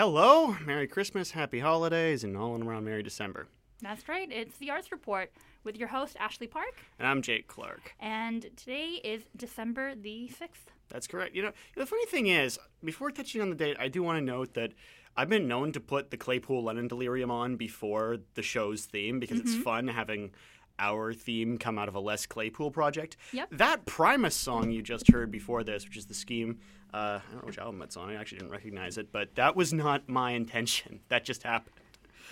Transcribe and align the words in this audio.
hello, 0.00 0.56
Merry 0.64 0.86
Christmas, 0.86 1.32
Happy 1.32 1.58
Holidays, 1.58 2.24
and 2.24 2.34
all 2.34 2.56
in 2.56 2.62
around 2.62 2.86
Merry 2.86 3.02
December. 3.02 3.48
That's 3.82 4.08
right. 4.08 4.32
It's 4.32 4.56
the 4.56 4.70
Arts 4.70 4.90
Report 4.90 5.30
with 5.62 5.76
your 5.76 5.88
host, 5.88 6.16
Ashley 6.18 6.46
Park. 6.46 6.82
And 6.98 7.06
I'm 7.06 7.20
Jake 7.20 7.48
Clark. 7.48 7.94
And 8.00 8.46
today 8.56 9.02
is 9.04 9.24
December 9.36 9.94
the 9.94 10.30
6th. 10.40 10.72
That's 10.88 11.06
correct. 11.06 11.34
You 11.34 11.42
know, 11.42 11.52
the 11.76 11.84
funny 11.84 12.06
thing 12.06 12.28
is, 12.28 12.58
before 12.82 13.10
touching 13.10 13.42
on 13.42 13.50
the 13.50 13.54
date, 13.54 13.76
I 13.78 13.88
do 13.88 14.02
want 14.02 14.16
to 14.16 14.24
note 14.24 14.54
that 14.54 14.72
I've 15.18 15.28
been 15.28 15.46
known 15.46 15.70
to 15.72 15.80
put 15.80 16.10
the 16.10 16.16
Claypool 16.16 16.64
Lennon 16.64 16.88
Delirium 16.88 17.30
on 17.30 17.56
before 17.56 18.20
the 18.36 18.42
show's 18.42 18.86
theme 18.86 19.20
because 19.20 19.38
it's 19.38 19.52
mm-hmm. 19.52 19.62
fun 19.64 19.88
having 19.88 20.30
our 20.80 21.12
theme 21.12 21.58
come 21.58 21.78
out 21.78 21.86
of 21.88 21.94
a 21.94 22.00
Les 22.00 22.26
Claypool 22.26 22.72
project. 22.72 23.16
Yep. 23.32 23.48
That 23.52 23.86
Primus 23.86 24.34
song 24.34 24.70
you 24.70 24.82
just 24.82 25.10
heard 25.12 25.30
before 25.30 25.62
this, 25.62 25.84
which 25.84 25.96
is 25.96 26.06
the 26.06 26.14
scheme, 26.14 26.58
uh, 26.92 26.96
I 26.96 27.20
don't 27.30 27.42
know 27.42 27.46
which 27.46 27.58
album 27.58 27.82
it's 27.82 27.96
on. 27.96 28.10
I 28.10 28.14
actually 28.14 28.38
didn't 28.38 28.52
recognize 28.52 28.98
it, 28.98 29.12
but 29.12 29.34
that 29.36 29.54
was 29.54 29.72
not 29.72 30.08
my 30.08 30.32
intention. 30.32 31.00
That 31.08 31.24
just 31.24 31.42
happened. 31.42 31.76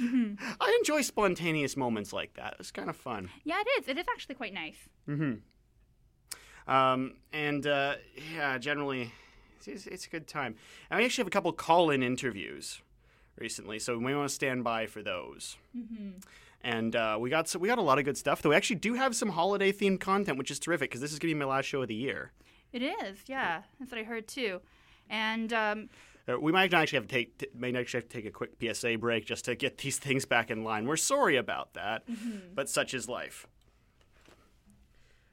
I 0.00 0.76
enjoy 0.78 1.02
spontaneous 1.02 1.76
moments 1.76 2.12
like 2.12 2.34
that. 2.34 2.54
It's 2.60 2.70
kind 2.70 2.88
of 2.88 2.96
fun. 2.96 3.30
Yeah, 3.42 3.60
it 3.60 3.80
is. 3.80 3.88
It 3.88 3.98
is 3.98 4.06
actually 4.12 4.36
quite 4.36 4.54
nice. 4.54 4.88
Um, 6.68 7.14
and 7.32 7.66
uh, 7.66 7.94
yeah, 8.34 8.58
generally, 8.58 9.12
it's, 9.66 9.86
it's 9.86 10.06
a 10.06 10.08
good 10.08 10.28
time. 10.28 10.54
And 10.90 10.98
we 10.98 11.04
actually 11.04 11.22
have 11.22 11.28
a 11.28 11.30
couple 11.30 11.52
call-in 11.52 12.02
interviews 12.04 12.80
recently, 13.36 13.78
so 13.78 13.98
we 13.98 14.14
want 14.14 14.28
to 14.28 14.34
stand 14.34 14.62
by 14.62 14.86
for 14.86 15.02
those. 15.02 15.56
And 16.68 16.94
uh, 16.94 17.16
we 17.18 17.30
got 17.30 17.48
so 17.48 17.58
we 17.58 17.66
got 17.66 17.78
a 17.78 17.82
lot 17.82 17.98
of 17.98 18.04
good 18.04 18.18
stuff. 18.18 18.42
Though 18.42 18.50
we 18.50 18.56
actually 18.56 18.76
do 18.76 18.92
have 18.92 19.16
some 19.16 19.30
holiday-themed 19.30 20.00
content, 20.00 20.36
which 20.36 20.50
is 20.50 20.58
terrific 20.58 20.90
because 20.90 21.00
this 21.00 21.12
is 21.14 21.18
going 21.18 21.30
to 21.30 21.34
be 21.34 21.38
my 21.38 21.46
last 21.46 21.64
show 21.64 21.80
of 21.80 21.88
the 21.88 21.94
year. 21.94 22.32
It 22.74 22.82
is, 22.82 23.20
yeah. 23.26 23.62
That's 23.78 23.90
what 23.90 23.98
I 23.98 24.04
heard 24.04 24.28
too. 24.28 24.60
And 25.08 25.50
um, 25.54 25.88
Uh, 26.28 26.38
we 26.38 26.52
might 26.52 26.74
actually 26.74 26.98
have 26.98 27.06
to 27.08 27.14
take 27.14 27.38
t- 27.38 27.46
may 27.54 27.74
actually 27.74 28.00
have 28.00 28.08
to 28.10 28.14
take 28.14 28.26
a 28.26 28.30
quick 28.30 28.50
PSA 28.60 28.98
break 28.98 29.24
just 29.24 29.46
to 29.46 29.54
get 29.54 29.78
these 29.84 29.98
things 29.98 30.26
back 30.26 30.50
in 30.50 30.62
line. 30.62 30.86
We're 30.86 30.98
sorry 30.98 31.36
about 31.38 31.72
that, 31.72 32.02
but 32.54 32.68
such 32.68 32.92
is 32.92 33.08
life. 33.08 33.46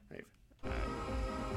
Right. 0.09 0.23
Uh, 0.63 0.69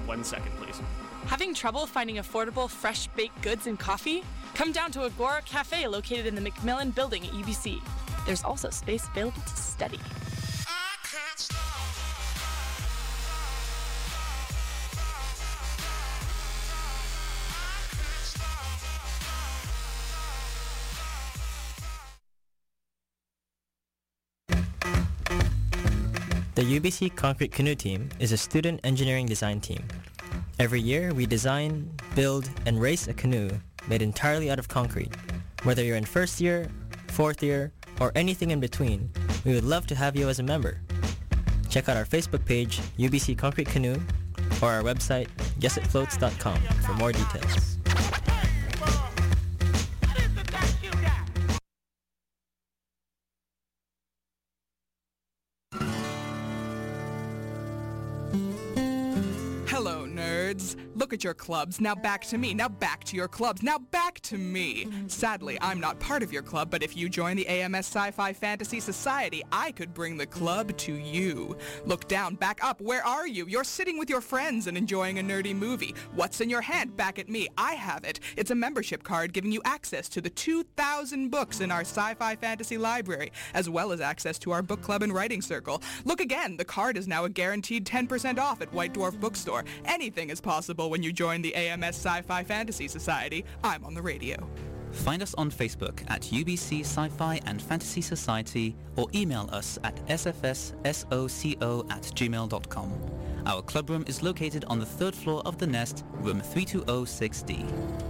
one 0.06 0.24
second, 0.24 0.50
please. 0.56 0.80
Having 1.26 1.54
trouble 1.54 1.86
finding 1.86 2.16
affordable 2.16 2.68
fresh 2.68 3.06
baked 3.08 3.40
goods 3.42 3.68
and 3.68 3.78
coffee? 3.78 4.24
Come 4.56 4.72
down 4.72 4.90
to 4.92 5.04
Agora 5.04 5.42
Cafe 5.42 5.86
located 5.86 6.26
in 6.26 6.34
the 6.34 6.40
MacMillan 6.50 6.92
building 6.96 7.22
at 7.24 7.32
UBC. 7.32 7.80
There's 8.28 8.44
also 8.44 8.68
space 8.68 9.08
available 9.08 9.40
to 9.40 9.56
study. 9.56 9.98
The 26.54 26.78
UBC 26.78 27.16
Concrete 27.16 27.50
Canoe 27.50 27.74
Team 27.74 28.10
is 28.18 28.32
a 28.32 28.36
student 28.36 28.80
engineering 28.84 29.24
design 29.24 29.62
team. 29.62 29.82
Every 30.58 30.82
year, 30.82 31.14
we 31.14 31.24
design, 31.24 31.90
build, 32.14 32.50
and 32.66 32.78
race 32.78 33.08
a 33.08 33.14
canoe 33.14 33.48
made 33.88 34.02
entirely 34.02 34.50
out 34.50 34.58
of 34.58 34.68
concrete. 34.68 35.14
Whether 35.62 35.82
you're 35.82 35.96
in 35.96 36.04
first 36.04 36.42
year, 36.42 36.68
fourth 37.08 37.42
year, 37.42 37.72
or 38.00 38.12
anything 38.14 38.50
in 38.50 38.60
between, 38.60 39.10
we 39.44 39.54
would 39.54 39.64
love 39.64 39.86
to 39.88 39.94
have 39.94 40.16
you 40.16 40.28
as 40.28 40.38
a 40.38 40.42
member. 40.42 40.80
Check 41.68 41.88
out 41.88 41.96
our 41.96 42.04
Facebook 42.04 42.44
page, 42.44 42.80
UBC 42.98 43.36
Concrete 43.36 43.68
Canoe, 43.68 44.00
or 44.62 44.70
our 44.70 44.82
website, 44.82 45.28
guessitfloats.com 45.58 46.60
for 46.84 46.94
more 46.94 47.12
details. 47.12 47.77
At 61.18 61.24
your 61.24 61.34
clubs. 61.34 61.80
Now 61.80 61.96
back 61.96 62.24
to 62.26 62.38
me. 62.38 62.54
Now 62.54 62.68
back 62.68 63.02
to 63.04 63.16
your 63.16 63.26
clubs. 63.26 63.60
Now 63.60 63.78
back 63.78 64.20
to 64.20 64.38
me. 64.38 64.86
Sadly, 65.08 65.58
I'm 65.60 65.80
not 65.80 65.98
part 65.98 66.22
of 66.22 66.32
your 66.32 66.42
club, 66.42 66.70
but 66.70 66.80
if 66.80 66.96
you 66.96 67.08
join 67.08 67.36
the 67.36 67.48
AMS 67.48 67.86
Sci-Fi 67.86 68.32
Fantasy 68.32 68.78
Society, 68.78 69.42
I 69.50 69.72
could 69.72 69.92
bring 69.92 70.16
the 70.16 70.26
club 70.26 70.76
to 70.76 70.92
you. 70.92 71.56
Look 71.84 72.06
down, 72.06 72.36
back 72.36 72.62
up. 72.62 72.80
Where 72.80 73.04
are 73.04 73.26
you? 73.26 73.46
You're 73.48 73.64
sitting 73.64 73.98
with 73.98 74.08
your 74.08 74.20
friends 74.20 74.68
and 74.68 74.78
enjoying 74.78 75.18
a 75.18 75.22
nerdy 75.22 75.56
movie. 75.56 75.92
What's 76.14 76.40
in 76.40 76.48
your 76.48 76.60
hand? 76.60 76.96
Back 76.96 77.18
at 77.18 77.28
me. 77.28 77.48
I 77.58 77.72
have 77.72 78.04
it. 78.04 78.20
It's 78.36 78.52
a 78.52 78.54
membership 78.54 79.02
card 79.02 79.32
giving 79.32 79.50
you 79.50 79.60
access 79.64 80.08
to 80.10 80.20
the 80.20 80.30
2,000 80.30 81.30
books 81.30 81.60
in 81.60 81.72
our 81.72 81.80
Sci-Fi 81.80 82.36
Fantasy 82.36 82.78
Library, 82.78 83.32
as 83.54 83.68
well 83.68 83.90
as 83.90 84.00
access 84.00 84.38
to 84.38 84.52
our 84.52 84.62
book 84.62 84.82
club 84.82 85.02
and 85.02 85.12
writing 85.12 85.42
circle. 85.42 85.82
Look 86.04 86.20
again. 86.20 86.56
The 86.56 86.64
card 86.64 86.96
is 86.96 87.08
now 87.08 87.24
a 87.24 87.28
guaranteed 87.28 87.84
10% 87.84 88.38
off 88.38 88.60
at 88.60 88.72
White 88.72 88.94
Dwarf 88.94 89.18
Bookstore. 89.18 89.64
Anything 89.84 90.30
is 90.30 90.40
possible 90.40 90.90
when 90.90 91.02
you 91.02 91.07
join 91.12 91.42
the 91.42 91.54
AMS 91.54 91.96
Sci-Fi 91.96 92.44
Fantasy 92.44 92.88
Society. 92.88 93.44
I'm 93.62 93.84
on 93.84 93.94
the 93.94 94.02
radio. 94.02 94.36
Find 94.90 95.22
us 95.22 95.34
on 95.34 95.50
Facebook 95.50 96.02
at 96.08 96.22
UBC 96.22 96.80
Sci-Fi 96.80 97.40
and 97.46 97.60
Fantasy 97.60 98.00
Society 98.00 98.74
or 98.96 99.08
email 99.14 99.48
us 99.52 99.78
at 99.84 99.96
sfssoco 100.06 101.90
at 101.90 102.02
gmail.com. 102.02 102.92
Our 103.46 103.62
clubroom 103.62 104.08
is 104.08 104.22
located 104.22 104.64
on 104.66 104.78
the 104.78 104.86
third 104.86 105.14
floor 105.14 105.42
of 105.44 105.58
the 105.58 105.66
Nest, 105.66 106.04
room 106.20 106.40
3206D. 106.40 108.08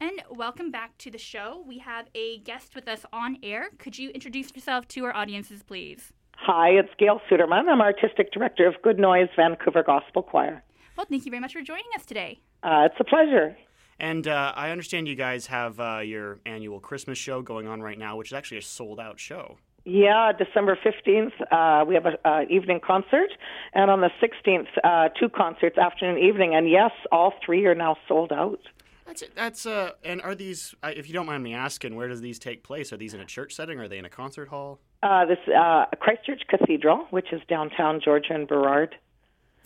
and 0.00 0.22
welcome 0.30 0.70
back 0.70 0.96
to 0.98 1.10
the 1.10 1.18
show. 1.18 1.62
We 1.66 1.78
have 1.78 2.08
a 2.14 2.38
guest 2.38 2.74
with 2.74 2.88
us 2.88 3.04
on 3.12 3.36
air. 3.42 3.68
Could 3.78 3.98
you 3.98 4.10
introduce 4.10 4.54
yourself 4.54 4.88
to 4.88 5.04
our 5.04 5.14
audiences, 5.14 5.62
please? 5.62 6.12
Hi, 6.42 6.70
it's 6.70 6.88
Gail 6.98 7.20
Suderman. 7.30 7.68
I'm 7.68 7.80
artistic 7.80 8.32
director 8.32 8.66
of 8.66 8.74
Good 8.82 8.98
Noise 8.98 9.28
Vancouver 9.36 9.82
Gospel 9.82 10.22
Choir. 10.22 10.62
Well, 10.96 11.06
thank 11.08 11.24
you 11.24 11.30
very 11.30 11.40
much 11.40 11.52
for 11.52 11.62
joining 11.62 11.84
us 11.96 12.06
today. 12.06 12.40
Uh, 12.62 12.88
it's 12.90 12.96
a 12.98 13.04
pleasure. 13.04 13.56
And 13.98 14.26
uh, 14.26 14.52
I 14.56 14.70
understand 14.70 15.06
you 15.08 15.14
guys 15.14 15.46
have 15.48 15.78
uh, 15.78 15.98
your 15.98 16.40
annual 16.46 16.80
Christmas 16.80 17.18
show 17.18 17.42
going 17.42 17.66
on 17.66 17.82
right 17.82 17.98
now, 17.98 18.16
which 18.16 18.30
is 18.30 18.32
actually 18.32 18.58
a 18.58 18.62
sold-out 18.62 19.20
show. 19.20 19.58
Yeah, 19.84 20.32
December 20.32 20.78
15th, 20.82 21.32
uh, 21.50 21.84
we 21.86 21.94
have 21.94 22.06
an 22.06 22.16
uh, 22.24 22.42
evening 22.48 22.80
concert, 22.86 23.30
and 23.74 23.90
on 23.90 24.00
the 24.00 24.10
16th, 24.22 24.66
uh, 24.84 25.08
two 25.18 25.28
concerts, 25.28 25.78
afternoon, 25.78 26.16
and 26.16 26.24
evening, 26.24 26.54
and 26.54 26.70
yes, 26.70 26.90
all 27.12 27.32
three 27.44 27.64
are 27.66 27.74
now 27.74 27.96
sold 28.08 28.32
out. 28.32 28.60
That's 29.06 29.22
it. 29.22 29.32
That's 29.34 29.66
uh. 29.66 29.92
And 30.04 30.22
are 30.22 30.36
these? 30.36 30.72
uh, 30.84 30.92
If 30.94 31.08
you 31.08 31.14
don't 31.14 31.26
mind 31.26 31.42
me 31.42 31.52
asking, 31.52 31.96
where 31.96 32.06
does 32.06 32.20
these 32.20 32.38
take 32.38 32.62
place? 32.62 32.92
Are 32.92 32.96
these 32.96 33.12
in 33.12 33.20
a 33.20 33.24
church 33.24 33.54
setting? 33.54 33.80
Are 33.80 33.88
they 33.88 33.98
in 33.98 34.04
a 34.04 34.10
concert 34.10 34.48
hall? 34.48 34.78
Uh, 35.02 35.24
this 35.24 35.38
uh, 35.48 35.86
Christchurch 35.98 36.42
Cathedral, 36.48 37.06
which 37.10 37.32
is 37.32 37.40
downtown 37.48 38.00
Georgia 38.04 38.34
and 38.34 38.46
Burrard. 38.46 38.94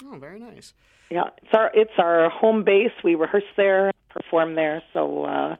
Oh, 0.04 0.16
very 0.16 0.38
nice. 0.38 0.74
Yeah, 1.10 1.24
it's 1.42 1.52
our 1.52 1.70
it's 1.74 1.92
our 1.98 2.30
home 2.30 2.64
base. 2.64 2.92
We 3.02 3.14
rehearse 3.14 3.42
there, 3.56 3.92
perform 4.10 4.54
there. 4.54 4.82
So, 4.92 5.24
uh, 5.24 5.56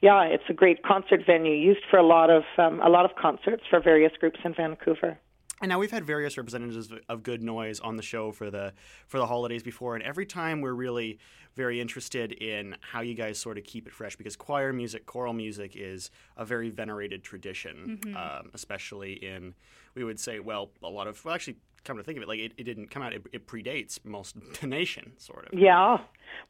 yeah, 0.00 0.22
it's 0.22 0.44
a 0.48 0.54
great 0.54 0.82
concert 0.82 1.20
venue 1.26 1.54
used 1.54 1.84
for 1.90 1.98
a 1.98 2.06
lot 2.06 2.30
of 2.30 2.44
um, 2.56 2.80
a 2.80 2.88
lot 2.88 3.04
of 3.04 3.16
concerts 3.16 3.62
for 3.68 3.80
various 3.80 4.12
groups 4.18 4.40
in 4.44 4.54
Vancouver. 4.54 5.18
And 5.60 5.68
now 5.70 5.78
we've 5.78 5.90
had 5.90 6.04
various 6.04 6.36
representatives 6.36 6.90
of- 6.92 7.00
of 7.08 7.22
Good 7.22 7.42
Noise 7.42 7.80
on 7.80 7.96
the 7.96 8.02
show 8.02 8.30
for 8.32 8.50
the 8.50 8.72
for 9.06 9.18
the 9.18 9.26
holidays 9.26 9.62
before, 9.62 9.94
and 9.94 10.04
every 10.04 10.26
time 10.26 10.60
we're 10.60 10.72
really 10.74 11.18
very 11.56 11.80
interested 11.80 12.30
in 12.32 12.76
how 12.80 13.00
you 13.00 13.14
guys 13.14 13.38
sort 13.38 13.58
of 13.58 13.64
keep 13.64 13.86
it 13.88 13.92
fresh 13.92 14.14
because 14.14 14.36
choir 14.36 14.72
music, 14.72 15.06
choral 15.06 15.32
music 15.32 15.72
is 15.74 16.10
a 16.36 16.44
very 16.44 16.70
venerated 16.70 17.24
tradition, 17.24 18.00
um, 18.16 18.50
especially 18.54 19.14
in 19.14 19.54
we 19.94 20.04
would 20.04 20.20
say 20.20 20.38
well 20.38 20.70
a 20.82 20.88
lot 20.88 21.08
of 21.08 21.24
well 21.24 21.34
actually 21.34 21.56
come 21.84 21.96
to 21.96 22.02
think 22.04 22.18
of 22.18 22.22
it 22.22 22.28
like 22.28 22.38
it, 22.38 22.52
it 22.58 22.64
didn't 22.64 22.88
come 22.90 23.02
out 23.02 23.12
it, 23.12 23.24
it 23.32 23.46
predates 23.46 23.98
most 24.04 24.36
the 24.60 24.66
nation 24.66 25.12
sort 25.16 25.48
of. 25.52 25.58
Yeah. 25.58 25.98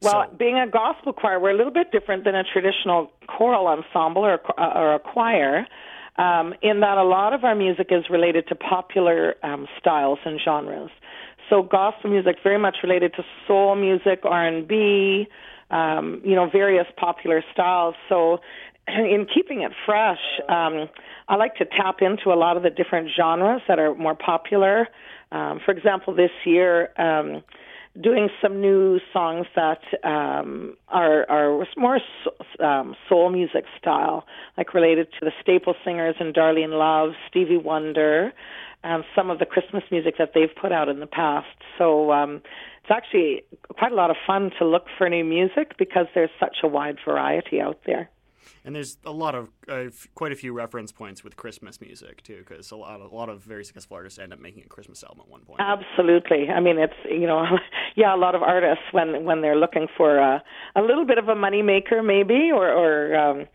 Well, 0.01 0.27
So- 0.29 0.35
being 0.37 0.59
a 0.59 0.67
gospel 0.67 1.13
choir, 1.13 1.39
we're 1.39 1.51
a 1.51 1.57
little 1.57 1.71
bit 1.73 1.91
different 1.91 2.25
than 2.25 2.35
a 2.35 2.43
traditional 2.43 3.11
choral 3.27 3.65
ensemble 3.67 4.23
or, 4.23 4.39
or 4.59 4.93
a 4.95 4.99
choir, 4.99 5.65
um, 6.19 6.53
in 6.61 6.81
that 6.81 6.97
a 6.97 7.03
lot 7.03 7.33
of 7.33 7.45
our 7.45 7.55
music 7.55 7.87
is 7.91 8.03
related 8.09 8.45
to 8.49 8.55
popular 8.55 9.35
um, 9.41 9.67
styles 9.79 10.19
and 10.25 10.39
genres. 10.43 10.91
So 11.49 11.63
gospel 11.63 12.11
music 12.11 12.35
very 12.43 12.59
much 12.59 12.77
related 12.83 13.13
to 13.13 13.23
soul 13.47 13.75
music, 13.75 14.19
R 14.23 14.45
and 14.45 14.67
B, 14.67 15.27
um, 15.71 16.21
you 16.25 16.35
know, 16.35 16.49
various 16.49 16.87
popular 16.97 17.41
styles. 17.53 17.95
So 18.09 18.39
in 18.87 19.27
keeping 19.33 19.61
it 19.61 19.71
fresh, 19.85 20.19
um, 20.49 20.89
I 21.29 21.37
like 21.37 21.55
to 21.55 21.65
tap 21.65 22.01
into 22.01 22.33
a 22.33 22.37
lot 22.37 22.57
of 22.57 22.63
the 22.63 22.69
different 22.69 23.09
genres 23.15 23.61
that 23.69 23.79
are 23.79 23.95
more 23.95 24.15
popular. 24.15 24.89
Um, 25.31 25.61
for 25.63 25.71
example, 25.71 26.13
this 26.13 26.31
year, 26.45 26.89
um, 26.97 27.43
doing 28.01 28.29
some 28.41 28.61
new 28.61 28.99
songs 29.11 29.45
that 29.55 29.81
um, 30.03 30.75
are 30.87 31.29
are 31.29 31.65
more 31.77 31.99
um, 32.59 32.95
soul 33.07 33.29
music 33.29 33.65
style, 33.79 34.25
like 34.57 34.73
related 34.73 35.07
to 35.19 35.25
the 35.25 35.31
staple 35.41 35.75
singers 35.83 36.15
and 36.19 36.33
Darlene 36.33 36.77
Love, 36.77 37.13
Stevie 37.29 37.57
Wonder, 37.57 38.31
and 38.83 39.03
some 39.15 39.29
of 39.29 39.39
the 39.39 39.45
Christmas 39.45 39.83
music 39.91 40.15
that 40.17 40.31
they've 40.33 40.55
put 40.59 40.71
out 40.71 40.89
in 40.89 40.99
the 40.99 41.07
past. 41.07 41.47
So 41.77 42.11
um, 42.11 42.41
it's 42.83 42.91
actually 42.91 43.43
quite 43.77 43.91
a 43.91 43.95
lot 43.95 44.09
of 44.09 44.17
fun 44.25 44.51
to 44.59 44.65
look 44.65 44.85
for 44.97 45.09
new 45.09 45.23
music 45.23 45.77
because 45.77 46.07
there's 46.15 46.31
such 46.39 46.57
a 46.63 46.67
wide 46.67 46.97
variety 47.05 47.59
out 47.61 47.79
there. 47.85 48.09
And 48.69 48.75
there's 48.75 48.99
a 49.03 49.11
lot 49.11 49.33
of 49.33 49.49
uh, 49.67 49.85
quite 50.13 50.31
a 50.31 50.35
few 50.35 50.53
reference 50.53 50.91
points 50.91 51.23
with 51.23 51.35
Christmas 51.35 51.81
music 51.81 52.21
too, 52.21 52.45
because 52.47 52.69
a 52.69 52.75
lot 52.75 53.01
of, 53.01 53.11
a 53.11 53.15
lot 53.15 53.27
of 53.27 53.41
very 53.41 53.65
successful 53.65 53.95
artists 53.95 54.19
end 54.19 54.31
up 54.31 54.39
making 54.39 54.61
a 54.63 54.67
Christmas 54.67 55.03
album 55.03 55.21
at 55.21 55.27
one 55.27 55.41
point. 55.41 55.59
Absolutely. 55.59 56.49
I 56.49 56.59
mean, 56.59 56.77
it's 56.77 56.93
you 57.09 57.25
know, 57.25 57.45
yeah, 57.95 58.13
a 58.13 58.15
lot 58.15 58.35
of 58.35 58.43
artists 58.43 58.83
when 58.91 59.25
when 59.25 59.41
they're 59.41 59.55
looking 59.55 59.87
for 59.97 60.17
a, 60.17 60.43
a 60.75 60.81
little 60.83 61.03
bit 61.03 61.17
of 61.17 61.29
a 61.29 61.35
money 61.35 61.63
maker, 61.63 62.03
maybe, 62.03 62.51
or 62.53 62.71
or 62.71 63.15
um, 63.15 63.47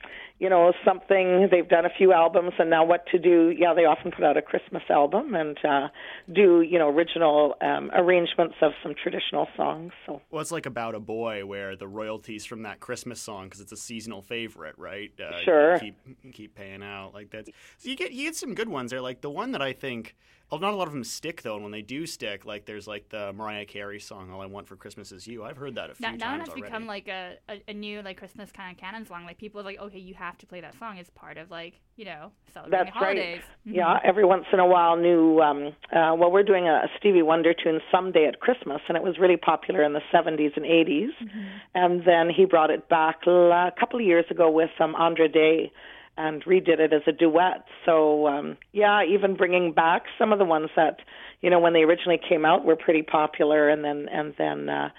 you 0.45 0.51
know 0.51 0.75
something 0.85 1.49
they've 1.51 1.71
done 1.71 1.87
a 1.87 1.91
few 1.97 2.13
albums 2.13 2.53
and 2.59 2.69
now 2.69 2.85
what 2.85 3.07
to 3.07 3.19
do? 3.19 3.51
Yeah 3.57 3.73
they 3.73 3.87
often 3.87 4.11
put 4.11 4.25
out 4.25 4.37
a 4.37 4.43
christmas 4.43 4.83
album 4.91 5.35
and 5.35 5.57
uh 5.65 5.89
do 6.31 6.61
you 6.61 6.79
know 6.79 6.91
original 6.91 7.55
um 7.63 7.91
arrangements 7.95 8.57
of 8.61 8.73
some 8.83 8.95
traditional 9.03 9.49
songs 9.57 9.93
so. 10.05 10.21
Well 10.31 10.43
it's 10.43 10.53
like 10.53 10.67
about 10.67 10.95
a 10.95 11.01
boy 11.01 11.47
where 11.47 11.77
the 11.77 11.89
royalties 11.89 12.45
from 12.45 12.63
that 12.65 12.79
christmas 12.79 13.23
song 13.23 13.45
because 13.45 13.63
it's 13.63 13.73
a 13.73 13.77
seasonal 13.77 14.21
favorite 14.21 14.75
right? 14.77 15.11
Uh, 15.19 15.41
sure. 15.43 15.79
keep 15.79 15.97
keep 16.35 16.55
paying 16.55 16.83
out 16.83 17.15
like 17.15 17.31
that 17.31 17.47
so 17.79 17.89
you 17.89 17.97
get 17.97 18.13
you 18.13 18.27
get 18.27 18.37
some 18.37 18.55
good 18.55 18.69
ones 18.69 18.91
there. 18.91 19.01
Like 19.01 19.23
the 19.23 19.31
one 19.31 19.53
that 19.53 19.63
i 19.63 19.73
think 19.73 20.15
not 20.59 20.73
a 20.73 20.77
lot 20.77 20.87
of 20.87 20.93
them 20.93 21.05
stick 21.05 21.43
though, 21.43 21.55
and 21.55 21.63
when 21.63 21.73
they 21.73 21.83
do 21.83 22.07
stick, 22.07 22.45
like 22.45 22.65
there's 22.65 22.87
like 22.87 23.09
the 23.09 23.33
Mariah 23.33 23.65
Carey 23.65 24.01
song 24.01 24.31
"All 24.31 24.41
I 24.41 24.47
Want 24.47 24.67
for 24.67 24.77
Christmas 24.77 25.13
Is 25.13 25.27
You." 25.27 25.45
I've 25.45 25.57
heard 25.57 25.75
that 25.77 25.91
a 25.91 25.95
few 25.95 26.05
that, 26.05 26.19
times 26.19 26.21
That 26.21 26.41
has 26.41 26.49
already. 26.49 26.63
become 26.63 26.87
like 26.87 27.09
a, 27.09 27.37
a, 27.49 27.63
a, 27.69 27.75
new 27.75 28.03
like 28.03 28.17
Christmas 28.17 28.51
kind 28.53 28.73
of 28.73 28.81
canon 28.81 29.07
song. 29.07 29.25
Like 29.25 29.39
people 29.39 29.61
are 29.61 29.65
like, 29.65 29.79
okay, 29.79 29.99
you 29.99 30.15
have 30.15 30.39
to 30.39 30.47
play 30.47 30.61
that 30.61 30.79
song 30.79 30.99
as 30.99 31.11
part 31.11 31.37
of 31.37 31.51
like 31.51 31.81
you 31.97 32.05
know 32.05 32.33
celebrating 32.53 32.87
That's 32.87 32.97
holidays. 32.97 33.37
Right. 33.37 33.69
Mm-hmm. 33.69 33.75
Yeah, 33.77 33.99
every 34.05 34.25
once 34.25 34.45
in 34.53 34.59
a 34.59 34.67
while, 34.67 34.97
new. 34.97 35.41
Um, 35.41 35.75
uh, 35.93 36.15
well, 36.17 36.31
we're 36.31 36.43
doing 36.43 36.69
a, 36.69 36.85
a 36.85 36.89
Stevie 36.99 37.23
Wonder 37.23 37.55
tune 37.55 37.81
someday 37.91 38.27
at 38.27 38.41
Christmas, 38.41 38.81
and 38.89 38.97
it 38.97 39.03
was 39.03 39.19
really 39.19 39.37
popular 39.37 39.83
in 39.83 39.93
the 39.93 40.03
70s 40.13 40.57
and 40.57 40.65
80s, 40.65 41.09
mm-hmm. 41.23 41.41
and 41.75 42.05
then 42.05 42.31
he 42.35 42.45
brought 42.45 42.71
it 42.71 42.89
back 42.89 43.27
a 43.27 43.73
couple 43.79 43.99
of 43.99 44.07
years 44.07 44.25
ago 44.31 44.51
with 44.51 44.71
um, 44.81 44.95
Andra 44.97 45.29
Day 45.29 45.73
and 46.17 46.45
redid 46.45 46.79
it 46.79 46.93
as 46.93 47.03
a 47.07 47.13
duet. 47.13 47.65
So 47.85 48.27
um, 48.27 48.57
yeah, 48.73 49.05
even 49.05 49.37
bringing 49.37 49.73
back 49.73 50.05
some 50.19 50.33
of 50.33 50.39
the 50.39 50.45
ones 50.45 50.71
that 50.77 51.01
you 51.41 51.51
know 51.51 51.59
when 51.59 51.73
they 51.73 51.83
originally 51.83 52.21
came 52.29 52.45
out 52.45 52.65
were 52.65 52.77
pretty 52.77 53.03
popular, 53.03 53.69
and 53.69 53.85
then 53.85 54.09
and 54.11 54.35
then 54.39 54.69
uh, 54.69 54.91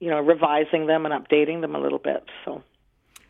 you 0.00 0.10
know 0.10 0.20
revising 0.20 0.86
them 0.86 1.06
and 1.06 1.14
updating 1.14 1.60
them 1.60 1.74
a 1.74 1.80
little 1.80 2.00
bit. 2.00 2.24
So. 2.44 2.62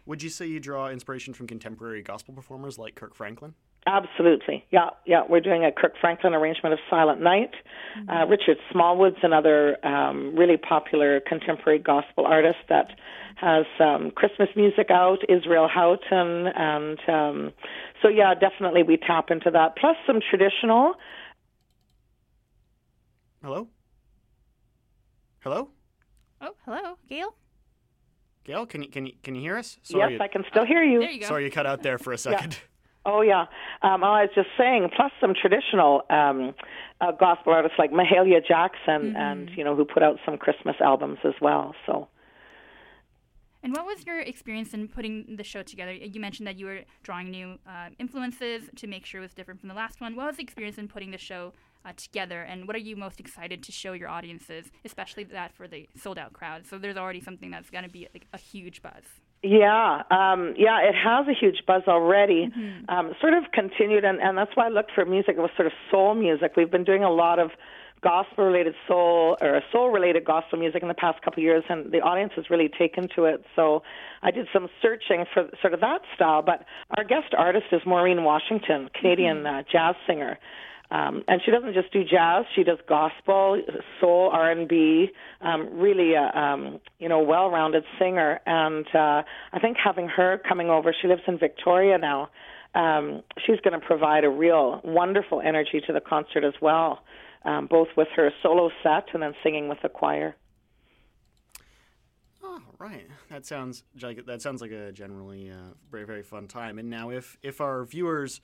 Would 0.06 0.22
you 0.22 0.30
say 0.30 0.46
you 0.46 0.60
draw 0.60 0.88
inspiration 0.88 1.34
from 1.34 1.48
contemporary 1.48 2.00
gospel 2.00 2.32
performers 2.32 2.78
like 2.78 2.94
Kirk 2.94 3.16
Franklin? 3.16 3.54
Absolutely. 3.86 4.64
Yeah, 4.70 4.90
yeah. 5.06 5.22
We're 5.28 5.40
doing 5.40 5.64
a 5.64 5.70
Kirk 5.70 5.92
Franklin 6.00 6.34
arrangement 6.34 6.72
of 6.72 6.80
Silent 6.90 7.22
Night. 7.22 7.52
Mm-hmm. 7.98 8.10
Uh, 8.10 8.26
Richard 8.26 8.56
Smallwood's 8.72 9.18
another 9.22 9.84
um, 9.86 10.34
really 10.34 10.56
popular 10.56 11.20
contemporary 11.20 11.78
gospel 11.78 12.26
artist 12.26 12.58
that 12.68 12.88
has 13.36 13.64
um, 13.78 14.10
Christmas 14.10 14.48
music 14.56 14.88
out, 14.90 15.18
Israel 15.28 15.68
Houghton, 15.72 16.46
and 16.56 16.98
um, 17.06 17.52
so 18.02 18.08
yeah, 18.08 18.34
definitely 18.34 18.82
we 18.82 18.96
tap 18.96 19.30
into 19.30 19.50
that. 19.50 19.76
Plus 19.76 19.96
some 20.06 20.20
traditional. 20.30 20.94
Hello. 23.42 23.68
Hello. 25.40 25.68
Oh, 26.40 26.54
hello, 26.64 26.96
Gail. 27.08 27.34
Gail, 28.44 28.66
can 28.66 28.82
you 28.82 28.88
can 28.88 29.06
you 29.06 29.12
can 29.22 29.34
you 29.34 29.40
hear 29.42 29.56
us? 29.56 29.78
Sorry, 29.82 30.14
yes, 30.14 30.20
I 30.20 30.28
can 30.28 30.44
still 30.50 30.64
hear 30.66 30.82
you. 30.82 31.00
There 31.00 31.10
you 31.10 31.20
go. 31.20 31.26
Sorry, 31.26 31.44
you 31.44 31.50
cut 31.50 31.66
out 31.66 31.82
there 31.82 31.98
for 31.98 32.12
a 32.12 32.18
second. 32.28 32.52
Yeah. 32.52 32.75
Oh 33.06 33.22
yeah, 33.22 33.46
um, 33.82 34.02
I 34.02 34.22
was 34.22 34.30
just 34.34 34.48
saying. 34.58 34.90
Plus 34.94 35.12
some 35.20 35.32
traditional 35.40 36.02
um, 36.10 36.54
uh, 37.00 37.12
gospel 37.12 37.52
artists 37.52 37.78
like 37.78 37.92
Mahalia 37.92 38.44
Jackson, 38.46 39.14
mm-hmm. 39.14 39.16
and 39.16 39.50
you 39.56 39.62
know 39.62 39.76
who 39.76 39.84
put 39.84 40.02
out 40.02 40.16
some 40.26 40.36
Christmas 40.36 40.76
albums 40.80 41.18
as 41.24 41.34
well. 41.40 41.74
So 41.86 42.08
and 43.66 43.74
what 43.74 43.84
was 43.84 44.06
your 44.06 44.20
experience 44.20 44.74
in 44.74 44.86
putting 44.86 45.34
the 45.36 45.42
show 45.42 45.60
together? 45.60 45.92
You 45.92 46.20
mentioned 46.20 46.46
that 46.46 46.56
you 46.56 46.66
were 46.66 46.82
drawing 47.02 47.32
new 47.32 47.58
uh, 47.66 47.88
influences 47.98 48.70
to 48.76 48.86
make 48.86 49.04
sure 49.04 49.20
it 49.20 49.24
was 49.24 49.34
different 49.34 49.58
from 49.58 49.68
the 49.68 49.74
last 49.74 50.00
one. 50.00 50.14
What 50.14 50.26
was 50.26 50.36
the 50.36 50.44
experience 50.44 50.78
in 50.78 50.86
putting 50.86 51.10
the 51.10 51.18
show 51.18 51.52
uh, 51.84 51.92
together, 51.96 52.42
and 52.42 52.68
what 52.68 52.76
are 52.76 52.80
you 52.80 52.94
most 52.94 53.18
excited 53.18 53.64
to 53.64 53.72
show 53.72 53.92
your 53.92 54.08
audiences, 54.08 54.66
especially 54.84 55.24
that 55.24 55.52
for 55.52 55.66
the 55.66 55.88
sold 55.96 56.16
out 56.16 56.32
crowd? 56.32 56.64
So 56.64 56.78
there's 56.78 56.96
already 56.96 57.20
something 57.20 57.50
that's 57.50 57.68
going 57.68 57.82
to 57.82 57.90
be 57.90 58.06
like 58.14 58.26
a 58.32 58.38
huge 58.38 58.82
buzz. 58.82 59.02
Yeah, 59.42 60.02
um, 60.10 60.54
yeah, 60.56 60.80
it 60.82 60.94
has 60.94 61.26
a 61.28 61.34
huge 61.38 61.62
buzz 61.66 61.82
already. 61.86 62.48
Mm-hmm. 62.48 62.90
Um, 62.90 63.12
sort 63.20 63.34
of 63.34 63.44
continued, 63.52 64.04
and, 64.04 64.20
and 64.20 64.36
that's 64.36 64.50
why 64.54 64.66
I 64.66 64.68
looked 64.70 64.92
for 64.94 65.04
music. 65.04 65.36
It 65.36 65.40
was 65.40 65.50
sort 65.56 65.66
of 65.66 65.72
soul 65.90 66.14
music. 66.14 66.52
We've 66.56 66.70
been 66.70 66.84
doing 66.84 67.04
a 67.04 67.10
lot 67.10 67.38
of 67.38 67.50
gospel 68.02 68.44
related 68.44 68.74
soul 68.86 69.36
or 69.40 69.60
soul 69.72 69.90
related 69.90 70.24
gospel 70.24 70.58
music 70.58 70.82
in 70.82 70.88
the 70.88 70.94
past 70.94 71.20
couple 71.22 71.40
of 71.40 71.44
years 71.44 71.64
and 71.68 71.90
the 71.92 71.98
audience 71.98 72.32
has 72.36 72.50
really 72.50 72.68
taken 72.78 73.08
to 73.14 73.24
it 73.24 73.42
so 73.56 73.82
i 74.22 74.30
did 74.30 74.46
some 74.52 74.68
searching 74.82 75.24
for 75.32 75.48
sort 75.62 75.72
of 75.72 75.80
that 75.80 76.00
style 76.14 76.42
but 76.42 76.64
our 76.96 77.04
guest 77.04 77.34
artist 77.36 77.66
is 77.72 77.80
maureen 77.86 78.22
washington 78.22 78.90
canadian 78.94 79.38
mm-hmm. 79.38 79.56
uh, 79.56 79.62
jazz 79.72 79.94
singer 80.06 80.38
um, 80.90 81.24
and 81.28 81.40
she 81.44 81.50
doesn't 81.50 81.74
just 81.74 81.92
do 81.92 82.04
jazz; 82.04 82.44
she 82.54 82.62
does 82.62 82.78
gospel, 82.88 83.60
soul, 84.00 84.30
R 84.32 84.50
and 84.50 84.68
B. 84.68 85.08
Um, 85.40 85.78
really, 85.78 86.14
a 86.14 86.30
um, 86.38 86.80
you 86.98 87.08
know, 87.08 87.20
well-rounded 87.20 87.84
singer. 87.98 88.40
And 88.46 88.86
uh, 88.94 89.22
I 89.52 89.58
think 89.60 89.76
having 89.82 90.08
her 90.08 90.40
coming 90.48 90.70
over, 90.70 90.94
she 91.00 91.08
lives 91.08 91.22
in 91.26 91.38
Victoria 91.38 91.98
now. 91.98 92.30
Um, 92.74 93.22
she's 93.46 93.58
going 93.60 93.78
to 93.78 93.84
provide 93.84 94.24
a 94.24 94.30
real 94.30 94.80
wonderful 94.84 95.40
energy 95.40 95.80
to 95.86 95.92
the 95.92 96.00
concert 96.00 96.44
as 96.44 96.54
well 96.60 97.00
um, 97.46 97.68
both 97.68 97.88
with 97.96 98.08
her 98.16 98.30
solo 98.42 98.70
set 98.82 99.06
and 99.14 99.22
then 99.22 99.34
singing 99.42 99.68
with 99.68 99.78
the 99.82 99.88
choir. 99.88 100.36
Oh, 102.42 102.60
right. 102.78 103.06
That 103.30 103.46
sounds 103.46 103.84
like 104.02 104.26
that 104.26 104.42
sounds 104.42 104.60
like 104.60 104.72
a 104.72 104.92
generally 104.92 105.50
uh, 105.50 105.74
very 105.90 106.04
very 106.04 106.22
fun 106.22 106.48
time. 106.48 106.78
And 106.78 106.90
now, 106.90 107.10
if 107.10 107.38
if 107.42 107.60
our 107.60 107.84
viewers, 107.84 108.40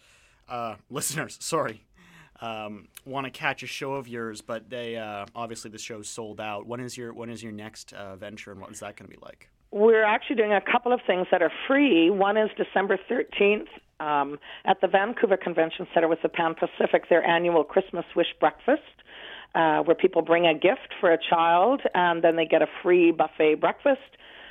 uh, 0.49 0.77
listeners, 0.91 1.37
sorry, 1.41 1.85
um, 2.43 2.89
want 3.07 3.25
to 3.25 3.31
catch 3.31 3.63
a 3.63 3.67
show 3.67 3.95
of 3.95 4.09
yours, 4.09 4.41
but 4.41 4.69
they 4.69 4.97
uh, 4.97 5.27
obviously 5.35 5.71
the 5.71 5.79
show's 5.79 6.09
sold 6.09 6.41
out. 6.41 6.67
When 6.67 6.81
is 6.81 6.97
your 6.97 7.15
when 7.15 7.31
is 7.31 7.43
your 7.43 7.53
next 7.53 7.93
uh, 7.93 8.17
venture, 8.17 8.51
and 8.51 8.61
what 8.61 8.73
is 8.73 8.81
that 8.81 8.97
going 8.97 9.09
to 9.11 9.17
be 9.17 9.23
like? 9.25 9.49
We're 9.71 10.05
actually 10.05 10.37
doing 10.37 10.53
a 10.53 10.61
couple 10.61 10.93
of 10.93 11.01
things 11.07 11.29
that 11.31 11.41
are 11.41 11.53
free. 11.67 12.11
One 12.11 12.37
is 12.37 12.51
December 12.59 12.99
13th 13.11 13.69
um, 14.01 14.39
at 14.67 14.83
the 14.83 14.89
Vancouver 14.89 15.39
Convention 15.39 15.87
Center 15.95 16.09
with 16.09 16.21
the 16.23 16.29
Pan 16.29 16.55
Pacific, 16.55 17.09
their 17.09 17.25
annual 17.25 17.65
Christmas 17.65 18.05
Wish 18.15 18.35
Breakfast. 18.39 18.83
Uh, 19.55 19.83
where 19.83 19.95
people 19.95 20.23
bring 20.23 20.47
a 20.47 20.55
gift 20.55 20.95
for 20.99 21.13
a 21.13 21.19
child 21.29 21.83
and 21.95 22.25
then 22.25 22.37
they 22.37 22.47
get 22.47 22.63
a 22.63 22.67
free 22.83 23.13
buffet 23.13 23.57
breakfast, 23.57 24.01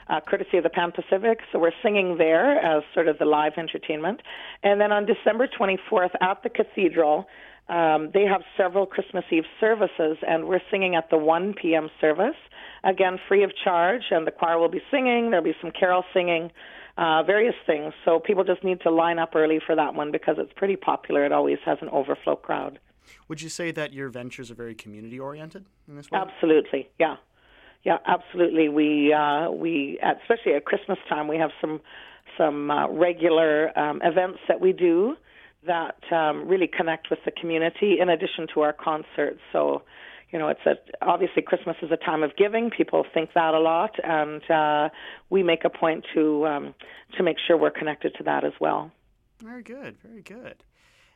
uh, 0.09 0.19
courtesy 0.19 0.57
of 0.57 0.63
the 0.63 0.69
Pan 0.69 0.91
Pacific. 0.91 1.39
So 1.51 1.57
we're 1.57 1.71
singing 1.81 2.19
there 2.19 2.59
as 2.59 2.83
sort 2.93 3.07
of 3.07 3.17
the 3.17 3.25
live 3.25 3.53
entertainment. 3.57 4.21
And 4.61 4.79
then 4.79 4.91
on 4.91 5.07
December 5.07 5.47
24th 5.47 6.11
at 6.21 6.43
the 6.43 6.49
cathedral, 6.49 7.25
um, 7.71 8.11
they 8.13 8.25
have 8.25 8.41
several 8.57 8.85
Christmas 8.85 9.23
Eve 9.31 9.45
services, 9.59 10.17
and 10.27 10.47
we're 10.47 10.59
singing 10.69 10.95
at 10.95 11.09
the 11.09 11.17
1 11.17 11.53
p.m. 11.53 11.89
service, 12.01 12.35
again 12.83 13.17
free 13.29 13.43
of 13.43 13.51
charge. 13.63 14.03
And 14.11 14.27
the 14.27 14.31
choir 14.31 14.59
will 14.59 14.69
be 14.69 14.81
singing. 14.91 15.29
There'll 15.29 15.45
be 15.45 15.55
some 15.61 15.71
carol 15.71 16.03
singing 16.13 16.51
uh, 16.97 17.23
various 17.23 17.55
things. 17.65 17.93
So 18.03 18.19
people 18.19 18.43
just 18.43 18.63
need 18.63 18.81
to 18.81 18.91
line 18.91 19.19
up 19.19 19.35
early 19.35 19.59
for 19.65 19.75
that 19.75 19.95
one 19.95 20.11
because 20.11 20.35
it's 20.37 20.51
pretty 20.55 20.75
popular. 20.75 21.25
It 21.25 21.31
always 21.31 21.59
has 21.65 21.77
an 21.81 21.87
overflow 21.89 22.35
crowd. 22.35 22.79
Would 23.29 23.41
you 23.41 23.49
say 23.49 23.71
that 23.71 23.93
your 23.93 24.09
ventures 24.09 24.51
are 24.51 24.55
very 24.55 24.75
community 24.75 25.17
oriented 25.17 25.65
in 25.87 25.95
this 25.95 26.11
way? 26.11 26.19
Absolutely, 26.19 26.89
yeah, 26.99 27.15
yeah, 27.83 27.97
absolutely. 28.05 28.67
We 28.67 29.13
uh, 29.13 29.49
we 29.49 29.97
especially 30.21 30.53
at 30.55 30.65
Christmas 30.65 30.99
time 31.07 31.27
we 31.27 31.37
have 31.37 31.51
some 31.61 31.79
some 32.37 32.69
uh, 32.69 32.89
regular 32.89 33.77
um, 33.79 34.01
events 34.03 34.39
that 34.47 34.59
we 34.59 34.73
do 34.73 35.15
that 35.65 36.01
um, 36.11 36.47
really 36.47 36.67
connect 36.67 37.09
with 37.09 37.19
the 37.25 37.31
community 37.31 37.99
in 37.99 38.09
addition 38.09 38.47
to 38.53 38.61
our 38.61 38.73
concerts. 38.73 39.39
So 39.51 39.83
you 40.31 40.39
know, 40.39 40.47
it's 40.47 40.65
a, 40.65 40.75
obviously 41.01 41.41
Christmas 41.41 41.75
is 41.81 41.91
a 41.91 41.97
time 41.97 42.23
of 42.23 42.35
giving. 42.37 42.69
People 42.69 43.05
think 43.13 43.31
that 43.35 43.53
a 43.53 43.59
lot, 43.59 43.95
and 44.01 44.41
uh, 44.49 44.89
we 45.29 45.43
make 45.43 45.65
a 45.65 45.69
point 45.69 46.05
to 46.13 46.47
um, 46.47 46.75
to 47.17 47.23
make 47.23 47.37
sure 47.45 47.57
we're 47.57 47.69
connected 47.69 48.15
to 48.15 48.23
that 48.23 48.45
as 48.45 48.53
well. 48.59 48.91
Very 49.39 49.63
good, 49.63 49.97
very 50.03 50.21
good. 50.21 50.55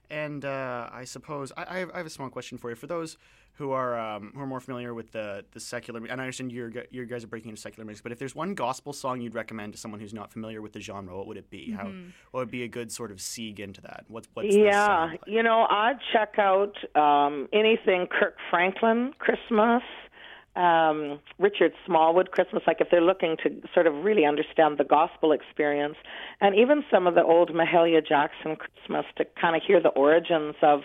And 0.10 0.46
uh, 0.46 0.90
I 0.92 1.06
suppose 1.06 1.52
I, 1.58 1.64
I, 1.64 1.98
have, 1.98 2.06
a 2.06 2.10
small 2.10 2.30
question 2.30 2.58
for 2.58 2.70
you. 2.70 2.76
For 2.76 2.88
those 2.88 3.18
who 3.54 3.72
are 3.72 3.98
um, 3.98 4.32
who 4.36 4.42
are 4.42 4.48
more 4.48 4.60
familiar 4.60 4.94
with 4.94 5.12
the 5.12 5.46
the 5.52 5.60
secular, 5.60 6.00
and 6.06 6.20
I 6.22 6.24
understand 6.26 6.52
you 6.52 6.72
you 6.92 7.06
guys 7.06 7.24
are 7.24 7.28
breaking 7.28 7.50
into 7.50 7.62
secular 7.62 7.86
music, 7.86 8.04
but 8.04 8.12
if 8.12 8.20
there's 8.20 8.36
one 8.36 8.54
gospel 8.54 8.94
song 8.94 9.22
you'd 9.22 9.36
recommend 9.36 9.74
to 9.74 9.80
someone 9.80 10.00
who's 10.00 10.14
not 10.14 10.32
familiar 10.32 10.62
with 10.62 10.74
the 10.74 10.82
genre, 10.82 11.16
what 11.16 11.28
would 11.28 11.38
it 11.38 11.50
be? 11.50 11.70
Mm-hmm. 11.70 11.76
How 11.76 11.86
what 12.32 12.42
would 12.42 12.52
be 12.52 12.64
a 12.64 12.68
good 12.68 12.92
sort 12.92 13.12
of 13.12 13.22
sieg 13.22 13.60
into 13.60 13.82
that? 13.82 14.06
What's 14.08 14.28
what's 14.34 14.56
yeah, 14.56 15.06
like? 15.12 15.22
you 15.26 15.42
know, 15.42 15.68
I'd 15.70 16.00
check 16.14 16.38
out 16.38 16.76
um, 16.96 17.48
anything 17.54 18.08
Kirk 18.08 18.36
Franklin 18.50 19.14
Christmas. 19.20 19.84
Um, 20.56 21.20
Richard 21.38 21.74
Smallwood 21.86 22.32
Christmas, 22.32 22.64
like 22.66 22.78
if 22.80 22.88
they're 22.90 23.02
looking 23.02 23.36
to 23.44 23.62
sort 23.74 23.88
of 23.88 24.04
really 24.04 24.26
understand 24.26 24.78
the 24.78 24.84
gospel 24.84 25.32
experience, 25.32 25.96
and 26.40 26.56
even 26.56 26.84
some 26.90 27.08
of 27.08 27.16
the 27.16 27.24
old 27.24 27.52
Mahalia 27.52 28.06
Jackson 28.06 28.56
Christmas 28.56 29.06
to 29.18 29.26
kind 29.40 29.56
of 29.56 29.62
hear 29.66 29.82
the 29.82 29.90
origins 29.90 30.56
of 30.62 30.82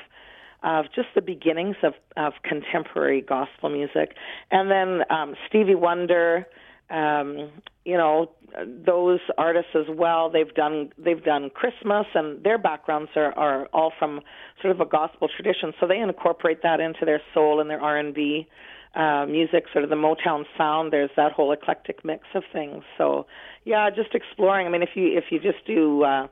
of 0.63 0.85
just 0.95 1.09
the 1.15 1.23
beginnings 1.23 1.77
of, 1.83 1.95
of 2.19 2.35
contemporary 2.43 3.23
gospel 3.23 3.71
music, 3.71 4.15
and 4.51 4.71
then 4.71 5.01
um, 5.11 5.35
Stevie 5.49 5.75
Wonder, 5.75 6.47
um, 6.91 7.51
you 7.87 7.97
know, 7.97 8.31
those 8.85 9.21
artists 9.39 9.71
as 9.75 9.87
well. 9.89 10.29
They've 10.29 10.53
done 10.53 10.91
they've 10.99 11.23
done 11.23 11.51
Christmas, 11.51 12.07
and 12.15 12.43
their 12.43 12.59
backgrounds 12.59 13.11
are 13.17 13.33
are 13.39 13.67
all 13.73 13.93
from 13.99 14.21
sort 14.61 14.73
of 14.75 14.81
a 14.81 14.87
gospel 14.87 15.29
tradition, 15.35 15.73
so 15.81 15.87
they 15.87 15.99
incorporate 15.99 16.63
that 16.63 16.81
into 16.81 17.05
their 17.05 17.23
soul 17.33 17.61
and 17.61 17.71
their 17.71 17.81
R 17.81 17.97
and 17.97 18.13
B 18.13 18.49
uh, 18.95 19.27
music, 19.27 19.65
sort 19.73 19.85
of 19.85 19.91
the 19.91 19.97
Motown 19.97 20.45
sound. 20.59 20.93
There's 20.93 21.11
that 21.17 21.33
whole 21.33 21.53
eclectic 21.53 22.05
mix 22.05 22.25
of 22.35 22.43
things. 22.53 22.83
So, 22.99 23.27
yeah, 23.65 23.89
just 23.91 24.15
exploring. 24.15 24.67
I 24.67 24.71
mean, 24.71 24.83
if 24.83 24.91
you 24.95 25.17
if 25.17 25.25
you 25.31 25.39
just 25.39 25.65
do 25.67 26.03
uh, 26.03 26.27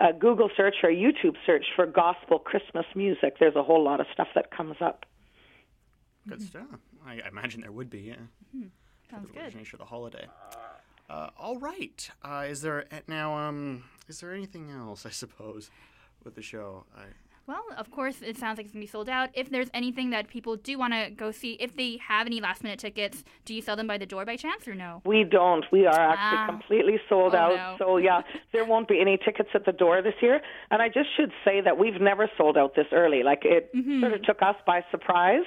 a 0.00 0.12
Google 0.12 0.50
search 0.56 0.76
or 0.82 0.90
a 0.90 0.94
YouTube 0.94 1.36
search 1.46 1.64
for 1.74 1.86
gospel 1.86 2.38
Christmas 2.38 2.86
music, 2.94 3.38
there's 3.40 3.56
a 3.56 3.62
whole 3.62 3.82
lot 3.82 4.00
of 4.00 4.06
stuff 4.12 4.28
that 4.34 4.50
comes 4.50 4.76
up. 4.80 5.06
Good 6.28 6.42
stuff. 6.42 6.66
I, 7.06 7.20
I 7.24 7.28
imagine 7.28 7.62
there 7.62 7.72
would 7.72 7.90
be. 7.90 8.00
Yeah. 8.00 8.14
Mm-hmm. 8.56 8.66
Sounds 9.10 9.28
the 9.28 9.32
good. 9.32 9.42
origination 9.44 9.76
of 9.76 9.80
the 9.80 9.86
holiday. 9.86 10.26
Uh, 11.08 11.28
all 11.38 11.58
right. 11.58 12.10
Uh, 12.22 12.44
is 12.48 12.62
there 12.62 12.84
now? 13.06 13.36
Um, 13.36 13.84
is 14.08 14.20
there 14.20 14.32
anything 14.32 14.70
else? 14.70 15.04
I 15.06 15.10
suppose 15.10 15.70
with 16.24 16.34
the 16.34 16.42
show. 16.42 16.84
I, 16.96 17.04
Well, 17.46 17.64
of 17.76 17.90
course, 17.90 18.22
it 18.22 18.36
sounds 18.38 18.56
like 18.56 18.66
it's 18.66 18.72
gonna 18.72 18.84
be 18.84 18.86
sold 18.86 19.08
out. 19.08 19.30
If 19.34 19.50
there's 19.50 19.68
anything 19.74 20.10
that 20.10 20.28
people 20.28 20.54
do 20.56 20.78
want 20.78 20.92
to 20.92 21.10
go 21.10 21.32
see, 21.32 21.54
if 21.60 21.76
they 21.76 21.98
have 22.06 22.26
any 22.26 22.40
last 22.40 22.62
minute 22.62 22.78
tickets, 22.78 23.24
do 23.44 23.52
you 23.54 23.60
sell 23.60 23.74
them 23.74 23.88
by 23.88 23.98
the 23.98 24.06
door 24.06 24.24
by 24.24 24.36
chance 24.36 24.68
or 24.68 24.74
no? 24.74 25.02
We 25.04 25.24
don't. 25.24 25.64
We 25.72 25.84
are 25.86 25.92
actually 26.12 26.38
Ah. 26.38 26.46
completely 26.46 27.00
sold 27.08 27.34
Oh, 27.34 27.38
out. 27.38 27.56
no. 27.56 27.84
So 27.84 27.96
yeah, 27.96 28.22
there 28.52 28.64
won't 28.64 28.86
be 28.86 29.00
any 29.00 29.16
tickets 29.18 29.50
at 29.54 29.64
the 29.64 29.72
door 29.72 30.02
this 30.02 30.14
year. 30.22 30.40
And 30.70 30.80
I 30.80 30.88
just 30.88 31.08
should 31.16 31.32
say 31.44 31.60
that 31.60 31.76
we've 31.78 32.00
never 32.00 32.30
sold 32.38 32.56
out 32.56 32.74
this 32.76 32.86
early. 32.92 33.22
Like 33.24 33.44
it 33.44 33.74
Mm-hmm. 33.74 34.00
sort 34.00 34.12
of 34.12 34.22
took 34.22 34.40
us 34.42 34.56
by 34.66 34.84
surprise. 34.90 35.44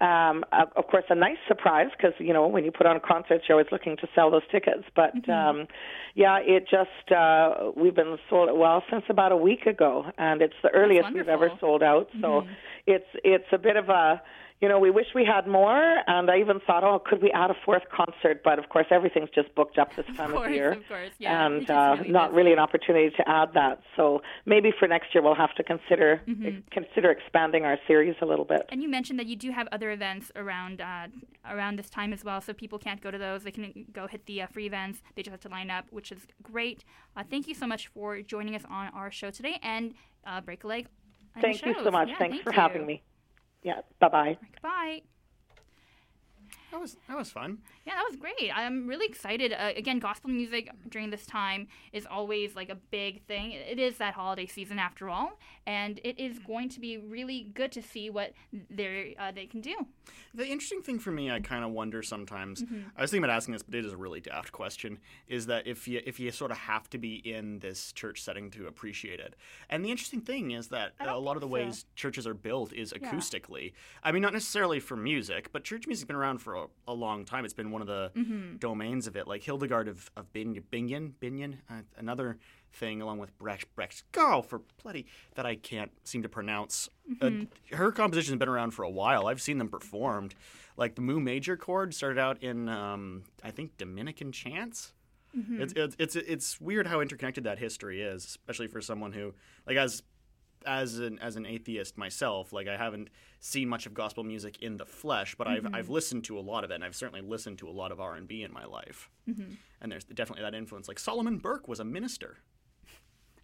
Um, 0.00 0.44
of 0.52 0.68
of 0.76 0.86
course, 0.88 1.04
a 1.08 1.14
nice 1.14 1.36
surprise 1.46 1.88
because 1.96 2.14
you 2.18 2.32
know 2.32 2.46
when 2.48 2.64
you 2.64 2.72
put 2.72 2.86
on 2.86 2.96
a 2.96 3.00
concert, 3.00 3.42
you're 3.48 3.56
always 3.58 3.70
looking 3.70 3.96
to 3.98 4.08
sell 4.14 4.30
those 4.30 4.46
tickets. 4.50 4.84
But 4.94 5.14
Mm-hmm. 5.14 5.30
um, 5.30 5.66
yeah, 6.14 6.38
it 6.40 6.64
just 6.68 7.12
uh, 7.12 7.70
we've 7.76 7.94
been 7.94 8.16
sold 8.28 8.50
well 8.58 8.82
since 8.90 9.04
about 9.08 9.32
a 9.32 9.36
week 9.36 9.66
ago, 9.66 10.04
and 10.18 10.42
it's 10.42 10.54
the 10.62 10.70
earliest 10.70 11.14
we've 11.14 11.28
ever 11.28 11.50
sold 11.60 11.82
out. 11.82 12.08
So 12.20 12.42
Mm-hmm. 12.42 12.52
it's 12.86 13.06
it's 13.24 13.46
a 13.52 13.58
bit 13.58 13.76
of 13.76 13.88
a 13.88 14.20
you 14.60 14.68
know, 14.68 14.78
we 14.78 14.90
wish 14.90 15.06
we 15.14 15.24
had 15.24 15.46
more, 15.46 15.98
and 16.06 16.30
I 16.30 16.38
even 16.38 16.58
thought, 16.66 16.84
oh, 16.84 16.98
could 17.04 17.20
we 17.22 17.30
add 17.32 17.50
a 17.50 17.54
fourth 17.64 17.82
concert? 17.94 18.42
But 18.42 18.58
of 18.58 18.68
course, 18.70 18.86
everything's 18.90 19.28
just 19.34 19.54
booked 19.54 19.78
up 19.78 19.94
this 19.94 20.06
time 20.16 20.32
Of 20.34 20.50
year, 20.50 20.72
of 20.72 20.88
course, 20.88 21.10
yeah. 21.18 21.44
and 21.46 21.68
uh, 21.68 21.96
really 21.98 22.10
not 22.10 22.32
really 22.32 22.52
an 22.52 22.58
opportunity 22.58 23.10
to 23.16 23.28
add 23.28 23.50
that. 23.54 23.80
So 23.96 24.22
maybe 24.46 24.72
for 24.78 24.88
next 24.88 25.14
year, 25.14 25.22
we'll 25.22 25.34
have 25.34 25.54
to 25.56 25.62
consider 25.62 26.20
Mm-hmm. 26.28 26.60
consider 26.70 27.10
expanding 27.10 27.64
our 27.64 27.78
series 27.86 28.14
a 28.22 28.26
little 28.26 28.44
bit. 28.44 28.62
And 28.70 28.82
you 28.82 28.88
mentioned 28.88 29.18
that 29.18 29.26
you 29.26 29.36
do 29.36 29.50
have 29.50 29.68
other 29.72 29.90
events 29.90 30.30
around 30.36 30.80
uh, 30.80 31.08
around 31.50 31.76
this 31.78 31.90
time 31.90 32.12
as 32.12 32.24
well, 32.24 32.40
so 32.40 32.52
people 32.52 32.78
can't 32.78 33.00
go 33.00 33.10
to 33.10 33.18
those. 33.18 33.42
They 33.42 33.50
can 33.50 33.86
go 33.92 34.06
hit 34.06 34.24
the 34.26 34.42
uh, 34.42 34.46
free 34.46 34.66
events. 34.66 35.02
They 35.14 35.22
just 35.22 35.32
have 35.32 35.40
to 35.40 35.48
line 35.48 35.70
up, 35.70 35.86
which 35.90 36.10
is 36.12 36.26
great. 36.42 36.84
Uh, 37.16 37.22
thank 37.28 37.48
you 37.48 37.54
so 37.54 37.66
much 37.66 37.88
for 37.88 38.22
joining 38.22 38.54
us 38.54 38.62
on 38.70 38.88
our 38.94 39.10
show 39.10 39.30
today, 39.30 39.58
and 39.62 39.94
uh, 40.26 40.40
break 40.40 40.64
a 40.64 40.68
leg. 40.68 40.86
Thank 41.40 41.64
you 41.66 41.74
so 41.82 41.90
much. 41.90 42.08
Yeah, 42.08 42.18
Thanks 42.18 42.36
thank 42.36 42.44
for 42.44 42.52
you. 42.54 42.60
having 42.60 42.86
me. 42.86 43.02
Yeah. 43.64 43.80
Bye 44.00 44.08
bye. 44.08 44.38
That 46.74 46.80
was 46.80 46.96
that 47.06 47.16
was 47.16 47.30
fun. 47.30 47.58
Yeah, 47.86 47.94
that 47.94 48.04
was 48.10 48.16
great. 48.16 48.50
I'm 48.52 48.88
really 48.88 49.06
excited. 49.06 49.52
Uh, 49.52 49.70
again, 49.76 50.00
gospel 50.00 50.30
music 50.30 50.70
during 50.88 51.08
this 51.08 51.24
time 51.24 51.68
is 51.92 52.04
always 52.04 52.56
like 52.56 52.68
a 52.68 52.74
big 52.74 53.22
thing. 53.26 53.52
It 53.52 53.78
is 53.78 53.98
that 53.98 54.14
holiday 54.14 54.46
season 54.46 54.80
after 54.80 55.08
all, 55.08 55.38
and 55.68 56.00
it 56.02 56.18
is 56.18 56.40
going 56.40 56.68
to 56.70 56.80
be 56.80 56.98
really 56.98 57.52
good 57.54 57.70
to 57.72 57.82
see 57.82 58.10
what 58.10 58.32
they 58.68 59.14
uh, 59.20 59.30
they 59.30 59.46
can 59.46 59.60
do. 59.60 59.86
The 60.34 60.48
interesting 60.48 60.82
thing 60.82 60.98
for 60.98 61.12
me, 61.12 61.30
I 61.30 61.38
kind 61.38 61.64
of 61.64 61.70
wonder 61.70 62.02
sometimes. 62.02 62.62
Mm-hmm. 62.62 62.88
I 62.96 63.02
was 63.02 63.12
thinking 63.12 63.22
about 63.22 63.36
asking 63.36 63.52
this, 63.52 63.62
but 63.62 63.76
it 63.76 63.84
is 63.84 63.92
a 63.92 63.96
really 63.96 64.20
daft 64.20 64.50
question. 64.50 64.98
Is 65.28 65.46
that 65.46 65.68
if 65.68 65.86
you 65.86 66.00
if 66.04 66.18
you 66.18 66.32
sort 66.32 66.50
of 66.50 66.56
have 66.56 66.90
to 66.90 66.98
be 66.98 67.14
in 67.14 67.60
this 67.60 67.92
church 67.92 68.20
setting 68.20 68.50
to 68.50 68.66
appreciate 68.66 69.20
it? 69.20 69.36
And 69.70 69.84
the 69.84 69.92
interesting 69.92 70.22
thing 70.22 70.50
is 70.50 70.68
that 70.68 70.94
a 70.98 71.16
lot 71.16 71.36
of 71.36 71.40
the 71.40 71.46
so. 71.46 71.52
ways 71.52 71.84
churches 71.94 72.26
are 72.26 72.34
built 72.34 72.72
is 72.72 72.92
acoustically. 72.92 73.74
I 74.02 74.10
mean, 74.10 74.22
not 74.22 74.32
necessarily 74.32 74.80
for 74.80 74.96
music, 74.96 75.52
but 75.52 75.62
church 75.62 75.86
music's 75.86 76.08
been 76.08 76.16
around 76.16 76.38
for 76.38 76.63
a, 76.64 76.92
a 76.92 76.94
long 76.94 77.24
time. 77.24 77.44
It's 77.44 77.54
been 77.54 77.70
one 77.70 77.80
of 77.82 77.86
the 77.88 78.10
Mm-hmm. 78.16 78.56
domains 78.56 79.06
of 79.06 79.16
it. 79.16 79.26
Like 79.26 79.42
Hildegard 79.42 79.88
of 79.88 80.10
of 80.16 80.32
Bin- 80.32 80.62
Bingen, 80.70 81.14
Bingen, 81.20 81.58
uh, 81.70 81.82
another 81.96 82.38
thing 82.72 83.00
along 83.00 83.18
with 83.18 83.36
Brecht 83.38 83.72
Brecht 83.76 84.02
Go 84.12 84.42
for 84.42 84.62
bloody 84.82 85.06
that 85.36 85.46
I 85.46 85.54
can't 85.56 85.92
seem 86.04 86.22
to 86.22 86.28
pronounce. 86.28 86.88
Mm-hmm. 87.10 87.42
Uh, 87.72 87.76
her 87.76 87.92
compositions 87.92 88.30
have 88.30 88.38
been 88.38 88.48
around 88.48 88.72
for 88.72 88.82
a 88.82 88.90
while. 88.90 89.26
I've 89.26 89.40
seen 89.42 89.58
them 89.58 89.68
performed. 89.68 90.34
Like 90.76 90.96
the 90.96 91.02
Mu 91.02 91.20
major 91.20 91.56
chord 91.56 91.94
started 91.94 92.18
out 92.18 92.42
in 92.42 92.68
um, 92.68 93.22
I 93.44 93.50
think 93.52 93.76
Dominican 93.76 94.32
chants. 94.32 94.92
Mm-hmm. 95.36 95.62
It's, 95.62 95.72
it's 95.76 95.96
it's 95.98 96.16
it's 96.16 96.60
weird 96.60 96.86
how 96.86 97.00
interconnected 97.00 97.44
that 97.44 97.58
history 97.58 98.02
is, 98.02 98.24
especially 98.24 98.66
for 98.68 98.80
someone 98.80 99.12
who 99.12 99.34
like 99.66 99.76
as 99.76 100.02
as 100.66 100.98
an 100.98 101.18
as 101.20 101.36
an 101.36 101.46
atheist 101.46 101.96
myself, 101.98 102.52
like 102.52 102.68
I 102.68 102.76
haven't 102.76 103.10
seen 103.40 103.68
much 103.68 103.86
of 103.86 103.94
gospel 103.94 104.24
music 104.24 104.60
in 104.62 104.76
the 104.76 104.86
flesh, 104.86 105.34
but 105.34 105.46
I've 105.46 105.66
I've 105.72 105.90
listened 105.90 106.24
to 106.24 106.38
a 106.38 106.40
lot 106.40 106.64
of 106.64 106.70
it, 106.70 106.74
and 106.74 106.84
I've 106.84 106.96
certainly 106.96 107.20
listened 107.20 107.58
to 107.58 107.68
a 107.68 107.70
lot 107.70 107.92
of 107.92 108.00
R 108.00 108.14
and 108.14 108.26
B 108.26 108.42
in 108.42 108.52
my 108.52 108.64
life. 108.64 109.10
And 109.80 109.92
there's 109.92 110.04
definitely 110.04 110.42
that 110.42 110.54
influence. 110.54 110.88
Like 110.88 110.98
Solomon 110.98 111.38
Burke 111.38 111.68
was 111.68 111.80
a 111.80 111.84
minister. 111.84 112.38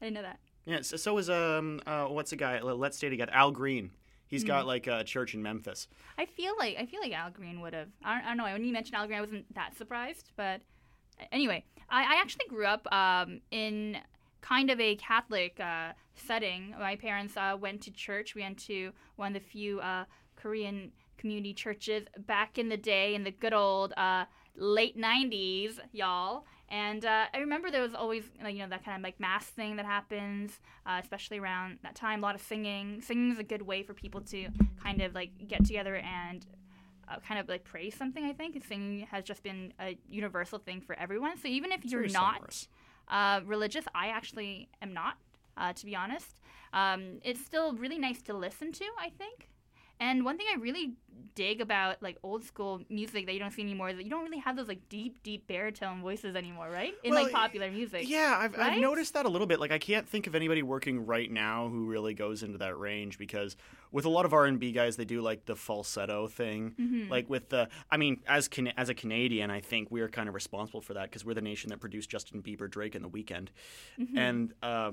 I 0.00 0.06
didn't 0.06 0.14
know 0.14 0.22
that. 0.22 0.38
Yeah, 0.64 0.80
so, 0.82 0.96
so 0.96 1.14
was 1.14 1.28
um 1.28 1.80
uh, 1.86 2.06
what's 2.06 2.30
the 2.30 2.36
guy? 2.36 2.60
Let's 2.60 2.96
stay 2.96 3.08
together. 3.08 3.32
Al 3.34 3.50
Green. 3.50 3.90
He's 4.26 4.44
got 4.44 4.64
like 4.64 4.86
a 4.86 5.02
church 5.02 5.34
in 5.34 5.42
Memphis. 5.42 5.88
I 6.16 6.24
feel 6.24 6.54
like 6.56 6.76
I 6.78 6.86
feel 6.86 7.00
like 7.00 7.12
Al 7.12 7.30
Green 7.30 7.60
would 7.62 7.74
have. 7.74 7.88
I 8.04 8.14
don't, 8.14 8.24
I 8.24 8.28
don't 8.28 8.36
know. 8.36 8.44
When 8.44 8.64
you 8.64 8.72
mentioned 8.72 8.94
Al 8.94 9.06
Green, 9.06 9.18
I 9.18 9.22
wasn't 9.22 9.52
that 9.54 9.76
surprised. 9.76 10.30
But 10.36 10.60
anyway, 11.32 11.64
I, 11.88 12.02
I 12.02 12.20
actually 12.20 12.46
grew 12.48 12.64
up 12.64 12.86
um, 12.92 13.40
in 13.50 13.98
kind 14.40 14.70
of 14.70 14.80
a 14.80 14.96
Catholic 14.96 15.58
uh, 15.60 15.92
setting. 16.14 16.74
My 16.78 16.96
parents 16.96 17.36
uh, 17.36 17.56
went 17.58 17.82
to 17.82 17.90
church. 17.90 18.34
We 18.34 18.42
went 18.42 18.58
to 18.66 18.92
one 19.16 19.34
of 19.34 19.42
the 19.42 19.48
few 19.48 19.80
uh, 19.80 20.04
Korean 20.36 20.92
community 21.18 21.52
churches 21.52 22.04
back 22.26 22.58
in 22.58 22.68
the 22.68 22.76
day, 22.76 23.14
in 23.14 23.24
the 23.24 23.30
good 23.30 23.52
old 23.52 23.92
uh, 23.96 24.24
late 24.56 24.98
'90s, 24.98 25.78
y'all. 25.92 26.44
And 26.68 27.04
uh, 27.04 27.24
I 27.34 27.38
remember 27.38 27.70
there 27.70 27.82
was 27.82 27.94
always, 27.94 28.30
you 28.46 28.58
know, 28.58 28.68
that 28.68 28.84
kind 28.84 28.96
of 28.96 29.02
like 29.02 29.18
mass 29.18 29.44
thing 29.46 29.74
that 29.76 29.86
happens, 29.86 30.60
uh, 30.86 31.00
especially 31.02 31.38
around 31.38 31.78
that 31.82 31.96
time. 31.96 32.20
A 32.20 32.22
lot 32.22 32.36
of 32.36 32.40
singing. 32.40 33.02
Singing 33.02 33.32
is 33.32 33.38
a 33.38 33.44
good 33.44 33.62
way 33.62 33.82
for 33.82 33.92
people 33.92 34.20
to 34.22 34.48
kind 34.82 35.02
of 35.02 35.12
like 35.12 35.30
get 35.48 35.64
together 35.64 35.96
and 35.96 36.46
uh, 37.10 37.16
kind 37.26 37.40
of 37.40 37.48
like 37.48 37.64
praise 37.64 37.96
something. 37.96 38.24
I 38.24 38.32
think 38.32 38.62
singing 38.66 39.06
has 39.10 39.24
just 39.24 39.42
been 39.42 39.72
a 39.80 39.98
universal 40.08 40.60
thing 40.60 40.80
for 40.80 40.96
everyone. 40.96 41.36
So 41.38 41.48
even 41.48 41.72
if 41.72 41.84
you're 41.84 42.06
not 42.06 42.36
sonorous. 42.36 42.68
Uh, 43.10 43.40
religious, 43.44 43.84
I 43.94 44.08
actually 44.08 44.68
am 44.80 44.94
not, 44.94 45.18
uh, 45.56 45.72
to 45.72 45.84
be 45.84 45.94
honest. 45.94 46.40
Um, 46.72 47.20
it's 47.24 47.44
still 47.44 47.74
really 47.74 47.98
nice 47.98 48.22
to 48.22 48.34
listen 48.34 48.72
to, 48.72 48.84
I 48.98 49.10
think. 49.10 49.49
And 50.00 50.24
one 50.24 50.36
thing 50.38 50.46
I 50.52 50.58
really 50.58 50.94
dig 51.36 51.60
about 51.60 52.02
like 52.02 52.18
old 52.24 52.42
school 52.44 52.80
music 52.88 53.24
that 53.26 53.32
you 53.32 53.38
don't 53.38 53.52
see 53.52 53.62
anymore 53.62 53.90
is 53.90 53.96
that 53.96 54.02
you 54.02 54.10
don't 54.10 54.24
really 54.24 54.40
have 54.40 54.56
those 54.56 54.66
like 54.66 54.88
deep, 54.88 55.22
deep 55.22 55.46
baritone 55.46 56.02
voices 56.02 56.34
anymore, 56.34 56.68
right? 56.68 56.92
In 57.04 57.12
Well, 57.14 57.22
like 57.22 57.32
popular 57.32 57.70
music. 57.70 58.08
Yeah, 58.08 58.36
I've, 58.38 58.58
I've 58.58 58.80
noticed 58.80 59.14
that 59.14 59.26
a 59.26 59.28
little 59.28 59.46
bit. 59.46 59.60
Like, 59.60 59.70
I 59.70 59.78
can't 59.78 60.08
think 60.08 60.26
of 60.26 60.34
anybody 60.34 60.62
working 60.62 61.06
right 61.06 61.30
now 61.30 61.68
who 61.68 61.86
really 61.86 62.14
goes 62.14 62.42
into 62.42 62.58
that 62.58 62.76
range 62.78 63.16
because 63.16 63.56
with 63.92 64.06
a 64.06 64.08
lot 64.08 64.24
of 64.24 64.32
R 64.32 64.46
and 64.46 64.58
B 64.58 64.72
guys, 64.72 64.96
they 64.96 65.04
do 65.04 65.20
like 65.22 65.46
the 65.46 65.54
falsetto 65.54 66.26
thing. 66.26 66.74
Mm-hmm. 66.80 67.10
Like 67.10 67.30
with 67.30 67.50
the, 67.50 67.68
I 67.90 67.96
mean, 67.96 68.20
as 68.26 68.48
Can- 68.48 68.72
as 68.76 68.88
a 68.88 68.94
Canadian, 68.94 69.50
I 69.50 69.60
think 69.60 69.88
we 69.90 70.00
are 70.00 70.08
kind 70.08 70.28
of 70.28 70.34
responsible 70.34 70.80
for 70.80 70.94
that 70.94 71.04
because 71.04 71.24
we're 71.24 71.34
the 71.34 71.42
nation 71.42 71.70
that 71.70 71.78
produced 71.80 72.10
Justin 72.10 72.42
Bieber, 72.42 72.68
Drake, 72.68 72.94
and 72.94 73.04
The 73.04 73.10
Weeknd, 73.10 73.48
Mm-hmm. 74.00 74.18
and. 74.18 74.52
Uh, 74.62 74.92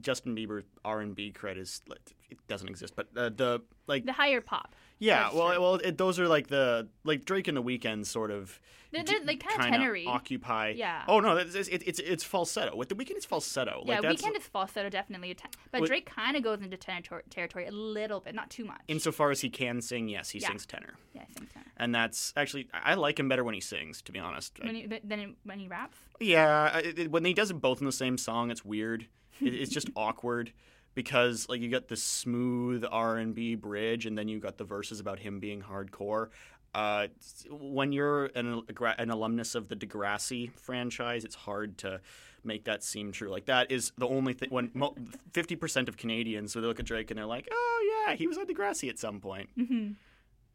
Justin 0.00 0.34
Bieber 0.36 0.62
R 0.84 1.00
and 1.00 1.14
B 1.14 1.32
cred 1.36 1.56
is 1.58 1.82
like, 1.88 2.14
it 2.30 2.38
doesn't 2.48 2.68
exist, 2.68 2.94
but 2.96 3.08
uh, 3.16 3.30
the 3.30 3.62
like 3.86 4.04
The 4.04 4.12
higher 4.12 4.40
pop. 4.40 4.74
yeah, 4.98 5.30
well, 5.32 5.50
true. 5.52 5.60
well, 5.62 5.74
it, 5.76 5.96
those 5.98 6.18
are 6.18 6.26
like 6.28 6.46
the 6.48 6.88
like 7.04 7.24
Drake 7.24 7.48
and 7.48 7.56
the 7.56 7.62
Weeknd 7.62 8.06
sort 8.06 8.30
of. 8.30 8.60
They're- 8.92 9.02
they're, 9.02 9.20
like, 9.24 9.40
kinda 9.46 9.68
kinda. 9.68 10.04
Occupy. 10.06 10.70
Yeah. 10.76 11.02
Oh 11.06 11.20
no, 11.20 11.36
it's, 11.36 11.54
it's 11.54 11.98
it's 11.98 12.24
falsetto. 12.24 12.74
With 12.76 12.88
the 12.88 12.94
Weeknd, 12.94 13.10
it's 13.10 13.26
falsetto. 13.26 13.82
Yeah, 13.84 13.94
like 13.94 14.02
that's 14.02 14.22
Weeknd 14.22 14.36
is 14.38 14.44
falsetto, 14.46 14.88
definitely. 14.88 15.32
a 15.32 15.34
te- 15.34 15.48
But 15.70 15.82
With- 15.82 15.88
Drake 15.90 16.06
kind 16.06 16.36
of 16.36 16.42
goes 16.42 16.62
into 16.62 16.76
tenor 16.76 17.22
territory 17.28 17.66
a 17.66 17.72
little 17.72 18.20
bit, 18.20 18.34
not 18.34 18.48
too 18.48 18.64
much. 18.64 18.80
insofar 18.88 19.30
as 19.32 19.40
he 19.42 19.50
can 19.50 19.82
sing. 19.82 20.08
Yes, 20.08 20.30
he 20.30 20.38
Yeah. 20.38 20.48
sings 20.48 20.64
tenor, 20.66 20.94
yeah, 21.14 21.22
I 21.22 21.24
think 21.38 21.50
so. 21.52 21.60
and 21.76 21.94
that's 21.94 22.32
actually 22.36 22.68
I 22.72 22.94
like 22.94 23.18
him 23.20 23.28
better 23.28 23.44
when 23.44 23.54
he 23.54 23.60
sings. 23.60 24.00
To 24.02 24.12
be 24.12 24.18
honest, 24.18 24.58
When 24.62 24.74
he, 24.74 24.86
then 25.04 25.36
when 25.44 25.58
he 25.58 25.68
raps, 25.68 25.98
yeah, 26.20 26.78
it, 26.78 27.10
when 27.10 27.24
he 27.24 27.34
does 27.34 27.50
it 27.50 27.54
both 27.60 27.80
in 27.80 27.86
the 27.86 27.92
same 27.92 28.16
song, 28.16 28.50
it's 28.50 28.64
weird. 28.64 29.08
It, 29.40 29.54
it's 29.54 29.70
just 29.70 29.90
awkward 29.96 30.52
because 30.94 31.48
like 31.48 31.60
you 31.60 31.70
got 31.70 31.88
the 31.88 31.96
smooth 31.96 32.84
R 32.90 33.16
and 33.16 33.34
B 33.34 33.54
bridge, 33.54 34.06
and 34.06 34.16
then 34.16 34.28
you 34.28 34.38
got 34.40 34.56
the 34.58 34.64
verses 34.64 34.98
about 35.00 35.18
him 35.18 35.40
being 35.40 35.62
hardcore. 35.62 36.28
uh, 36.74 37.06
when 37.50 37.92
you're 37.92 38.26
an, 38.34 38.62
an 38.98 39.10
alumnus 39.10 39.54
of 39.54 39.68
the 39.68 39.76
Degrassi 39.76 40.52
franchise, 40.52 41.24
it's 41.24 41.34
hard 41.34 41.78
to 41.78 42.00
make 42.44 42.64
that 42.64 42.84
seem 42.84 43.12
true. 43.12 43.30
Like 43.30 43.46
that 43.46 43.70
is 43.70 43.92
the 43.96 44.06
only 44.06 44.32
thing. 44.34 44.50
When 44.50 44.70
fifty 45.32 45.56
percent 45.56 45.88
of 45.88 45.96
Canadians, 45.96 46.52
so 46.52 46.60
they 46.60 46.66
look 46.66 46.78
at 46.80 46.86
Drake 46.86 47.10
and 47.10 47.18
they're 47.18 47.26
like, 47.26 47.48
"Oh 47.50 48.04
yeah, 48.06 48.14
he 48.14 48.26
was 48.26 48.36
on 48.38 48.46
Degrassi 48.46 48.88
at 48.88 48.98
some 48.98 49.20
point." 49.20 49.48
Mm-hmm. 49.58 49.92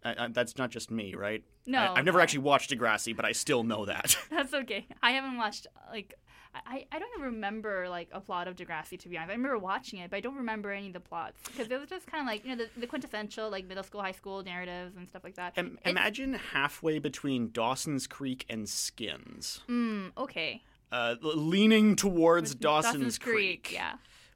I, 0.04 0.26
I, 0.26 0.28
that's 0.30 0.58
not 0.58 0.72
just 0.72 0.90
me, 0.90 1.14
right? 1.16 1.44
No, 1.66 1.80
I, 1.80 1.96
have 1.98 2.06
never 2.06 2.18
no. 2.18 2.24
actually 2.24 2.40
watched 2.40 2.72
Degrassi, 2.72 3.16
but 3.16 3.26
I 3.26 3.34
still 3.34 3.64
know 3.64 3.86
that. 3.86 4.18
That's 4.32 4.52
okay. 4.52 4.88
I 5.04 5.12
haven't 5.12 5.38
watched 5.38 5.68
like 5.92 6.16
I, 6.53 6.86
I 6.91 7.00
don't 7.00 7.10
even 7.17 7.34
remember 7.36 7.88
like 7.89 8.10
a 8.12 8.20
plot 8.20 8.48
of 8.48 8.55
Degrassi 8.55 9.00
to 9.00 9.10
be 9.10 9.17
honest. 9.17 9.29
I 9.31 9.34
remember 9.36 9.58
watching 9.58 10.00
it, 10.00 10.10
but 10.10 10.17
I 10.17 10.20
don't 10.20 10.36
remember 10.36 10.72
any 10.72 10.88
of 10.88 10.93
the 10.93 11.00
plots 11.00 11.38
because 11.46 11.70
it 11.72 11.79
was 11.79 11.89
just 11.89 12.08
kind 12.08 12.22
of 12.22 12.27
like 12.27 12.43
you 12.43 12.55
know 12.55 12.63
the, 12.63 12.79
the 12.81 12.88
quintessential 12.88 13.50
like 13.50 13.65
middle 13.67 13.84
school, 13.84 14.01
high 14.01 14.12
school 14.12 14.43
narratives 14.43 14.96
and 14.98 15.08
stuff 15.08 15.24
like 15.24 15.36
that. 15.36 15.53
Im- 15.58 15.79
imagine 15.86 16.34
halfway 16.34 17.00
between 17.00 17.51
Dawson's 17.51 18.05
Creek 18.08 18.46
and 18.50 18.67
Skins, 18.67 19.62
Mm, 19.70 20.12
okay. 20.17 20.62
uh, 20.91 21.15
leaning 21.22 21.96
towards 21.96 22.51
With 22.51 22.60
Dawson's, 22.62 23.17
Creek. 23.17 23.72
Yeah. 23.74 23.93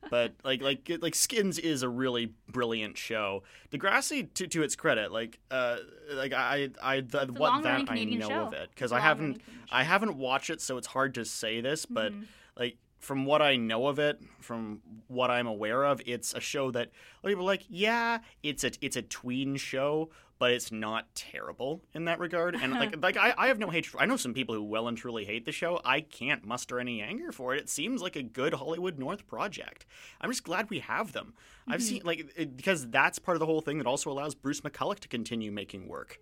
But 0.09 0.33
like 0.43 0.62
like 0.62 0.89
like 1.01 1.15
Skins 1.15 1.57
is 1.59 1.83
a 1.83 1.89
really 1.89 2.33
brilliant 2.50 2.97
show. 2.97 3.43
Degrassi, 3.71 4.33
to, 4.35 4.47
to 4.47 4.63
its 4.63 4.75
credit, 4.75 5.12
like 5.12 5.39
uh 5.51 5.77
like 6.13 6.33
I 6.33 6.69
I 6.81 7.01
the, 7.01 7.27
what 7.35 7.63
that 7.63 7.89
I 7.89 8.03
know 8.05 8.27
show. 8.29 8.47
of 8.47 8.53
it 8.53 8.69
because 8.74 8.91
I 8.91 9.00
haven't 9.00 9.41
I 9.71 9.83
haven't 9.83 10.17
watched 10.17 10.50
it, 10.50 10.62
so 10.62 10.77
it's 10.77 10.88
hard 10.88 11.15
to 11.15 11.25
say 11.25 11.62
this, 11.62 11.85
but 11.85 12.12
Mhm. 12.13 12.25
like 12.57 12.77
from 13.00 13.25
what 13.25 13.41
I 13.41 13.55
know 13.55 13.85
of 13.88 14.00
it, 14.00 14.19
from 14.39 14.81
what 15.07 15.29
I'm 15.29 15.45
aware 15.45 15.83
of, 15.83 16.01
it's 16.07 16.33
a 16.33 16.39
show 16.39 16.71
that 16.71 16.88
a 16.88 16.89
lot 16.89 16.91
of 17.25 17.29
people 17.29 17.43
are 17.43 17.47
like, 17.47 17.63
yeah, 17.69 18.19
it's 18.41 18.63
a 18.63 18.71
it's 18.81 18.95
a 18.95 19.01
tween 19.03 19.57
show, 19.57 20.09
but 20.38 20.51
it's 20.51 20.72
not 20.72 21.13
terrible 21.15 21.82
in 21.94 22.06
that 22.06 22.20
regard. 22.20 22.56
And 22.56 22.74
like 22.74 22.96
like 23.01 23.18
I, 23.18 23.34
I 23.38 23.48
have 23.48 23.60
no 23.60 23.70
hatred. 23.70 23.92
For, 23.92 24.01
I 24.01 24.06
know 24.06 24.18
some 24.18 24.34
people 24.34 24.56
who 24.56 24.63
well 24.63 24.88
and 24.88 24.98
truly 24.98 25.25
hate 25.25 25.46
the 25.46 25.51
show. 25.51 25.80
I 25.86 26.01
can't 26.01 26.46
muster 26.46 26.80
any 26.80 27.01
anger 27.01 27.32
for 27.32 27.56
it. 27.56 27.62
It 27.62 27.70
seems 27.70 28.01
like 28.01 28.15
a 28.15 28.24
good 28.24 28.54
Hollywood 28.54 29.00
North 29.00 29.27
project. 29.27 29.86
I'm 30.20 30.30
just 30.30 30.44
glad 30.44 30.70
we 30.70 30.80
have 30.80 31.13
them. 31.13 31.34
I've 31.68 31.80
mm-hmm. 31.80 31.88
seen 31.88 32.01
like 32.04 32.32
it, 32.36 32.58
because 32.58 32.89
that's 32.89 33.20
part 33.20 33.36
of 33.36 33.39
the 33.39 33.46
whole 33.46 33.62
thing 33.62 33.77
that 33.77 33.88
also 33.88 34.12
allows 34.12 34.36
Bruce 34.36 34.62
McCulloch 34.62 35.00
to 35.00 35.08
continue 35.08 35.51
making 35.51 35.88
work. 35.88 36.20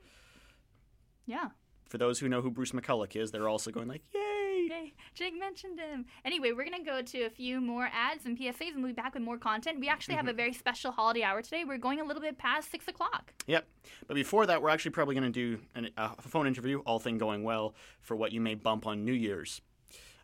Yeah. 1.25 1.49
For 1.89 1.97
those 1.97 2.19
who 2.19 2.27
know 2.27 2.41
who 2.41 2.51
Bruce 2.51 2.71
McCulloch 2.71 3.15
is, 3.15 3.31
they're 3.31 3.49
also 3.49 3.71
going 3.71 3.87
like, 3.87 4.01
yay! 4.13 4.42
Yay. 4.69 4.93
Jake 5.13 5.37
mentioned 5.37 5.79
him. 5.79 6.05
Anyway, 6.25 6.51
we're 6.51 6.65
going 6.65 6.83
to 6.83 6.89
go 6.89 7.01
to 7.01 7.23
a 7.23 7.29
few 7.29 7.61
more 7.61 7.89
ads 7.93 8.25
and 8.25 8.37
PSAs 8.37 8.73
and 8.73 8.83
we'll 8.83 8.91
be 8.91 8.93
back 8.93 9.13
with 9.13 9.23
more 9.23 9.37
content. 9.37 9.79
We 9.79 9.89
actually 9.89 10.15
have 10.15 10.25
a 10.25 10.29
mm-hmm. 10.29 10.37
very 10.37 10.53
special 10.53 10.91
holiday 10.91 11.23
hour 11.23 11.41
today. 11.41 11.63
We're 11.65 11.77
going 11.77 11.99
a 11.99 12.03
little 12.03 12.21
bit 12.21 12.37
past 12.37 12.71
6 12.71 12.87
o'clock. 12.87 13.33
Yep. 13.47 13.67
But 14.07 14.15
before 14.15 14.45
that, 14.45 14.61
we're 14.61 14.69
actually 14.69 14.91
probably 14.91 15.15
going 15.15 15.31
to 15.31 15.57
do 15.57 15.61
an, 15.75 15.89
a 15.97 16.21
phone 16.21 16.47
interview, 16.47 16.79
all 16.79 16.99
thing 16.99 17.17
going 17.17 17.43
well, 17.43 17.75
for 18.01 18.15
what 18.15 18.31
you 18.31 18.41
may 18.41 18.55
bump 18.55 18.85
on 18.85 19.05
New 19.05 19.13
Year's. 19.13 19.61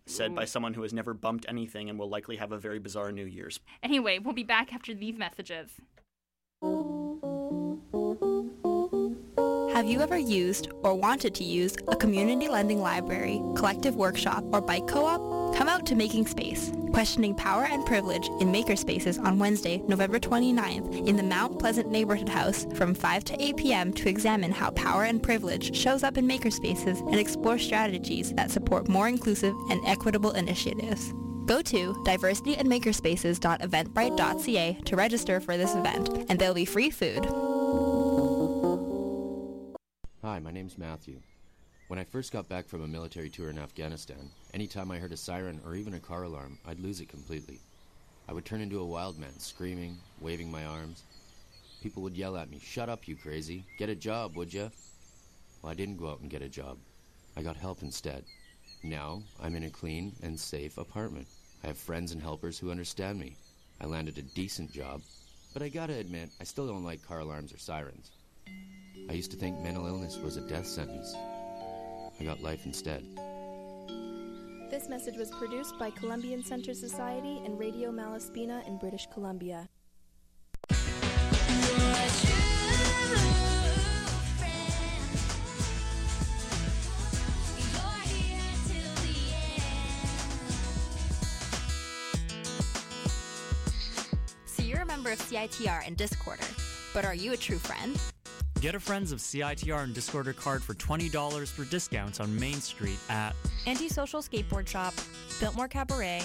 Said 0.05 0.33
by 0.33 0.45
someone 0.45 0.73
who 0.73 0.81
has 0.81 0.91
never 0.91 1.13
bumped 1.13 1.45
anything 1.47 1.87
and 1.87 1.99
will 1.99 2.09
likely 2.09 2.37
have 2.37 2.51
a 2.51 2.57
very 2.57 2.79
bizarre 2.79 3.11
New 3.11 3.27
Year's. 3.27 3.59
Anyway, 3.83 4.17
we'll 4.17 4.33
be 4.33 4.43
back 4.43 4.73
after 4.73 4.95
these 4.95 5.19
messages. 5.19 5.69
Have 9.79 9.87
you 9.87 10.01
ever 10.01 10.17
used 10.17 10.67
or 10.83 10.93
wanted 10.93 11.33
to 11.35 11.45
use 11.45 11.77
a 11.87 11.95
community 11.95 12.49
lending 12.49 12.81
library, 12.81 13.41
collective 13.55 13.95
workshop, 13.95 14.43
or 14.51 14.59
bike 14.59 14.87
co-op? 14.87 15.55
Come 15.55 15.69
out 15.69 15.85
to 15.85 15.95
Making 15.95 16.27
Space, 16.27 16.73
questioning 16.91 17.33
power 17.33 17.63
and 17.63 17.85
privilege 17.85 18.27
in 18.41 18.51
makerspaces 18.51 19.23
on 19.23 19.39
Wednesday, 19.39 19.81
November 19.87 20.19
29th 20.19 21.07
in 21.07 21.15
the 21.15 21.23
Mount 21.23 21.59
Pleasant 21.59 21.89
Neighborhood 21.89 22.27
House 22.27 22.67
from 22.73 22.93
5 22.93 23.23
to 23.23 23.41
8 23.41 23.55
p.m. 23.55 23.93
to 23.93 24.09
examine 24.09 24.51
how 24.51 24.71
power 24.71 25.05
and 25.05 25.23
privilege 25.23 25.73
shows 25.73 26.03
up 26.03 26.17
in 26.17 26.27
makerspaces 26.27 26.99
and 27.09 27.17
explore 27.17 27.57
strategies 27.57 28.33
that 28.33 28.51
support 28.51 28.89
more 28.89 29.07
inclusive 29.07 29.55
and 29.69 29.79
equitable 29.85 30.31
initiatives. 30.31 31.13
Go 31.45 31.61
to 31.61 31.93
diversityandmakerspaces.eventbrite.ca 32.05 34.77
to 34.83 34.95
register 34.97 35.39
for 35.39 35.55
this 35.55 35.73
event, 35.73 36.25
and 36.27 36.37
there'll 36.37 36.53
be 36.53 36.65
free 36.65 36.89
food. 36.89 37.25
Hi, 40.21 40.37
my 40.37 40.51
name's 40.51 40.77
Matthew. 40.77 41.21
When 41.87 41.97
I 41.97 42.03
first 42.03 42.33
got 42.33 42.49
back 42.49 42.67
from 42.67 42.83
a 42.83 42.87
military 42.89 43.29
tour 43.29 43.49
in 43.49 43.57
Afghanistan, 43.57 44.29
anytime 44.53 44.91
I 44.91 44.97
heard 44.97 45.13
a 45.13 45.17
siren 45.17 45.61
or 45.65 45.75
even 45.75 45.93
a 45.93 45.99
car 46.01 46.23
alarm, 46.23 46.57
I'd 46.67 46.81
lose 46.81 46.99
it 46.99 47.07
completely. 47.07 47.61
I 48.27 48.33
would 48.33 48.43
turn 48.43 48.59
into 48.59 48.81
a 48.81 48.85
wild 48.85 49.17
man, 49.17 49.39
screaming, 49.39 49.97
waving 50.19 50.51
my 50.51 50.65
arms. 50.65 51.03
People 51.81 52.03
would 52.03 52.17
yell 52.17 52.35
at 52.35 52.51
me, 52.51 52.59
Shut 52.61 52.89
up, 52.89 53.07
you 53.07 53.15
crazy. 53.15 53.63
Get 53.77 53.87
a 53.87 53.95
job, 53.95 54.35
would 54.35 54.53
ya? 54.53 54.67
Well, 55.61 55.71
I 55.71 55.73
didn't 55.75 55.95
go 55.95 56.09
out 56.09 56.19
and 56.19 56.29
get 56.29 56.41
a 56.41 56.49
job. 56.49 56.77
I 57.37 57.41
got 57.41 57.55
help 57.55 57.81
instead. 57.81 58.25
Now, 58.83 59.23
I'm 59.41 59.55
in 59.55 59.63
a 59.63 59.69
clean 59.69 60.11
and 60.21 60.37
safe 60.37 60.77
apartment. 60.77 61.27
I 61.63 61.67
have 61.67 61.77
friends 61.77 62.11
and 62.11 62.21
helpers 62.21 62.59
who 62.59 62.71
understand 62.71 63.21
me. 63.21 63.37
I 63.79 63.85
landed 63.85 64.17
a 64.17 64.23
decent 64.23 64.73
job, 64.73 64.99
but 65.53 65.61
I 65.61 65.69
gotta 65.69 65.93
admit, 65.93 66.29
I 66.41 66.43
still 66.43 66.67
don't 66.67 66.83
like 66.83 67.07
car 67.07 67.19
alarms 67.19 67.53
or 67.53 67.57
sirens. 67.57 68.11
I 69.09 69.13
used 69.13 69.31
to 69.31 69.37
think 69.37 69.59
mental 69.59 69.87
illness 69.87 70.19
was 70.19 70.37
a 70.37 70.41
death 70.41 70.67
sentence. 70.67 71.15
I 72.19 72.23
got 72.23 72.43
life 72.43 72.67
instead. 72.67 73.03
This 74.69 74.87
message 74.87 75.17
was 75.17 75.31
produced 75.31 75.79
by 75.79 75.89
Columbian 75.89 76.43
Center 76.43 76.75
Society 76.75 77.41
and 77.43 77.57
Radio 77.57 77.89
Malaspina 77.89 78.67
in 78.67 78.77
British 78.77 79.07
Columbia. 79.11 79.67
So 94.45 94.61
you're 94.61 94.81
a 94.81 94.85
member 94.85 95.11
of 95.11 95.17
CITR 95.17 95.87
and 95.87 95.97
Discorder, 95.97 96.93
but 96.93 97.05
are 97.05 97.15
you 97.15 97.33
a 97.33 97.37
true 97.37 97.57
friend? 97.57 97.99
Get 98.61 98.75
a 98.75 98.79
Friends 98.79 99.13
of 99.13 99.19
CITR 99.19 99.85
and 99.85 99.95
Discorder 99.95 100.35
card 100.35 100.61
for 100.61 100.73
$20 100.73 101.47
for 101.47 101.63
discounts 101.63 102.19
on 102.19 102.37
Main 102.37 102.55
Street 102.55 102.99
at 103.09 103.33
Antisocial 103.65 104.21
Skateboard 104.21 104.67
Shop, 104.67 104.93
Biltmore 105.39 105.69
Cabaret, 105.69 106.23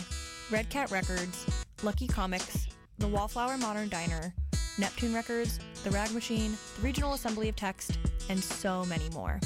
Red 0.50 0.68
Cat 0.68 0.90
Records, 0.90 1.46
Lucky 1.84 2.08
Comics, 2.08 2.66
The 2.98 3.06
Wallflower 3.06 3.56
Modern 3.58 3.88
Diner, 3.88 4.34
Neptune 4.78 5.14
Records, 5.14 5.60
The 5.84 5.92
Rag 5.92 6.10
Machine, 6.10 6.56
the 6.76 6.82
Regional 6.82 7.14
Assembly 7.14 7.48
of 7.48 7.54
Text, 7.54 8.00
and 8.28 8.42
so 8.42 8.84
many 8.86 9.08
more. 9.10 9.38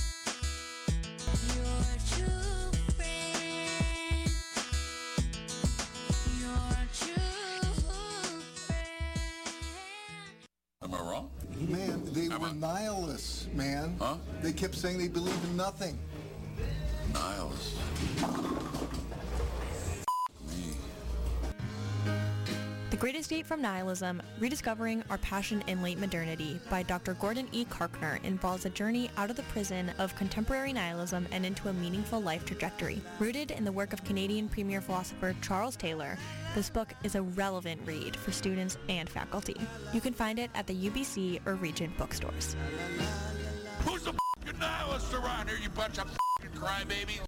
Nihilists, 12.61 13.47
man. 13.55 13.97
Huh? 14.01 14.17
They 14.43 14.53
kept 14.53 14.75
saying 14.75 14.99
they 14.99 15.09
believe 15.09 15.39
in 15.45 15.57
nothing. 15.57 15.97
Niles. 17.15 17.79
Me. 20.47 20.75
The 22.91 22.97
Great 22.97 23.15
Escape 23.15 23.47
from 23.47 23.63
Nihilism, 23.63 24.21
Rediscovering 24.41 25.05
Our 25.09 25.19
Passion 25.19 25.63
in 25.69 25.83
Late 25.83 25.99
Modernity 25.99 26.59
by 26.69 26.83
Dr. 26.83 27.15
Gordon 27.15 27.47
E. 27.53 27.65
Carkner 27.65 28.23
involves 28.25 28.67
a 28.67 28.71
journey 28.71 29.09
out 29.17 29.31
of 29.31 29.37
the 29.37 29.45
prison 29.45 29.93
of 29.99 30.17
contemporary 30.17 30.73
nihilism 30.73 31.29
and 31.31 31.47
into 31.47 31.69
a 31.69 31.73
meaningful 31.73 32.21
life 32.21 32.45
trajectory. 32.45 33.01
Rooted 33.21 33.53
in 33.53 33.65
the 33.65 33.71
work 33.71 33.93
of 33.93 34.03
Canadian 34.03 34.49
premier 34.49 34.81
philosopher 34.81 35.37
Charles 35.43 35.77
Taylor, 35.77 36.19
this 36.59 36.71
book 36.71 36.93
is 37.05 37.15
a 37.15 37.23
relevant 37.23 37.81
read 37.85 38.17
for 38.17 38.33
students 38.33 38.79
and 38.89 39.09
faculty. 39.09 39.55
You 39.93 40.01
can 40.01 40.13
find 40.13 40.41
it 40.41 40.51
at 40.57 40.67
the 40.67 40.75
UBC 40.75 41.41
or 41.47 41.55
Regent 41.55 41.97
bookstores. 41.97 42.57
Who's 43.83 44.03
the 44.03 44.13
fucking 44.43 44.59
nihilist 44.59 45.15
around 45.15 45.49
here, 45.49 45.59
you 45.63 45.69
bunch 45.69 46.01
of 46.01 46.11
fucking 46.11 46.61
crybabies? 46.61 47.28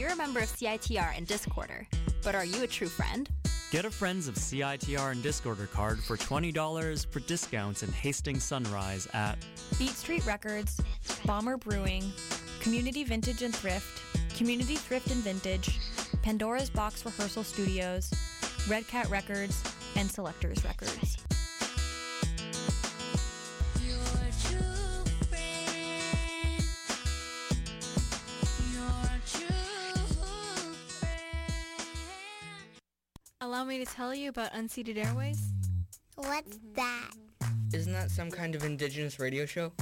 You're 0.00 0.12
a 0.12 0.16
member 0.16 0.40
of 0.40 0.46
CITR 0.46 1.14
and 1.14 1.26
Discorder, 1.26 1.84
but 2.24 2.34
are 2.34 2.44
you 2.44 2.62
a 2.62 2.66
true 2.66 2.88
friend? 2.88 3.28
Get 3.70 3.84
a 3.84 3.90
Friends 3.90 4.28
of 4.28 4.34
CITR 4.34 5.12
and 5.12 5.22
Discorder 5.22 5.70
card 5.70 6.02
for 6.02 6.16
$20 6.16 7.06
for 7.06 7.20
discounts 7.20 7.82
in 7.82 7.92
Hastings 7.92 8.42
Sunrise 8.42 9.06
at 9.12 9.36
Beat 9.78 9.90
Street 9.90 10.24
Records, 10.24 10.80
Bomber 11.26 11.58
Brewing, 11.58 12.10
Community 12.60 13.04
Vintage 13.04 13.42
and 13.42 13.54
Thrift, 13.54 14.02
Community 14.38 14.76
Thrift 14.76 15.10
and 15.10 15.22
Vintage, 15.22 15.78
Pandora's 16.22 16.70
Box 16.70 17.04
Rehearsal 17.04 17.44
Studios, 17.44 18.10
Red 18.70 18.88
Cat 18.88 19.06
Records, 19.10 19.62
and 19.96 20.10
Selectors 20.10 20.64
Records. 20.64 21.18
Allow 33.42 33.64
me 33.64 33.82
to 33.82 33.86
tell 33.86 34.14
you 34.14 34.28
about 34.28 34.52
Unceded 34.52 35.02
Airwaves. 35.02 35.40
What's 36.16 36.58
mm-hmm. 36.58 36.74
that? 36.74 37.10
Isn't 37.72 37.94
that 37.94 38.10
some 38.10 38.30
kind 38.30 38.54
of 38.54 38.64
indigenous 38.64 39.18
radio 39.18 39.46
show? 39.46 39.72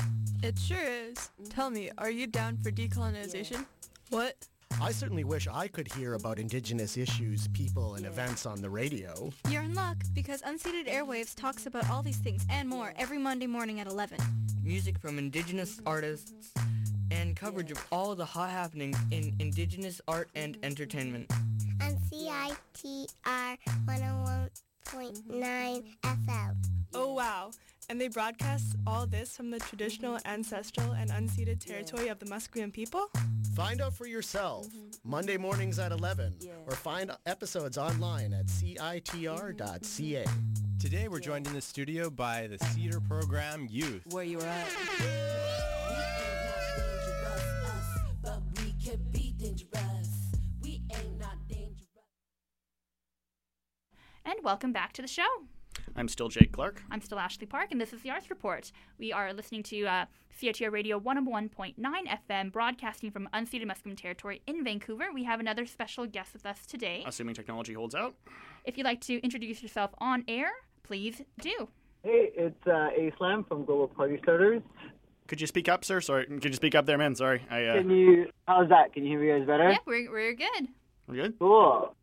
It 0.45 0.57
sure 0.57 0.79
is. 0.79 1.31
Tell 1.51 1.69
me, 1.69 1.91
are 1.99 2.11
you 2.11 2.29
down 2.29 2.57
for 2.59 2.71
decolonization? 2.71 3.67
What? 4.11 4.37
I 4.81 4.93
certainly 4.93 5.25
wish 5.25 5.49
I 5.49 5.67
could 5.67 5.93
hear 5.93 6.15
about 6.15 6.39
indigenous 6.39 6.97
issues, 6.97 7.49
people, 7.49 7.97
and 7.97 8.07
events 8.07 8.47
on 8.47 8.63
the 8.63 8.71
radio. 8.71 9.33
You're 9.51 9.63
in 9.63 9.75
luck 9.75 9.97
because 10.15 10.41
Unceded 10.43 10.87
Airwaves 10.89 11.35
talks 11.35 11.67
about 11.67 11.91
all 11.91 12.01
these 12.01 12.19
things 12.19 12.47
and 12.49 12.69
more 12.69 12.95
every 12.97 13.19
Monday 13.19 13.49
morning 13.49 13.81
at 13.81 13.89
11. 13.89 14.19
Music 14.63 14.97
from 15.01 15.19
indigenous 15.19 15.81
artists 15.85 16.53
and 17.11 17.37
coverage 17.37 17.71
of 17.71 17.85
all 17.91 18.15
the 18.15 18.25
hot 18.25 18.51
happenings 18.51 18.97
in 19.11 19.35
indigenous 19.39 20.01
art 20.09 20.29
and 20.35 20.57
entertainment. 20.63 21.31
On 21.83 21.97
CITR 22.11 23.59
101.9 23.87 25.85
FM. 26.03 26.55
Oh 26.95 27.13
wow. 27.15 27.51
And 27.91 28.01
they 28.01 28.09
broadcast 28.09 28.77
all 28.87 29.07
this 29.07 29.35
from 29.35 29.51
the 29.51 29.59
traditional, 29.59 30.19
ancestral, 30.27 30.93
and 30.93 31.11
unceded 31.11 31.59
territory 31.65 32.09
of 32.09 32.19
the 32.19 32.27
Musqueam 32.27 32.71
people? 32.71 33.11
Find 33.57 33.81
out 33.81 33.95
for 33.95 34.07
yourself. 34.07 34.67
Mm-hmm. 34.67 35.11
Monday 35.11 35.39
mornings 35.39 35.79
at 35.79 35.91
11. 35.91 36.35
Or 36.67 36.73
find 36.73 37.11
episodes 37.25 37.79
online 37.79 38.35
at 38.35 38.47
citr.ca. 38.47 40.25
Today 40.79 41.09
we're 41.09 41.19
joined 41.19 41.47
in 41.47 41.55
the 41.55 41.63
studio 41.63 42.11
by 42.11 42.47
the 42.47 42.59
Cedar 42.59 43.01
Program 43.01 43.67
Youth. 43.71 44.03
Where 44.11 44.25
you 44.25 44.41
at? 44.41 45.78
And 54.25 54.37
welcome 54.43 54.73
back 54.73 54.93
to 54.95 55.03
the 55.03 55.09
show. 55.09 55.27
I'm 55.97 56.09
still 56.09 56.29
Jake 56.29 56.53
Clark. 56.53 56.83
I'm 56.91 57.01
still 57.01 57.19
Ashley 57.19 57.47
Park, 57.47 57.69
and 57.71 57.81
this 57.81 57.93
is 57.93 58.03
the 58.03 58.11
Arts 58.11 58.31
Report. 58.31 58.71
We 58.99 59.13
are 59.13 59.33
listening 59.33 59.63
to 59.65 59.87
uh, 59.87 60.05
CITR 60.41 60.71
Radio 60.71 61.01
101.9 61.01 61.75
FM, 61.77 62.53
broadcasting 62.53 63.11
from 63.11 63.29
unceded 63.33 63.65
Musqueam 63.65 63.97
territory 63.97 64.43
in 64.47 64.63
Vancouver. 64.65 65.07
We 65.13 65.25
have 65.25 65.41
another 65.41 65.67
special 65.67 66.07
guest 66.07 66.33
with 66.33 66.47
us 66.47 66.67
today. 66.67 67.05
Assuming 67.07 67.35
technology 67.35 67.73
holds 67.73 67.95
out. 67.95 68.15
If 68.65 68.77
you'd 68.77 68.85
like 68.85 69.01
to 69.03 69.21
introduce 69.23 69.63
yourself 69.63 69.91
on 69.99 70.25
air, 70.29 70.51
please 70.83 71.23
do. 71.41 71.69
Hey, 72.05 72.31
it's 72.35 72.67
uh, 72.67 72.91
A 72.97 73.13
Slam 73.19 73.45
from 73.45 73.65
Global 73.65 73.89
Party 73.89 74.19
Starters. 74.23 74.63
Could 75.27 75.41
you 75.41 75.47
speak 75.47 75.69
up, 75.69 75.85
sir? 75.85 76.01
Sorry, 76.01 76.27
could 76.27 76.45
you 76.45 76.53
speak 76.55 76.75
up 76.75 76.87
there, 76.87 76.97
man? 76.97 77.15
Sorry. 77.15 77.43
I, 77.51 77.65
uh... 77.65 77.75
Can 77.79 77.91
you? 77.91 78.31
How's 78.47 78.69
that? 78.71 78.93
Can 78.93 79.05
you 79.05 79.19
hear 79.19 79.35
me 79.35 79.39
guys 79.39 79.47
better? 79.47 79.71
Yeah, 79.71 79.79
we're 79.85 80.11
we're 80.11 80.35
good. 80.35 80.69
We're 81.07 81.23
good. 81.23 81.39
Cool. 81.39 81.95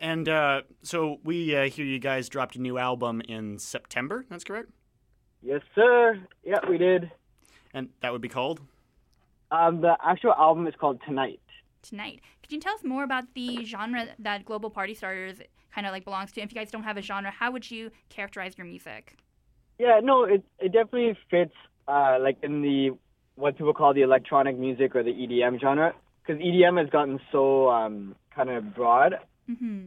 And 0.00 0.28
uh, 0.28 0.62
so 0.82 1.18
we 1.22 1.54
uh, 1.54 1.68
hear 1.68 1.84
you 1.84 1.98
guys 1.98 2.28
dropped 2.28 2.56
a 2.56 2.60
new 2.60 2.78
album 2.78 3.22
in 3.28 3.58
September. 3.58 4.24
That's 4.28 4.44
correct. 4.44 4.70
Yes, 5.42 5.60
sir. 5.74 6.18
Yeah, 6.44 6.58
we 6.68 6.78
did. 6.78 7.10
And 7.72 7.90
that 8.02 8.12
would 8.12 8.20
be 8.20 8.28
called. 8.28 8.60
Um, 9.50 9.80
the 9.80 9.96
actual 10.04 10.32
album 10.32 10.66
is 10.66 10.74
called 10.78 11.00
Tonight. 11.06 11.40
Tonight. 11.82 12.20
Could 12.42 12.52
you 12.52 12.60
tell 12.60 12.74
us 12.74 12.82
more 12.82 13.04
about 13.04 13.24
the 13.34 13.64
genre 13.64 14.06
that 14.18 14.44
Global 14.44 14.68
Party 14.68 14.94
Starters 14.94 15.38
kind 15.72 15.86
of 15.86 15.92
like 15.92 16.04
belongs 16.04 16.32
to? 16.32 16.40
If 16.40 16.52
you 16.52 16.56
guys 16.56 16.70
don't 16.70 16.82
have 16.82 16.96
a 16.96 17.02
genre, 17.02 17.30
how 17.30 17.52
would 17.52 17.70
you 17.70 17.90
characterize 18.08 18.58
your 18.58 18.66
music? 18.66 19.16
Yeah, 19.78 20.00
no, 20.02 20.24
it 20.24 20.42
it 20.58 20.72
definitely 20.72 21.16
fits 21.30 21.54
uh, 21.86 22.18
like 22.20 22.38
in 22.42 22.62
the 22.62 22.90
what 23.36 23.56
people 23.56 23.72
call 23.72 23.94
the 23.94 24.02
electronic 24.02 24.58
music 24.58 24.96
or 24.96 25.04
the 25.04 25.12
EDM 25.12 25.60
genre 25.60 25.94
because 26.20 26.42
EDM 26.42 26.80
has 26.80 26.90
gotten 26.90 27.20
so 27.30 27.70
um, 27.70 28.16
kind 28.34 28.50
of 28.50 28.74
broad. 28.74 29.14
Mm-hmm. 29.50 29.86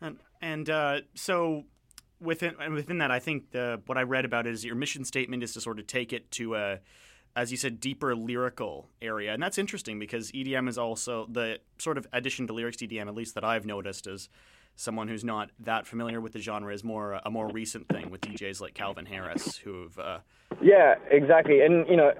And 0.00 0.18
and 0.40 0.70
uh, 0.70 1.00
so 1.14 1.64
within 2.20 2.54
and 2.60 2.74
within 2.74 2.98
that, 2.98 3.10
I 3.10 3.18
think 3.18 3.50
the 3.50 3.80
what 3.86 3.98
I 3.98 4.02
read 4.02 4.24
about 4.24 4.46
it 4.46 4.52
is 4.52 4.64
your 4.64 4.74
mission 4.74 5.04
statement 5.04 5.42
is 5.42 5.52
to 5.54 5.60
sort 5.60 5.78
of 5.78 5.86
take 5.86 6.12
it 6.12 6.30
to 6.32 6.54
a, 6.54 6.78
as 7.36 7.50
you 7.50 7.56
said, 7.56 7.80
deeper 7.80 8.14
lyrical 8.14 8.88
area, 9.02 9.32
and 9.32 9.42
that's 9.42 9.58
interesting 9.58 9.98
because 9.98 10.30
EDM 10.32 10.68
is 10.68 10.78
also 10.78 11.26
the 11.30 11.58
sort 11.78 11.98
of 11.98 12.06
addition 12.12 12.46
to 12.46 12.52
lyrics 12.52 12.76
to 12.78 12.88
EDM, 12.88 13.08
at 13.08 13.14
least 13.14 13.34
that 13.34 13.44
I've 13.44 13.66
noticed 13.66 14.06
as 14.06 14.28
someone 14.76 15.08
who's 15.08 15.24
not 15.24 15.50
that 15.58 15.86
familiar 15.86 16.20
with 16.20 16.32
the 16.32 16.40
genre, 16.40 16.72
is 16.72 16.84
more 16.84 17.20
a 17.24 17.30
more 17.30 17.48
recent 17.48 17.88
thing 17.88 18.10
with 18.10 18.20
DJs 18.20 18.60
like 18.60 18.74
Calvin 18.74 19.06
Harris, 19.06 19.56
who've 19.56 19.98
uh, 19.98 20.18
Yeah, 20.62 20.94
exactly, 21.10 21.62
and 21.62 21.86
you 21.88 21.96
know, 21.96 22.12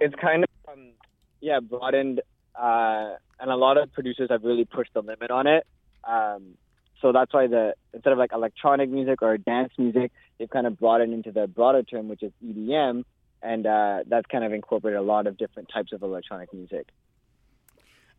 it's 0.00 0.14
kind 0.16 0.44
of 0.44 0.50
um, 0.72 0.92
yeah 1.40 1.60
broadened, 1.60 2.20
uh, 2.54 3.14
and 3.38 3.50
a 3.50 3.56
lot 3.56 3.76
of 3.78 3.92
producers 3.92 4.28
have 4.30 4.44
really 4.44 4.64
pushed 4.64 4.92
the 4.94 5.02
limit 5.02 5.30
on 5.30 5.46
it. 5.46 5.66
Um, 6.04 6.56
so 7.00 7.12
that's 7.12 7.32
why 7.32 7.46
the 7.46 7.74
instead 7.94 8.12
of 8.12 8.18
like 8.18 8.32
electronic 8.32 8.90
music 8.90 9.22
or 9.22 9.36
dance 9.38 9.72
music, 9.78 10.12
they've 10.38 10.50
kind 10.50 10.66
of 10.66 10.78
brought 10.78 11.00
it 11.00 11.10
into 11.10 11.32
the 11.32 11.46
broader 11.46 11.82
term, 11.82 12.08
which 12.08 12.22
is 12.22 12.32
EDM, 12.44 13.04
and 13.42 13.66
uh, 13.66 14.00
that's 14.06 14.26
kind 14.26 14.44
of 14.44 14.52
incorporated 14.52 14.98
a 14.98 15.02
lot 15.02 15.26
of 15.26 15.38
different 15.38 15.70
types 15.72 15.92
of 15.92 16.02
electronic 16.02 16.52
music. 16.52 16.88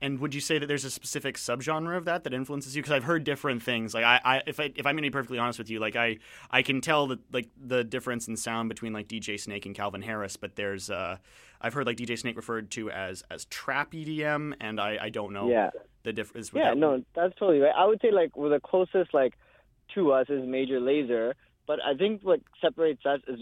And 0.03 0.19
would 0.19 0.33
you 0.33 0.41
say 0.41 0.57
that 0.57 0.65
there's 0.65 0.83
a 0.83 0.89
specific 0.89 1.37
subgenre 1.37 1.95
of 1.95 2.05
that 2.05 2.23
that 2.23 2.33
influences 2.33 2.75
you? 2.75 2.81
Because 2.81 2.95
I've 2.95 3.03
heard 3.03 3.23
different 3.23 3.61
things. 3.61 3.93
Like 3.93 4.03
I, 4.03 4.19
I, 4.25 4.41
if 4.47 4.59
I, 4.59 4.71
if 4.75 4.87
I'm 4.87 4.95
going 4.95 4.97
to 4.97 5.01
be 5.03 5.11
perfectly 5.11 5.37
honest 5.37 5.59
with 5.59 5.69
you, 5.69 5.79
like 5.79 5.95
I, 5.95 6.17
I 6.49 6.63
can 6.63 6.81
tell 6.81 7.05
that 7.07 7.19
like 7.31 7.49
the 7.55 7.83
difference 7.83 8.27
in 8.27 8.35
sound 8.35 8.67
between 8.67 8.93
like 8.93 9.07
DJ 9.07 9.39
Snake 9.39 9.67
and 9.67 9.75
Calvin 9.75 10.01
Harris. 10.01 10.37
But 10.37 10.55
there's, 10.55 10.89
uh, 10.89 11.17
I've 11.62 11.74
heard 11.74 11.86
like 11.86 11.97
DJ 11.97 12.17
Snake 12.17 12.36
referred 12.36 12.71
to 12.71 12.89
as 12.91 13.24
as 13.30 13.45
trap 13.45 13.91
EDM, 13.91 14.56
and 14.60 14.80
I, 14.80 14.97
I 15.02 15.10
don't 15.10 15.34
know 15.34 15.50
Yeah. 15.50 15.69
the 16.04 16.13
difference. 16.13 16.52
With 16.52 16.63
that. 16.63 16.69
Yeah, 16.76 16.80
no, 16.80 17.04
that's 17.15 17.36
totally 17.38 17.60
right. 17.60 17.74
I 17.76 17.86
would 17.86 18.02
say 18.02 18.12
like 18.12 18.36
well, 18.36 18.50
the 18.50 18.60
closest 18.60 19.13
like 19.13 19.34
to 19.95 20.12
us 20.13 20.28
is 20.30 20.45
Major 20.47 20.80
Lazer, 20.80 21.34
but 21.67 21.80
I 21.86 21.93
think 21.95 22.21
what 22.24 22.39
separates 22.62 23.06
us 23.06 23.19
is 23.28 23.39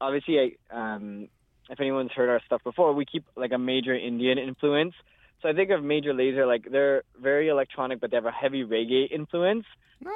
obviously 0.00 0.58
um, 0.70 1.28
if 1.70 1.80
anyone's 1.80 2.12
heard 2.12 2.28
our 2.28 2.40
stuff 2.44 2.62
before, 2.64 2.92
we 2.92 3.04
keep 3.04 3.24
like 3.36 3.52
a 3.52 3.58
major 3.58 3.94
Indian 3.94 4.38
influence. 4.38 4.94
So 5.40 5.48
I 5.48 5.54
think 5.54 5.70
of 5.70 5.82
Major 5.82 6.12
Lazer 6.12 6.46
like 6.46 6.70
they're 6.70 7.02
very 7.20 7.48
electronic, 7.48 8.00
but 8.00 8.10
they 8.10 8.16
have 8.16 8.26
a 8.26 8.30
heavy 8.32 8.64
reggae 8.64 9.10
influence, 9.10 9.64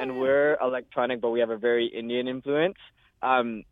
and 0.01 0.21
we're 0.21 0.57
electronic, 0.61 1.21
but 1.21 1.31
we 1.31 1.40
have 1.40 1.51
a 1.51 1.57
very 1.57 1.87
Indian 1.87 2.29
influence. 2.29 2.77
Um, 3.23 3.64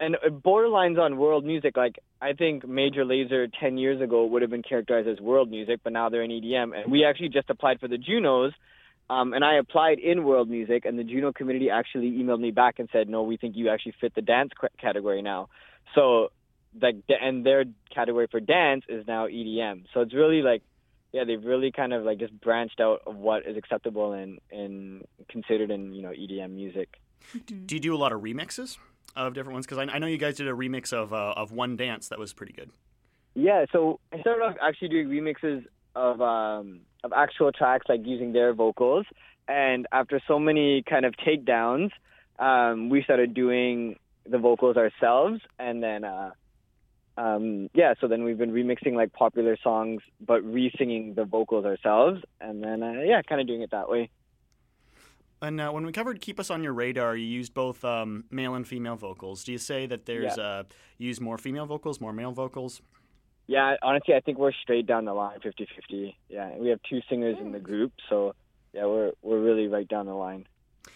and 0.00 0.14
it 0.14 0.42
borderlines 0.42 0.98
on 0.98 1.16
world 1.16 1.44
music. 1.44 1.76
Like 1.76 1.98
I 2.20 2.32
think 2.32 2.66
Major 2.66 3.04
Lazer 3.04 3.50
ten 3.58 3.78
years 3.78 4.00
ago 4.00 4.26
would 4.26 4.42
have 4.42 4.50
been 4.50 4.62
characterized 4.62 5.08
as 5.08 5.20
world 5.20 5.50
music, 5.50 5.80
but 5.82 5.92
now 5.92 6.08
they're 6.08 6.22
in 6.22 6.30
EDM. 6.30 6.76
And 6.76 6.90
we 6.90 7.04
actually 7.04 7.30
just 7.30 7.50
applied 7.50 7.80
for 7.80 7.88
the 7.88 7.98
Junos, 7.98 8.52
um, 9.10 9.32
and 9.32 9.44
I 9.44 9.56
applied 9.56 9.98
in 9.98 10.24
world 10.24 10.48
music, 10.48 10.84
and 10.84 10.98
the 10.98 11.04
Juno 11.04 11.32
community 11.32 11.70
actually 11.70 12.12
emailed 12.12 12.40
me 12.40 12.50
back 12.50 12.78
and 12.78 12.88
said, 12.92 13.08
"No, 13.08 13.22
we 13.22 13.36
think 13.36 13.56
you 13.56 13.70
actually 13.70 13.94
fit 14.00 14.14
the 14.14 14.22
dance 14.22 14.52
category 14.80 15.22
now." 15.22 15.48
So, 15.94 16.30
like, 16.80 16.96
and 17.08 17.44
their 17.44 17.64
category 17.92 18.28
for 18.30 18.40
dance 18.40 18.84
is 18.88 19.06
now 19.06 19.26
EDM. 19.26 19.84
So 19.94 20.00
it's 20.00 20.14
really 20.14 20.42
like, 20.42 20.62
yeah, 21.12 21.24
they've 21.24 21.42
really 21.42 21.72
kind 21.72 21.92
of 21.92 22.04
like 22.04 22.18
just 22.18 22.38
branched 22.40 22.80
out 22.80 23.00
of 23.06 23.16
what 23.16 23.46
is 23.46 23.56
acceptable 23.56 24.12
and 24.12 24.38
and 24.52 25.04
considered 25.28 25.70
in 25.70 25.92
you 25.92 26.02
know 26.02 26.10
EDM 26.10 26.50
music. 26.50 27.00
Do 27.46 27.74
you 27.74 27.80
do 27.80 27.94
a 27.94 27.98
lot 27.98 28.12
of 28.12 28.20
remixes 28.20 28.78
of 29.16 29.34
different 29.34 29.54
ones? 29.54 29.66
Because 29.66 29.78
I, 29.78 29.94
I 29.94 29.98
know 29.98 30.06
you 30.06 30.18
guys 30.18 30.36
did 30.36 30.48
a 30.48 30.52
remix 30.52 30.92
of 30.92 31.12
uh, 31.12 31.34
of 31.36 31.52
One 31.52 31.76
Dance 31.76 32.08
that 32.08 32.18
was 32.18 32.32
pretty 32.32 32.52
good. 32.52 32.70
Yeah, 33.34 33.66
so 33.72 34.00
I 34.12 34.20
started 34.20 34.42
off 34.42 34.56
actually 34.60 34.88
doing 34.88 35.08
remixes 35.08 35.64
of 35.94 36.20
um, 36.20 36.80
of 37.04 37.12
actual 37.12 37.52
tracks, 37.52 37.86
like 37.88 38.00
using 38.04 38.32
their 38.32 38.52
vocals. 38.52 39.06
And 39.46 39.86
after 39.92 40.20
so 40.28 40.38
many 40.38 40.82
kind 40.82 41.06
of 41.06 41.14
takedowns, 41.14 41.90
um, 42.38 42.90
we 42.90 43.02
started 43.02 43.32
doing 43.32 43.96
the 44.28 44.38
vocals 44.38 44.76
ourselves. 44.76 45.40
And 45.58 45.82
then, 45.82 46.04
uh, 46.04 46.32
um, 47.16 47.70
yeah, 47.72 47.94
so 48.00 48.08
then 48.08 48.24
we've 48.24 48.36
been 48.36 48.52
remixing 48.52 48.92
like 48.92 49.12
popular 49.12 49.56
songs, 49.62 50.02
but 50.20 50.44
re-singing 50.44 51.14
the 51.14 51.24
vocals 51.24 51.64
ourselves. 51.64 52.20
And 52.40 52.62
then, 52.62 52.82
uh, 52.82 53.00
yeah, 53.04 53.22
kind 53.22 53.40
of 53.40 53.46
doing 53.46 53.62
it 53.62 53.70
that 53.70 53.88
way. 53.88 54.10
And 55.40 55.60
uh, 55.60 55.70
when 55.70 55.86
we 55.86 55.92
covered 55.92 56.20
"Keep 56.20 56.40
Us 56.40 56.50
on 56.50 56.62
Your 56.62 56.72
Radar," 56.72 57.16
you 57.16 57.26
used 57.26 57.54
both 57.54 57.84
um, 57.84 58.24
male 58.30 58.54
and 58.54 58.66
female 58.66 58.96
vocals. 58.96 59.44
Do 59.44 59.52
you 59.52 59.58
say 59.58 59.86
that 59.86 60.04
there's 60.06 60.36
Yeah. 60.36 60.42
uh, 60.42 60.62
you 60.98 61.08
use 61.08 61.20
more 61.20 61.38
female 61.38 61.66
vocals, 61.66 62.00
more 62.00 62.12
male 62.12 62.32
vocals? 62.32 62.82
Yeah, 63.46 63.76
honestly, 63.82 64.14
I 64.14 64.20
think 64.20 64.36
we're 64.38 64.52
straight 64.52 64.86
down 64.86 65.06
the 65.06 65.14
line, 65.14 65.38
50-50. 65.40 66.14
Yeah, 66.28 66.54
we 66.58 66.68
have 66.68 66.80
two 66.82 67.00
singers 67.08 67.38
in 67.40 67.50
the 67.52 67.58
group, 67.58 67.92
so 68.10 68.34
yeah, 68.74 68.84
we're 68.84 69.12
we're 69.22 69.40
really 69.40 69.68
right 69.68 69.88
down 69.88 70.06
the 70.06 70.14
line. 70.14 70.46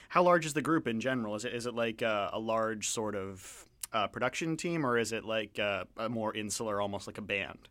How 0.09 0.23
large 0.23 0.45
is 0.45 0.53
the 0.53 0.61
group 0.61 0.87
in 0.87 1.01
general? 1.01 1.35
Is 1.37 1.45
it 1.45 1.55
is 1.55 1.67
it 1.67 1.75
like 1.75 2.03
uh, 2.03 2.31
a 2.33 2.39
large 2.39 2.89
sort 2.89 3.15
of 3.15 3.67
uh, 3.93 4.09
production 4.09 4.57
team, 4.57 4.85
or 4.85 4.99
is 4.99 5.13
it 5.13 5.25
like 5.25 5.59
uh, 5.59 5.85
a 5.97 6.09
more 6.09 6.35
insular, 6.35 6.81
almost 6.81 7.07
like 7.07 7.19
a 7.19 7.23
band? 7.23 7.69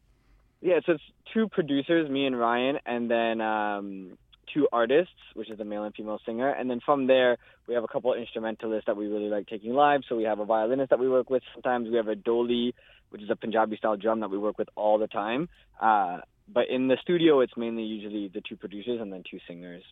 Yeah, 0.62 0.80
so 0.86 0.94
it's 0.94 1.04
two 1.34 1.50
producers, 1.50 2.10
me 2.10 2.26
and 2.26 2.38
Ryan, 2.40 2.78
and 2.86 3.10
then 3.10 3.42
um, 3.42 4.18
two 4.54 4.68
artists, 4.72 5.14
which 5.34 5.50
is 5.50 5.60
a 5.60 5.66
male 5.66 5.84
and 5.84 5.94
female 5.94 6.20
singer. 6.26 6.50
And 6.50 6.70
then 6.70 6.80
from 6.86 7.08
there, 7.08 7.38
we 7.68 7.74
have 7.74 7.84
a 7.84 7.88
couple 7.88 8.14
of 8.14 8.20
instrumentalists 8.20 8.86
that 8.88 8.98
we 8.98 9.08
really 9.08 9.30
like 9.30 9.48
taking 9.48 9.74
live. 9.74 10.02
So 10.08 10.16
we 10.16 10.24
have 10.24 10.40
a 10.40 10.46
violinist 10.46 10.90
that 10.90 11.00
we 11.00 11.10
work 11.10 11.30
with. 11.30 11.44
Sometimes 11.54 11.90
we 11.90 11.98
have 11.98 12.08
a 12.08 12.16
doli, 12.16 12.74
which 13.10 13.22
is 13.22 13.30
a 13.30 13.36
Punjabi 13.36 13.78
style 13.78 13.98
drum 13.98 14.20
that 14.22 14.30
we 14.30 14.38
work 14.38 14.58
with 14.58 14.70
all 14.76 14.98
the 14.98 15.08
time. 15.08 15.50
Uh, 15.80 16.20
but 16.48 16.70
in 16.70 16.88
the 16.88 16.98
studio, 17.02 17.40
it's 17.42 17.56
mainly 17.56 17.84
usually 17.84 18.28
the 18.28 18.42
two 18.42 18.58
producers 18.58 19.00
and 19.02 19.12
then 19.12 19.24
two 19.30 19.40
singers. 19.48 19.84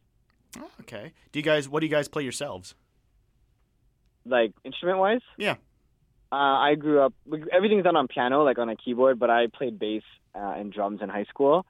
Oh, 0.58 0.70
okay. 0.82 1.14
Do 1.32 1.40
you 1.40 1.44
guys? 1.44 1.70
What 1.70 1.82
do 1.82 1.86
you 1.86 1.92
guys 1.92 2.08
play 2.08 2.24
yourselves? 2.24 2.76
Like 4.26 4.54
instrument 4.64 5.00
wise? 5.00 5.22
Yeah. 5.38 5.56
Uh, 6.32 6.36
I 6.36 6.76
grew 6.76 7.02
up. 7.02 7.14
Everything's 7.52 7.84
done 7.84 7.96
on 7.96 8.08
piano, 8.08 8.44
like 8.44 8.60
on 8.60 8.70
a 8.70 8.76
keyboard, 8.76 9.20
but 9.20 9.30
I 9.30 9.48
played 9.48 9.80
bass 9.80 10.04
uh, 10.36 10.54
and 10.58 10.72
drums 10.72 11.02
in 11.02 11.10
high 11.10 11.26
school, 11.26 11.66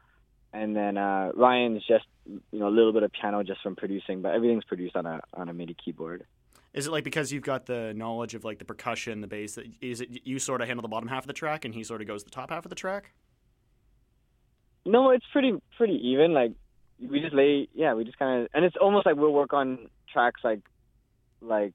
and 0.52 0.75
then 0.75 0.97
uh, 0.97 1.32
Ryan's 1.36 1.84
just 1.88 2.06
you 2.51 2.59
know 2.59 2.67
a 2.67 2.69
little 2.69 2.93
bit 2.93 3.03
of 3.03 3.11
piano 3.11 3.43
just 3.43 3.61
from 3.61 3.75
producing, 3.75 4.21
but 4.21 4.33
everything's 4.33 4.63
produced 4.63 4.95
on 4.95 5.05
a 5.05 5.21
on 5.33 5.49
a 5.49 5.53
MIDI 5.53 5.75
keyboard. 5.83 6.25
Is 6.73 6.85
it 6.85 6.91
like 6.91 7.03
because 7.03 7.31
you've 7.31 7.43
got 7.43 7.65
the 7.65 7.93
knowledge 7.95 8.35
of 8.35 8.43
like 8.43 8.59
the 8.59 8.65
percussion, 8.65 9.21
the 9.21 9.27
bass? 9.27 9.55
That 9.55 9.65
is 9.81 10.01
it? 10.01 10.09
You 10.23 10.37
sort 10.39 10.61
of 10.61 10.67
handle 10.67 10.81
the 10.81 10.87
bottom 10.87 11.09
half 11.09 11.23
of 11.23 11.27
the 11.27 11.33
track, 11.33 11.65
and 11.65 11.73
he 11.73 11.83
sort 11.83 12.01
of 12.01 12.07
goes 12.07 12.23
the 12.23 12.29
top 12.29 12.51
half 12.51 12.65
of 12.65 12.69
the 12.69 12.75
track. 12.75 13.11
No, 14.85 15.09
it's 15.09 15.25
pretty 15.31 15.53
pretty 15.77 15.95
even. 16.09 16.33
Like 16.33 16.51
we 17.01 17.19
just 17.21 17.33
lay, 17.33 17.67
yeah, 17.73 17.93
we 17.93 18.03
just 18.03 18.19
kind 18.19 18.43
of, 18.43 18.49
and 18.53 18.65
it's 18.65 18.75
almost 18.79 19.05
like 19.05 19.15
we'll 19.15 19.33
work 19.33 19.53
on 19.53 19.89
tracks 20.11 20.41
like 20.43 20.61
like 21.41 21.73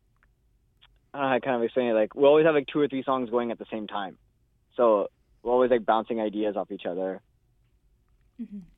I 1.13 1.19
don't 1.19 1.23
know 1.23 1.29
how 1.29 1.35
to 1.35 1.41
kind 1.41 1.57
of 1.57 1.63
explain 1.63 1.89
it. 1.89 1.95
Like 1.95 2.15
we 2.15 2.25
always 2.25 2.47
have 2.47 2.55
like 2.55 2.69
two 2.73 2.81
or 2.81 2.89
three 2.89 3.03
songs 3.03 3.31
going 3.31 3.51
at 3.51 3.59
the 3.59 3.67
same 3.73 3.87
time, 3.87 4.17
so 4.77 5.09
we're 5.43 5.53
always 5.53 5.71
like 5.71 5.85
bouncing 5.85 6.21
ideas 6.21 6.57
off 6.57 6.71
each 6.71 6.87
other. 6.87 7.21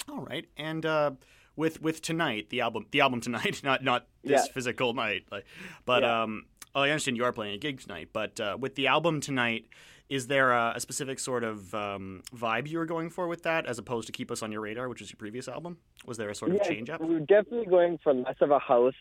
All 0.08 0.20
right, 0.20 0.46
and 0.56 0.84
uh, 0.84 1.12
with 1.56 1.80
with 1.82 2.02
tonight, 2.02 2.50
the 2.50 2.60
album, 2.60 2.86
the 2.90 3.00
album 3.00 3.20
tonight, 3.20 3.60
not 3.64 3.82
not 3.82 4.06
this 4.22 4.46
Yeah. 4.46 4.52
physical 4.52 4.92
night, 4.94 5.24
like, 5.30 5.44
but 5.84 6.02
Yeah. 6.02 6.22
um, 6.22 6.44
oh, 6.74 6.82
I 6.82 6.90
understand 6.90 7.16
you 7.16 7.24
are 7.24 7.32
playing 7.32 7.54
a 7.54 7.58
gig 7.58 7.80
tonight, 7.80 8.10
but 8.12 8.38
uh, 8.40 8.56
with 8.60 8.74
the 8.74 8.86
album 8.86 9.20
tonight, 9.20 9.66
is 10.08 10.26
there 10.28 10.52
a, 10.52 10.74
a 10.76 10.80
specific 10.80 11.18
sort 11.18 11.42
of 11.42 11.74
um, 11.74 12.22
vibe 12.34 12.68
you 12.68 12.78
were 12.78 12.86
going 12.86 13.10
for 13.10 13.26
with 13.26 13.42
that, 13.44 13.66
as 13.66 13.78
opposed 13.78 14.06
to 14.06 14.12
"Keep 14.12 14.30
Us 14.30 14.42
on 14.42 14.52
Your 14.52 14.60
Radar," 14.60 14.88
which 14.88 15.00
was 15.00 15.10
your 15.10 15.16
previous 15.16 15.48
album? 15.48 15.78
Was 16.06 16.16
there 16.18 16.28
a 16.28 16.34
sort 16.34 16.52
of 16.52 16.62
change 16.62 16.90
up? 16.90 17.00
We're 17.00 17.20
definitely 17.20 17.66
going 17.66 17.98
for 18.04 18.12
less 18.14 18.36
of 18.40 18.50
a 18.50 18.58
house 18.58 18.94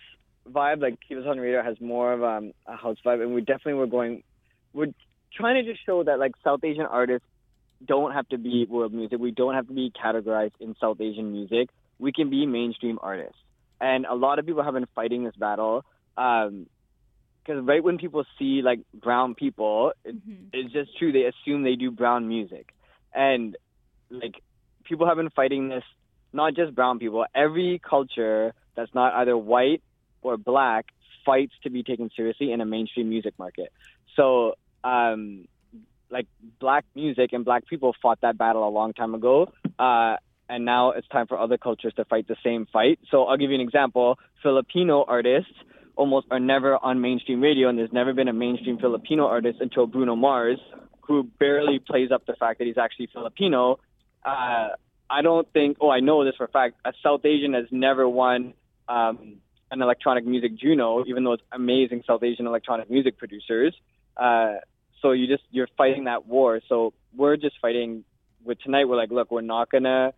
vibe. 0.49 0.81
Like 0.81 0.97
Keep 1.07 1.19
Us 1.19 1.25
on 1.27 1.39
Radar 1.39 1.63
has 1.63 1.79
more 1.81 2.13
of 2.13 2.23
um, 2.23 2.53
a 2.65 2.75
house 2.77 2.97
vibe, 3.05 3.21
and 3.21 3.33
we 3.35 3.41
definitely 3.41 3.73
were 3.75 3.87
going. 3.87 4.23
We're 4.73 4.93
trying 5.33 5.63
to 5.63 5.71
just 5.71 5.85
show 5.85 6.03
that 6.03 6.17
like 6.19 6.31
South 6.43 6.63
Asian 6.63 6.85
artists 6.85 7.27
don't 7.85 8.13
have 8.13 8.27
to 8.29 8.37
be 8.37 8.65
world 8.69 8.93
music. 8.93 9.19
We 9.19 9.31
don't 9.31 9.53
have 9.53 9.67
to 9.67 9.73
be 9.73 9.91
categorized 9.91 10.53
in 10.61 10.75
South 10.79 10.99
Asian 11.01 11.31
music. 11.33 11.69
We 11.99 12.11
can 12.11 12.29
be 12.29 12.45
mainstream 12.45 12.99
artists, 13.01 13.37
and 13.79 14.05
a 14.05 14.15
lot 14.15 14.39
of 14.39 14.45
people 14.45 14.63
have 14.63 14.73
been 14.73 14.87
fighting 14.95 15.23
this 15.23 15.35
battle. 15.35 15.83
Um, 16.17 16.67
because 17.45 17.63
right 17.63 17.83
when 17.83 17.99
people 17.99 18.25
see 18.39 18.61
like 18.63 18.79
brown 18.91 19.35
people, 19.35 19.93
it, 20.03 20.15
it's 20.51 20.73
just 20.73 20.97
true. 20.97 21.11
They 21.11 21.25
assume 21.25 21.63
they 21.63 21.75
do 21.75 21.91
brown 21.91 22.27
music, 22.27 22.73
and 23.13 23.55
like 24.09 24.41
people 24.83 25.07
have 25.07 25.17
been 25.17 25.29
fighting 25.29 25.69
this. 25.69 25.83
Not 26.33 26.53
just 26.53 26.75
brown 26.75 26.99
people. 26.99 27.25
Every 27.33 27.79
culture 27.79 28.53
that's 28.75 28.93
not 28.93 29.13
either 29.13 29.37
white 29.37 29.81
or 30.21 30.37
black 30.37 30.87
fights 31.25 31.53
to 31.63 31.69
be 31.69 31.83
taken 31.83 32.09
seriously 32.15 32.51
in 32.51 32.61
a 32.61 32.65
mainstream 32.65 33.09
music 33.09 33.33
market. 33.39 33.71
So, 34.15 34.55
um, 34.83 35.47
like 36.09 36.27
black 36.59 36.85
music 36.93 37.31
and 37.33 37.43
black 37.45 37.65
people 37.67 37.95
fought 38.01 38.21
that 38.21 38.37
battle 38.37 38.67
a 38.67 38.69
long 38.69 38.93
time 38.93 39.15
ago. 39.15 39.51
Uh, 39.79 40.17
and 40.49 40.65
now 40.65 40.91
it's 40.91 41.07
time 41.07 41.27
for 41.27 41.37
other 41.39 41.57
cultures 41.57 41.93
to 41.95 42.05
fight 42.05 42.27
the 42.27 42.35
same 42.43 42.67
fight. 42.71 42.99
So 43.09 43.25
I'll 43.25 43.37
give 43.37 43.49
you 43.49 43.55
an 43.55 43.61
example. 43.61 44.19
Filipino 44.43 45.03
artists 45.07 45.53
almost 45.95 46.27
are 46.31 46.39
never 46.39 46.77
on 46.77 47.01
mainstream 47.01 47.41
radio, 47.41 47.69
and 47.69 47.77
there's 47.77 47.93
never 47.93 48.13
been 48.13 48.27
a 48.27 48.33
mainstream 48.33 48.77
Filipino 48.77 49.25
artist 49.27 49.59
until 49.61 49.87
Bruno 49.87 50.15
Mars, 50.15 50.59
who 51.01 51.23
barely 51.39 51.79
plays 51.79 52.11
up 52.11 52.25
the 52.25 52.33
fact 52.33 52.59
that 52.59 52.65
he's 52.65 52.77
actually 52.77 53.07
Filipino. 53.13 53.79
Uh, 54.23 54.69
I 55.09 55.21
don't 55.21 55.51
think, 55.53 55.77
oh, 55.81 55.89
I 55.89 55.99
know 55.99 56.25
this 56.25 56.35
for 56.35 56.45
a 56.45 56.49
fact, 56.49 56.75
a 56.83 56.93
South 57.03 57.25
Asian 57.25 57.53
has 57.53 57.65
never 57.71 58.09
won 58.09 58.53
um, 58.87 59.37
an 59.71 59.81
electronic 59.81 60.25
music 60.25 60.55
Juno, 60.55 61.05
even 61.05 61.23
though 61.23 61.33
it's 61.33 61.43
amazing 61.51 62.03
South 62.07 62.23
Asian 62.23 62.47
electronic 62.47 62.89
music 62.89 63.17
producers. 63.17 63.75
Uh, 64.17 64.55
so 65.01 65.11
you 65.11 65.27
just, 65.27 65.43
you're 65.51 65.69
fighting 65.77 66.05
that 66.05 66.25
war. 66.25 66.59
So 66.67 66.93
we're 67.15 67.37
just 67.37 67.55
fighting 67.61 68.03
with 68.43 68.59
tonight. 68.61 68.85
We're 68.85 68.95
like, 68.95 69.11
look, 69.11 69.31
we're 69.31 69.41
not 69.41 69.69
going 69.69 69.83
to 69.83 70.13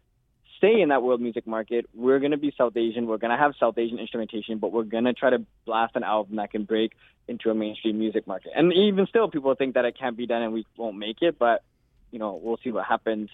stay 0.57 0.81
in 0.81 0.89
that 0.89 1.01
world 1.03 1.21
music 1.21 1.47
market. 1.47 1.85
We're 1.93 2.19
going 2.19 2.31
to 2.31 2.37
be 2.37 2.53
South 2.57 2.75
Asian. 2.75 3.07
We're 3.07 3.17
going 3.17 3.31
to 3.31 3.37
have 3.37 3.53
South 3.59 3.77
Asian 3.77 3.99
instrumentation, 3.99 4.57
but 4.57 4.71
we're 4.71 4.83
going 4.83 5.05
to 5.05 5.13
try 5.13 5.29
to 5.29 5.45
blast 5.65 5.95
an 5.95 6.03
album 6.03 6.37
that 6.37 6.51
can 6.51 6.65
break 6.65 6.93
into 7.27 7.49
a 7.49 7.55
mainstream 7.55 7.97
music 7.99 8.27
market. 8.27 8.51
And 8.55 8.73
even 8.73 9.05
still, 9.07 9.29
people 9.29 9.53
think 9.55 9.75
that 9.75 9.85
it 9.85 9.97
can't 9.97 10.17
be 10.17 10.25
done 10.27 10.41
and 10.41 10.53
we 10.53 10.65
won't 10.75 10.97
make 10.97 11.21
it, 11.21 11.37
but 11.39 11.63
you 12.11 12.19
know, 12.19 12.39
we'll 12.41 12.57
see 12.63 12.71
what 12.71 12.85
happens. 12.85 13.29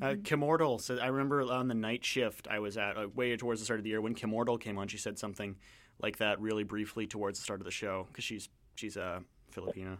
Uh, 0.00 0.14
Kimordal 0.14 0.80
said, 0.80 0.98
I 0.98 1.06
remember 1.06 1.42
on 1.42 1.68
the 1.68 1.74
night 1.74 2.04
shift 2.04 2.48
I 2.50 2.58
was 2.58 2.76
at, 2.76 2.96
uh, 2.96 3.08
way 3.14 3.36
towards 3.36 3.60
the 3.60 3.64
start 3.64 3.80
of 3.80 3.84
the 3.84 3.90
year, 3.90 4.00
when 4.00 4.14
Kimordal 4.14 4.60
came 4.60 4.78
on, 4.78 4.88
she 4.88 4.98
said 4.98 5.18
something 5.18 5.56
like 6.00 6.18
that 6.18 6.40
really 6.40 6.64
briefly 6.64 7.06
towards 7.06 7.38
the 7.38 7.42
start 7.42 7.60
of 7.60 7.64
the 7.64 7.70
show 7.70 8.06
because 8.08 8.24
she's 8.24 8.48
she's 8.74 8.96
uh, 8.96 9.20
Filipino. 9.50 9.98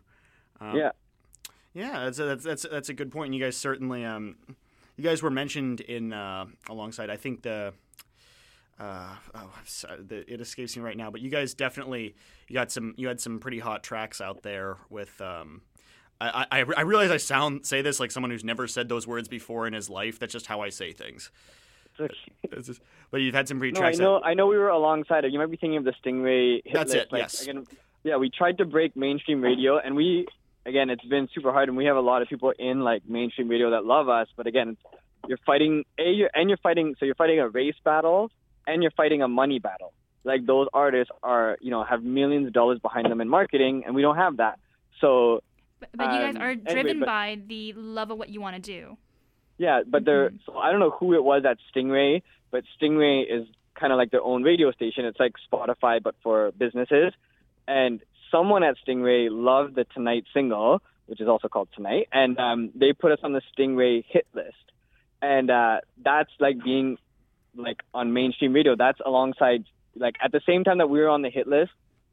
Um, 0.61 0.77
Yeah. 0.77 0.91
yeah, 1.75 2.05
that's 2.05 2.19
a, 2.19 2.25
that's 2.25 2.45
that's 2.45 2.67
that's 2.71 2.89
a 2.89 2.95
good 2.95 3.11
point. 3.11 3.27
And 3.27 3.35
you 3.35 3.45
guys 3.45 3.57
certainly, 3.57 4.05
um, 4.05 4.37
you 4.97 5.05
guys 5.05 5.23
were 5.23 5.31
mentioned 5.31 5.81
in 5.81 6.13
uh, 6.13 6.47
alongside. 6.69 7.11
I 7.11 7.17
think 7.17 7.43
the. 7.43 7.73
Uh, 8.81 9.15
oh, 9.35 9.51
so- 9.65 9.97
the, 10.01 10.31
it 10.33 10.41
escapes 10.41 10.77
me 10.77 10.83
right 10.83 10.97
now, 10.97 11.11
but 11.11 11.21
you 11.21 11.31
guys 11.31 11.55
definitely 11.55 12.15
you 12.49 12.55
got 12.55 12.73
some 12.73 12.95
you 12.97 13.07
had 13.07 13.21
some 13.21 13.39
pretty 13.39 13.59
hot 13.61 13.83
tracks 13.85 14.21
out 14.21 14.43
there 14.43 14.77
with 14.91 15.21
um, 15.21 15.61
I, 16.21 16.47
I, 16.51 16.65
I 16.77 16.81
realize 16.83 17.11
I 17.11 17.19
sound 17.19 17.65
say 17.67 17.83
this 17.83 18.01
like 18.01 18.11
someone 18.11 18.31
who's 18.31 18.43
never 18.45 18.67
said 18.67 18.89
those 18.89 19.07
words 19.07 19.29
before 19.29 19.67
in 19.67 19.73
his 19.73 19.89
life. 19.91 20.19
That's 20.19 20.33
just 20.33 20.47
how 20.47 20.63
I 20.63 20.71
say 20.71 20.93
things. 20.93 21.31
Just- 21.99 22.81
but 23.11 23.21
you've 23.21 23.35
had 23.35 23.47
some 23.47 23.59
pretty 23.59 23.73
No, 23.73 23.81
I 23.81 23.83
tracks. 23.83 23.99
know. 23.99 24.21
I 24.23 24.33
know 24.33 24.47
we 24.47 24.57
were 24.57 24.71
alongside 24.71 25.27
it. 25.27 25.33
You 25.33 25.39
might 25.39 25.51
be 25.51 25.59
thinking 25.59 25.77
of 25.77 25.85
the 25.85 25.93
Stingray. 26.03 26.63
Hit 26.65 26.73
That's 26.73 26.95
list. 26.95 27.07
it, 27.07 27.13
Like, 27.13 27.21
yes. 27.23 27.43
Again, 27.43 27.67
yeah, 28.03 28.17
we 28.17 28.31
tried 28.31 28.57
to 28.59 28.65
break 28.65 28.97
mainstream 28.97 29.43
radio, 29.43 29.79
and 29.79 29.95
we 29.95 30.27
again, 30.67 30.91
it's 30.91 31.05
been 31.05 31.29
super 31.35 31.53
hard, 31.53 31.69
and 31.69 31.77
we 31.77 31.87
have 31.87 31.97
a 31.97 32.01
lot 32.01 32.23
of 32.23 32.29
people 32.29 32.53
in 32.59 32.81
like 32.81 33.03
mainstream 33.09 33.49
radio 33.49 33.71
that 33.71 33.85
love 33.85 34.09
us. 34.09 34.29
But 34.37 34.47
again, 34.47 34.77
you're 35.29 35.39
fighting 35.47 35.85
a 35.99 36.11
you're, 36.11 36.31
and 36.35 36.49
you're 36.49 36.59
fighting 36.59 36.95
so 36.99 37.07
you're 37.07 37.15
fighting 37.15 37.41
a 37.41 37.49
race 37.49 37.75
battle, 37.85 38.31
and 38.67 38.83
you're 38.83 38.93
fighting 38.93 39.23
a 39.23 39.29
money 39.29 39.59
battle. 39.59 39.93
Like 40.25 40.47
those 40.47 40.69
artists 40.73 41.13
are, 41.23 41.59
you 41.61 41.71
know, 41.71 41.83
have 41.85 42.03
millions 42.05 42.47
of 42.47 42.53
dollars 42.53 42.79
behind 42.79 43.11
them 43.11 43.21
in 43.21 43.29
marketing, 43.29 43.83
and 43.85 43.95
we 43.95 44.03
don't 44.03 44.17
have 44.17 44.37
that. 44.37 44.59
So 45.01 45.43
But, 45.81 45.89
but 45.95 46.13
you 46.13 46.19
guys 46.21 46.37
Um, 46.37 46.43
are 46.43 46.51
anyway, 46.51 46.73
driven 46.73 47.01
but- 47.01 47.07
by 47.07 47.39
the 47.47 47.73
love 47.75 48.11
of 48.11 48.19
what 48.19 48.29
you 48.29 48.41
want 48.41 48.57
to 48.57 48.63
do. 48.63 48.97
Yeah, 49.59 49.83
but 49.87 50.05
they're 50.05 50.33
so 50.47 50.57
I 50.57 50.71
don't 50.71 50.81
know 50.81 50.91
who 50.91 51.15
it 51.15 51.23
was 51.25 51.45
at 51.45 51.59
Stingray, 51.75 52.23
but 52.51 52.65
Stingray 52.81 53.25
is 53.29 53.47
kind 53.75 53.93
of 53.93 53.97
like 53.97 54.11
their 54.11 54.23
own 54.23 54.43
radio 54.43 54.71
station. 54.73 55.05
It's 55.05 55.19
like 55.21 55.35
Spotify 55.53 56.03
but 56.03 56.15
for 56.23 56.53
businesses. 56.53 57.13
And 57.69 58.01
someone 58.33 58.65
at 58.65 58.77
Stingray 58.85 59.29
loved 59.31 59.77
the 59.77 59.85
Tonight 59.85 60.25
single, 60.35 60.83
which 61.07 61.21
is 61.21 61.29
also 61.29 61.49
called 61.49 61.69
Tonight, 61.75 62.09
and 62.13 62.37
um, 62.39 62.71
they 62.75 62.93
put 62.93 63.13
us 63.13 63.21
on 63.23 63.33
the 63.33 63.43
Stingray 63.57 64.05
hit 64.09 64.27
list. 64.35 64.57
And 65.21 65.51
uh, 65.51 65.83
that's 66.03 66.31
like 66.41 66.65
being 66.65 66.99
like 67.55 67.81
on 67.95 68.13
mainstream 68.13 68.53
radio. 68.53 68.75
That's 68.75 68.99
alongside 69.05 69.65
like 69.95 70.17
at 70.21 70.33
the 70.33 70.41
same 70.47 70.65
time 70.65 70.79
that 70.79 70.89
we 70.89 70.99
were 70.99 71.09
on 71.09 71.23
the 71.23 71.31
hit 71.31 71.47
list. 71.47 71.71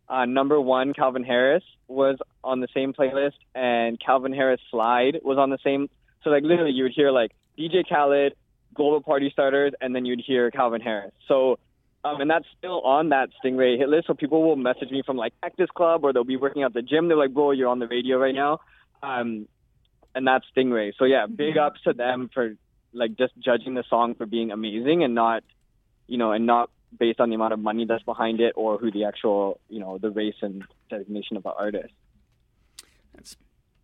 Uh, 0.08 0.26
number 0.26 0.60
one, 0.60 0.94
Calvin 0.94 1.24
Harris 1.24 1.64
was 1.88 2.18
on 2.44 2.62
the 2.62 2.68
same 2.74 2.94
playlist, 2.94 3.38
and 3.56 4.00
Calvin 4.00 4.34
Harris 4.34 4.62
Slide 4.70 5.20
was 5.24 5.38
on 5.38 5.50
the 5.50 5.60
same. 5.64 5.90
So 6.24 6.30
like 6.30 6.44
literally, 6.44 6.72
you 6.72 6.84
would 6.84 6.94
hear 6.94 7.12
like 7.12 7.32
DJ 7.58 7.88
Khaled, 7.88 8.34
Global 8.74 9.02
Party 9.02 9.30
Starters, 9.32 9.74
and 9.82 9.96
then 9.96 10.06
you'd 10.06 10.22
hear 10.26 10.52
Calvin 10.52 10.82
Harris. 10.82 11.12
So, 11.28 11.60
um, 12.04 12.22
and 12.22 12.30
that's 12.30 12.46
still 12.58 12.82
on 12.82 13.10
that 13.10 13.30
Stingray 13.44 13.78
hit 13.78 13.90
list. 13.90 14.08
So 14.08 14.14
people 14.14 14.44
will 14.44 14.56
message 14.56 14.90
me 14.90 15.04
from 15.06 15.18
like 15.18 15.34
Cactus 15.42 15.70
Club, 15.76 16.04
or 16.04 16.14
they'll 16.14 16.24
be 16.24 16.38
working 16.38 16.64
out 16.64 16.74
the 16.74 16.82
gym. 16.82 17.08
They're 17.08 17.18
like, 17.18 17.34
"Bro, 17.34 17.52
you're 17.52 17.68
on 17.68 17.80
the 17.80 17.88
radio 17.88 18.18
right 18.18 18.36
now," 18.36 18.60
um, 19.04 19.48
and 20.16 20.26
that's 20.26 20.46
Stingray. 20.56 20.94
So 20.98 21.06
yeah, 21.06 21.26
big 21.28 21.58
ups 21.58 21.82
to 21.84 21.94
them 21.94 22.30
for 22.34 22.56
like 22.94 23.18
just 23.18 23.34
judging 23.40 23.74
the 23.74 23.84
song 23.90 24.16
for 24.16 24.26
being 24.26 24.52
amazing 24.52 25.04
and 25.04 25.14
not, 25.14 25.44
you 26.08 26.18
know, 26.18 26.32
and 26.32 26.46
not 26.46 26.70
based 26.98 27.20
on 27.20 27.30
the 27.30 27.36
amount 27.36 27.54
of 27.54 27.60
money 27.60 27.86
that's 27.86 28.04
behind 28.04 28.40
it 28.40 28.54
or 28.56 28.78
who 28.78 28.92
the 28.92 29.04
actual, 29.04 29.60
you 29.70 29.80
know, 29.80 29.98
the 29.98 30.10
race 30.10 30.36
and 30.42 30.64
designation 30.90 31.38
of 31.38 31.44
the 31.44 31.54
artist. 31.54 31.94
That's 33.14 33.36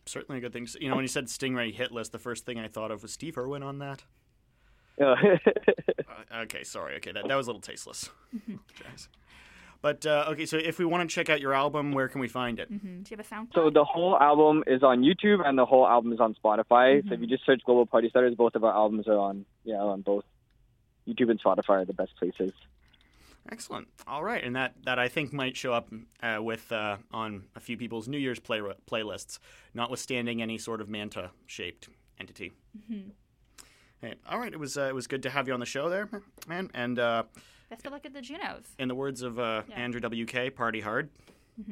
certainly 0.06 0.40
a 0.40 0.42
good 0.42 0.54
thing. 0.54 0.68
You 0.80 0.90
know, 0.90 0.96
when 0.96 1.04
you 1.04 1.10
said 1.10 1.26
Stingray 1.26 1.74
hit 1.74 1.92
list, 1.92 2.12
the 2.12 2.20
first 2.20 2.46
thing 2.46 2.58
I 2.58 2.68
thought 2.68 2.92
of 2.92 3.04
was 3.04 3.12
Steve 3.12 3.38
Irwin 3.38 3.62
on 3.62 3.80
that. 3.80 4.04
Yeah. 4.98 5.16
Uh, 6.32 6.42
okay, 6.44 6.64
sorry. 6.64 6.96
Okay, 6.96 7.12
that, 7.12 7.28
that 7.28 7.36
was 7.36 7.48
a 7.48 7.50
little 7.50 7.62
tasteless. 7.62 8.10
But 9.82 10.04
uh, 10.06 10.26
okay, 10.30 10.48
so 10.48 10.58
if 10.58 10.80
we 10.80 10.86
want 10.86 11.08
to 11.08 11.14
check 11.14 11.30
out 11.30 11.40
your 11.40 11.54
album, 11.54 11.92
where 11.92 12.08
can 12.08 12.20
we 12.20 12.28
find 12.28 12.58
it? 12.60 12.72
Mm-hmm. 12.72 13.04
Do 13.04 13.12
you 13.12 13.18
have 13.18 13.20
a 13.20 13.24
SoundCloud? 13.24 13.54
So 13.54 13.70
the 13.70 13.84
whole 13.84 14.18
album 14.18 14.64
is 14.66 14.82
on 14.82 15.04
YouTube 15.04 15.46
and 15.46 15.56
the 15.60 15.66
whole 15.66 15.88
album 15.88 16.12
is 16.12 16.20
on 16.20 16.36
Spotify. 16.44 17.08
So 17.08 17.14
if 17.14 17.20
you 17.20 17.28
just 17.28 17.46
search 17.46 17.62
Global 17.66 17.86
Party 17.86 18.10
Starters, 18.10 18.34
both 18.34 18.56
of 18.56 18.64
our 18.64 18.74
albums 18.74 19.08
are 19.08 19.20
on 19.20 19.46
yeah 19.64 19.76
on 19.76 20.02
both 20.02 20.24
YouTube 21.08 21.30
and 21.30 21.40
Spotify 21.40 21.82
are 21.82 21.86
the 21.86 21.94
best 21.94 22.16
places. 22.18 22.52
Excellent. 23.52 23.88
All 24.08 24.24
right, 24.24 24.44
and 24.44 24.56
that, 24.56 24.74
that 24.86 24.98
I 24.98 25.08
think 25.08 25.32
might 25.32 25.56
show 25.56 25.72
up 25.72 25.90
uh, 26.24 26.40
with 26.42 26.72
uh, 26.72 26.98
on 27.12 27.44
a 27.56 27.60
few 27.60 27.78
people's 27.78 28.08
New 28.08 28.18
Year's 28.18 28.40
play, 28.40 28.60
playlists, 28.90 29.38
notwithstanding 29.76 30.42
any 30.42 30.58
sort 30.58 30.82
of 30.82 30.90
manta 30.90 31.30
shaped 31.46 31.90
entity. 32.20 32.54
Mhm. 32.92 33.12
Hey, 34.02 34.16
all 34.30 34.40
right, 34.40 34.52
it 34.54 34.60
was 34.60 34.78
uh, 34.78 34.84
it 34.84 34.96
was 34.96 35.08
good 35.08 35.24
to 35.24 35.30
have 35.30 35.48
you 35.48 35.54
on 35.54 35.60
the 35.60 35.66
show 35.66 35.90
there, 35.90 36.10
man. 36.48 36.70
And 36.74 37.00
uh, 37.00 37.24
Best 37.70 37.86
of 37.86 37.92
luck 37.92 38.06
at 38.06 38.14
the 38.14 38.22
Junos. 38.22 38.64
In 38.78 38.88
the 38.88 38.96
words 38.96 39.22
of 39.22 39.40
uh, 39.40 39.64
Yeah. 39.70 39.76
Andrew 39.76 40.00
WK, 40.02 40.56
party 40.56 40.82
hard. 40.82 41.10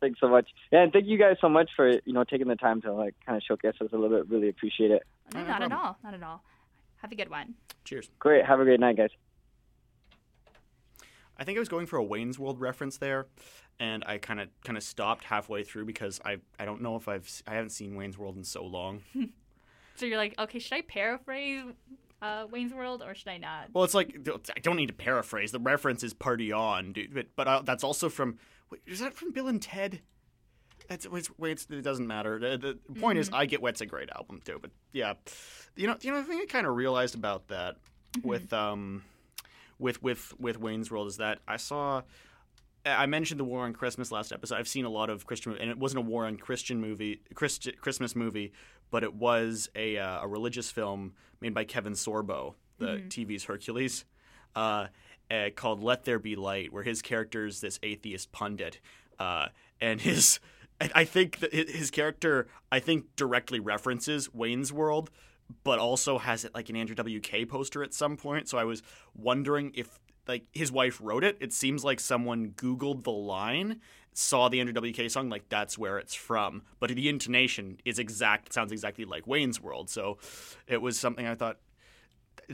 Thanks 0.00 0.20
so 0.20 0.28
much. 0.28 0.48
Yeah, 0.70 0.82
and 0.82 0.92
thank 0.92 1.06
you 1.06 1.18
guys 1.18 1.36
so 1.40 1.48
much 1.48 1.68
for 1.74 1.90
you 1.90 2.12
know 2.12 2.22
taking 2.24 2.46
the 2.46 2.54
time 2.56 2.80
to 2.82 2.92
like 2.92 3.14
kind 3.26 3.36
of 3.36 3.42
showcase 3.42 3.74
us 3.80 3.88
a 3.92 3.96
little 3.96 4.16
bit. 4.16 4.28
Really 4.30 4.48
appreciate 4.48 4.92
it. 4.92 5.02
No, 5.34 5.44
not 5.44 5.62
at 5.62 5.72
all. 5.72 5.98
Not 6.04 6.14
at 6.14 6.22
all. 6.22 6.42
Have 6.98 7.10
a 7.10 7.16
good 7.16 7.28
one. 7.28 7.54
Cheers. 7.84 8.08
Great. 8.20 8.46
Have 8.46 8.60
a 8.60 8.64
great 8.64 8.78
night, 8.80 8.96
guys. 8.96 9.10
I 11.36 11.42
think 11.42 11.58
I 11.58 11.60
was 11.60 11.68
going 11.68 11.86
for 11.86 11.96
a 11.96 12.04
Wayne's 12.04 12.38
World 12.38 12.60
reference 12.60 12.98
there, 12.98 13.26
and 13.80 14.04
I 14.06 14.18
kind 14.18 14.38
of 14.40 14.48
kind 14.64 14.76
of 14.76 14.84
stopped 14.84 15.24
halfway 15.24 15.64
through 15.64 15.86
because 15.86 16.20
I 16.24 16.36
I 16.58 16.64
don't 16.64 16.80
know 16.80 16.94
if 16.94 17.08
I've 17.08 17.28
I 17.48 17.54
haven't 17.54 17.70
seen 17.70 17.96
Wayne's 17.96 18.16
World 18.16 18.36
in 18.36 18.44
so 18.44 18.64
long. 18.64 19.02
So 19.96 20.06
you're 20.06 20.18
like, 20.18 20.34
okay, 20.38 20.58
should 20.58 20.74
I 20.74 20.80
paraphrase 20.82 21.64
uh, 22.20 22.46
Wayne's 22.50 22.72
World 22.72 23.02
or 23.02 23.14
should 23.14 23.28
I 23.28 23.38
not? 23.38 23.68
Well, 23.72 23.84
it's 23.84 23.94
like 23.94 24.16
I 24.56 24.60
don't 24.60 24.76
need 24.76 24.88
to 24.88 24.94
paraphrase. 24.94 25.52
The 25.52 25.60
reference 25.60 26.02
is 26.02 26.14
"Party 26.14 26.52
On," 26.52 26.92
dude. 26.92 27.14
But, 27.14 27.26
but 27.36 27.48
uh, 27.48 27.62
that's 27.64 27.84
also 27.84 28.08
from. 28.08 28.38
Wait, 28.70 28.80
is 28.86 29.00
that 29.00 29.14
from 29.14 29.32
Bill 29.32 29.48
and 29.48 29.60
Ted? 29.60 30.00
That's 30.88 31.06
it's, 31.10 31.30
it's, 31.38 31.66
it 31.70 31.82
doesn't 31.82 32.06
matter. 32.06 32.38
The, 32.38 32.78
the 32.88 33.00
point 33.00 33.18
is, 33.18 33.30
I 33.32 33.46
Get 33.46 33.62
Wet's 33.62 33.80
a 33.80 33.86
great 33.86 34.10
album 34.10 34.40
too. 34.44 34.58
But 34.60 34.70
yeah, 34.92 35.14
you 35.76 35.86
know, 35.86 35.96
you 36.00 36.10
know, 36.10 36.18
the 36.18 36.24
thing 36.24 36.40
I 36.42 36.46
kind 36.46 36.66
of 36.66 36.74
realized 36.74 37.14
about 37.14 37.48
that 37.48 37.76
with 38.22 38.52
um, 38.52 39.04
with 39.78 40.02
with 40.02 40.32
with 40.38 40.58
Wayne's 40.58 40.90
World 40.90 41.08
is 41.08 41.18
that 41.18 41.38
I 41.46 41.56
saw. 41.56 42.02
I 42.86 43.06
mentioned 43.06 43.40
the 43.40 43.44
War 43.44 43.64
on 43.64 43.72
Christmas 43.72 44.12
last 44.12 44.30
episode. 44.30 44.56
I've 44.56 44.68
seen 44.68 44.84
a 44.84 44.90
lot 44.90 45.08
of 45.08 45.24
Christian, 45.24 45.56
and 45.58 45.70
it 45.70 45.78
wasn't 45.78 46.04
a 46.04 46.06
War 46.06 46.26
on 46.26 46.36
Christian 46.36 46.82
movie, 46.82 47.22
Christ, 47.34 47.66
Christmas 47.80 48.14
movie, 48.14 48.52
but 48.90 49.02
it 49.02 49.14
was 49.14 49.68
a 49.74 49.98
uh, 49.98 50.22
a 50.22 50.28
religious 50.28 50.70
film 50.70 51.14
made 51.40 51.54
by 51.54 51.64
Kevin 51.64 51.92
Sorbo, 51.94 52.54
the 52.78 52.86
Mhm. 52.86 53.08
TV's 53.08 53.44
Hercules, 53.44 54.04
uh, 54.54 54.88
uh, 55.30 55.50
called 55.54 55.82
"Let 55.82 56.04
There 56.04 56.18
Be 56.18 56.36
Light," 56.36 56.72
where 56.72 56.82
his 56.84 57.02
character's 57.02 57.60
this 57.60 57.78
atheist 57.82 58.32
pundit, 58.32 58.80
uh, 59.18 59.48
and 59.80 60.00
his. 60.00 60.40
I 60.80 60.90
I 60.94 61.04
think 61.04 61.36
his 61.52 61.90
character, 61.90 62.48
I 62.72 62.80
think, 62.80 63.14
directly 63.16 63.60
references 63.60 64.32
Wayne's 64.34 64.72
World, 64.72 65.10
but 65.62 65.78
also 65.78 66.18
has 66.18 66.44
it 66.44 66.52
like 66.54 66.68
an 66.68 66.74
Andrew 66.76 66.96
WK 66.96 67.46
poster 67.48 67.82
at 67.84 67.94
some 67.94 68.16
point. 68.16 68.48
So 68.48 68.58
I 68.58 68.64
was 68.64 68.82
wondering 69.14 69.70
if 69.76 70.00
like 70.26 70.46
his 70.52 70.72
wife 70.72 70.98
wrote 71.02 71.22
it. 71.22 71.36
It 71.40 71.52
seems 71.52 71.84
like 71.84 72.00
someone 72.00 72.50
Googled 72.52 73.04
the 73.04 73.12
line, 73.12 73.80
saw 74.14 74.48
the 74.48 74.60
Andrew 74.60 74.72
WK 74.92 75.10
song, 75.10 75.28
like 75.28 75.48
that's 75.48 75.76
where 75.76 75.98
it's 75.98 76.14
from. 76.14 76.62
But 76.80 76.90
the 76.90 77.08
intonation 77.08 77.78
is 77.84 77.98
exact. 77.98 78.52
Sounds 78.52 78.72
exactly 78.72 79.04
like 79.04 79.26
Wayne's 79.26 79.60
World. 79.60 79.90
So 79.90 80.18
it 80.66 80.80
was 80.80 80.98
something 80.98 81.26
I 81.26 81.34
thought 81.34 81.58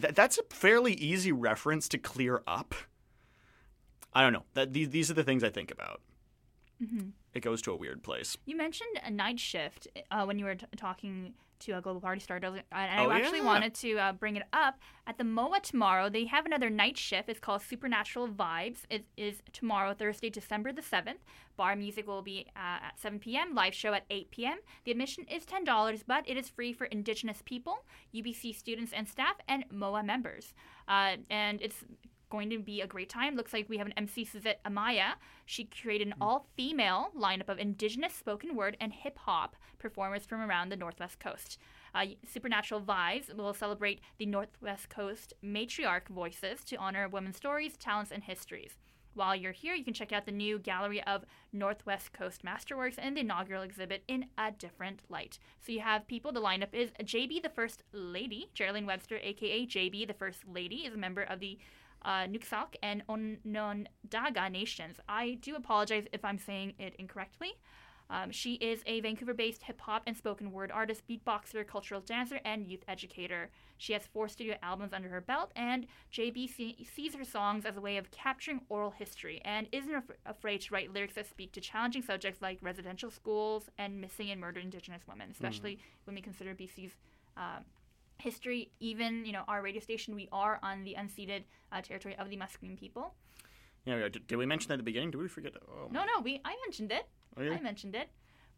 th- 0.01 0.15
that's 0.15 0.39
a 0.39 0.43
fairly 0.51 0.95
easy 0.95 1.33
reference 1.33 1.89
to 1.91 1.99
clear 1.99 2.43
up. 2.47 2.75
I 4.13 4.23
don't 4.23 4.33
know. 4.33 4.45
That 4.55 4.73
these 4.73 4.89
these 4.91 5.11
are 5.11 5.15
the 5.15 5.23
things 5.25 5.45
I 5.45 5.51
think 5.51 5.71
about. 5.71 6.01
Mhm. 6.83 7.13
It 7.35 7.41
goes 7.41 7.63
to 7.63 7.73
a 7.73 7.77
weird 7.77 8.03
place. 8.03 8.37
You 8.47 8.57
mentioned 8.57 8.99
a 9.05 9.11
night 9.11 9.39
shift 9.39 9.87
uh, 10.11 10.25
when 10.25 10.39
you 10.39 10.47
were 10.47 10.55
t- 10.57 10.67
talking 10.77 11.35
to 11.61 11.73
a 11.73 11.81
Global 11.81 12.01
Party 12.01 12.21
Star, 12.21 12.39
and 12.39 12.63
I 12.73 13.05
Oh, 13.05 13.11
actually 13.11 13.39
yeah. 13.39 13.45
wanted 13.45 13.75
to 13.75 13.97
uh, 13.99 14.13
bring 14.13 14.37
it 14.37 14.43
up. 14.53 14.79
At 15.07 15.19
the 15.19 15.25
MOA 15.25 15.61
tomorrow, 15.61 16.09
they 16.09 16.25
have 16.27 16.47
another 16.47 16.71
night 16.71 16.97
shift. 16.97 17.29
It's 17.29 17.41
called 17.41 17.63
Supernatural 17.63 18.29
Vibes. 18.29 18.81
It 18.89 19.05
is 19.17 19.43
tomorrow, 19.53 19.93
Thursday, 19.95 20.31
December 20.31 20.73
the 20.73 20.83
7th. 20.83 21.17
Bar 21.57 21.77
music 21.77 22.07
will 22.07 22.23
be 22.23 22.47
uh, 22.57 22.85
at 22.87 22.99
7 22.99 23.19
p.m., 23.19 23.55
live 23.55 23.75
show 23.75 23.93
at 23.93 24.05
8 24.11 24.31
p.m. 24.31 24.59
The 24.85 24.91
admission 24.93 25.25
is 25.25 25.45
$10, 25.45 26.03
but 26.07 26.29
it 26.29 26.37
is 26.37 26.49
free 26.49 26.73
for 26.73 26.85
Indigenous 26.87 27.43
people, 27.45 27.85
UBC 28.15 28.55
students 28.55 28.93
and 28.93 29.09
staff, 29.09 29.37
and 29.49 29.65
MOA 29.71 30.03
members. 30.03 30.55
Uh, 30.89 31.17
and 31.29 31.61
it's 31.61 31.85
going 32.31 32.49
to 32.51 32.59
be 32.59 32.81
a 32.81 32.87
great 32.87 33.09
time. 33.09 33.37
Looks 33.37 33.53
like 33.53 33.69
we 33.69 33.79
have 33.79 33.87
an 33.87 33.93
MC 33.97 34.25
Suzette 34.25 34.61
Amaya. 34.65 35.15
She 35.45 35.65
created 35.65 36.07
an 36.07 36.15
all 36.21 36.47
female 36.57 37.11
lineup 37.19 37.49
of 37.49 37.59
indigenous 37.59 38.15
spoken 38.15 38.57
word 38.57 38.77
and 38.81 38.93
hip 38.93 39.19
hop 39.19 39.57
performers 39.79 40.25
from 40.25 40.41
around 40.41 40.71
the 40.71 40.77
Northwest 40.77 41.21
Coast. 41.21 41.59
Uh, 41.95 42.07
Supernatural 42.27 42.81
Vibes 42.81 43.35
will 43.35 43.53
celebrate 43.53 44.01
the 44.19 44.27
Northwest 44.27 44.89
Coast 44.89 45.35
matriarch 45.45 46.09
voices 46.09 46.65
to 46.65 46.77
honor 46.77 47.09
women's 47.09 47.37
stories, 47.37 47.77
talents, 47.77 48.13
and 48.13 48.23
histories. 48.23 48.79
While 49.15 49.35
you're 49.35 49.53
here, 49.53 49.75
you 49.75 49.85
can 49.85 49.95
check 49.95 50.13
out 50.13 50.25
the 50.25 50.33
new 50.33 50.59
gallery 50.59 51.03
of 51.03 51.25
Northwest 51.53 52.13
Coast 52.13 52.45
masterworks 52.45 52.95
and 52.97 53.17
the 53.17 53.23
inaugural 53.23 53.63
exhibit 53.63 54.05
in 54.07 54.27
a 54.39 54.53
different 54.53 55.03
light. 55.09 55.39
So 55.61 55.73
you 55.73 55.81
have 55.81 56.07
people. 56.07 56.31
The 56.31 56.41
lineup 56.41 56.73
is 56.73 56.91
JB, 57.03 57.43
the 57.43 57.49
First 57.49 57.83
Lady. 57.93 58.51
Geraldine 58.55 58.87
Webster, 58.87 59.19
aka 59.21 59.67
JB, 59.67 60.07
the 60.07 60.15
First 60.15 60.47
Lady, 60.47 60.87
is 60.87 60.95
a 60.95 60.99
member 60.99 61.23
of 61.23 61.41
the 61.41 61.59
uh, 62.03 62.27
Nuxalk 62.27 62.75
and 62.83 63.03
Onondaga 63.09 64.49
nations. 64.51 64.97
I 65.09 65.39
do 65.41 65.57
apologize 65.57 66.07
if 66.13 66.25
I'm 66.25 66.39
saying 66.39 66.75
it 66.79 66.95
incorrectly. 66.99 67.55
Um, 68.11 68.33
she 68.33 68.55
is 68.55 68.83
a 68.87 69.01
Vancouver 69.01 69.35
based 69.35 69.63
hip 69.63 69.81
hop 69.81 70.03
and 70.07 70.17
spoken 70.17 70.51
word 70.51 70.73
artist, 70.73 71.03
beatboxer, 71.09 71.65
cultural 71.65 72.01
dancer, 72.01 72.41
and 72.45 72.67
youth 72.67 72.85
educator. 72.89 73.51
She 73.79 73.93
has 73.93 74.03
four 74.07 74.29
studio 74.29 74.57
albums 74.63 74.93
under 74.93 75.09
her 75.09 75.21
belt, 75.21 75.53
and 75.55 75.87
JB 76.13 76.51
sees 76.93 77.15
her 77.15 77.25
songs 77.25 77.65
as 77.65 77.77
a 77.77 77.81
way 77.81 77.97
of 77.97 78.11
capturing 78.11 78.63
oral 78.69 78.91
history 78.91 79.41
and 79.45 79.69
isn't 79.71 79.95
af- 79.95 80.11
afraid 80.27 80.61
to 80.63 80.75
write 80.75 80.93
lyrics 80.93 81.15
that 81.15 81.29
speak 81.29 81.53
to 81.53 81.61
challenging 81.61 82.03
subjects 82.03 82.43
like 82.43 82.59
residential 82.61 83.11
schools 83.11 83.71
and 83.79 84.01
missing 84.01 84.31
and 84.31 84.41
murdered 84.41 84.65
Indigenous 84.65 85.03
women, 85.09 85.29
especially 85.31 85.79
when 86.05 86.17
we 86.17 86.21
consider 86.21 86.53
BC's. 86.53 86.93
Um, 87.37 87.65
history, 88.21 88.71
even 88.81 89.25
you 89.25 89.33
know 89.33 89.45
our 89.49 89.63
radio 89.63 89.81
station, 89.81 90.15
we 90.15 90.29
are 90.33 90.59
on 90.63 90.85
the 90.85 90.95
unceded 90.99 91.43
uh, 91.73 91.81
territory 91.83 92.17
of 92.19 92.31
the 92.31 92.37
Musqueam 92.37 92.79
people. 92.79 93.15
Yeah, 93.85 94.09
did, 94.09 94.27
did 94.27 94.37
we 94.37 94.47
mention 94.47 94.69
that 94.69 94.75
at 94.75 94.79
the 94.79 94.85
beginning? 94.85 95.11
Did 95.11 95.19
we 95.23 95.29
forget? 95.29 95.53
Oh, 95.69 95.89
No, 95.91 96.05
no, 96.05 96.21
we 96.23 96.41
I 96.45 96.55
mentioned 96.67 96.93
it. 96.93 97.07
Oh, 97.37 97.43
yeah? 97.43 97.53
I 97.53 97.61
mentioned 97.61 97.95
it. 97.95 98.09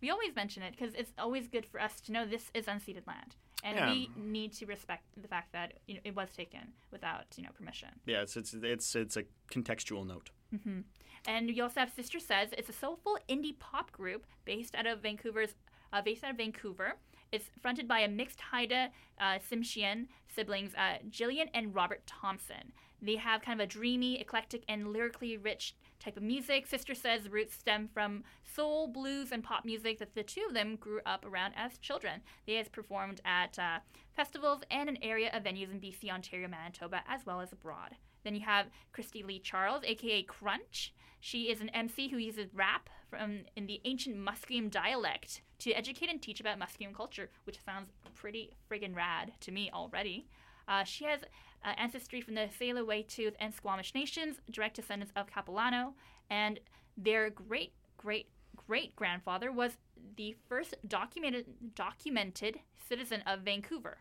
We 0.01 0.11
always 0.11 0.35
mention 0.35 0.63
it 0.65 0.73
because 0.77 0.95
it's 0.95 1.13
always 1.17 1.47
good 1.47 1.65
for 1.65 1.81
us 1.81 2.01
to 2.03 2.13
know 2.13 2.27
this 2.27 2.51
is 2.55 2.67
unceded 2.67 3.07
land, 3.07 3.37
and 3.63 3.77
Yeah. 3.77 3.87
we 3.93 4.11
need 4.17 4.53
to 4.55 4.67
respect 4.67 5.05
the 5.17 5.29
fact 5.29 5.53
that 5.53 5.75
you 5.87 5.95
know 5.95 6.01
it 6.05 6.15
was 6.17 6.31
taken 6.35 6.73
without 6.91 7.27
you 7.37 7.45
know 7.45 7.51
permission. 7.59 7.91
Yeah, 8.05 8.23
it's 8.23 8.37
it's 8.37 8.53
it's 8.55 8.97
it's 8.97 9.17
a 9.17 9.25
contextual 9.51 10.05
note. 10.07 10.31
hmm 10.51 10.81
And 11.25 11.47
we 11.47 11.61
also 11.61 11.79
have 11.81 11.91
Sister 12.01 12.19
Says. 12.19 12.49
It's 12.59 12.69
a 12.69 12.79
soulful 12.85 13.17
indie 13.29 13.57
pop 13.67 13.93
group 13.93 14.23
based 14.45 14.75
out 14.75 14.87
of 14.91 14.97
Vancouver's, 15.07 15.55
uh, 15.93 16.03
based 16.03 16.25
out 16.25 16.33
of 16.33 16.37
Vancouver. 16.37 16.91
It's 17.33 17.49
fronted 17.63 17.89
by 17.89 18.01
a 18.01 18.09
mixed 18.09 18.41
Haida 18.41 18.91
uh, 19.19 19.39
Tsimshian 19.39 20.09
siblings, 20.29 20.75
uh, 20.75 20.99
Jillian 21.09 21.49
and 21.55 21.75
Robert 21.75 22.07
Thompson. 22.07 22.73
They 23.01 23.17
have 23.17 23.41
kind 23.43 23.59
of 23.59 23.65
a 23.65 23.67
dreamy, 23.67 24.21
eclectic, 24.21 24.65
and 24.69 24.93
lyrically 24.93 25.39
rich 25.39 25.75
type 25.99 26.17
of 26.17 26.23
music. 26.23 26.67
Sister 26.67 26.95
Says 26.95 27.31
roots 27.31 27.55
stem 27.55 27.89
from 27.93 28.23
soul, 28.45 28.87
blues, 28.87 29.33
and 29.33 29.43
pop 29.43 29.65
music 29.65 29.99
that 29.99 30.15
the 30.15 30.23
two 30.23 30.45
of 30.47 30.55
them 30.55 30.77
grew 30.77 31.01
up 31.07 31.25
around 31.25 31.55
as 31.57 31.79
children. 31.79 32.21
They 32.47 32.55
have 32.55 32.71
performed 32.71 33.21
at 33.25 33.59
uh, 33.59 33.79
festivals 34.15 34.61
and 34.71 34.89
an 34.89 34.99
area 35.03 35.31
of 35.33 35.45
venues 35.45 35.73
in 35.73 35.81
BC, 35.81 36.11
Ontario, 36.11 36.49
Manitoba, 36.49 37.03
as 37.09 37.25
well 37.25 37.41
as 37.41 37.51
abroad. 37.51 37.97
Then 38.25 38.35
you 38.35 38.43
have 38.43 38.67
Christy 38.93 39.23
Lee 39.23 39.39
Charles, 39.39 39.83
aka 39.85 40.23
Crunch. 40.23 40.95
She 41.21 41.51
is 41.51 41.61
an 41.61 41.69
MC 41.71 42.09
who 42.09 42.17
uses 42.17 42.55
rap 42.55 42.91
from 43.09 43.41
in 43.55 43.67
the 43.67 43.81
ancient 43.85 44.17
Musqueam 44.17 44.71
dialect 44.71 45.43
to 45.61 45.73
educate 45.73 46.11
and 46.11 46.21
teach 46.21 46.41
about 46.41 46.59
Musqueam 46.59 46.95
culture, 46.95 47.31
which 47.45 47.59
sounds 47.65 47.91
pretty 48.15 48.57
friggin' 48.71 48.97
rad 48.97 49.33
to 49.41 49.53
me 49.53 49.71
already. 49.73 50.27
Uh, 50.67 50.85
she 50.85 51.05
has 51.05 51.21
uh, 51.65 51.73
ancestry 51.77 52.21
from 52.21 52.35
the 52.35 52.49
Tsleil-Waututh, 52.59 53.35
and 53.39 53.55
Squamish 53.55 53.95
nations, 53.95 54.41
direct 54.51 54.77
descendants 54.77 55.13
of 55.17 55.27
Capilano, 55.27 55.95
and 56.31 56.59
their 56.97 57.31
great 57.31 57.73
great 57.97 58.29
great 58.67 58.95
grandfather 58.97 59.53
was 59.53 59.73
the 60.17 60.35
first 60.49 60.75
documented 60.87 61.47
documented 61.75 62.61
citizen 62.89 63.23
of 63.27 63.41
Vancouver. 63.41 63.99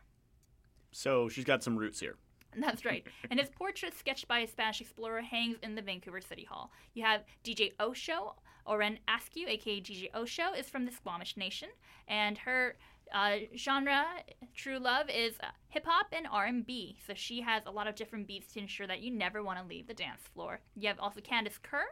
So 0.91 1.29
she's 1.29 1.45
got 1.45 1.63
some 1.63 1.77
roots 1.77 1.99
here. 1.99 2.17
That's 2.59 2.85
right. 2.85 3.03
and 3.29 3.39
his 3.39 3.49
portrait, 3.49 3.97
sketched 3.97 4.27
by 4.27 4.39
a 4.39 4.47
Spanish 4.47 4.81
explorer, 4.81 5.21
hangs 5.21 5.57
in 5.63 5.75
the 5.75 5.81
Vancouver 5.81 6.21
City 6.21 6.43
Hall. 6.43 6.71
You 6.93 7.03
have 7.03 7.21
DJ 7.43 7.73
Osho, 7.79 8.35
Oren 8.65 8.99
Askew, 9.07 9.47
aka 9.47 9.81
DJ 9.81 10.09
Osho, 10.13 10.53
is 10.53 10.69
from 10.69 10.85
the 10.85 10.91
Squamish 10.91 11.37
Nation, 11.37 11.69
and 12.07 12.37
her 12.37 12.75
uh, 13.13 13.37
genre, 13.57 14.05
true 14.55 14.79
love, 14.79 15.09
is 15.09 15.35
uh, 15.41 15.47
hip 15.69 15.85
hop 15.85 16.07
and 16.11 16.27
R&B. 16.31 16.97
So 17.05 17.13
she 17.15 17.41
has 17.41 17.63
a 17.65 17.71
lot 17.71 17.87
of 17.87 17.95
different 17.95 18.27
beats 18.27 18.53
to 18.53 18.59
ensure 18.59 18.87
that 18.87 19.01
you 19.01 19.11
never 19.11 19.43
want 19.43 19.59
to 19.59 19.65
leave 19.65 19.87
the 19.87 19.93
dance 19.93 20.21
floor. 20.33 20.59
You 20.75 20.87
have 20.87 20.99
also 20.99 21.19
Candace 21.21 21.59
Kerr 21.61 21.85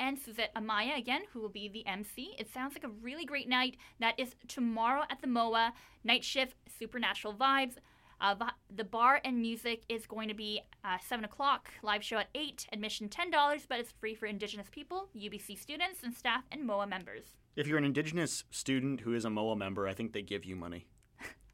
and 0.00 0.18
Suzette 0.18 0.54
Amaya 0.54 0.98
again, 0.98 1.22
who 1.32 1.40
will 1.40 1.48
be 1.48 1.68
the 1.68 1.86
MC. 1.86 2.34
It 2.38 2.52
sounds 2.52 2.74
like 2.74 2.84
a 2.84 2.88
really 3.02 3.24
great 3.24 3.48
night. 3.48 3.76
That 4.00 4.18
is 4.18 4.34
tomorrow 4.46 5.04
at 5.10 5.20
the 5.20 5.26
MOA. 5.26 5.72
Night 6.04 6.24
shift, 6.24 6.54
supernatural 6.78 7.34
vibes. 7.34 7.74
Uh, 8.20 8.34
the 8.74 8.84
bar 8.84 9.20
and 9.24 9.40
music 9.40 9.82
is 9.88 10.06
going 10.06 10.28
to 10.28 10.34
be 10.34 10.60
uh, 10.84 10.96
7 11.06 11.24
o'clock, 11.24 11.70
live 11.82 12.02
show 12.02 12.18
at 12.18 12.28
8, 12.34 12.66
admission 12.72 13.08
$10, 13.08 13.30
but 13.68 13.78
it's 13.78 13.92
free 14.00 14.14
for 14.14 14.26
Indigenous 14.26 14.66
people, 14.70 15.08
UBC 15.16 15.56
students, 15.58 16.02
and 16.02 16.12
staff, 16.14 16.42
and 16.50 16.64
MOA 16.66 16.86
members. 16.86 17.36
If 17.54 17.66
you're 17.68 17.78
an 17.78 17.84
Indigenous 17.84 18.44
student 18.50 19.00
who 19.02 19.14
is 19.14 19.24
a 19.24 19.30
MOA 19.30 19.54
member, 19.56 19.86
I 19.86 19.94
think 19.94 20.12
they 20.12 20.22
give 20.22 20.44
you 20.44 20.56
money. 20.56 20.86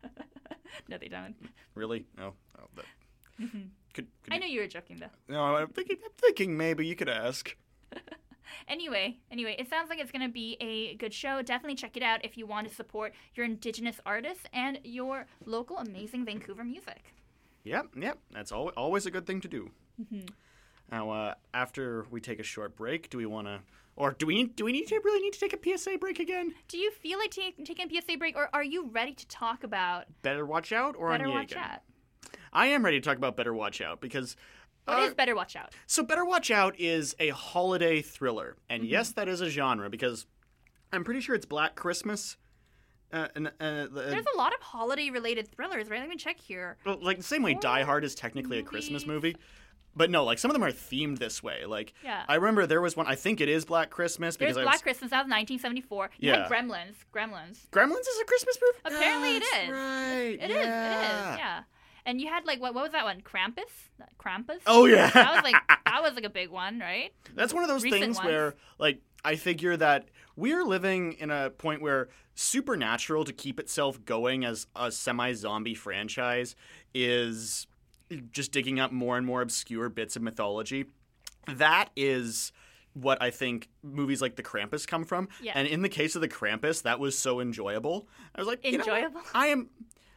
No, 0.88 0.98
they 0.98 1.06
don't. 1.08 1.36
Really? 1.76 2.04
No. 2.18 2.34
Oh, 2.58 2.64
that- 2.74 2.84
Mhm. 3.40 3.68
Could, 3.94 4.08
could 4.22 4.32
I 4.32 4.36
you- 4.36 4.40
knew 4.40 4.48
you 4.48 4.60
were 4.60 4.66
joking 4.66 4.96
though. 4.98 5.10
No, 5.28 5.56
I'm 5.56 5.68
thinking, 5.68 5.98
I'm 6.04 6.10
thinking 6.18 6.56
maybe 6.56 6.84
you 6.86 6.96
could 6.96 7.08
ask. 7.08 7.56
Anyway, 8.68 9.18
anyway, 9.30 9.56
it 9.58 9.68
sounds 9.68 9.88
like 9.88 9.98
it's 9.98 10.10
going 10.12 10.22
to 10.26 10.32
be 10.32 10.56
a 10.60 10.94
good 10.96 11.12
show. 11.14 11.42
Definitely 11.42 11.76
check 11.76 11.96
it 11.96 12.02
out 12.02 12.24
if 12.24 12.36
you 12.36 12.46
want 12.46 12.68
to 12.68 12.74
support 12.74 13.12
your 13.34 13.44
indigenous 13.46 14.00
artists 14.06 14.44
and 14.52 14.78
your 14.84 15.26
local 15.44 15.78
amazing 15.78 16.24
Vancouver 16.24 16.64
music. 16.64 17.14
Yep, 17.64 17.88
yep. 17.96 18.18
That's 18.30 18.52
al- 18.52 18.68
always 18.76 19.06
a 19.06 19.10
good 19.10 19.26
thing 19.26 19.40
to 19.40 19.48
do. 19.48 19.70
Mhm. 20.00 20.28
Now, 20.90 21.10
uh, 21.10 21.34
after 21.54 22.06
we 22.10 22.20
take 22.20 22.38
a 22.38 22.42
short 22.42 22.76
break, 22.76 23.08
do 23.10 23.16
we 23.18 23.26
want 23.26 23.46
to, 23.46 23.60
or 23.96 24.12
do 24.12 24.26
we 24.26 24.44
do 24.44 24.64
we 24.66 24.72
need 24.72 24.86
to 24.88 25.00
really 25.02 25.20
need 25.22 25.32
to 25.32 25.40
take 25.40 25.54
a 25.54 25.58
PSA 25.62 25.96
break 25.98 26.18
again? 26.20 26.54
Do 26.68 26.76
you 26.76 26.90
feel 26.90 27.18
like 27.18 27.30
ta- 27.30 27.52
taking 27.64 27.86
a 27.86 27.88
PSA 27.88 28.16
break, 28.16 28.36
or 28.36 28.50
are 28.52 28.62
you 28.64 28.88
ready 28.88 29.14
to 29.14 29.26
talk 29.28 29.64
about 29.64 30.04
Better 30.22 30.44
watch 30.44 30.72
out 30.72 30.94
or 30.96 31.10
Better 31.10 31.24
on 31.26 31.30
Watch 31.34 31.56
Out? 31.56 31.80
I 32.52 32.66
am 32.66 32.84
ready 32.84 33.00
to 33.00 33.04
talk 33.04 33.16
about 33.16 33.36
Better 33.36 33.54
Watch 33.54 33.80
Out 33.80 34.00
because 34.00 34.36
What 34.86 34.98
uh, 34.98 35.02
is 35.02 35.14
Better 35.14 35.34
Watch 35.34 35.56
Out? 35.56 35.72
So, 35.86 36.02
Better 36.02 36.24
Watch 36.24 36.50
Out 36.50 36.78
is 36.78 37.14
a 37.18 37.28
holiday 37.30 38.02
thriller. 38.02 38.56
And 38.68 38.82
Mm-hmm. 38.82 38.90
yes, 38.92 39.12
that 39.12 39.28
is 39.28 39.40
a 39.40 39.48
genre 39.48 39.88
because 39.90 40.26
I'm 40.92 41.04
pretty 41.04 41.20
sure 41.20 41.34
it's 41.34 41.46
Black 41.46 41.74
Christmas. 41.74 42.36
Uh, 43.12 43.28
and, 43.36 43.46
uh, 43.46 43.86
There's 43.92 44.26
a 44.34 44.36
lot 44.36 44.52
of 44.54 44.60
holiday-related 44.60 45.48
thrillers, 45.54 45.88
right? 45.88 46.00
Let 46.00 46.08
me 46.08 46.16
check 46.16 46.38
here. 46.40 46.76
well, 46.84 46.98
like 47.00 47.16
the 47.18 47.22
same 47.22 47.42
way 47.42 47.54
Die 47.54 47.82
Hard 47.84 48.04
is 48.04 48.14
technically 48.14 48.58
a 48.58 48.62
Christmas 48.62 49.06
movie. 49.06 49.36
But 49.96 50.10
no, 50.10 50.24
like 50.24 50.38
some 50.40 50.50
of 50.50 50.54
them 50.56 50.64
are 50.64 50.72
themed 50.72 51.20
this 51.20 51.40
way. 51.40 51.64
Like 51.66 51.94
Yeah. 52.02 52.24
I 52.28 52.34
remember 52.34 52.66
there 52.66 52.80
was 52.80 52.96
one. 52.96 53.06
I 53.06 53.14
think 53.14 53.40
it 53.40 53.48
is 53.48 53.64
Black 53.64 53.90
Christmas 53.90 54.34
There's 54.36 54.48
because 54.54 54.56
I 54.58 54.62
Black 54.64 54.74
was, 54.74 54.82
Christmas. 54.82 55.10
That 55.12 55.18
was 55.24 55.30
1974. 55.30 56.10
You 56.18 56.30
Yeah. 56.32 56.42
had 56.42 56.50
Gremlins. 56.50 56.94
Gremlins. 57.14 57.68
Gremlins 57.70 58.00
is 58.00 58.20
a 58.20 58.24
Christmas 58.24 58.58
movie. 58.60 58.96
Apparently, 58.96 59.36
it 59.36 59.44
That's 59.52 59.64
is. 59.66 59.70
right, 59.70 60.38
It 60.42 60.50
is. 60.50 60.56
It 60.56 60.60
is. 60.60 60.66
yeah. 60.66 61.62
And 62.06 62.20
you 62.20 62.28
had 62.28 62.44
like 62.44 62.60
what? 62.60 62.74
What 62.74 62.82
was 62.84 62.92
that 62.92 63.04
one? 63.04 63.22
Krampus. 63.22 63.62
Krampus. 64.18 64.60
Oh, 64.66 64.86
yeah. 64.86 65.10
That 65.10 65.34
was 65.34 65.42
like 65.44 65.56
that 65.86 66.02
was 66.02 66.14
like 66.14 66.24
a 66.24 66.30
big 66.30 66.50
one, 66.50 66.78
right? 66.78 67.12
That's 67.34 67.54
one 67.54 67.62
of 67.62 67.68
those 67.68 67.82
Recent 67.82 68.02
things 68.02 68.16
ones. 68.16 68.26
where, 68.26 68.54
like, 68.78 69.00
I 69.24 69.36
figure 69.36 69.76
that 69.76 70.08
we're 70.36 70.64
living 70.64 71.14
in 71.14 71.30
a 71.30 71.50
point 71.50 71.80
where 71.80 72.08
Supernatural, 72.34 73.24
to 73.24 73.32
keep 73.32 73.60
itself 73.60 74.04
going 74.04 74.44
as 74.44 74.66
a 74.74 74.90
semi 74.90 75.32
zombie 75.34 75.74
franchise, 75.74 76.56
is 76.92 77.66
just 78.32 78.52
digging 78.52 78.80
up 78.80 78.92
more 78.92 79.16
and 79.16 79.24
more 79.24 79.40
obscure 79.40 79.88
bits 79.88 80.16
of 80.16 80.22
mythology. 80.22 80.86
That 81.46 81.90
is 81.96 82.52
what 82.92 83.20
I 83.22 83.30
think 83.30 83.68
movies 83.82 84.20
like 84.20 84.36
The 84.36 84.42
Krampus 84.42 84.86
come 84.86 85.04
from. 85.04 85.28
Yeah. 85.40 85.52
And 85.54 85.66
in 85.68 85.82
the 85.82 85.88
case 85.88 86.14
of 86.16 86.22
The 86.22 86.28
Krampus, 86.28 86.82
that 86.82 86.98
was 87.00 87.16
so 87.16 87.40
enjoyable. 87.40 88.08
I 88.34 88.40
was 88.40 88.48
like, 88.48 88.64
you 88.64 88.72
know? 88.72 88.84
Enjoyable? 88.84 89.20
I 89.32 89.46
am. 89.48 89.70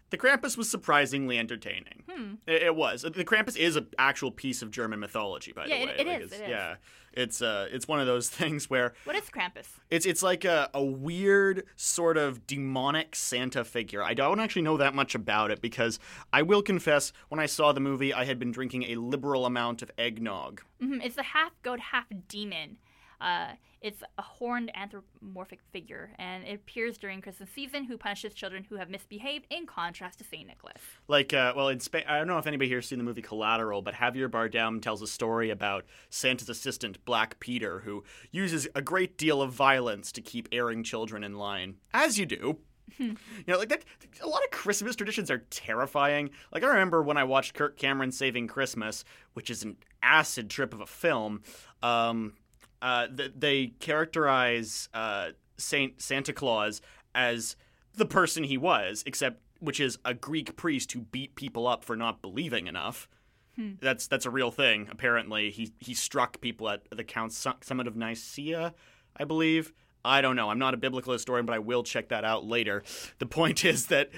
The 0.10 0.18
Krampus 0.18 0.56
was 0.58 0.70
surprisingly 0.70 1.38
entertaining. 1.38 2.04
Hmm. 2.10 2.34
It, 2.48 2.64
it 2.64 2.76
was. 2.76 3.02
The 3.02 3.26
Krampus 3.26 3.58
is 3.58 3.76
an 3.76 3.88
actual 4.00 4.32
piece 4.32 4.62
of 4.62 4.72
German 4.72 5.00
mythology, 5.00 5.52
by 5.52 5.66
Yeah, 5.66 5.80
the 5.80 5.86
way. 5.86 5.96
it 5.98 6.08
Like, 6.08 6.22
is, 6.22 6.26
it's- 6.32 6.40
it 6.40 6.44
is. 6.46 6.50
Yeah, 6.50 6.76
it's 7.14 7.42
uh, 7.42 7.68
it's 7.72 7.88
one 7.88 8.00
of 8.00 8.06
those 8.08 8.30
things 8.40 8.70
where 8.70 8.94
What 9.04 9.16
is 9.18 9.24
Krampus? 9.30 9.68
it's 9.90 10.06
it's 10.06 10.24
like 10.24 10.46
a, 10.46 10.70
a 10.74 10.84
weird 10.84 11.64
sort 11.76 12.16
of 12.18 12.48
demonic 12.48 13.16
Santa 13.16 13.66
figure. 13.66 14.02
I 14.04 14.14
don't 14.14 14.40
actually 14.40 14.62
know 14.62 14.78
that 14.78 14.94
much 14.96 15.14
about 15.16 15.52
it 15.52 15.62
because 15.62 16.00
I 16.32 16.42
will 16.42 16.62
confess, 16.62 17.12
when 17.30 17.40
I 17.40 17.46
saw 17.46 17.72
the 17.74 17.80
movie, 17.82 18.14
I 18.14 18.24
had 18.26 18.40
been 18.40 18.52
drinking 18.52 18.84
a 18.84 18.96
liberal 18.96 19.46
amount 19.46 19.82
of 19.82 19.92
eggnog. 19.98 20.62
hmm 20.80 21.02
It's 21.02 21.18
a 21.18 21.24
half 21.24 21.52
goat, 21.64 21.80
half 21.80 22.06
demon. 22.30 22.78
Uh, 23.20 23.50
it's 23.82 24.02
a 24.18 24.22
horned 24.22 24.72
anthropomorphic 24.76 25.60
figure, 25.72 26.12
and 26.18 26.44
it 26.46 26.56
appears 26.56 26.98
during 26.98 27.22
Christmas 27.22 27.50
season, 27.52 27.84
who 27.84 27.98
punishes 27.98 28.34
children 28.34 28.66
who 28.68 28.76
have 28.76 28.90
misbehaved. 28.90 29.46
In 29.50 29.66
contrast 29.66 30.18
to 30.20 30.26
Saint 30.26 30.48
Nicholas. 30.48 30.82
Like, 31.08 31.34
uh, 31.34 31.54
well, 31.56 31.70
in 31.70 31.80
Spain, 31.80 32.04
I 32.08 32.18
don't 32.18 32.28
know 32.28 32.38
if 32.38 32.48
anybody 32.48 32.70
here's 32.70 32.88
seen 32.88 32.98
the 32.98 33.04
movie 33.04 33.22
Collateral, 33.22 33.82
but 33.82 33.94
Javier 33.94 34.30
Bardem 34.30 34.82
tells 34.82 35.02
a 35.02 35.08
story 35.08 35.52
about 35.52 35.86
Santa's 36.10 36.50
assistant, 36.50 37.04
Black 37.06 37.40
Peter, 37.40 37.80
who 37.80 38.04
uses 38.32 38.68
a 38.74 38.82
great 38.82 39.18
deal 39.18 39.42
of 39.42 39.54
violence 39.54 40.12
to 40.14 40.22
keep 40.22 40.48
erring 40.52 40.84
children 40.84 41.24
in 41.24 41.36
line, 41.36 41.76
as 41.94 42.18
you 42.18 42.26
do. 42.26 42.58
You 43.00 43.16
know, 43.48 43.58
like 43.58 43.70
that. 43.70 43.84
A 44.22 44.28
lot 44.28 44.44
of 44.44 44.50
Christmas 44.50 44.96
traditions 44.96 45.30
are 45.30 45.40
terrifying. 45.50 46.32
Like 46.52 46.64
I 46.64 46.68
remember 46.68 47.04
when 47.04 47.18
I 47.18 47.26
watched 47.26 47.54
Kirk 47.54 47.78
Cameron 47.78 48.12
Saving 48.12 48.48
Christmas, 48.48 49.04
which 49.34 49.50
is 49.50 49.62
an 49.64 49.76
acid 50.02 50.50
trip 50.50 50.74
of 50.74 50.80
a 50.80 50.88
film. 50.88 51.42
Um, 51.84 52.34
uh, 52.82 53.08
th- 53.08 53.34
they 53.38 53.68
characterize 53.80 54.90
uh, 54.94 55.30
Saint 55.58 56.02
Santa 56.02 56.34
Claus 56.34 56.82
as 57.16 57.56
the 57.96 58.06
person 58.06 58.44
he 58.44 58.58
was, 58.58 59.04
except 59.06 59.42
which 59.60 59.80
is 59.80 59.98
a 60.06 60.14
Greek 60.14 60.56
priest 60.56 60.92
who 60.92 61.02
beat 61.02 61.36
people 61.36 61.68
up 61.68 61.84
for 61.84 61.96
not 61.96 62.22
believing 62.22 62.68
enough. 62.68 63.08
Hmm. 63.56 63.74
That's 63.82 64.08
that's 64.08 64.26
a 64.26 64.30
real 64.30 64.52
thing. 64.52 64.88
Apparently, 64.92 65.50
he 65.50 65.74
he 65.80 65.94
struck 65.94 66.40
people 66.42 66.70
at 66.70 66.84
the 66.92 67.04
Count 67.04 67.34
Summit 67.34 67.88
of 67.88 67.96
Nicaea, 67.96 68.74
I 69.16 69.24
believe. 69.24 69.74
I 70.06 70.22
don't 70.22 70.36
know. 70.36 70.50
I'm 70.50 70.60
not 70.60 70.74
a 70.74 70.78
biblical 70.78 71.12
historian, 71.12 71.46
but 71.46 71.54
I 71.54 71.60
will 71.60 71.84
check 71.84 72.10
that 72.10 72.24
out 72.24 72.46
later. 72.46 72.84
The 73.20 73.26
point 73.26 73.66
is 73.66 73.88
that 73.88 74.12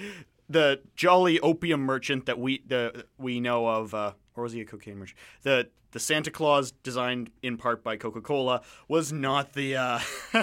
the 0.50 0.82
jolly 0.96 1.40
opium 1.40 1.82
merchant 1.82 2.26
that 2.26 2.40
we 2.40 2.64
the 2.68 3.06
we 3.18 3.40
know 3.40 3.68
of, 3.68 3.94
uh, 3.94 4.14
or 4.36 4.44
was 4.44 4.54
he 4.54 4.62
a 4.62 4.66
cocaine 4.66 4.98
merchant? 4.98 5.18
The 5.44 5.70
the 5.92 6.00
Santa 6.00 6.30
Claus, 6.32 6.72
designed 6.84 7.32
in 7.42 7.58
part 7.58 7.84
by 7.84 7.98
Coca 7.98 8.22
Cola, 8.22 8.62
was 8.88 9.12
not 9.12 9.54
the 9.54 9.76
uh, 9.76 10.00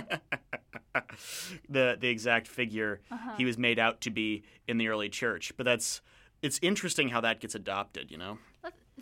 the 1.68 1.96
the 2.00 2.08
exact 2.08 2.48
figure 2.48 3.00
Uh-huh. 3.10 3.32
he 3.36 3.44
was 3.44 3.58
made 3.58 3.78
out 3.78 4.00
to 4.02 4.10
be 4.10 4.42
in 4.66 4.78
the 4.78 4.88
early 4.88 5.08
church. 5.08 5.52
But 5.56 5.64
that's 5.64 6.00
it's 6.42 6.58
interesting 6.62 7.08
how 7.10 7.20
that 7.22 7.40
gets 7.40 7.54
adopted. 7.54 8.10
You 8.10 8.18
know. 8.18 8.38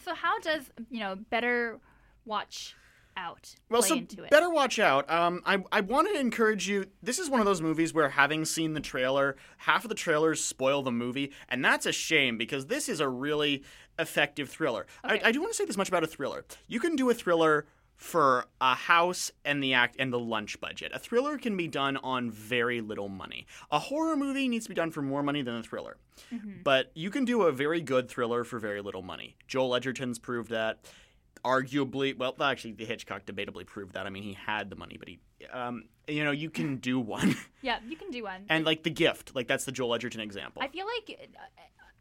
So 0.03 0.14
how 0.14 0.39
does 0.41 0.70
you 0.91 1.01
know 1.01 1.16
better 1.16 1.78
watch 2.24 2.74
out 3.17 3.55
Well, 3.69 3.83
so 3.83 4.01
better 4.31 4.51
watch 4.51 4.79
out. 4.79 5.11
Um, 5.11 5.43
I 5.45 5.62
I 5.73 5.81
want 5.81 6.09
to 6.12 6.19
encourage 6.19 6.69
you. 6.69 6.87
This 7.03 7.19
is 7.19 7.31
one 7.31 7.41
of 7.41 7.47
those 7.47 7.61
movies 7.61 7.95
where 7.95 8.09
having 8.11 8.45
seen 8.45 8.75
the 8.75 8.81
trailer, 8.81 9.37
half 9.59 9.85
of 9.85 9.89
the 9.89 9.95
trailers 9.95 10.43
spoil 10.43 10.83
the 10.83 10.93
movie, 10.93 11.33
and 11.49 11.65
that's 11.65 11.87
a 11.87 11.93
shame 11.93 12.39
because 12.39 12.67
this 12.67 12.89
is 12.89 13.01
a 13.01 13.09
really 13.09 13.62
effective 13.99 14.49
thriller. 14.49 14.87
I, 15.03 15.21
I 15.25 15.33
do 15.33 15.41
want 15.41 15.53
to 15.53 15.57
say 15.57 15.65
this 15.65 15.77
much 15.77 15.89
about 15.89 16.05
a 16.05 16.09
thriller. 16.09 16.45
You 16.67 16.81
can 16.81 16.97
do 16.97 17.11
a 17.11 17.15
thriller 17.15 17.67
for 17.97 18.47
a 18.61 18.75
house 18.75 19.31
and 19.45 19.62
the 19.62 19.73
act 19.73 19.97
and 19.99 20.12
the 20.12 20.19
lunch 20.19 20.61
budget. 20.61 20.91
A 20.95 20.99
thriller 20.99 21.39
can 21.39 21.57
be 21.57 21.69
done 21.69 21.97
on 21.99 22.31
very 22.31 22.81
little 22.81 23.09
money. 23.09 23.47
A 23.71 23.79
horror 23.79 24.17
movie 24.17 24.49
needs 24.49 24.65
to 24.65 24.69
be 24.69 24.75
done 24.75 24.91
for 24.91 25.01
more 25.01 25.23
money 25.23 25.43
than 25.43 25.55
a 25.55 25.62
thriller. 25.62 25.97
But 26.65 26.91
you 26.95 27.11
can 27.11 27.25
do 27.25 27.43
a 27.43 27.53
very 27.53 27.81
good 27.81 28.09
thriller 28.09 28.45
for 28.45 28.59
very 28.59 28.81
little 28.81 29.03
money. 29.03 29.37
Joel 29.47 29.75
Edgerton's 29.77 30.19
proved 30.19 30.51
that. 30.51 30.81
Arguably, 31.45 32.16
well, 32.16 32.34
actually, 32.40 32.72
the 32.72 32.84
Hitchcock 32.84 33.26
debatably 33.26 33.66
proved 33.66 33.92
that. 33.95 34.07
I 34.07 34.11
mean, 34.11 34.22
he 34.22 34.32
had 34.32 34.70
the 34.70 34.76
money, 34.76 34.97
but 34.99 35.09
he, 35.09 35.18
um, 35.53 35.84
you 36.09 36.24
know, 36.24 36.30
you 36.30 36.49
can 36.51 36.76
do 36.76 36.99
one. 36.99 37.36
yeah, 37.62 37.78
you 37.86 37.97
can 37.97 38.11
do 38.11 38.22
one. 38.24 38.45
and 38.49 38.64
like 38.64 38.82
The 38.82 38.90
Gift, 38.90 39.34
like 39.34 39.47
that's 39.47 39.64
the 39.64 39.72
Joel 39.72 39.95
Edgerton 39.95 40.20
example. 40.20 40.62
I 40.62 40.68
feel 40.68 40.86
like 40.86 41.18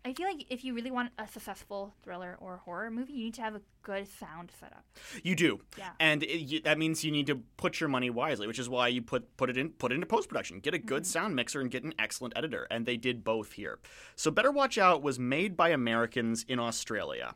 I 0.06 0.12
feel 0.14 0.28
like 0.28 0.46
if 0.50 0.66
you 0.66 0.74
really 0.74 0.92
want 0.92 1.12
a 1.18 1.26
successful 1.30 1.94
thriller 2.04 2.36
or 2.42 2.58
horror 2.58 2.92
movie, 2.92 3.14
you 3.14 3.24
need 3.26 3.36
to 3.36 3.42
have 3.42 3.56
a 3.56 3.62
good 3.84 4.06
sound 4.06 4.52
setup. 4.60 4.84
You 5.24 5.34
do, 5.34 5.62
Yeah. 5.78 5.92
and 6.00 6.24
it, 6.24 6.40
you, 6.42 6.60
that 6.62 6.78
means 6.78 7.06
you 7.06 7.12
need 7.12 7.28
to 7.28 7.36
put 7.56 7.80
your 7.80 7.88
money 7.88 8.10
wisely, 8.10 8.46
which 8.46 8.60
is 8.60 8.68
why 8.68 8.90
you 8.90 9.02
put 9.02 9.38
put 9.38 9.50
it 9.50 9.56
in 9.58 9.70
put 9.70 9.92
it 9.94 9.96
into 9.96 10.08
post 10.08 10.28
production. 10.28 10.60
Get 10.60 10.74
a 10.74 10.78
good 10.78 11.06
sound 11.06 11.36
mixer 11.38 11.62
and 11.62 11.72
get 11.72 11.84
an 11.86 11.94
excellent 11.98 12.34
editor, 12.38 12.68
and 12.70 12.86
they 12.86 12.98
did 12.98 13.24
both 13.24 13.54
here. 13.54 13.80
So, 14.18 14.30
Better 14.30 14.52
Watch 14.52 14.78
Out 14.78 15.02
was 15.04 15.20
made 15.20 15.56
by 15.56 15.70
Americans 15.70 16.44
in 16.50 16.60
Australia. 16.60 17.36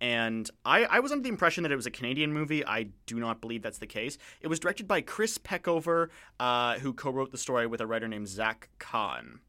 And 0.00 0.50
I, 0.64 0.84
I 0.84 1.00
was 1.00 1.10
under 1.12 1.22
the 1.22 1.28
impression 1.30 1.62
that 1.62 1.72
it 1.72 1.76
was 1.76 1.86
a 1.86 1.90
Canadian 1.90 2.32
movie. 2.32 2.64
I 2.64 2.88
do 3.06 3.18
not 3.18 3.40
believe 3.40 3.62
that's 3.62 3.78
the 3.78 3.86
case. 3.86 4.18
It 4.40 4.48
was 4.48 4.58
directed 4.58 4.86
by 4.86 5.00
Chris 5.00 5.38
Peckover, 5.38 6.08
uh, 6.38 6.78
who 6.80 6.92
co-wrote 6.92 7.32
the 7.32 7.38
story 7.38 7.66
with 7.66 7.80
a 7.80 7.86
writer 7.86 8.06
named 8.06 8.28
Zach 8.28 8.68
Kahn. 8.78 9.40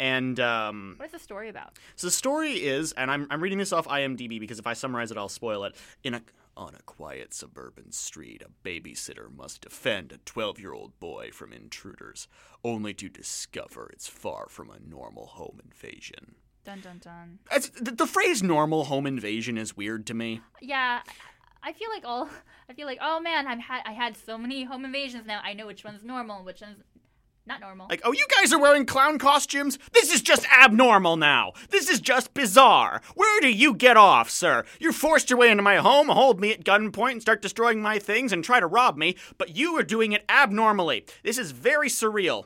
And 0.00 0.40
um, 0.40 0.94
What 0.96 1.06
is 1.06 1.12
the 1.12 1.18
story 1.18 1.48
about? 1.48 1.78
so 1.96 2.06
the 2.06 2.10
story 2.12 2.52
is, 2.54 2.92
and 2.92 3.10
I'm, 3.10 3.26
I'm 3.30 3.40
reading 3.40 3.58
this 3.58 3.72
off 3.72 3.86
IMDb 3.86 4.40
because 4.40 4.58
if 4.58 4.66
I 4.66 4.72
summarize 4.72 5.10
it, 5.10 5.18
I'll 5.18 5.28
spoil 5.28 5.64
it. 5.64 5.74
In 6.02 6.14
a 6.14 6.22
on 6.56 6.74
a 6.74 6.82
quiet 6.82 7.32
suburban 7.32 7.92
street, 7.92 8.42
a 8.44 8.68
babysitter 8.68 9.32
must 9.32 9.60
defend 9.60 10.10
a 10.10 10.18
12 10.18 10.58
year 10.58 10.72
old 10.72 10.98
boy 10.98 11.30
from 11.32 11.52
intruders, 11.52 12.26
only 12.64 12.92
to 12.94 13.08
discover 13.08 13.88
it's 13.92 14.08
far 14.08 14.48
from 14.48 14.68
a 14.68 14.80
normal 14.80 15.26
home 15.26 15.60
invasion. 15.64 16.34
Dun 16.68 16.80
dun 16.80 16.98
dun. 17.02 17.38
It's, 17.50 17.70
the, 17.70 17.92
the 17.92 18.06
phrase 18.06 18.42
normal 18.42 18.84
home 18.84 19.06
invasion 19.06 19.56
is 19.56 19.74
weird 19.74 20.06
to 20.08 20.12
me. 20.12 20.42
Yeah, 20.60 21.00
I 21.62 21.72
feel 21.72 21.88
like 21.88 22.04
all 22.04 22.28
I 22.68 22.74
feel 22.74 22.86
like 22.86 22.98
oh 23.00 23.20
man, 23.20 23.46
I've 23.46 23.58
had 23.58 23.80
I 23.86 23.92
had 23.92 24.18
so 24.18 24.36
many 24.36 24.64
home 24.64 24.84
invasions 24.84 25.26
now. 25.26 25.40
I 25.42 25.54
know 25.54 25.66
which 25.66 25.82
one's 25.82 26.04
normal, 26.04 26.44
which 26.44 26.60
one's 26.60 26.82
not 27.46 27.62
normal. 27.62 27.86
Like, 27.88 28.02
oh, 28.04 28.12
you 28.12 28.26
guys 28.36 28.52
are 28.52 28.60
wearing 28.60 28.84
clown 28.84 29.18
costumes? 29.18 29.78
This 29.94 30.12
is 30.12 30.20
just 30.20 30.44
abnormal 30.52 31.16
now. 31.16 31.54
This 31.70 31.88
is 31.88 32.00
just 32.00 32.34
bizarre. 32.34 33.00
Where 33.14 33.40
do 33.40 33.50
you 33.50 33.72
get 33.72 33.96
off, 33.96 34.28
sir? 34.28 34.66
You 34.78 34.92
forced 34.92 35.30
your 35.30 35.38
way 35.38 35.50
into 35.50 35.62
my 35.62 35.76
home, 35.76 36.08
hold 36.08 36.38
me 36.38 36.52
at 36.52 36.64
gunpoint, 36.64 37.12
and 37.12 37.22
start 37.22 37.40
destroying 37.40 37.80
my 37.80 37.98
things 37.98 38.30
and 38.30 38.44
try 38.44 38.60
to 38.60 38.66
rob 38.66 38.98
me, 38.98 39.16
but 39.38 39.56
you 39.56 39.74
are 39.78 39.82
doing 39.82 40.12
it 40.12 40.22
abnormally. 40.28 41.06
This 41.22 41.38
is 41.38 41.52
very 41.52 41.88
surreal. 41.88 42.44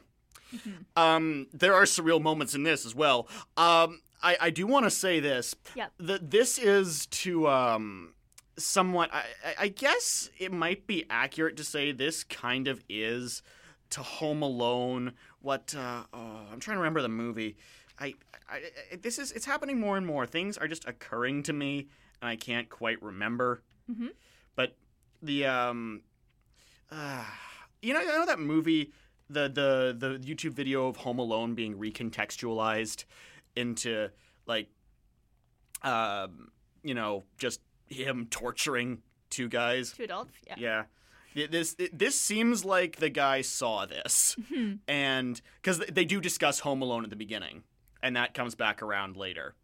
Um, 0.95 1.47
there 1.55 1.73
are 1.73 1.85
surreal 1.85 2.21
moments 2.21 2.55
in 2.55 2.65
this 2.65 2.85
as 2.85 2.95
well. 2.95 3.27
Um, 3.57 4.03
I, 4.23 4.37
I 4.41 4.51
do 4.51 4.67
want 4.67 4.85
to 4.85 4.91
say 4.91 5.21
this. 5.21 5.55
Yep. 5.75 5.93
That 5.99 6.31
this 6.31 6.59
is 6.59 7.07
to 7.07 7.49
um, 7.49 8.15
somewhat. 8.57 9.11
I, 9.13 9.25
I- 9.59 9.69
guess 9.69 10.31
it 10.39 10.53
might 10.53 10.87
be 10.87 11.05
accurate 11.11 11.57
to 11.57 11.65
say 11.65 11.93
this 11.93 12.25
kind 12.25 12.69
of 12.69 12.83
is 12.89 13.43
to 13.91 14.03
Home 14.03 14.43
Alone. 14.43 15.13
What? 15.41 15.75
Uh, 15.77 16.05
oh, 16.13 16.41
I'm 16.53 16.61
trying 16.61 16.77
to 16.77 16.81
remember 16.81 17.03
the 17.03 17.09
movie. 17.09 17.57
I, 17.99 18.15
I, 18.49 18.61
I 18.93 18.97
this 19.01 19.19
is 19.19 19.33
it's 19.33 19.47
happening 19.47 19.81
more 19.81 19.97
and 19.97 20.07
more. 20.07 20.27
Things 20.27 20.57
are 20.57 20.69
just 20.69 20.87
occurring 20.87 21.43
to 21.45 21.53
me, 21.53 21.89
and 22.21 22.29
I 22.29 22.37
can't 22.37 22.69
quite 22.69 23.03
remember. 23.03 23.63
Mm-hmm. 23.91 24.09
But 24.55 24.77
the 25.23 25.47
um, 25.47 26.03
uh, 26.91 27.25
you 27.81 27.95
know, 27.95 28.01
you 28.01 28.07
know 28.07 28.27
that 28.27 28.39
movie, 28.39 28.93
the 29.29 29.49
the 29.49 29.97
the 29.99 30.19
YouTube 30.19 30.53
video 30.53 30.87
of 30.87 30.99
Home 30.99 31.19
Alone 31.19 31.55
being 31.55 31.77
recontextualized 31.77 33.05
into 33.57 34.11
like, 34.47 34.69
um, 35.83 36.51
you 36.83 36.95
know, 36.95 37.25
just 37.39 37.61
him 37.89 38.27
torturing 38.31 39.03
two 39.31 39.49
guys. 39.49 39.93
Two 39.93 40.05
adults. 40.05 40.33
Yeah. 40.47 40.85
Yeah. 41.35 41.47
This 41.51 41.75
this 41.93 42.15
seems 42.19 42.63
like 42.63 42.97
the 42.97 43.09
guy 43.09 43.41
saw 43.41 43.87
this, 43.87 44.37
Mhm. 44.53 44.81
and 44.87 45.41
because 45.63 45.79
they 45.79 46.05
do 46.05 46.21
discuss 46.21 46.61
Home 46.61 46.83
Alone 46.83 47.05
at 47.05 47.11
the 47.11 47.17
beginning, 47.17 47.63
and 48.03 48.15
that 48.17 48.35
comes 48.35 48.55
back 48.55 48.83
around 48.83 49.17
later. 49.17 49.55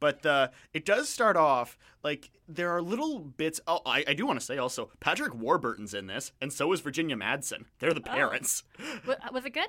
But 0.00 0.24
uh, 0.24 0.48
it 0.72 0.86
does 0.86 1.10
start 1.10 1.36
off 1.36 1.76
like 2.02 2.30
there 2.48 2.70
are 2.70 2.80
little 2.80 3.18
bits. 3.18 3.60
Oh, 3.66 3.80
I, 3.84 4.04
I 4.08 4.14
do 4.14 4.24
want 4.24 4.40
to 4.40 4.46
say 4.46 4.56
also 4.56 4.90
Patrick 5.00 5.34
Warburton's 5.34 5.92
in 5.92 6.06
this, 6.06 6.32
and 6.40 6.50
so 6.50 6.72
is 6.72 6.80
Virginia 6.80 7.16
Madsen. 7.16 7.66
They're 7.78 7.92
the 7.92 8.00
Oh. 8.08 8.14
parents. 8.14 8.62
Wa- 9.06 9.16
Was 9.30 9.44
it 9.44 9.50
good? 9.52 9.68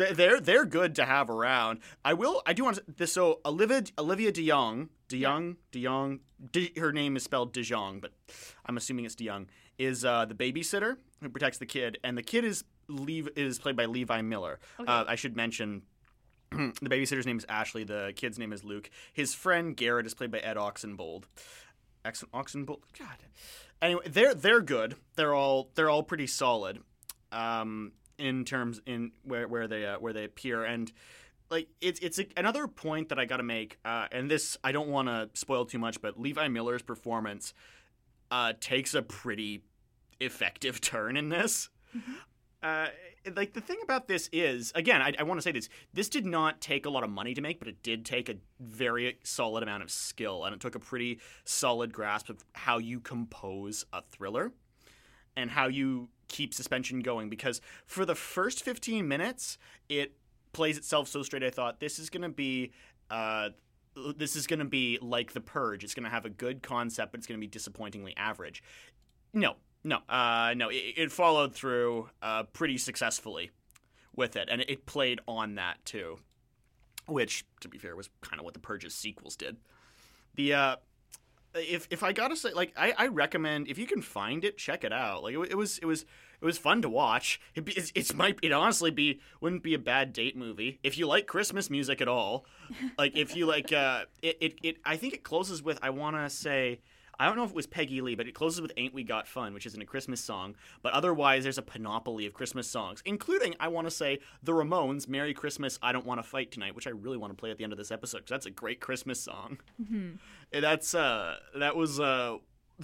They- 0.00 0.12
They're 0.14 0.40
they're 0.40 0.64
good 0.64 0.94
to 0.96 1.04
have 1.04 1.28
around. 1.30 1.80
I 2.04 2.14
will. 2.14 2.42
I 2.46 2.52
do 2.54 2.64
want 2.64 2.76
to. 2.76 2.84
This 2.96 3.12
so 3.12 3.40
Olivia 3.44 3.82
Olivia 3.98 4.32
DeYoung 4.32 4.88
DeYoung 5.08 5.56
DeYoung. 5.72 6.20
De, 6.52 6.72
her 6.78 6.90
name 6.92 7.16
is 7.16 7.22
spelled 7.22 7.52
DeJong, 7.52 8.00
but 8.00 8.12
I'm 8.64 8.76
assuming 8.78 9.04
it's 9.04 9.14
DeYoung. 9.14 9.46
Is 9.78 10.04
uh, 10.04 10.24
the 10.24 10.34
babysitter 10.34 10.96
who 11.22 11.28
protects 11.28 11.58
the 11.58 11.66
kid, 11.66 11.98
and 12.02 12.16
the 12.16 12.22
kid 12.22 12.44
is 12.44 12.64
Lev, 12.88 13.28
is 13.36 13.58
played 13.58 13.76
by 13.76 13.84
Levi 13.84 14.22
Miller. 14.22 14.58
Okay. 14.80 14.90
Uh, 14.90 15.04
I 15.06 15.16
should 15.16 15.36
mention. 15.36 15.82
the 16.50 16.72
babysitter's 16.88 17.26
name 17.26 17.38
is 17.38 17.46
Ashley. 17.48 17.84
The 17.84 18.12
kid's 18.16 18.38
name 18.38 18.52
is 18.52 18.64
Luke. 18.64 18.90
His 19.12 19.34
friend 19.34 19.76
Garrett 19.76 20.06
is 20.06 20.14
played 20.14 20.30
by 20.32 20.38
Ed 20.38 20.56
Oxenbould. 20.56 21.24
Oxen 22.04 22.28
Oxenbould. 22.32 22.80
God. 22.98 23.16
Anyway, 23.82 24.02
they're 24.08 24.34
they're 24.34 24.60
good. 24.62 24.96
They're 25.16 25.34
all 25.34 25.70
they're 25.74 25.90
all 25.90 26.02
pretty 26.02 26.26
solid. 26.26 26.80
Um, 27.32 27.92
in 28.20 28.44
terms 28.44 28.80
in 28.86 29.12
where 29.24 29.48
where 29.48 29.66
they 29.66 29.86
uh, 29.86 29.98
where 29.98 30.12
they 30.12 30.24
appear 30.24 30.64
and 30.64 30.92
like 31.50 31.68
it's 31.80 32.00
it's 32.00 32.18
a, 32.18 32.26
another 32.36 32.66
point 32.68 33.08
that 33.08 33.18
I 33.18 33.24
got 33.24 33.38
to 33.38 33.42
make. 33.42 33.78
Uh, 33.84 34.06
and 34.12 34.30
this 34.30 34.56
I 34.62 34.72
don't 34.72 34.88
want 34.88 35.08
to 35.08 35.28
spoil 35.34 35.64
too 35.64 35.78
much, 35.78 36.00
but 36.00 36.18
Levi 36.18 36.48
Miller's 36.48 36.82
performance 36.82 37.52
uh, 38.30 38.52
takes 38.60 38.94
a 38.94 39.02
pretty 39.02 39.62
effective 40.20 40.80
turn 40.80 41.16
in 41.16 41.28
this. 41.28 41.68
Uh, 42.62 42.88
like 43.36 43.52
the 43.52 43.60
thing 43.60 43.78
about 43.82 44.06
this 44.06 44.28
is, 44.32 44.72
again, 44.74 45.02
I, 45.02 45.12
I 45.18 45.22
want 45.24 45.38
to 45.38 45.42
say 45.42 45.52
this: 45.52 45.68
this 45.92 46.08
did 46.08 46.24
not 46.24 46.60
take 46.60 46.86
a 46.86 46.90
lot 46.90 47.02
of 47.02 47.10
money 47.10 47.34
to 47.34 47.40
make, 47.40 47.58
but 47.58 47.68
it 47.68 47.82
did 47.82 48.04
take 48.04 48.28
a 48.28 48.36
very 48.60 49.18
solid 49.24 49.62
amount 49.62 49.82
of 49.82 49.90
skill, 49.90 50.44
and 50.44 50.54
it 50.54 50.60
took 50.60 50.74
a 50.74 50.80
pretty 50.80 51.20
solid 51.44 51.92
grasp 51.92 52.28
of 52.28 52.44
how 52.52 52.78
you 52.78 53.00
compose 53.00 53.84
a 53.92 54.02
thriller 54.02 54.52
and 55.36 55.50
how 55.50 55.66
you 55.68 56.08
keep 56.30 56.54
suspension 56.54 57.00
going. 57.00 57.28
Because 57.28 57.60
for 57.84 58.06
the 58.06 58.14
first 58.14 58.62
15 58.64 59.06
minutes, 59.06 59.58
it 59.88 60.14
plays 60.52 60.78
itself 60.78 61.08
so 61.08 61.22
straight. 61.22 61.44
I 61.44 61.50
thought 61.50 61.80
this 61.80 61.98
is 61.98 62.08
going 62.08 62.22
to 62.22 62.30
be. 62.30 62.72
Uh, 63.10 63.50
this 64.16 64.36
is 64.36 64.46
going 64.46 64.60
to 64.60 64.64
be 64.64 64.98
like 65.02 65.32
The 65.32 65.40
Purge. 65.40 65.82
It's 65.82 65.94
going 65.94 66.04
to 66.04 66.10
have 66.10 66.24
a 66.24 66.30
good 66.30 66.62
concept, 66.62 67.12
but 67.12 67.18
it's 67.18 67.26
going 67.26 67.38
to 67.38 67.44
be 67.44 67.50
disappointingly 67.50 68.16
average. 68.16 68.62
No, 69.34 69.56
no, 69.82 69.98
uh, 70.08 70.54
no. 70.56 70.68
It, 70.68 70.94
it 70.96 71.12
followed 71.12 71.54
through 71.54 72.08
uh, 72.22 72.44
pretty 72.44 72.78
successfully 72.78 73.50
with 74.14 74.36
it, 74.36 74.48
and 74.50 74.62
it 74.62 74.86
played 74.86 75.20
on 75.26 75.56
that 75.56 75.84
too, 75.84 76.18
which, 77.06 77.44
to 77.60 77.68
be 77.68 77.78
fair, 77.78 77.96
was 77.96 78.08
kind 78.20 78.38
of 78.38 78.44
what 78.44 78.54
the 78.54 78.60
Purge's 78.60 78.94
sequels 78.94 79.34
did. 79.34 79.56
The 80.36 80.54
uh, 80.54 80.76
if 81.54 81.88
if 81.90 82.02
I 82.02 82.12
gotta 82.12 82.36
say, 82.36 82.52
like, 82.52 82.72
I, 82.76 82.94
I 82.96 83.06
recommend 83.08 83.68
if 83.68 83.78
you 83.78 83.86
can 83.86 84.02
find 84.02 84.44
it, 84.44 84.58
check 84.58 84.84
it 84.84 84.92
out. 84.92 85.22
Like, 85.22 85.34
it, 85.34 85.50
it 85.50 85.54
was 85.56 85.78
it 85.78 85.86
was 85.86 86.02
it 86.40 86.44
was 86.44 86.58
fun 86.58 86.82
to 86.82 86.88
watch. 86.88 87.40
It 87.54 87.64
be, 87.64 87.72
it's, 87.72 87.92
it's 87.94 88.14
might 88.14 88.38
it 88.42 88.52
honestly 88.52 88.90
be 88.90 89.20
wouldn't 89.40 89.62
be 89.62 89.74
a 89.74 89.78
bad 89.78 90.12
date 90.12 90.36
movie 90.36 90.78
if 90.82 90.96
you 90.96 91.06
like 91.06 91.26
Christmas 91.26 91.70
music 91.70 92.00
at 92.00 92.08
all. 92.08 92.46
like, 92.98 93.16
if 93.16 93.36
you 93.36 93.46
like, 93.46 93.72
uh, 93.72 94.04
it, 94.22 94.38
it 94.40 94.54
it 94.62 94.76
I 94.84 94.96
think 94.96 95.14
it 95.14 95.22
closes 95.22 95.62
with 95.62 95.78
I 95.82 95.90
want 95.90 96.16
to 96.16 96.28
say. 96.30 96.80
I 97.20 97.26
don't 97.26 97.36
know 97.36 97.44
if 97.44 97.50
it 97.50 97.54
was 97.56 97.66
Peggy 97.66 98.00
Lee, 98.00 98.14
but 98.14 98.26
it 98.26 98.34
closes 98.34 98.62
with 98.62 98.72
Ain't 98.78 98.94
We 98.94 99.04
Got 99.04 99.28
Fun, 99.28 99.52
which 99.52 99.66
isn't 99.66 99.82
a 99.82 99.84
Christmas 99.84 100.22
song. 100.22 100.56
But 100.80 100.94
otherwise, 100.94 101.42
there's 101.42 101.58
a 101.58 101.62
panoply 101.62 102.24
of 102.24 102.32
Christmas 102.32 102.66
songs, 102.66 103.02
including, 103.04 103.54
I 103.60 103.68
want 103.68 103.86
to 103.86 103.90
say, 103.90 104.20
The 104.42 104.52
Ramones' 104.52 105.06
Merry 105.06 105.34
Christmas, 105.34 105.78
I 105.82 105.92
Don't 105.92 106.06
Want 106.06 106.18
to 106.18 106.22
Fight 106.26 106.50
Tonight, 106.50 106.74
which 106.74 106.86
I 106.86 106.90
really 106.90 107.18
want 107.18 107.30
to 107.30 107.36
play 107.36 107.50
at 107.50 107.58
the 107.58 107.64
end 107.64 107.74
of 107.74 107.78
this 107.78 107.90
episode 107.90 108.18
because 108.20 108.30
that's 108.30 108.46
a 108.46 108.50
great 108.50 108.80
Christmas 108.80 109.20
song. 109.20 109.58
Mhm. 109.80 110.18
That's, 110.50 110.94
uh, 110.94 111.36
that 111.56 111.76
was, 111.76 112.00
uh, 112.00 112.38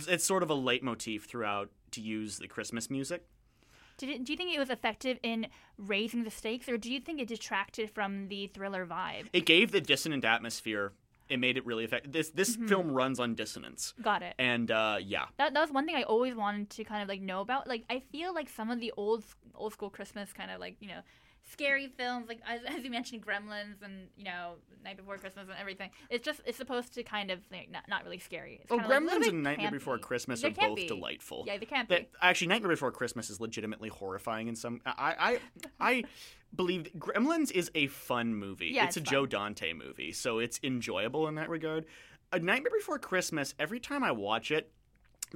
it's 0.06 0.24
sort 0.24 0.42
of 0.42 0.50
a 0.50 0.54
leitmotif 0.54 1.24
throughout 1.24 1.70
to 1.92 2.00
use 2.02 2.38
the 2.38 2.46
Christmas 2.46 2.90
music. 2.90 3.24
Did 3.96 4.10
it, 4.10 4.24
do 4.24 4.32
you 4.32 4.36
think 4.36 4.54
it 4.54 4.58
was 4.58 4.68
effective 4.68 5.18
in 5.22 5.46
raising 5.78 6.24
the 6.24 6.30
stakes, 6.30 6.68
or 6.68 6.76
do 6.76 6.92
you 6.92 7.00
think 7.00 7.20
it 7.20 7.28
detracted 7.28 7.90
from 7.90 8.28
the 8.28 8.48
thriller 8.48 8.84
vibe? 8.86 9.28
It 9.32 9.46
gave 9.46 9.72
the 9.72 9.80
dissonant 9.80 10.24
atmosphere. 10.24 10.92
It 11.28 11.38
made 11.40 11.56
it 11.56 11.66
really 11.66 11.84
effective. 11.84 12.12
This 12.12 12.30
this 12.30 12.56
Mhm. 12.56 12.68
film 12.68 12.90
runs 12.92 13.18
on 13.18 13.34
dissonance. 13.34 13.94
Got 14.00 14.22
it. 14.22 14.34
And 14.38 14.70
uh, 14.70 14.98
yeah, 15.02 15.26
That, 15.38 15.54
that 15.54 15.60
was 15.60 15.70
one 15.72 15.86
thing 15.86 15.96
I 15.96 16.02
always 16.04 16.34
wanted 16.34 16.70
to 16.70 16.84
kind 16.84 17.02
of 17.02 17.08
like 17.08 17.20
know 17.20 17.40
about. 17.40 17.66
Like 17.66 17.84
I 17.90 18.00
feel 18.12 18.32
like 18.34 18.48
some 18.48 18.70
of 18.70 18.78
the 18.80 18.92
old 18.96 19.24
old 19.54 19.72
school 19.72 19.90
Christmas 19.90 20.32
kind 20.32 20.50
of 20.50 20.60
like 20.60 20.76
you 20.80 20.88
know 20.88 21.00
scary 21.50 21.88
films, 21.96 22.28
like 22.28 22.40
as, 22.46 22.60
as 22.66 22.84
you 22.84 22.90
mentioned, 22.90 23.24
Gremlins 23.24 23.82
and 23.82 24.08
you 24.16 24.24
know 24.24 24.54
Night 24.84 24.96
Before 24.96 25.16
Christmas 25.18 25.44
and 25.48 25.56
everything. 25.58 25.90
It's 26.10 26.24
just 26.24 26.40
it's 26.44 26.56
supposed 26.58 26.94
to 26.94 27.02
kind 27.02 27.30
of 27.30 27.40
like, 27.50 27.70
not 27.70 27.88
not 27.88 28.04
really 28.04 28.18
scary. 28.18 28.60
It's 28.62 28.70
Oh, 28.70 28.78
kinda, 28.78 28.88
like, 28.88 29.02
Gremlins 29.02 29.28
and 29.28 29.42
Nightmare 29.42 29.68
campy. 29.68 29.72
Before 29.72 29.98
Christmas 29.98 30.40
They 30.42 30.48
are 30.48 30.52
both 30.52 30.76
be. 30.76 30.88
delightful. 30.88 31.44
Yeah, 31.46 31.58
they 31.58 31.66
can 31.66 31.86
be. 31.86 32.08
actually, 32.20 32.48
Nightmare 32.48 32.70
Before 32.70 32.90
Christmas 32.92 33.30
is 33.30 33.40
legitimately 33.40 33.88
horrifying 33.88 34.48
in 34.48 34.56
some. 34.56 34.80
I 34.84 35.14
I 35.18 35.38
I 35.80 36.04
believe 36.54 36.90
Gremlins 36.98 37.50
is 37.50 37.70
a 37.74 37.86
fun 37.88 38.34
movie. 38.34 38.68
Yeah, 38.74 38.86
it's, 38.86 38.96
it's 38.96 39.08
a 39.08 39.10
Joe 39.10 39.26
Dante 39.26 39.72
movie, 39.72 40.12
so 40.12 40.38
it's 40.38 40.58
enjoyable 40.62 41.28
in 41.28 41.36
that 41.36 41.48
regard. 41.48 41.86
A 42.32 42.38
Nightmare 42.40 42.72
Before 42.76 42.98
Christmas. 42.98 43.54
Every 43.58 43.78
time 43.80 44.02
I 44.02 44.10
watch 44.12 44.50
it. 44.50 44.72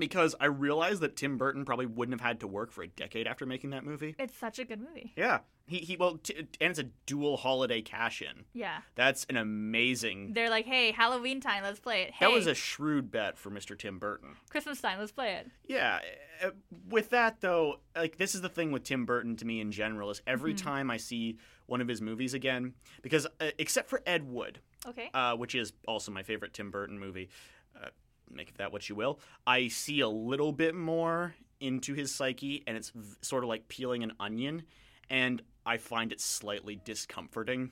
Because 0.00 0.34
I 0.40 0.46
realize 0.46 0.98
that 1.00 1.14
Tim 1.16 1.36
Burton 1.38 1.64
probably 1.64 1.86
wouldn't 1.86 2.18
have 2.20 2.26
had 2.26 2.40
to 2.40 2.46
work 2.48 2.72
for 2.72 2.82
a 2.82 2.88
decade 2.88 3.26
after 3.28 3.46
making 3.46 3.70
that 3.70 3.84
movie. 3.84 4.16
It's 4.18 4.36
such 4.36 4.58
a 4.58 4.64
good 4.64 4.80
movie. 4.80 5.12
Yeah, 5.16 5.40
he 5.66 5.78
he 5.78 5.96
well, 5.96 6.16
t- 6.16 6.34
and 6.36 6.70
it's 6.70 6.78
a 6.80 6.88
dual 7.06 7.36
holiday 7.36 7.80
cash 7.82 8.20
in. 8.22 8.44
Yeah. 8.52 8.78
That's 8.96 9.24
an 9.30 9.36
amazing. 9.36 10.32
They're 10.32 10.50
like, 10.50 10.66
hey, 10.66 10.90
Halloween 10.90 11.40
time, 11.40 11.62
let's 11.62 11.78
play 11.80 12.02
it. 12.02 12.10
Hey, 12.12 12.26
That 12.26 12.32
was 12.32 12.46
a 12.46 12.54
shrewd 12.54 13.10
bet 13.10 13.38
for 13.38 13.50
Mr. 13.50 13.78
Tim 13.78 13.98
Burton. 13.98 14.36
Christmas 14.50 14.80
time, 14.80 14.98
let's 14.98 15.12
play 15.12 15.34
it. 15.34 15.48
Yeah. 15.68 16.00
uh, 16.44 16.50
With 16.88 17.10
that 17.10 17.40
though, 17.40 17.80
like 17.94 18.16
this 18.16 18.34
is 18.34 18.40
the 18.40 18.48
thing 18.48 18.72
with 18.72 18.82
Tim 18.84 19.04
Burton 19.06 19.36
to 19.36 19.44
me 19.44 19.60
in 19.60 19.70
general 19.70 20.10
is 20.10 20.22
every 20.26 20.54
Mhm. 20.54 20.62
time 20.62 20.90
I 20.90 20.96
see 20.96 21.38
one 21.66 21.80
of 21.80 21.86
his 21.88 22.00
movies 22.02 22.34
again, 22.34 22.74
because 23.02 23.26
uh, 23.38 23.50
except 23.58 23.88
for 23.88 24.02
Ed 24.06 24.24
Wood, 24.28 24.58
Okay. 24.86 25.08
uh, 25.14 25.36
which 25.36 25.54
is 25.54 25.72
also 25.86 26.10
my 26.10 26.22
favorite 26.24 26.52
Tim 26.52 26.70
Burton 26.72 26.98
movie, 26.98 27.28
uh, 27.80 27.90
make 28.32 28.56
that 28.58 28.72
what 28.72 28.88
you 28.88 28.94
will. 28.94 29.20
I 29.46 29.68
see 29.68 30.00
a 30.00 30.08
little 30.08 30.52
bit 30.52 30.74
more 30.74 31.34
into 31.60 31.94
his 31.94 32.14
psyche, 32.14 32.62
and 32.66 32.76
it's 32.76 32.90
v- 32.90 33.16
sort 33.22 33.42
of 33.44 33.48
like 33.48 33.68
peeling 33.68 34.02
an 34.02 34.12
onion, 34.18 34.62
and 35.10 35.42
I 35.66 35.76
find 35.76 36.12
it 36.12 36.20
slightly 36.20 36.80
discomforting. 36.84 37.70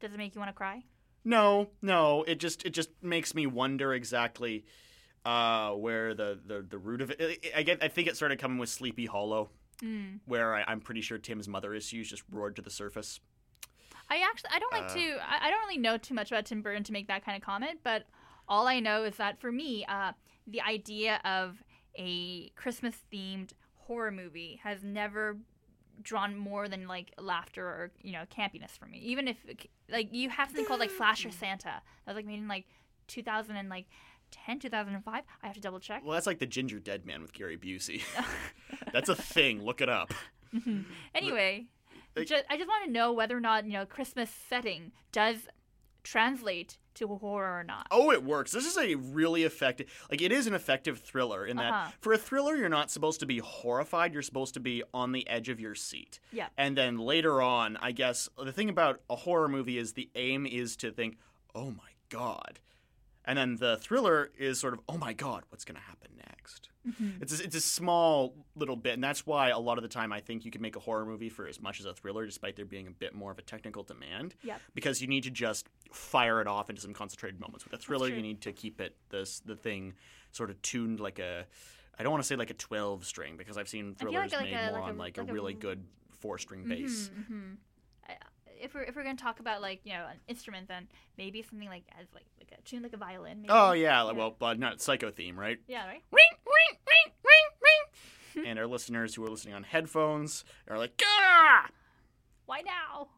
Does 0.00 0.12
it 0.12 0.16
make 0.18 0.34
you 0.34 0.40
want 0.40 0.48
to 0.50 0.54
cry? 0.54 0.82
No, 1.24 1.70
no. 1.80 2.22
It 2.24 2.40
just 2.40 2.66
it 2.66 2.70
just 2.70 2.90
makes 3.02 3.34
me 3.34 3.46
wonder 3.46 3.94
exactly 3.94 4.64
uh, 5.24 5.70
where 5.72 6.12
the, 6.14 6.38
the, 6.44 6.66
the 6.68 6.76
root 6.78 7.00
of 7.00 7.10
it. 7.10 7.46
I 7.56 7.62
get. 7.62 7.82
I 7.82 7.88
think 7.88 8.08
it 8.08 8.16
started 8.16 8.38
coming 8.38 8.58
with 8.58 8.68
Sleepy 8.68 9.06
Hollow, 9.06 9.50
Mm. 9.82 10.20
where 10.26 10.54
I, 10.54 10.62
I'm 10.68 10.80
pretty 10.80 11.00
sure 11.00 11.18
Tim's 11.18 11.48
mother 11.48 11.74
issues 11.74 12.08
just 12.08 12.22
roared 12.30 12.54
to 12.56 12.62
the 12.62 12.70
surface. 12.70 13.18
I 14.08 14.18
actually 14.18 14.50
I 14.52 14.58
don't 14.60 14.72
like 14.72 14.84
Uh, 14.90 14.94
to 14.94 15.16
I, 15.28 15.46
I 15.46 15.50
don't 15.50 15.60
really 15.60 15.78
know 15.78 15.96
too 15.96 16.14
much 16.14 16.30
about 16.30 16.44
Tim 16.44 16.62
Burton 16.62 16.84
to 16.84 16.92
make 16.92 17.08
that 17.08 17.24
kind 17.24 17.36
of 17.36 17.42
comment, 17.42 17.80
but 17.82 18.04
all 18.48 18.66
I 18.66 18.80
know 18.80 19.04
is 19.04 19.16
that 19.16 19.40
for 19.40 19.50
me, 19.52 19.84
uh, 19.86 20.12
the 20.46 20.60
idea 20.60 21.20
of 21.24 21.62
a 21.98 22.50
Christmas 22.50 22.94
themed 23.12 23.50
horror 23.76 24.10
movie 24.10 24.60
has 24.62 24.82
never 24.82 25.36
drawn 26.02 26.36
more 26.36 26.68
than 26.68 26.88
like 26.88 27.12
laughter 27.18 27.64
or 27.64 27.90
you 28.02 28.12
know 28.12 28.24
campiness 28.36 28.72
for 28.78 28.86
me. 28.86 28.98
Even 28.98 29.28
if 29.28 29.36
like 29.90 30.08
you 30.12 30.28
have 30.30 30.48
something 30.48 30.66
called 30.66 30.80
like 30.80 30.90
Slasher 30.90 31.30
Santa 31.30 31.64
that 32.04 32.06
was 32.06 32.16
like 32.16 32.26
made 32.26 32.38
in 32.38 32.48
like 32.48 32.66
2000 33.08 33.56
and 33.56 33.68
like 33.68 33.86
10 34.32 34.58
2005. 34.58 35.22
I 35.42 35.46
have 35.46 35.54
to 35.54 35.60
double 35.60 35.78
check. 35.78 36.02
Well, 36.04 36.14
that's 36.14 36.26
like 36.26 36.40
the 36.40 36.46
Gingerdead 36.46 37.04
Man 37.04 37.22
with 37.22 37.32
Gary 37.32 37.56
Busey. 37.56 38.02
that's 38.92 39.08
a 39.08 39.14
thing. 39.14 39.62
Look 39.64 39.80
it 39.80 39.88
up. 39.88 40.12
anyway, 41.14 41.66
like- 42.16 42.26
ju- 42.26 42.36
I 42.50 42.56
just 42.56 42.68
want 42.68 42.86
to 42.86 42.90
know 42.90 43.12
whether 43.12 43.36
or 43.36 43.40
not 43.40 43.64
you 43.66 43.72
know 43.74 43.86
Christmas 43.86 44.30
setting 44.30 44.92
does 45.12 45.36
translate 46.02 46.78
to 46.94 47.08
horror 47.16 47.60
or 47.60 47.64
not. 47.64 47.86
Oh, 47.90 48.10
it 48.12 48.22
works. 48.22 48.52
This 48.52 48.66
is 48.66 48.76
a 48.78 48.94
really 48.94 49.42
effective, 49.44 49.86
like 50.10 50.22
it 50.22 50.32
is 50.32 50.46
an 50.46 50.54
effective 50.54 50.98
thriller 51.00 51.44
in 51.46 51.56
that 51.56 51.72
Uh-huh. 51.72 51.90
for 52.00 52.12
a 52.12 52.18
thriller 52.18 52.54
you're 52.56 52.68
not 52.68 52.90
supposed 52.90 53.20
to 53.20 53.26
be 53.26 53.38
horrified, 53.38 54.12
you're 54.12 54.22
supposed 54.22 54.54
to 54.54 54.60
be 54.60 54.82
on 54.92 55.12
the 55.12 55.26
edge 55.28 55.48
of 55.48 55.58
your 55.60 55.74
seat. 55.74 56.20
Yeah. 56.32 56.48
And 56.56 56.76
then 56.76 56.98
later 56.98 57.40
on, 57.42 57.76
I 57.78 57.92
guess 57.92 58.28
the 58.42 58.52
thing 58.52 58.68
about 58.68 59.00
a 59.10 59.16
horror 59.16 59.48
movie 59.48 59.78
is 59.78 59.92
the 59.94 60.08
aim 60.14 60.46
is 60.46 60.76
to 60.76 60.90
think, 60.92 61.18
"Oh 61.54 61.70
my 61.70 61.90
god." 62.08 62.60
And 63.26 63.38
then 63.38 63.56
the 63.56 63.76
thriller 63.78 64.30
is 64.36 64.60
sort 64.60 64.74
of, 64.74 64.80
"Oh 64.88 64.98
my 64.98 65.12
god, 65.14 65.44
what's 65.48 65.64
going 65.64 65.76
to 65.76 65.82
happen 65.82 66.10
next?" 66.16 66.68
Mhm. 66.86 67.22
It's 67.22 67.40
a, 67.40 67.44
it's 67.44 67.56
a 67.56 67.60
small 67.60 68.34
little 68.54 68.76
bit, 68.76 68.92
and 68.92 69.02
that's 69.02 69.24
why 69.26 69.48
a 69.48 69.58
lot 69.58 69.78
of 69.78 69.82
the 69.82 69.88
time 69.88 70.12
I 70.12 70.20
think 70.20 70.44
you 70.44 70.50
can 70.50 70.60
make 70.60 70.76
a 70.76 70.80
horror 70.80 71.06
movie 71.06 71.30
for 71.30 71.46
as 71.46 71.58
much 71.60 71.80
as 71.80 71.86
a 71.86 71.94
thriller, 71.94 72.26
despite 72.26 72.56
there 72.56 72.66
being 72.66 72.86
a 72.86 72.90
bit 72.90 73.14
more 73.14 73.30
of 73.32 73.38
a 73.38 73.42
technical 73.42 73.82
demand. 73.82 74.34
Yep. 74.42 74.60
Because 74.74 75.00
you 75.00 75.08
need 75.08 75.22
to 75.24 75.30
just 75.30 75.66
fire 75.92 76.42
it 76.42 76.46
off 76.46 76.68
into 76.68 76.82
some 76.82 76.92
concentrated 76.92 77.40
moments. 77.40 77.64
With 77.64 77.72
a 77.72 77.78
thriller, 77.78 78.08
you 78.08 78.20
need 78.20 78.42
to 78.42 78.52
keep 78.52 78.80
it 78.82 78.96
this 79.08 79.40
the 79.40 79.56
thing 79.56 79.94
sort 80.32 80.50
of 80.50 80.60
tuned 80.60 81.00
like 81.00 81.18
a. 81.18 81.46
I 81.98 82.02
don't 82.02 82.12
want 82.12 82.22
to 82.22 82.26
say 82.26 82.36
like 82.36 82.50
a 82.50 82.54
twelve 82.54 83.06
string 83.06 83.36
because 83.38 83.56
I've 83.56 83.68
seen 83.68 83.94
thrillers 83.94 84.32
like 84.32 84.40
like 84.42 84.50
made 84.50 84.54
a- 84.54 84.70
more 84.72 84.80
like 84.80 84.88
a- 84.88 84.90
on 84.92 84.98
like, 84.98 85.16
like 85.16 85.28
a 85.30 85.32
really 85.32 85.54
good 85.54 85.86
four 86.18 86.36
string 86.38 86.64
bass. 86.68 87.08
Mhm, 87.08 87.30
mhm. 87.30 87.56
If 88.64 88.74
we're 88.74 88.82
if 88.82 88.96
we're 88.96 89.04
gonna 89.04 89.16
talk 89.16 89.40
about 89.40 89.60
like 89.60 89.80
you 89.84 89.92
know 89.92 90.06
an 90.10 90.18
instrument, 90.26 90.68
then 90.68 90.88
maybe 91.18 91.42
something 91.42 91.68
like 91.68 91.84
as 92.00 92.06
like 92.14 92.24
like 92.38 92.58
a 92.58 92.62
tune 92.62 92.82
like 92.82 92.94
a 92.94 92.96
violin. 92.96 93.42
Maybe. 93.42 93.50
Oh 93.50 93.72
yeah, 93.72 94.00
like, 94.02 94.16
well, 94.16 94.34
but 94.38 94.58
not 94.58 94.80
psycho 94.80 95.10
theme, 95.10 95.38
right? 95.38 95.58
Yeah, 95.68 95.86
right. 95.86 96.02
Ring, 96.10 96.32
ring, 96.46 96.78
ring, 96.86 97.14
ring, 97.24 97.44
ring. 97.62 98.46
and 98.46 98.58
our 98.58 98.66
listeners 98.66 99.14
who 99.14 99.24
are 99.24 99.28
listening 99.28 99.54
on 99.54 99.62
headphones 99.64 100.44
are 100.68 100.78
like, 100.78 101.00
ah! 101.04 101.68
Why 102.46 102.62
now? 102.62 103.08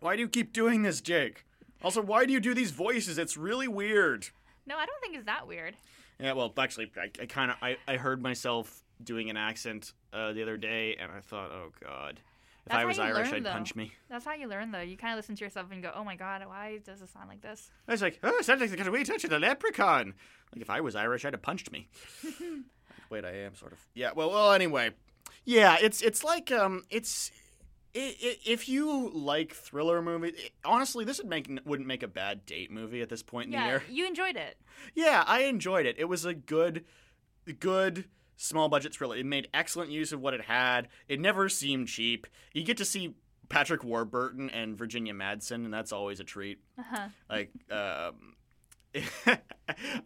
Why 0.00 0.16
do 0.16 0.22
you 0.22 0.28
keep 0.28 0.52
doing 0.52 0.82
this, 0.82 1.00
Jake? 1.00 1.44
Also, 1.82 2.02
why 2.02 2.26
do 2.26 2.32
you 2.32 2.40
do 2.40 2.54
these 2.54 2.70
voices? 2.70 3.18
It's 3.18 3.36
really 3.36 3.68
weird. 3.68 4.28
No, 4.66 4.76
I 4.76 4.86
don't 4.86 5.00
think 5.00 5.16
it's 5.16 5.26
that 5.26 5.46
weird. 5.46 5.76
Yeah, 6.18 6.34
well, 6.34 6.52
actually, 6.58 6.92
I, 6.96 7.10
I 7.20 7.26
kind 7.26 7.50
of 7.50 7.56
I, 7.62 7.76
I 7.88 7.96
heard 7.96 8.22
myself 8.22 8.84
doing 9.02 9.30
an 9.30 9.36
accent 9.36 9.92
uh, 10.12 10.32
the 10.32 10.42
other 10.42 10.56
day, 10.56 10.96
and 11.00 11.10
I 11.10 11.20
thought, 11.20 11.50
oh 11.50 11.72
god, 11.82 12.20
if 12.66 12.72
I 12.72 12.84
was 12.84 12.98
Irish, 12.98 13.28
learn, 13.28 13.36
I'd 13.36 13.44
though. 13.44 13.52
punch 13.52 13.74
me. 13.74 13.92
That's 14.08 14.24
how 14.24 14.34
you 14.34 14.46
learn, 14.46 14.70
though. 14.70 14.80
You 14.80 14.96
kind 14.96 15.12
of 15.12 15.16
listen 15.18 15.34
to 15.36 15.44
yourself 15.44 15.68
and 15.70 15.82
go, 15.82 15.92
"Oh 15.94 16.04
my 16.04 16.16
god, 16.16 16.42
why 16.46 16.78
does 16.84 17.00
it 17.00 17.08
sound 17.10 17.28
like 17.28 17.40
this?" 17.40 17.70
I 17.88 17.92
was 17.92 18.02
like, 18.02 18.18
oh, 18.22 18.36
it 18.38 18.44
sounds 18.44 18.60
like 18.60 18.70
they 18.70 18.76
got 18.76 18.86
a 18.86 18.90
wee 18.90 19.04
touch 19.04 19.24
of 19.24 19.30
the 19.30 19.38
leprechaun. 19.38 20.14
Like 20.52 20.62
if 20.62 20.70
I 20.70 20.80
was 20.80 20.94
Irish, 20.94 21.24
I'd 21.24 21.32
have 21.32 21.42
punched 21.42 21.72
me. 21.72 21.88
Wait, 23.10 23.24
I 23.24 23.32
am 23.32 23.54
sort 23.54 23.72
of. 23.72 23.78
Yeah. 23.94 24.10
Well, 24.14 24.30
well. 24.30 24.52
Anyway, 24.52 24.90
yeah. 25.44 25.76
It's 25.80 26.02
it's 26.02 26.22
like 26.22 26.52
um, 26.52 26.84
it's. 26.90 27.30
i 27.96 28.14
i 28.22 28.36
if 28.44 28.68
you 28.68 29.10
like 29.10 29.54
thriller 29.54 30.02
movies, 30.02 30.34
honestly, 30.64 31.04
this 31.04 31.18
would 31.18 31.28
make 31.28 31.48
wouldn't 31.64 31.88
make 31.88 32.02
a 32.02 32.08
bad 32.08 32.46
date 32.46 32.70
movie 32.70 33.02
at 33.02 33.08
this 33.08 33.22
point 33.22 33.46
in 33.46 33.52
the 33.52 33.58
yeah, 33.58 33.66
year. 33.66 33.82
you 33.90 34.06
enjoyed 34.06 34.36
it. 34.36 34.58
Yeah, 34.94 35.24
I 35.26 35.42
enjoyed 35.42 35.86
it. 35.86 35.96
It 35.98 36.06
was 36.06 36.24
a 36.24 36.34
good, 36.34 36.84
good 37.58 38.04
small 38.40 38.68
budget 38.68 38.94
thriller. 38.94 39.16
It 39.16 39.26
made 39.26 39.48
excellent 39.52 39.90
use 39.90 40.12
of 40.12 40.20
what 40.20 40.34
it 40.34 40.42
had. 40.42 40.88
It 41.08 41.20
never 41.20 41.48
seemed 41.48 41.88
cheap. 41.88 42.26
You 42.52 42.64
get 42.64 42.78
to 42.78 42.84
see 42.84 43.14
Patrick 43.48 43.84
Warburton 43.84 44.50
and 44.50 44.76
Virginia 44.76 45.12
Madsen, 45.12 45.64
and 45.64 45.72
that's 45.72 45.92
always 45.92 46.20
a 46.20 46.24
treat. 46.24 46.58
Uh-huh. 46.78 47.08
Like, 47.28 47.50
um, 47.70 48.34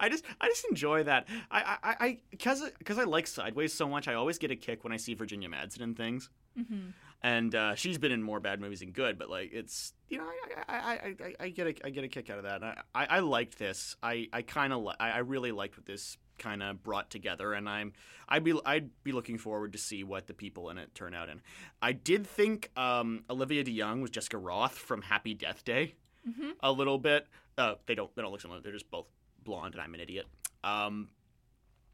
I 0.01 0.09
just, 0.09 0.25
I 0.41 0.49
just 0.49 0.67
enjoy 0.69 1.05
that. 1.05 1.29
I, 1.51 1.79
I, 1.83 1.97
I, 2.01 2.19
because, 2.31 2.69
because 2.79 2.99
I 2.99 3.05
like 3.05 3.27
Sideways 3.27 3.73
so 3.73 3.89
much, 3.89 4.09
I 4.09 4.15
always 4.15 4.39
get 4.39 4.51
a 4.51 4.57
kick 4.57 4.83
when 4.83 4.93
I 4.93 4.97
see 4.97 5.15
Virginia 5.15 5.49
Madsen 5.49 5.81
in 5.81 5.95
things. 5.95 6.29
Mm-hmm. 6.59 6.91
And 7.23 7.55
uh, 7.55 7.75
she's 7.75 7.97
been 7.97 8.13
in 8.13 8.23
more 8.23 8.41
bad 8.41 8.61
movies 8.61 8.81
than 8.81 8.91
good, 8.91 9.19
but 9.19 9.31
like 9.31 9.51
it's 9.51 9.95
you 10.11 10.19
know 10.19 10.25
I 10.25 10.63
I, 10.69 10.77
I, 10.77 10.95
I, 11.25 11.35
I 11.41 11.49
get 11.49 11.67
a 11.67 11.87
I 11.87 11.89
get 11.89 12.05
a 12.05 12.09
kick 12.09 12.29
out 12.29 12.37
of 12.37 12.45
that. 12.45 12.57
And 12.57 12.65
I, 12.67 12.83
I, 12.95 13.07
I 13.07 13.19
liked 13.21 13.59
this. 13.59 13.97
I, 14.03 14.29
I 14.31 14.43
kind 14.43 14.75
of 14.75 14.83
li- 14.83 14.95
I, 15.01 15.13
I 15.13 15.19
really 15.19 15.51
liked 15.51 15.79
what 15.79 15.87
this 15.87 16.19
kind 16.39 16.63
of 16.63 16.83
brought 16.83 17.11
together, 17.11 17.53
and 17.53 17.69
I'm 17.69 17.93
I'd 18.29 18.45
be 18.45 18.59
I'd 18.65 18.91
be 19.05 19.13
looking 19.13 19.39
forward 19.39 19.73
to 19.73 19.79
see 19.79 20.05
what 20.05 20.27
the 20.27 20.35
people 20.35 20.71
in 20.71 20.79
it 20.79 20.95
turn 20.95 21.15
out 21.15 21.29
in. 21.29 21.41
I 21.83 21.93
did 21.93 22.27
think 22.27 22.71
um, 22.77 23.25
Olivia 23.31 23.65
DeYoung 23.65 24.01
was 24.03 24.11
Jessica 24.11 24.37
Rothe 24.39 24.71
from 24.73 25.03
Happy 25.03 25.35
Death 25.35 25.65
Day 25.65 25.95
Mm-hmm. 26.29 26.51
a 26.61 26.73
little 26.73 26.97
bit. 26.99 27.27
Uh, 27.59 27.75
they 27.85 27.95
don't 27.95 28.15
they 28.17 28.23
don't 28.23 28.33
look 28.33 28.41
similar. 28.41 28.61
They're 28.61 28.73
just 28.73 28.91
both 28.91 29.07
blonde, 29.45 29.75
and 29.75 29.83
I'm 29.83 29.93
an 29.95 30.01
idiot. 30.01 30.27
Um, 30.65 31.09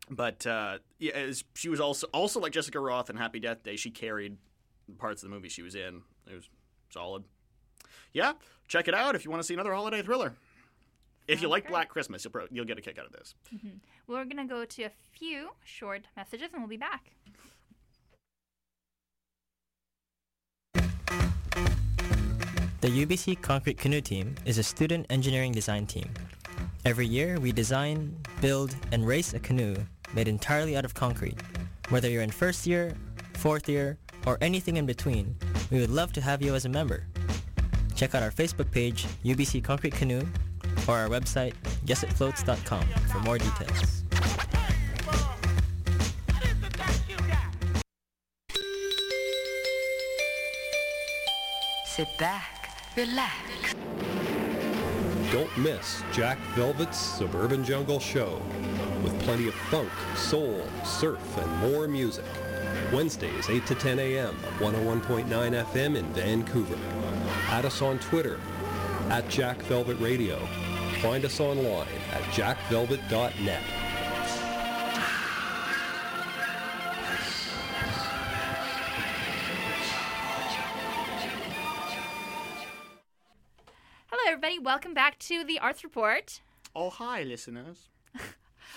but 0.08 0.46
uh, 0.46 0.78
yeah, 1.00 1.32
she 1.54 1.68
was 1.68 1.80
also 1.80 2.06
also 2.14 2.38
like 2.38 2.52
Jessica 2.52 2.78
Rothe 2.78 3.10
in 3.10 3.16
Happy 3.16 3.40
Death 3.40 3.62
Day. 3.64 3.74
She 3.76 3.90
carried 3.90 4.36
parts 4.98 5.22
of 5.22 5.28
the 5.28 5.34
movie 5.34 5.48
she 5.48 5.62
was 5.62 5.74
in. 5.74 6.02
It 6.30 6.34
was 6.34 6.48
solid. 6.90 7.24
Yeah, 8.12 8.32
check 8.68 8.86
it 8.88 8.94
out 8.94 9.14
if 9.16 9.24
you 9.24 9.30
want 9.32 9.42
to 9.42 9.46
see 9.46 9.54
another 9.54 9.74
holiday 9.74 10.02
thriller. 10.02 10.34
If 11.30 11.42
you 11.42 11.48
like 11.48 11.64
great. 11.64 11.70
Black 11.72 11.88
Christmas, 11.88 12.24
you'll, 12.24 12.32
pro- 12.32 12.46
you'll 12.50 12.64
get 12.64 12.78
a 12.78 12.80
kick 12.80 12.98
out 12.98 13.06
of 13.06 13.12
this. 13.12 13.34
hmm 13.50 13.68
We're 14.06 14.24
gonna 14.24 14.46
go 14.46 14.64
to 14.64 14.82
a 14.84 14.90
few 15.12 15.50
short 15.64 16.02
messages, 16.16 16.48
and 16.52 16.60
we'll 16.62 16.68
be 16.68 16.76
back. 16.76 17.12
The 22.80 22.88
UBC 22.88 23.40
Concrete 23.42 23.76
Canoe 23.78 24.00
Team 24.00 24.34
is 24.46 24.58
a 24.58 24.62
student 24.62 25.06
engineering 25.10 25.52
design 25.52 25.86
team. 25.86 26.08
Every 26.84 27.06
year, 27.06 27.38
we 27.38 27.52
design, 27.52 28.16
build, 28.40 28.74
and 28.90 29.06
race 29.06 29.34
a 29.34 29.38
canoe 29.38 29.76
made 30.14 30.28
entirely 30.28 30.76
out 30.76 30.84
of 30.86 30.94
concrete. 30.94 31.38
Whether 31.90 32.08
you're 32.08 32.22
in 32.22 32.30
first 32.30 32.66
year, 32.66 32.96
fourth 33.34 33.68
year, 33.68 33.98
or 34.26 34.38
anything 34.40 34.78
in 34.78 34.86
between, 34.86 35.36
we 35.70 35.78
would 35.80 35.90
love 35.90 36.12
to 36.14 36.20
have 36.22 36.40
you 36.42 36.54
as 36.54 36.64
a 36.64 36.68
member. 36.70 37.06
Check 37.94 38.14
out 38.14 38.22
our 38.22 38.30
Facebook 38.30 38.70
page, 38.70 39.06
UBC 39.24 39.62
Concrete 39.62 39.92
Canoe, 39.94 40.22
or 40.88 40.96
our 40.96 41.08
website, 41.08 41.54
yesitfloats.com 41.86 42.84
for 43.12 43.18
more 43.20 43.38
details. 43.38 44.04
Sit 51.86 52.08
back, 52.18 52.70
relax. 52.96 53.74
Don't 55.32 55.58
miss 55.58 56.02
Jack 56.12 56.38
Velvet's 56.54 56.98
Suburban 56.98 57.62
Jungle 57.62 58.00
Show 58.00 58.40
with 59.04 59.20
plenty 59.20 59.48
of 59.48 59.54
funk, 59.54 59.90
soul, 60.16 60.66
surf, 60.84 61.20
and 61.38 61.72
more 61.72 61.86
music. 61.86 62.24
Wednesdays 62.92 63.48
8 63.48 63.64
to 63.66 63.74
10 63.74 63.98
a.m. 63.98 64.34
101.9 64.58 65.28
FM 65.28 65.96
in 65.96 66.04
Vancouver. 66.12 66.78
Add 67.48 67.64
us 67.64 67.80
on 67.82 67.98
Twitter 67.98 68.40
at 69.10 69.28
Jack 69.28 69.58
Velvet 69.62 70.00
Radio. 70.00 70.38
Find 71.00 71.24
us 71.24 71.40
online 71.40 71.88
at 72.12 72.22
jackvelvet.net. 72.34 73.62
Hello, 84.06 84.22
everybody. 84.26 84.58
Welcome 84.58 84.94
back 84.94 85.18
to 85.20 85.44
the 85.44 85.58
Arts 85.58 85.84
Report. 85.84 86.40
Oh, 86.74 86.90
hi, 86.90 87.22
listeners. 87.22 87.88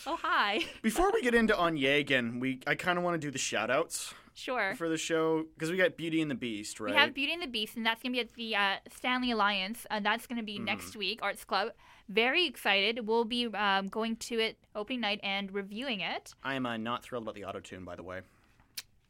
Oh, 0.05 0.17
hi. 0.21 0.59
Before 0.81 1.11
we 1.13 1.21
get 1.21 1.33
into 1.33 1.53
Onegin, 1.53 2.41
we 2.41 2.59
I 2.67 2.75
kind 2.75 2.97
of 2.97 3.05
want 3.05 3.13
to 3.21 3.25
do 3.25 3.31
the 3.31 3.37
shout 3.37 3.69
outs 3.71 4.13
Sure. 4.33 4.75
for 4.75 4.89
the 4.89 4.97
show 4.97 5.45
because 5.53 5.71
we 5.71 5.77
got 5.77 5.95
Beauty 5.95 6.21
and 6.21 6.29
the 6.29 6.35
Beast, 6.35 6.81
right? 6.81 6.91
We 6.93 6.97
have 6.99 7.13
Beauty 7.13 7.31
and 7.31 7.41
the 7.41 7.47
Beast, 7.47 7.77
and 7.77 7.85
that's 7.85 8.01
going 8.03 8.11
to 8.11 8.17
be 8.17 8.19
at 8.19 8.33
the 8.33 8.55
uh, 8.55 8.75
Stanley 8.93 9.31
Alliance. 9.31 9.85
and 9.89 10.05
that's 10.05 10.27
going 10.27 10.39
to 10.39 10.43
be 10.43 10.59
next 10.59 10.89
Mm-hmm. 10.89 10.99
week, 10.99 11.19
Arts 11.21 11.45
Club. 11.45 11.69
Very 12.09 12.45
excited. 12.45 13.07
We'll 13.07 13.25
be 13.25 13.47
um, 13.47 13.87
going 13.87 14.17
to 14.17 14.39
it 14.39 14.57
opening 14.75 15.01
night 15.01 15.19
and 15.23 15.51
reviewing 15.53 16.01
it. 16.01 16.33
I 16.43 16.55
am 16.55 16.65
uh, 16.65 16.77
not 16.77 17.03
thrilled 17.03 17.23
about 17.23 17.35
the 17.35 17.45
auto 17.45 17.59
tune, 17.59 17.85
by 17.85 17.95
the 17.95 18.03
way. 18.03 18.21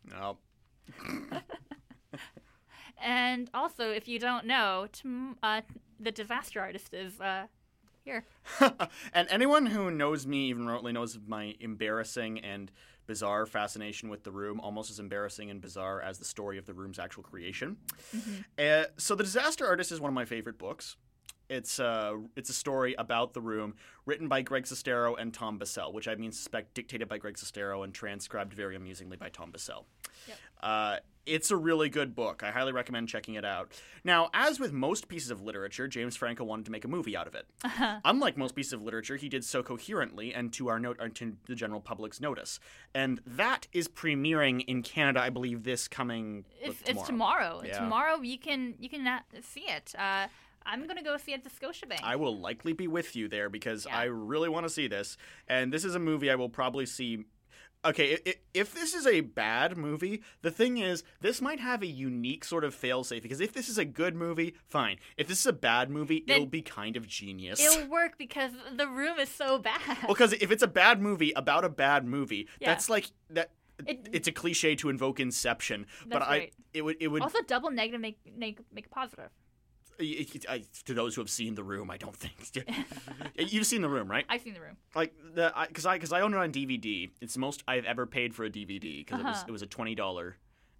No. 0.10 0.38
And 3.04 3.50
also, 3.54 3.92
if 3.92 4.08
you 4.08 4.18
don't 4.18 4.46
know, 4.46 4.88
tom- 4.92 5.38
uh, 5.44 5.62
the 6.00 6.12
Disaster 6.12 6.62
Artist 6.62 6.94
is 6.94 7.20
uh, 7.20 7.48
here. 8.06 8.24
and 9.14 9.28
anyone 9.30 9.66
who 9.66 9.92
knows 9.92 10.26
me 10.26 10.50
even 10.50 10.66
remotely 10.66 10.94
knows 10.94 11.16
of 11.16 11.28
my 11.28 11.56
embarrassing 11.60 12.40
and 12.40 12.72
bizarre 13.06 13.46
fascination 13.46 14.08
with 14.08 14.24
the 14.24 14.32
room, 14.32 14.62
almost 14.62 14.90
as 14.90 15.00
embarrassing 15.00 15.50
and 15.50 15.60
bizarre 15.60 16.02
as 16.02 16.18
the 16.18 16.26
story 16.26 16.58
of 16.58 16.66
the 16.66 16.74
room's 16.74 16.98
actual 16.98 17.24
creation. 17.24 17.76
Uh, 18.58 18.86
so, 18.96 19.16
The 19.16 19.24
Disaster 19.24 19.68
Artist 19.68 19.92
is 19.92 20.00
one 20.00 20.08
of 20.10 20.16
my 20.16 20.26
favorite 20.26 20.58
books. 20.58 20.96
It's 21.54 21.80
uh, 21.80 22.16
it's 22.36 22.50
a 22.50 22.54
story 22.54 22.96
about 22.98 23.34
the 23.34 23.42
room 23.42 23.76
written 24.06 24.28
by 24.28 24.42
Greg 24.42 24.64
Sestero 24.64 25.16
and 25.20 25.34
Tom 25.34 25.58
Bissell, 25.58 25.94
which 25.94 26.08
I 26.08 26.16
mean 26.16 26.32
suspect 26.32 26.74
dictated 26.74 27.08
by 27.08 27.20
Greg 27.20 27.36
Sestero 27.36 27.84
and 27.84 27.94
transcribed 27.94 28.54
very 28.54 28.76
amusingly 28.76 29.18
by 29.18 29.30
Tom 29.30 29.52
Bissell. 29.52 29.86
Uh, 30.62 30.98
it's 31.26 31.52
a 31.52 31.58
really 31.58 31.90
good 31.90 32.16
book. 32.16 32.42
I 32.44 32.52
highly 32.52 32.72
recommend 32.72 33.08
checking 33.08 33.36
it 33.36 33.46
out. 33.46 33.72
Now, 34.04 34.30
as 34.34 34.60
with 34.60 34.74
most 34.74 35.08
pieces 35.08 35.30
of 35.30 35.42
literature, 35.42 35.88
James 35.88 36.16
Franco 36.16 36.44
wanted 36.44 36.66
to 36.66 36.72
make 36.72 36.84
a 36.84 36.88
movie 36.88 37.16
out 37.16 37.28
of 37.28 37.36
it. 37.36 37.46
Unlike 38.06 38.38
most 38.38 38.56
pieces 38.56 38.74
of 38.74 38.82
literature, 38.82 39.16
he 39.16 39.30
did 39.30 39.46
so 39.46 39.64
coherently 39.64 40.34
and 40.34 40.52
to 40.54 40.68
our 40.70 40.80
note, 40.80 41.00
to 41.16 41.38
the 41.46 41.56
general 41.56 41.80
public's 41.80 42.20
notice. 42.20 42.60
And 42.94 43.22
that 43.26 43.68
is 43.72 43.88
premiering 43.88 44.66
in 44.66 44.84
Canada, 44.84 45.22
I 45.22 45.30
believe, 45.30 45.64
this 45.64 45.88
coming 45.88 46.46
It's, 46.62 46.82
uh, 46.82 46.86
it's 46.88 47.04
tomorrow. 47.04 47.62
Yeah. 47.66 47.80
Tomorrow 47.80 48.22
you 48.22 48.38
can 48.38 48.76
you 48.80 48.90
can 48.90 49.08
uh, 49.08 49.20
see 49.42 49.62
it. 49.62 49.94
Uh, 49.98 50.28
I'm 50.66 50.88
gonna 50.88 51.04
go 51.04 51.18
see 51.18 51.34
it 51.34 51.36
at 51.36 51.44
the 51.44 51.50
Scotiabank. 51.50 52.00
I 52.04 52.16
will 52.16 52.38
likely 52.40 52.74
be 52.74 52.88
with 52.88 53.16
you 53.16 53.28
there 53.28 53.50
because 53.50 53.86
I 53.86 54.06
really 54.06 54.50
want 54.50 54.66
to 54.66 54.70
see 54.70 54.88
this. 54.88 55.18
And 55.48 55.72
this 55.74 55.84
is 55.86 55.96
a 55.96 56.00
movie 56.00 56.30
I 56.32 56.36
will 56.36 56.50
probably 56.50 56.86
see. 56.86 57.26
Okay, 57.86 58.18
if 58.54 58.74
this 58.74 58.94
is 58.94 59.06
a 59.06 59.20
bad 59.20 59.76
movie, 59.78 60.22
the 60.42 60.52
thing 60.52 60.78
is, 60.78 61.04
this 61.20 61.42
might 61.42 61.60
have 61.60 61.82
a 61.84 61.86
unique 61.86 62.46
sort 62.46 62.64
of 62.64 62.74
failsafe 62.74 63.22
because 63.22 63.42
if 63.42 63.52
this 63.52 63.68
is 63.68 63.78
a 63.78 63.84
good 63.84 64.16
movie, 64.16 64.56
fine. 64.70 65.00
If 65.18 65.28
this 65.28 65.42
is 65.42 65.46
a 65.48 65.52
bad 65.54 65.90
movie, 65.90 66.24
Then- 66.26 66.36
it'll 66.38 66.46
be 66.48 66.62
kind 66.62 66.96
of 66.96 67.08
genius. 67.08 67.60
It'll 67.60 67.90
work 67.90 68.18
because 68.18 68.52
the 68.74 68.88
room 68.88 69.20
is 69.20 69.28
so 69.28 69.60
bad. 69.60 69.82
Well, 70.04 70.14
because 70.14 70.32
if 70.32 70.50
it's 70.50 70.64
a 70.64 70.68
bad 70.68 71.02
movie 71.02 71.34
about 71.34 71.66
a 71.66 71.70
bad 71.70 72.06
movie, 72.06 72.48
Yeah. 72.62 72.70
that's 72.70 72.90
like 72.90 73.08
that. 73.32 73.52
It- 73.86 74.08
it's 74.14 74.30
a 74.30 74.32
cliche 74.32 74.76
to 74.78 74.88
invoke 74.88 75.20
Inception, 75.20 75.86
but 76.04 76.20
That's 76.20 76.26
I 76.26 76.38
right. 76.38 76.54
it 76.74 76.84
would 76.84 76.96
it 77.02 77.10
would 77.10 77.22
also, 77.22 77.42
double 77.42 77.70
negative 77.70 78.00
make 78.00 78.18
make 78.34 78.60
make 78.72 78.90
positive. 78.92 79.30
I- 80.00 80.64
to 80.86 80.94
those 80.94 81.16
who 81.16 81.22
have 81.22 81.30
seen 81.30 81.56
the 81.56 81.64
room. 81.64 81.90
I 81.92 81.98
don't 81.98 82.16
think 82.16 82.68
you've 83.38 83.66
seen 83.66 83.82
the 83.82 83.90
room, 83.90 84.10
right? 84.10 84.26
I've 84.30 84.42
seen 84.42 84.54
the 84.54 84.62
room. 84.62 84.78
like 84.96 85.14
the 85.36 85.54
because 85.68 85.86
I 85.86 85.96
because 85.98 86.12
I, 86.14 86.22
own 86.22 86.34
it 86.34 86.38
on 86.38 86.52
DVD. 86.52 87.10
It's 87.22 87.34
the 87.36 87.40
most 87.40 87.64
I've 87.68 87.86
ever 87.86 88.06
paid 88.06 88.34
for 88.34 88.44
a 88.46 88.50
DVD 88.50 89.00
because 89.06 89.20
it 89.20 89.24
was 89.26 89.36
Uh-huh. 89.38 89.46
it 89.48 89.52
was 89.52 89.62
a 89.62 89.68
twenty 89.68 89.96
dollar 89.96 90.38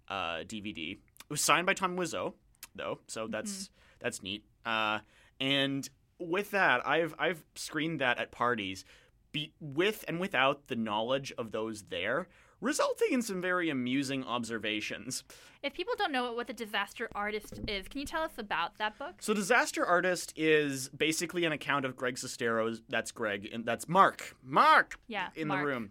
uh, 0.08 0.44
DVD. 0.44 0.92
It 0.92 0.98
was 1.30 1.40
signed 1.40 1.66
by 1.66 1.74
Tom 1.74 1.96
Wiseau 1.96 2.34
though, 2.74 3.00
so 3.06 3.26
that's 3.28 3.70
that's 4.00 4.22
neat. 4.22 4.44
Uh, 4.66 4.98
and 5.40 5.88
with 6.18 6.50
that, 6.52 6.86
I've 6.86 7.14
I've 7.18 7.44
screened 7.54 8.00
that 8.00 8.18
at 8.18 8.30
parties, 8.32 8.84
be, 9.32 9.52
with 9.60 10.04
and 10.08 10.20
without 10.20 10.68
the 10.68 10.76
knowledge 10.76 11.32
of 11.38 11.50
those 11.52 11.82
there, 11.84 12.28
resulting 12.64 13.08
in 13.12 13.22
some 13.22 13.40
very 13.40 13.68
amusing 13.70 14.24
observations. 14.24 15.22
If 15.62 15.74
people 15.74 15.94
don't 15.96 16.12
know 16.12 16.32
what 16.32 16.46
the 16.46 16.52
disaster 16.52 17.08
artist 17.14 17.60
is, 17.68 17.86
can 17.88 18.00
you 18.00 18.06
tell 18.06 18.22
us 18.22 18.32
about 18.38 18.78
that 18.78 18.98
book? 18.98 19.14
So, 19.20 19.32
Disaster 19.34 19.84
Artist 19.86 20.32
is 20.36 20.88
basically 20.88 21.44
an 21.44 21.52
account 21.52 21.84
of 21.84 21.96
Greg 21.96 22.16
Sestero's. 22.16 22.82
That's 22.88 23.12
Greg, 23.12 23.48
and 23.52 23.64
that's 23.64 23.88
Mark. 23.88 24.36
Mark. 24.42 24.98
Yeah, 25.06 25.28
in 25.36 25.48
Mark. 25.48 25.60
the 25.60 25.66
room. 25.66 25.90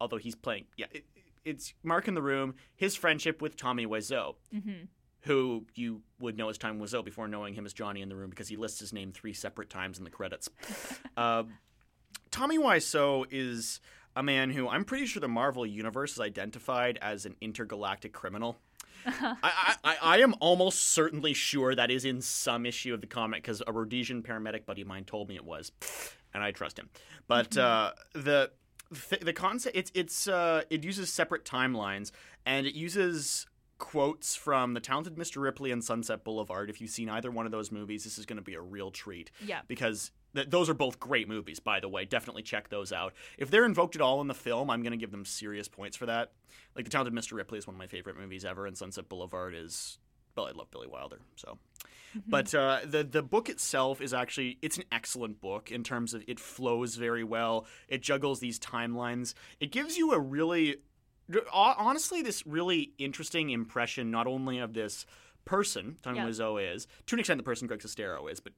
Although 0.00 0.16
he's 0.16 0.34
playing, 0.34 0.64
yeah, 0.76 0.86
it, 0.92 1.04
it's 1.44 1.74
Mark 1.82 2.08
in 2.08 2.14
the 2.14 2.22
room. 2.22 2.54
His 2.74 2.96
friendship 2.96 3.40
with 3.42 3.56
Tommy 3.56 3.86
Wiseau, 3.86 4.34
Mm-hmm. 4.54 4.86
who 5.22 5.64
you 5.74 6.02
would 6.18 6.36
know 6.36 6.48
as 6.48 6.58
Tommy 6.58 6.80
Wiseau 6.80 7.04
before 7.04 7.28
knowing 7.28 7.54
him 7.54 7.66
as 7.66 7.72
Johnny 7.72 8.02
in 8.02 8.08
the 8.08 8.16
room 8.16 8.30
because 8.30 8.48
he 8.48 8.56
lists 8.56 8.80
his 8.80 8.92
name 8.92 9.12
three 9.12 9.32
separate 9.32 9.70
times 9.70 9.98
in 9.98 10.04
the 10.04 10.10
credits. 10.10 10.48
uh, 11.16 11.44
Tommy 12.30 12.58
Wiseau 12.58 13.24
is 13.30 13.80
a 14.16 14.22
man 14.22 14.50
who 14.50 14.68
I'm 14.68 14.84
pretty 14.84 15.06
sure 15.06 15.20
the 15.20 15.28
Marvel 15.28 15.66
universe 15.66 16.12
has 16.12 16.20
identified 16.20 16.98
as 17.02 17.26
an 17.26 17.36
intergalactic 17.40 18.12
criminal. 18.12 18.58
I, 19.06 19.74
I, 19.84 19.96
I 20.00 20.18
am 20.18 20.34
almost 20.40 20.80
certainly 20.92 21.34
sure 21.34 21.74
that 21.74 21.90
is 21.90 22.04
in 22.04 22.22
some 22.22 22.64
issue 22.64 22.94
of 22.94 23.00
the 23.00 23.06
comic 23.06 23.42
because 23.42 23.62
a 23.66 23.72
Rhodesian 23.72 24.22
paramedic 24.22 24.64
buddy 24.64 24.82
of 24.82 24.88
mine 24.88 25.04
told 25.04 25.28
me 25.28 25.34
it 25.34 25.44
was, 25.44 25.72
and 26.32 26.42
I 26.42 26.52
trust 26.52 26.78
him. 26.78 26.88
But 27.28 27.56
uh, 27.56 27.92
the 28.14 28.50
the 28.90 29.18
the 29.20 29.32
concept 29.32 29.76
it's 29.76 29.90
it's 29.94 30.28
uh, 30.28 30.62
it 30.70 30.84
uses 30.84 31.12
separate 31.12 31.44
timelines 31.44 32.12
and 32.46 32.66
it 32.66 32.74
uses 32.74 33.46
quotes 33.78 34.36
from 34.36 34.72
The 34.74 34.80
Talented 34.80 35.16
Mr. 35.16 35.42
Ripley 35.42 35.70
and 35.70 35.82
Sunset 35.82 36.24
Boulevard. 36.24 36.70
If 36.70 36.80
you've 36.80 36.90
seen 36.90 37.08
either 37.08 37.30
one 37.30 37.44
of 37.44 37.52
those 37.52 37.72
movies, 37.72 38.04
this 38.04 38.18
is 38.18 38.24
going 38.24 38.36
to 38.36 38.42
be 38.42 38.54
a 38.54 38.60
real 38.60 38.90
treat. 38.90 39.30
Yeah. 39.44 39.60
Because 39.66 40.10
th- 40.34 40.50
those 40.50 40.68
are 40.68 40.74
both 40.74 40.98
great 41.00 41.28
movies, 41.28 41.60
by 41.60 41.80
the 41.80 41.88
way. 41.88 42.04
Definitely 42.04 42.42
check 42.42 42.68
those 42.68 42.92
out. 42.92 43.14
If 43.38 43.50
they're 43.50 43.64
invoked 43.64 43.94
at 43.96 44.02
all 44.02 44.20
in 44.20 44.26
the 44.28 44.34
film, 44.34 44.70
I'm 44.70 44.82
going 44.82 44.92
to 44.92 44.96
give 44.98 45.10
them 45.10 45.24
serious 45.24 45.68
points 45.68 45.96
for 45.96 46.06
that. 46.06 46.32
Like 46.76 46.84
The 46.84 46.90
Talented 46.90 47.14
Mr. 47.14 47.32
Ripley 47.32 47.58
is 47.58 47.66
one 47.66 47.74
of 47.74 47.78
my 47.78 47.86
favorite 47.86 48.16
movies 48.18 48.44
ever, 48.44 48.66
and 48.66 48.76
Sunset 48.76 49.08
Boulevard 49.08 49.54
is. 49.54 49.98
Well, 50.36 50.46
I 50.46 50.50
love 50.50 50.70
Billy 50.70 50.88
Wilder, 50.88 51.20
so. 51.36 51.58
But 52.28 52.54
uh, 52.54 52.80
the 52.84 53.02
the 53.04 53.22
book 53.22 53.48
itself 53.48 54.00
is 54.00 54.14
actually 54.14 54.58
it's 54.62 54.76
an 54.76 54.84
excellent 54.92 55.40
book 55.40 55.72
in 55.72 55.82
terms 55.82 56.14
of 56.14 56.22
it 56.28 56.38
flows 56.38 56.94
very 56.94 57.24
well. 57.24 57.66
It 57.88 58.02
juggles 58.02 58.38
these 58.40 58.58
timelines. 58.60 59.34
It 59.58 59.72
gives 59.72 59.96
you 59.96 60.12
a 60.12 60.18
really, 60.20 60.76
honestly, 61.52 62.22
this 62.22 62.46
really 62.46 62.92
interesting 62.98 63.50
impression 63.50 64.10
not 64.10 64.26
only 64.26 64.58
of 64.58 64.74
this 64.74 65.06
person 65.44 65.96
Tommy 66.02 66.18
Yeah. 66.18 66.26
Wiseau 66.28 66.74
is 66.74 66.86
to 67.06 67.16
an 67.16 67.18
extent 67.20 67.38
the 67.38 67.44
person 67.44 67.66
Greg 67.68 67.80
Sestero 67.80 68.30
is, 68.30 68.40
but 68.40 68.52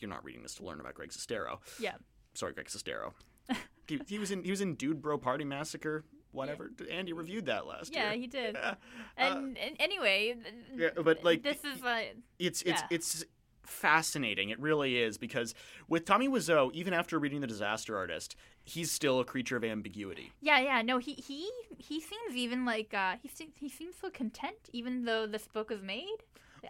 you're 0.00 0.10
not 0.10 0.24
reading 0.24 0.42
this 0.42 0.54
to 0.56 0.64
learn 0.64 0.80
about 0.80 0.94
Greg 0.94 1.10
Sestero. 1.10 1.58
Yeah. 1.78 1.94
Sorry, 2.34 2.52
Greg 2.52 2.66
Sestero. 2.66 3.12
he, 3.88 4.00
he 4.06 4.18
was 4.18 4.30
in 4.30 4.44
he 4.44 4.50
was 4.50 4.60
in 4.60 4.74
Dude 4.74 5.00
Bro 5.02 5.18
Party 5.18 5.44
Massacre. 5.44 6.04
Whatever. 6.30 6.70
Andy 6.90 7.14
reviewed 7.14 7.46
that 7.46 7.66
last 7.66 7.92
Yeah, 7.94 8.04
year. 8.04 8.12
Yeah, 8.12 8.18
he 8.20 8.26
did. 8.26 8.54
Yeah. 8.54 8.74
And, 9.16 9.56
and 9.56 9.76
anyway, 9.80 10.36
Yeah, 10.76 10.90
but 11.02 11.24
like 11.24 11.42
this 11.42 11.64
is 11.64 11.82
uh, 11.82 12.02
it's 12.38 12.60
it's 12.62 12.80
yeah. 12.82 12.86
it's 12.90 13.24
fascinating. 13.64 14.50
It 14.50 14.60
really 14.60 14.98
is 14.98 15.18
because 15.18 15.54
with 15.88 16.04
Tommy 16.04 16.28
Wiseau, 16.28 16.72
even 16.74 16.92
after 16.92 17.18
reading 17.18 17.40
The 17.40 17.46
Disaster 17.46 17.96
Artist, 17.96 18.34
he's 18.64 18.90
still 18.90 19.20
a 19.20 19.24
creature 19.24 19.56
of 19.56 19.64
ambiguity. 19.64 20.32
Yeah, 20.40 20.58
yeah. 20.60 20.82
No, 20.82 20.98
he 20.98 21.14
he 21.14 21.50
he 21.78 22.00
seems 22.00 22.34
even 22.34 22.64
like 22.64 22.92
uh 22.92 23.16
he 23.22 23.28
seems 23.28 23.54
he 23.58 23.68
seems 23.68 23.94
so 24.00 24.10
content 24.10 24.68
even 24.72 25.04
though 25.04 25.26
this 25.26 25.46
book 25.48 25.70
was 25.70 25.82
made. 25.82 26.18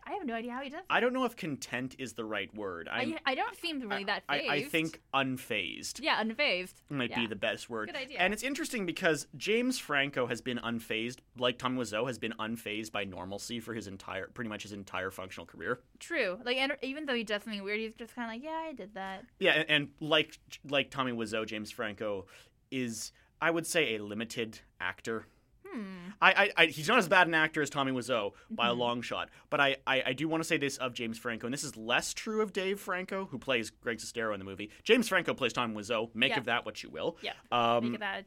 I 0.06 0.12
have 0.12 0.26
no 0.26 0.34
idea 0.34 0.52
how 0.52 0.62
he 0.62 0.70
does. 0.70 0.82
I 0.90 1.00
don't 1.00 1.12
know 1.12 1.24
if 1.24 1.36
content 1.36 1.96
is 1.98 2.14
the 2.14 2.24
right 2.24 2.52
word. 2.54 2.88
I'm, 2.90 3.14
I, 3.26 3.32
I 3.32 3.34
don't 3.34 3.56
seem 3.56 3.80
really 3.80 4.04
that 4.04 4.22
I, 4.28 4.38
phased. 4.38 4.50
I 4.50 4.62
think 4.62 5.00
unfazed 5.14 6.00
Yeah, 6.02 6.22
unfazed. 6.22 6.74
might 6.90 7.14
be 7.14 7.26
the 7.26 7.36
best 7.36 7.68
word. 7.70 7.88
Good 7.88 7.96
idea. 7.96 8.18
And 8.18 8.32
it's 8.32 8.42
interesting 8.42 8.86
because 8.86 9.26
James 9.36 9.78
Franco 9.78 10.26
has 10.26 10.40
been 10.40 10.58
unfazed, 10.58 11.18
like 11.38 11.58
Tom 11.58 11.76
Wiseau 11.76 12.06
has 12.06 12.18
been 12.18 12.34
unfazed 12.38 12.92
by 12.92 13.04
normalcy 13.04 13.60
for 13.60 13.74
his 13.74 13.86
entire, 13.86 14.28
pretty 14.28 14.48
much 14.48 14.62
his 14.62 14.72
entire 14.72 15.10
functional 15.10 15.46
career. 15.46 15.80
True. 15.98 16.38
Like, 16.44 16.56
and 16.56 16.76
even 16.82 17.06
though 17.06 17.14
he 17.14 17.24
does 17.24 17.42
something 17.42 17.62
weird, 17.62 17.80
he's 17.80 17.94
just 17.94 18.14
kind 18.14 18.28
of 18.28 18.34
like, 18.34 18.44
yeah, 18.44 18.68
I 18.68 18.72
did 18.72 18.94
that. 18.94 19.24
Yeah, 19.38 19.52
and, 19.52 19.70
and 19.70 19.88
like 20.00 20.38
like 20.68 20.90
Tommy 20.90 21.12
Wiseau, 21.12 21.46
James 21.46 21.70
Franco 21.70 22.26
is, 22.70 23.12
I 23.40 23.50
would 23.50 23.66
say, 23.66 23.94
a 23.96 24.02
limited 24.02 24.60
actor. 24.80 25.26
Hmm. 25.72 26.08
I, 26.20 26.32
I, 26.32 26.50
I 26.56 26.66
he's 26.66 26.88
not 26.88 26.98
as 26.98 27.08
bad 27.08 27.26
an 27.28 27.34
actor 27.34 27.62
as 27.62 27.70
Tommy 27.70 27.92
Wiseau 27.92 28.32
by 28.50 28.68
a 28.68 28.72
Mhm. 28.72 28.78
long 28.78 29.02
shot, 29.02 29.28
but 29.50 29.60
I, 29.60 29.76
I, 29.86 30.02
I 30.06 30.12
do 30.12 30.28
want 30.28 30.42
to 30.42 30.48
say 30.48 30.56
this 30.56 30.76
of 30.78 30.94
James 30.94 31.18
Franco, 31.18 31.46
and 31.46 31.52
this 31.54 31.62
is 31.64 31.76
less 31.76 32.12
true 32.14 32.40
of 32.40 32.52
Dave 32.52 32.80
Franco, 32.80 33.26
who 33.26 33.38
plays 33.38 33.70
Greg 33.70 33.98
Sestero 33.98 34.32
in 34.34 34.38
the 34.40 34.44
movie. 34.44 34.70
James 34.82 35.08
Franco 35.08 35.34
plays 35.34 35.52
Tommy 35.52 35.74
Wiseau. 35.74 36.10
Make 36.14 36.30
Yeah. 36.30 36.38
of 36.38 36.44
that 36.46 36.64
what 36.66 36.82
you 36.82 36.90
will. 36.90 37.16
Yeah. 37.22 37.32
Um, 37.52 37.84
Make 37.92 37.94
of 37.94 38.00
that. 38.00 38.24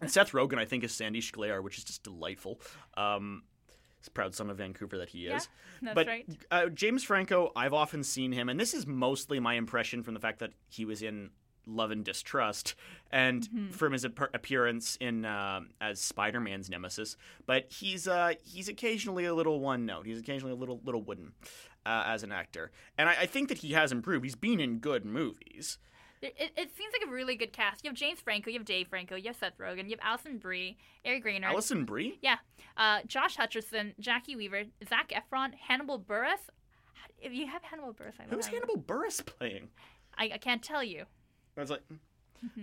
and 0.00 0.10
Seth 0.10 0.32
Rogen, 0.32 0.58
I 0.58 0.64
think, 0.64 0.84
is 0.84 0.92
Sandy 0.92 1.20
Schklair, 1.20 1.62
which 1.62 1.78
is 1.78 1.84
just 1.84 2.02
delightful. 2.02 2.60
Um, 2.96 3.42
proud 4.14 4.36
son 4.36 4.48
of 4.50 4.58
Vancouver 4.58 4.98
that 4.98 5.08
he 5.08 5.26
Yeah, 5.26 5.36
is. 5.38 5.48
that's 5.82 5.94
but 5.96 6.06
right. 6.06 6.26
uh, 6.52 6.66
James 6.68 7.02
Franco, 7.02 7.50
I've 7.56 7.72
often 7.72 8.04
seen 8.04 8.30
him, 8.30 8.48
and 8.48 8.60
this 8.60 8.72
is 8.72 8.86
mostly 8.86 9.40
my 9.40 9.54
impression 9.54 10.04
from 10.04 10.14
the 10.14 10.20
fact 10.20 10.38
that 10.38 10.52
he 10.68 10.84
was 10.84 11.02
in 11.02 11.30
Love 11.66 11.90
and 11.90 12.04
Distrust, 12.04 12.74
and 13.10 13.48
Mhm. 13.48 13.72
from 13.72 13.92
his 13.92 14.04
ap- 14.04 14.34
appearance 14.34 14.96
in 14.96 15.24
uh, 15.24 15.60
as 15.80 16.00
Spider-Man's 16.00 16.70
nemesis. 16.70 17.16
But 17.44 17.70
he's 17.72 18.06
uh, 18.06 18.34
he's 18.42 18.68
occasionally 18.68 19.24
a 19.24 19.34
little 19.34 19.60
one 19.60 19.84
note. 19.84 20.06
He's 20.06 20.20
occasionally 20.20 20.52
a 20.52 20.56
little 20.56 20.80
little 20.84 21.02
wooden 21.02 21.32
uh, 21.84 22.04
as 22.06 22.22
an 22.22 22.32
actor, 22.32 22.70
and 22.96 23.08
I, 23.08 23.22
I 23.22 23.26
think 23.26 23.48
that 23.48 23.58
he 23.58 23.72
has 23.72 23.92
improved. 23.92 24.24
He's 24.24 24.36
been 24.36 24.60
in 24.60 24.78
good 24.78 25.04
movies. 25.04 25.78
It, 26.22 26.52
it, 26.56 26.76
seems 26.76 26.92
like 26.98 27.06
a 27.06 27.12
really 27.12 27.36
good 27.36 27.52
cast. 27.52 27.84
You 27.84 27.90
have 27.90 27.96
James 27.96 28.20
Franco, 28.20 28.50
you 28.50 28.58
have 28.58 28.64
Dave 28.64 28.88
Franco, 28.88 29.16
you 29.16 29.26
have 29.26 29.36
Seth 29.36 29.58
Rogen, 29.58 29.84
you 29.84 29.90
have 29.90 30.00
Alison 30.02 30.38
Brie, 30.38 30.78
Ari 31.04 31.20
Graynor. 31.20 31.44
Alison 31.44 31.84
Brie. 31.84 32.18
Yeah. 32.22 32.36
Uh, 32.76 33.00
Josh 33.06 33.36
Hutcherson, 33.36 33.94
Jacki 34.00 34.34
Weaver, 34.34 34.64
Zac 34.88 35.10
Efron, 35.12 35.52
Hannibal 35.54 36.00
Buress. 36.00 36.40
If 37.18 37.32
you 37.32 37.46
have 37.46 37.62
Hannibal 37.62 37.92
Buress, 37.92 38.14
I 38.18 38.24
Who's 38.34 38.46
Hannibal 38.46 38.78
Buress 38.78 39.24
playing? 39.24 39.68
I, 40.16 40.30
I 40.34 40.38
can't 40.38 40.62
tell 40.62 40.82
you. 40.82 41.04
I 41.56 41.60
was 41.60 41.70
like, 41.70 41.82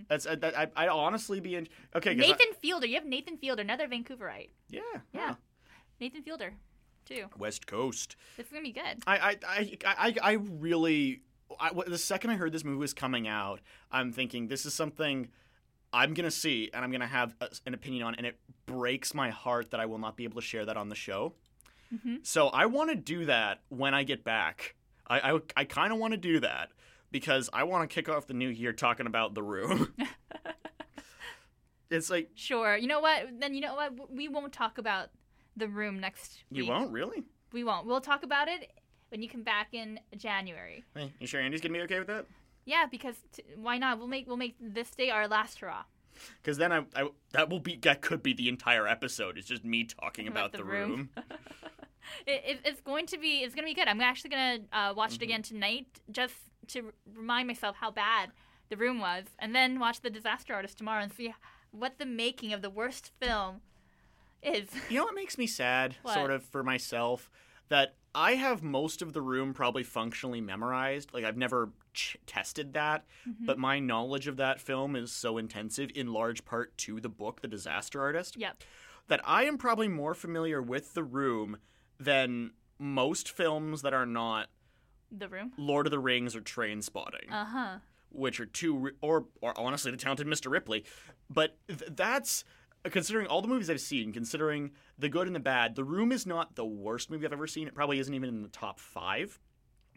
that's 0.07 0.25
uh, 0.25 0.35
that, 0.35 0.57
I, 0.57 0.67
I'd 0.75 0.89
honestly 0.89 1.39
be 1.39 1.55
in. 1.55 1.67
Okay, 1.95 2.15
'cause 2.15 2.25
I- 2.25 2.27
Nathan 2.29 2.53
Fielder. 2.61 2.87
You 2.87 2.95
have 2.95 3.05
Nathan 3.05 3.37
Fielder, 3.37 3.61
another 3.61 3.87
Vancouverite. 3.87 4.49
yeah, 4.69 4.81
Yeah. 5.13 5.35
Nathan 5.99 6.21
Fielder, 6.23 6.53
too. 7.05 7.25
West 7.37 7.65
Coast. 7.67 8.15
This 8.37 8.47
is 8.47 8.51
going 8.51 8.63
to 8.63 8.69
be 8.69 8.73
good. 8.73 9.03
I 9.07 9.17
I 9.17 9.37
I 9.47 9.77
I, 9.85 10.15
I 10.21 10.31
really 10.33 11.21
I, 11.59 11.69
w- 11.69 11.89
the 11.89 11.97
second 11.97 12.29
I 12.31 12.35
heard 12.35 12.51
this 12.51 12.63
movie 12.63 12.77
was 12.77 12.93
coming 12.93 13.27
out, 13.27 13.61
I'm 13.91 14.11
thinking 14.11 14.47
this 14.47 14.65
is 14.65 14.73
something 14.73 15.29
I'm 15.91 16.13
gonna 16.15 16.31
see 16.31 16.69
and 16.73 16.83
I'm 16.83 16.91
gonna 16.91 17.05
have 17.05 17.35
a, 17.41 17.49
an 17.67 17.73
opinion 17.75 18.03
on, 18.03 18.15
and 18.15 18.25
it 18.25 18.39
breaks 18.65 19.13
my 19.13 19.29
heart 19.29 19.69
that 19.71 19.79
I 19.79 19.85
will 19.85 19.99
not 19.99 20.17
be 20.17 20.23
able 20.23 20.41
to 20.41 20.47
share 20.47 20.65
that 20.65 20.77
on 20.77 20.89
the 20.89 20.95
show. 20.95 21.33
Mhm. 21.93 22.25
So 22.25 22.47
I 22.47 22.65
want 22.65 22.89
to 22.89 22.95
do 22.95 23.25
that 23.25 23.61
when 23.69 23.93
I 23.93 24.03
get 24.03 24.23
back. 24.23 24.75
I 25.07 25.33
I, 25.33 25.39
I 25.57 25.63
kind 25.65 25.93
of 25.93 25.99
want 25.99 26.11
to 26.13 26.17
do 26.17 26.39
that 26.39 26.71
because 27.13 27.49
I 27.53 27.63
want 27.63 27.89
to 27.89 27.93
kick 27.93 28.09
off 28.09 28.27
the 28.27 28.33
new 28.33 28.49
year 28.49 28.73
talking 28.73 29.05
about 29.07 29.33
the 29.35 29.43
room. 29.43 29.93
it's 31.89 32.09
like 32.09 32.31
Sure. 32.35 32.75
You 32.75 32.87
know 32.87 32.99
what? 32.99 33.39
Then 33.39 33.53
you 33.53 33.61
know 33.61 33.75
what? 33.75 34.11
We 34.11 34.27
won't 34.27 34.51
talk 34.51 34.77
about 34.77 35.09
the 35.55 35.67
room 35.69 35.99
next 36.01 36.43
you 36.51 36.63
week. 36.63 36.71
won't 36.71 36.91
really. 36.91 37.23
We 37.53 37.63
won't. 37.63 37.85
We'll 37.85 38.01
talk 38.01 38.23
about 38.23 38.47
it 38.49 38.71
when 39.09 39.21
you 39.21 39.29
come 39.29 39.43
back 39.43 39.69
in 39.73 39.99
January. 40.17 40.83
Hey, 40.95 41.13
you 41.19 41.27
sure 41.27 41.39
Andy's 41.39 41.61
gonna 41.61 41.73
be 41.73 41.81
okay 41.81 41.99
with 41.99 42.07
that? 42.07 42.25
Yeah, 42.65 42.85
because 42.89 43.15
t- 43.31 43.43
why 43.55 43.77
not? 43.77 43.99
We'll 43.99 44.07
make 44.07 44.27
we'll 44.27 44.37
make 44.37 44.55
this 44.59 44.89
day 44.91 45.09
our 45.11 45.27
last 45.27 45.59
hurrah. 45.59 45.83
Because 46.41 46.57
then 46.57 46.71
I, 46.71 46.85
I 46.95 47.09
that 47.33 47.49
will 47.49 47.59
be 47.59 47.75
that 47.83 48.01
could 48.01 48.23
be 48.23 48.33
the 48.33 48.49
entire 48.49 48.87
episode. 48.87 49.37
It's 49.37 49.47
just 49.47 49.63
me 49.63 49.83
talking 49.85 50.27
About 50.27 50.47
about, 50.47 50.51
the 50.53 50.57
the, 50.59 50.63
room. 50.63 50.89
room. 50.91 51.09
It, 52.27 52.43
it, 52.45 52.59
it's 52.65 52.81
going 52.81 53.05
to 53.07 53.17
be 53.17 53.43
it's 53.43 53.55
going 53.55 53.63
to 53.65 53.69
be 53.69 53.73
good. 53.73 53.87
I'm 53.87 54.01
actually 54.01 54.31
going 54.31 54.59
to 54.69 54.77
uh, 54.77 54.93
watch 54.93 55.15
it 55.15 55.21
again 55.21 55.41
tonight 55.41 55.87
just 56.11 56.35
to 56.69 56.93
remind 57.15 57.47
myself 57.47 57.75
how 57.77 57.91
bad 57.91 58.31
the 58.69 58.77
room 58.77 58.99
was, 58.99 59.25
and 59.39 59.53
then 59.55 59.79
watch 59.79 60.01
the 60.01 60.09
Disaster 60.09 60.53
Artist 60.53 60.77
tomorrow 60.77 61.03
and 61.03 61.13
see 61.13 61.33
what 61.71 61.97
the 61.99 62.05
making 62.05 62.53
of 62.53 62.61
the 62.61 62.69
worst 62.69 63.11
film 63.19 63.61
is. 64.41 64.69
You 64.89 64.99
know 64.99 65.05
what 65.05 65.15
makes 65.15 65.37
me 65.37 65.47
sad, 65.47 65.95
What? 66.01 66.13
sort 66.13 66.31
of, 66.31 66.43
for 66.43 66.63
myself? 66.63 67.29
That 67.69 67.95
I 68.15 68.35
have 68.35 68.61
most 68.61 69.01
of 69.01 69.13
the 69.13 69.21
room 69.21 69.53
probably 69.53 69.83
functionally 69.83 70.41
memorized. 70.41 71.13
Like, 71.13 71.23
I've 71.23 71.37
never 71.37 71.71
ch- 71.93 72.17
tested 72.27 72.73
that, 72.73 73.05
Mhm. 73.27 73.45
but 73.45 73.57
my 73.57 73.79
knowledge 73.79 74.27
of 74.27 74.37
that 74.37 74.59
film 74.61 74.95
is 74.95 75.11
so 75.11 75.37
intensive, 75.37 75.89
in 75.95 76.13
large 76.13 76.45
part 76.45 76.77
to 76.79 76.99
the 76.99 77.09
book, 77.09 77.41
The 77.41 77.47
Disaster 77.47 78.01
Artist, 78.01 78.37
Yep. 78.37 78.63
that 79.07 79.21
I 79.27 79.45
am 79.45 79.57
probably 79.57 79.87
more 79.87 80.13
familiar 80.13 80.61
with 80.61 80.93
the 80.93 81.03
room 81.03 81.57
than 81.99 82.51
most 82.77 83.29
films 83.31 83.81
that 83.81 83.93
are 83.93 84.05
not 84.05 84.49
The 85.15 85.29
room. 85.29 85.53
Lord 85.57 85.85
of 85.87 85.91
the 85.91 85.99
Rings 85.99 86.35
or 86.35 86.41
Trainspotting. 86.41 87.31
Uh 87.31 87.45
huh. 87.45 87.77
which 88.09 88.39
are 88.39 88.45
two, 88.45 88.91
or, 89.01 89.25
or 89.41 89.57
honestly, 89.59 89.91
the 89.91 89.97
talented 89.97 90.27
Mr. 90.27 90.51
Ripley. 90.51 90.83
But 91.29 91.57
th- 91.67 91.91
that's 91.95 92.43
considering 92.91 93.27
all 93.27 93.41
the 93.41 93.47
movies 93.47 93.69
I've 93.69 93.79
seen, 93.79 94.11
considering 94.11 94.71
the 94.99 95.09
good 95.09 95.27
and 95.27 95.35
the 95.35 95.39
bad. 95.39 95.75
The 95.75 95.83
Room 95.83 96.11
is 96.11 96.25
not 96.25 96.55
the 96.55 96.65
worst 96.65 97.09
movie 97.09 97.25
I've 97.25 97.33
ever 97.33 97.47
seen. 97.47 97.67
It 97.67 97.73
probably 97.73 97.99
isn't 97.99 98.13
even 98.13 98.29
in 98.29 98.41
the 98.43 98.49
top 98.49 98.79
five. 98.79 99.39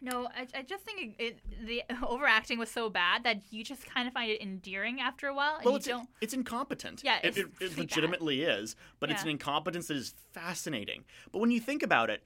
No, 0.03 0.29
I, 0.37 0.47
I 0.59 0.63
just 0.63 0.85
think 0.85 1.15
it, 1.19 1.41
it, 1.51 1.67
the 1.67 1.83
overacting 2.07 2.59
was 2.59 2.71
so 2.71 2.91
bad 2.91 3.25
that 3.25 3.41
you 3.51 3.65
just 3.65 3.87
kind 3.87 4.07
of 4.07 4.13
find 4.15 4.31
it 4.31 4.43
endearing 4.43 5.01
after 5.01 5.27
a 5.27 5.35
while. 5.35 5.59
Well, 5.65 5.77
it's 5.77 5.89
it's 6.21 6.35
incompetent. 6.35 7.03
Yeah, 7.03 7.17
it, 7.23 7.29
it's 7.29 7.39
it, 7.39 7.41
it 7.41 7.55
pretty 7.57 7.75
bad. 7.75 7.79
legitimately 7.81 8.43
is. 8.43 8.77
But 9.01 9.11
it's 9.11 9.23
an 9.23 9.31
incompetence 9.31 9.89
that 9.89 9.97
is 9.97 10.15
fascinating. 10.33 11.05
But 11.33 11.39
when 11.39 11.51
you 11.51 11.61
think 11.61 11.83
about 11.83 12.11
it, 12.11 12.23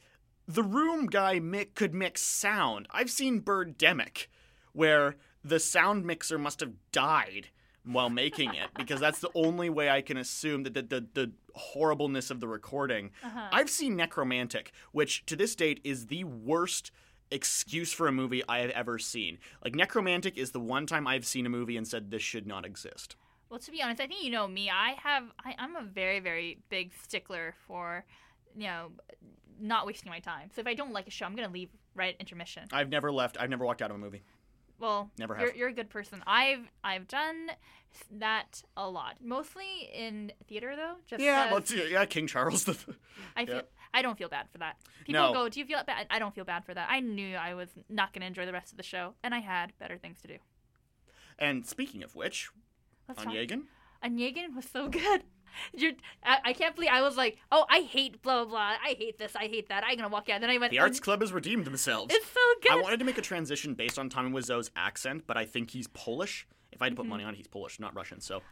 the 0.54 0.62
Room 0.62 1.06
guy 1.06 1.38
mi- 1.38 1.66
could 1.66 1.94
mix 1.94 2.22
sound. 2.22 2.86
I've 2.90 3.10
seen 3.10 3.40
Birdemic, 3.40 4.26
where 4.72 5.16
the 5.44 5.60
sound 5.60 6.04
mixer 6.04 6.38
must 6.38 6.60
have 6.60 6.72
died 6.92 7.48
while 7.84 8.10
making 8.10 8.54
it 8.54 8.68
because 8.76 9.00
that's 9.00 9.20
the 9.20 9.30
only 9.34 9.70
way 9.70 9.88
I 9.88 10.02
can 10.02 10.16
assume 10.16 10.64
that 10.64 10.74
the, 10.74 10.82
the, 10.82 11.06
the 11.14 11.32
horribleness 11.54 12.30
of 12.30 12.40
the 12.40 12.48
recording. 12.48 13.10
Uh-huh. 13.22 13.48
I've 13.52 13.70
seen 13.70 13.96
Nekromantik, 13.96 14.68
which 14.92 15.24
to 15.26 15.36
this 15.36 15.54
date 15.54 15.80
is 15.82 16.06
the 16.06 16.24
worst 16.24 16.90
excuse 17.30 17.92
for 17.92 18.08
a 18.08 18.12
movie 18.12 18.42
I 18.48 18.58
have 18.58 18.70
ever 18.70 18.98
seen. 18.98 19.38
Like 19.64 19.74
Nekromantik 19.74 20.36
is 20.36 20.50
the 20.50 20.60
one 20.60 20.86
time 20.86 21.06
I've 21.06 21.26
seen 21.26 21.46
a 21.46 21.50
movie 21.50 21.76
and 21.76 21.86
said 21.86 22.10
this 22.10 22.22
should 22.22 22.46
not 22.46 22.66
exist. 22.66 23.16
Well, 23.48 23.60
to 23.60 23.70
be 23.70 23.82
honest, 23.82 24.00
I 24.00 24.06
think 24.06 24.22
you 24.22 24.30
know 24.30 24.46
me. 24.46 24.70
I 24.70 24.94
have. 25.02 25.24
I, 25.44 25.54
I'm 25.58 25.74
a 25.74 25.82
very, 25.82 26.20
very 26.20 26.58
big 26.68 26.92
stickler 27.02 27.54
for, 27.66 28.04
you 28.56 28.68
know, 28.68 28.92
not 29.60 29.86
wasting 29.86 30.10
my 30.10 30.20
time. 30.20 30.50
So 30.54 30.60
if 30.60 30.66
I 30.66 30.74
don't 30.74 30.92
like 30.92 31.06
a 31.06 31.10
show, 31.10 31.26
I'm 31.26 31.36
gonna 31.36 31.48
leave 31.52 31.70
right 31.94 32.14
at 32.14 32.20
intermission. 32.20 32.64
I've 32.72 32.88
never 32.88 33.10
left. 33.12 33.36
I've 33.40 33.50
never 33.50 33.64
walked 33.64 33.82
out 33.82 33.90
of 33.90 33.96
a 33.96 33.98
movie. 33.98 34.22
Well, 34.78 35.10
Never 35.18 35.36
You're, 35.38 35.48
have. 35.48 35.56
you're 35.56 35.68
a 35.68 35.72
good 35.74 35.90
person. 35.90 36.22
I've 36.26 36.70
I've 36.82 37.06
done 37.06 37.50
that 38.12 38.62
a 38.78 38.88
lot, 38.88 39.16
mostly 39.22 39.90
in 39.94 40.32
theater 40.48 40.74
though. 40.74 40.94
Just 41.06 41.22
yeah, 41.22 41.52
well, 41.52 41.62
yeah, 41.88 42.04
King 42.06 42.26
Charles 42.26 42.64
the. 42.64 42.76
I 43.36 43.44
feel 43.44 43.56
yeah. 43.56 43.62
I 43.92 44.00
don't 44.02 44.16
feel 44.16 44.28
bad 44.30 44.46
for 44.50 44.56
that. 44.58 44.76
People 45.04 45.20
No. 45.20 45.32
go, 45.34 45.48
"Do 45.50 45.60
you 45.60 45.66
feel 45.66 45.82
bad?" 45.86 46.06
I 46.10 46.18
don't 46.18 46.34
feel 46.34 46.44
bad 46.44 46.64
for 46.64 46.72
that. 46.72 46.88
I 46.90 47.00
knew 47.00 47.36
I 47.36 47.52
was 47.54 47.68
not 47.90 48.12
going 48.14 48.20
to 48.22 48.26
enjoy 48.26 48.46
the 48.46 48.52
rest 48.52 48.70
of 48.72 48.78
the 48.78 48.82
show, 48.82 49.14
and 49.22 49.34
I 49.34 49.40
had 49.40 49.72
better 49.78 49.98
things 49.98 50.20
to 50.22 50.28
do. 50.28 50.36
And 51.38 51.66
speaking 51.66 52.02
of 52.02 52.14
which, 52.14 52.48
Let's 53.08 53.18
on 53.20 53.26
talk- 53.26 53.34
Yegan, 53.34 53.62
Onegin 54.04 54.54
was 54.54 54.64
so 54.64 54.88
good. 55.00 55.24
You're, 55.72 55.92
I, 56.24 56.38
I 56.46 56.52
can't 56.52 56.74
believe 56.74 56.90
I 56.92 57.02
was 57.02 57.16
like, 57.16 57.38
"Oh, 57.52 57.64
I 57.70 57.80
hate 57.80 58.22
blah 58.22 58.44
blah 58.44 58.50
blah. 58.50 58.76
I 58.84 58.94
hate 58.98 59.18
this. 59.18 59.34
I 59.36 59.46
hate 59.46 59.68
that. 59.68 59.84
I'm 59.86 59.96
gonna 59.96 60.08
walk 60.08 60.28
out." 60.28 60.40
Then 60.40 60.50
I 60.50 60.58
went, 60.58 60.70
the 60.70 60.78
Arts 60.78 61.00
Club 61.00 61.20
has 61.20 61.32
redeemed 61.32 61.64
themselves. 61.64 62.14
It's 62.14 62.26
so 62.26 62.40
good. 62.62 62.72
I 62.72 62.82
wanted 62.82 62.98
to 62.98 63.04
make 63.04 63.18
a 63.18 63.22
transition 63.22 63.74
based 63.74 63.98
on 63.98 64.08
Tommy 64.08 64.30
Wiseau's 64.32 64.70
accent, 64.76 65.24
but 65.26 65.36
I 65.36 65.44
think 65.44 65.70
he's 65.70 65.86
Polish. 65.88 66.46
If 66.72 66.80
I 66.80 66.86
had 66.86 66.90
to 66.92 66.96
put 66.96 67.06
Mhm. 67.06 67.10
money 67.10 67.24
on 67.24 67.34
it, 67.34 67.36
he's 67.36 67.48
Polish, 67.48 67.80
not 67.80 67.94
Russian. 67.94 68.20
So, 68.20 68.42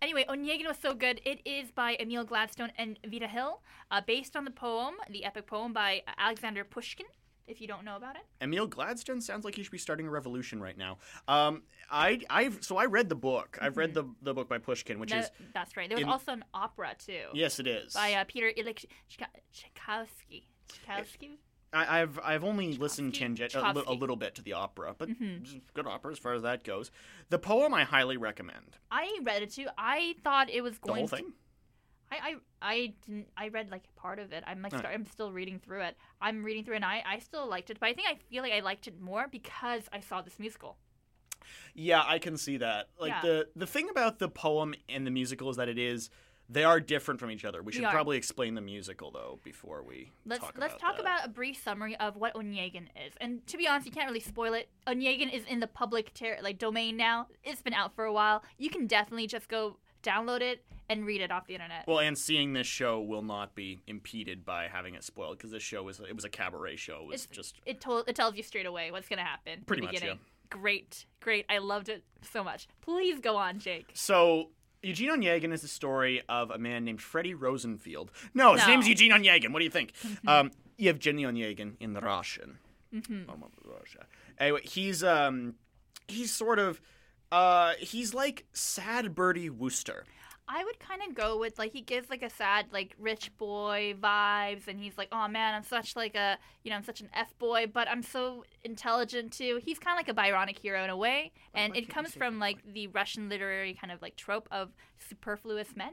Anyway, 0.00 0.24
Onegin 0.28 0.66
was 0.66 0.78
so 0.78 0.94
good. 0.94 1.20
It 1.24 1.40
is 1.44 1.70
by 1.70 1.96
Amiel 2.00 2.24
Gladstone 2.24 2.72
and 2.76 2.98
Veda 3.06 3.28
Hille, 3.28 3.62
uh, 3.88 4.00
based 4.04 4.34
on 4.34 4.44
the 4.44 4.50
poem, 4.50 4.96
the 5.08 5.24
epic 5.24 5.46
poem 5.46 5.72
by 5.72 6.02
Alexander 6.18 6.64
Pushkin. 6.64 7.06
If 7.46 7.60
you 7.60 7.66
don't 7.66 7.84
know 7.84 7.96
about 7.96 8.16
it, 8.16 8.22
Amiel 8.40 8.66
Gladstone 8.66 9.20
sounds 9.20 9.44
like 9.44 9.54
he 9.56 9.62
should 9.62 9.72
be 9.72 9.78
starting 9.78 10.06
a 10.06 10.10
revolution 10.10 10.60
right 10.60 10.76
now. 10.78 10.98
Um, 11.28 11.62
I, 11.90 12.20
I've 12.30 12.62
so 12.62 12.76
I 12.76 12.84
read 12.86 13.08
the 13.08 13.14
book. 13.16 13.58
I've 13.60 13.76
read 13.76 13.94
the 13.94 14.04
the 14.22 14.32
book 14.32 14.48
by 14.48 14.58
Pushkin, 14.58 14.98
which 14.98 15.10
That- 15.10 15.24
is 15.24 15.30
that's 15.52 15.76
right. 15.76 15.88
There 15.88 15.96
was 15.98 16.04
in- 16.04 16.08
also 16.08 16.32
an 16.32 16.44
opera 16.54 16.94
too. 16.98 17.24
Yes, 17.34 17.58
it 17.58 17.66
is. 17.66 17.92
by 17.94 18.14
uh, 18.14 18.24
Peter 18.28 18.50
Ilyich 18.56 18.84
Tchaikovsky. 19.52 20.48
Tchaikovsky. 20.68 21.38
I, 21.74 22.02
I've 22.02 22.18
I've 22.22 22.44
only 22.44 22.74
listened 22.76 23.14
tangent 23.14 23.54
a, 23.54 23.72
li- 23.72 23.82
a 23.86 23.92
little 23.94 24.16
bit 24.16 24.34
to 24.36 24.42
the 24.42 24.52
opera, 24.52 24.94
but 24.96 25.08
Mhm. 25.08 25.62
good 25.72 25.86
opera 25.86 26.12
as 26.12 26.18
far 26.18 26.34
as 26.34 26.42
that 26.42 26.64
goes. 26.64 26.90
The 27.30 27.38
poem 27.38 27.72
I 27.72 27.84
highly 27.84 28.18
recommend. 28.18 28.76
I 28.90 29.18
read 29.22 29.42
it 29.42 29.52
too. 29.52 29.66
I 29.78 30.14
thought 30.22 30.50
it 30.50 30.60
was 30.60 30.76
going. 30.78 30.94
The 30.94 31.00
whole 31.00 31.08
to- 31.08 31.16
thing. 31.16 31.32
I, 32.12 32.18
I 32.28 32.34
I 32.60 32.92
didn't. 33.06 33.28
I 33.36 33.48
read 33.48 33.70
like 33.70 33.84
part 33.96 34.18
of 34.18 34.32
it. 34.32 34.44
I'm 34.46 34.62
like 34.62 34.72
start, 34.72 34.94
I'm 34.94 35.06
still 35.06 35.32
reading 35.32 35.58
through 35.58 35.82
it. 35.82 35.96
I'm 36.20 36.44
reading 36.44 36.64
through 36.64 36.74
it, 36.74 36.76
and 36.76 36.84
I 36.84 37.02
I 37.06 37.18
still 37.18 37.48
liked 37.48 37.70
it, 37.70 37.78
but 37.80 37.88
I 37.88 37.94
think 37.94 38.08
I 38.08 38.16
feel 38.30 38.42
like 38.42 38.52
I 38.52 38.60
liked 38.60 38.86
it 38.86 39.00
more 39.00 39.26
because 39.30 39.84
I 39.92 40.00
saw 40.00 40.22
this 40.22 40.38
musical. 40.38 40.76
Yeah, 41.74 42.02
I 42.06 42.18
can 42.18 42.36
see 42.36 42.58
that. 42.58 42.88
Like 42.98 43.10
Yeah. 43.10 43.20
the 43.22 43.48
the 43.56 43.66
thing 43.66 43.88
about 43.90 44.18
the 44.18 44.28
poem 44.28 44.74
and 44.88 45.06
the 45.06 45.10
musical 45.10 45.50
is 45.50 45.56
that 45.56 45.68
it 45.68 45.78
is 45.78 46.10
they 46.48 46.64
are 46.64 46.80
different 46.80 47.18
from 47.18 47.30
each 47.30 47.44
other. 47.44 47.62
We 47.62 47.72
should 47.72 47.84
are. 47.84 47.90
probably 47.92 48.16
explain 48.18 48.54
the 48.54 48.60
musical 48.60 49.10
though 49.10 49.38
before 49.42 49.82
we 49.82 50.10
Let's 50.26 50.42
talk 50.44 50.54
let's 50.58 50.74
about 50.74 50.80
talk 50.80 50.96
that. 50.96 51.00
about 51.00 51.26
a 51.26 51.28
brief 51.30 51.56
summary 51.62 51.96
of 51.96 52.16
what 52.16 52.34
Onegin 52.34 52.88
is. 53.06 53.14
And 53.20 53.46
to 53.46 53.56
be 53.56 53.66
honest, 53.66 53.86
you 53.86 53.92
can't 53.92 54.06
really 54.06 54.20
spoil 54.20 54.52
it. 54.54 54.68
Onegin 54.86 55.32
is 55.32 55.44
in 55.46 55.60
the 55.60 55.66
public 55.66 56.12
ter- 56.14 56.38
like 56.42 56.58
domain 56.58 56.96
now. 56.96 57.28
It's 57.42 57.62
been 57.62 57.74
out 57.74 57.94
for 57.94 58.04
a 58.04 58.12
while. 58.12 58.42
You 58.58 58.68
can 58.70 58.86
definitely 58.86 59.26
just 59.28 59.48
go 59.48 59.78
download 60.02 60.40
it 60.40 60.64
and 60.90 61.06
read 61.06 61.20
it 61.20 61.30
off 61.30 61.46
the 61.46 61.54
internet. 61.54 61.84
Well, 61.86 62.00
and 62.00 62.16
seeing 62.18 62.52
this 62.52 62.66
show 62.66 63.00
will 63.00 63.22
not 63.22 63.54
be 63.54 63.82
impeded 63.86 64.44
by 64.44 64.68
having 64.68 64.94
it 64.94 65.04
spoiled 65.04 65.38
because 65.38 65.50
this 65.50 65.62
show 65.62 65.82
was 65.82 66.00
it 66.00 66.14
was 66.14 66.24
a 66.24 66.28
cabaret 66.28 66.76
show. 66.76 67.00
It 67.02 67.08
was 67.08 67.26
just 67.26 67.56
it 67.66 67.80
told 67.80 68.08
it 68.08 68.14
tells 68.16 68.36
you 68.36 68.42
straight 68.42 68.66
away 68.66 68.90
what's 68.90 69.08
gonna 69.08 69.24
happen. 69.24 69.62
Pretty 69.66 69.82
much, 69.82 69.94
beginning. 69.94 70.18
Great, 70.50 71.06
great. 71.20 71.46
I 71.48 71.58
loved 71.58 71.88
it 71.88 72.04
so 72.20 72.44
much. 72.44 72.68
Please 72.82 73.20
go 73.20 73.36
on, 73.36 73.58
Jake. 73.58 73.86
so. 73.94 74.50
Eugene 74.84 75.10
Onegin 75.10 75.52
is 75.52 75.62
the 75.62 75.68
story 75.68 76.22
of 76.28 76.50
a 76.50 76.58
man 76.58 76.84
named 76.84 77.00
Freddie 77.00 77.34
Rosenfield. 77.34 78.10
No, 78.34 78.54
his 78.54 78.62
No. 78.62 78.66
name's 78.66 78.88
Eugene 78.88 79.12
Onegin. 79.12 79.52
What 79.52 79.60
do 79.60 79.64
you 79.64 79.70
think? 79.70 79.92
um, 80.26 80.50
Yevgeny 80.76 81.22
Onegin 81.22 81.76
in 81.78 81.92
the 81.92 82.00
Russian. 82.00 82.58
Mm-hmm. 82.92 83.30
Oh, 83.30 83.48
Russia. 83.64 84.06
Anyway, 84.40 84.62
he's 84.64 85.04
um, 85.04 85.54
he's 86.08 86.32
sort 86.32 86.58
of 86.58 86.80
uh, 87.32 87.72
he's 87.78 88.14
like 88.14 88.44
sad 88.52 89.14
Bertie 89.14 89.50
Wooster. 89.50 90.04
I 90.48 90.64
would 90.64 90.78
kind 90.78 91.00
of 91.08 91.14
go 91.14 91.38
with 91.38 91.58
like 91.58 91.72
he 91.72 91.80
gives 91.80 92.10
like 92.10 92.22
a 92.22 92.28
sad 92.28 92.66
like 92.72 92.94
rich 92.98 93.30
boy 93.38 93.94
vibes, 93.98 94.68
and 94.68 94.78
he's 94.78 94.98
like, 94.98 95.08
oh 95.10 95.26
man, 95.28 95.54
I'm 95.54 95.62
such 95.62 95.96
like 95.96 96.14
a 96.14 96.36
you 96.62 96.70
know 96.70 96.76
I'm 96.76 96.84
such 96.84 97.00
an 97.00 97.08
f 97.14 97.36
boy, 97.38 97.66
but 97.72 97.88
I'm 97.88 98.02
so 98.02 98.44
intelligent 98.62 99.32
too. 99.32 99.60
He's 99.64 99.78
kind 99.78 99.98
of 99.98 100.06
like 100.06 100.08
a 100.08 100.20
Byronic 100.20 100.58
hero 100.58 100.84
in 100.84 100.90
a 100.90 100.96
way, 100.96 101.32
and 101.54 101.74
it 101.74 101.88
comes 101.88 102.14
from 102.14 102.38
like 102.38 102.58
the 102.70 102.88
Russian 102.88 103.30
literary 103.30 103.72
kind 103.72 103.90
of 103.90 104.02
like 104.02 104.16
trope 104.16 104.46
of 104.50 104.70
superfluous 104.98 105.74
men. 105.74 105.92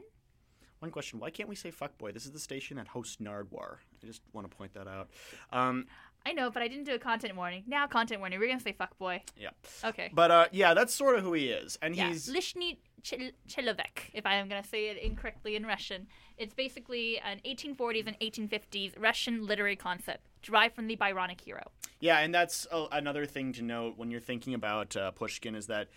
One 0.80 0.90
question: 0.90 1.20
Why 1.20 1.30
can't 1.30 1.48
we 1.48 1.54
say 1.54 1.70
fuck 1.70 1.96
boy? 1.96 2.12
This 2.12 2.26
is 2.26 2.32
the 2.32 2.40
station 2.40 2.76
that 2.78 2.88
hosts 2.88 3.16
Nardwuar. 3.16 3.76
I 4.02 4.06
just 4.06 4.22
want 4.32 4.50
to 4.50 4.54
point 4.54 4.74
that 4.74 4.88
out. 4.88 5.08
Um, 5.52 5.86
I 6.26 6.32
know, 6.32 6.50
but 6.50 6.62
I 6.62 6.68
didn't 6.68 6.84
do 6.84 6.94
a 6.94 6.98
content 6.98 7.34
warning. 7.36 7.64
Now 7.66 7.86
content 7.86 8.20
warning. 8.20 8.38
We're 8.38 8.48
gonna 8.48 8.60
say 8.60 8.72
fuck 8.72 8.96
boy. 8.98 9.22
yeah. 9.36 9.50
Okay. 9.84 10.10
But 10.12 10.30
uh, 10.30 10.46
yeah, 10.52 10.74
that's 10.74 10.94
sort 10.94 11.16
of 11.16 11.24
who 11.24 11.32
he 11.32 11.48
is, 11.50 11.78
and 11.82 11.96
yeah, 11.96 12.08
he's 12.08 12.28
Lishny 12.28 12.78
Chil- 13.02 13.30
Chilovek, 13.48 14.10
if 14.12 14.26
I 14.26 14.34
am 14.34 14.48
going 14.48 14.62
to 14.62 14.68
say 14.68 14.88
it 14.88 14.98
incorrectly 14.98 15.56
in 15.56 15.64
Russian. 15.64 16.06
It's 16.36 16.52
basically 16.54 17.18
an 17.20 17.40
1840s 17.46 18.06
and 18.06 18.18
1850s 18.20 18.92
Russian 18.98 19.46
literary 19.46 19.76
concept 19.76 20.26
derived 20.42 20.74
from 20.74 20.86
the 20.86 20.96
Byronic 20.96 21.40
hero. 21.40 21.62
Yeah, 22.00 22.18
and 22.18 22.34
that's 22.34 22.66
uh, 22.70 22.86
another 22.92 23.24
thing 23.26 23.52
to 23.54 23.62
note 23.62 23.96
when 23.96 24.10
you're 24.10 24.20
thinking 24.20 24.52
about 24.54 24.96
uh, 24.96 25.10
Pushkin 25.12 25.54
is 25.54 25.66
that 25.68 25.88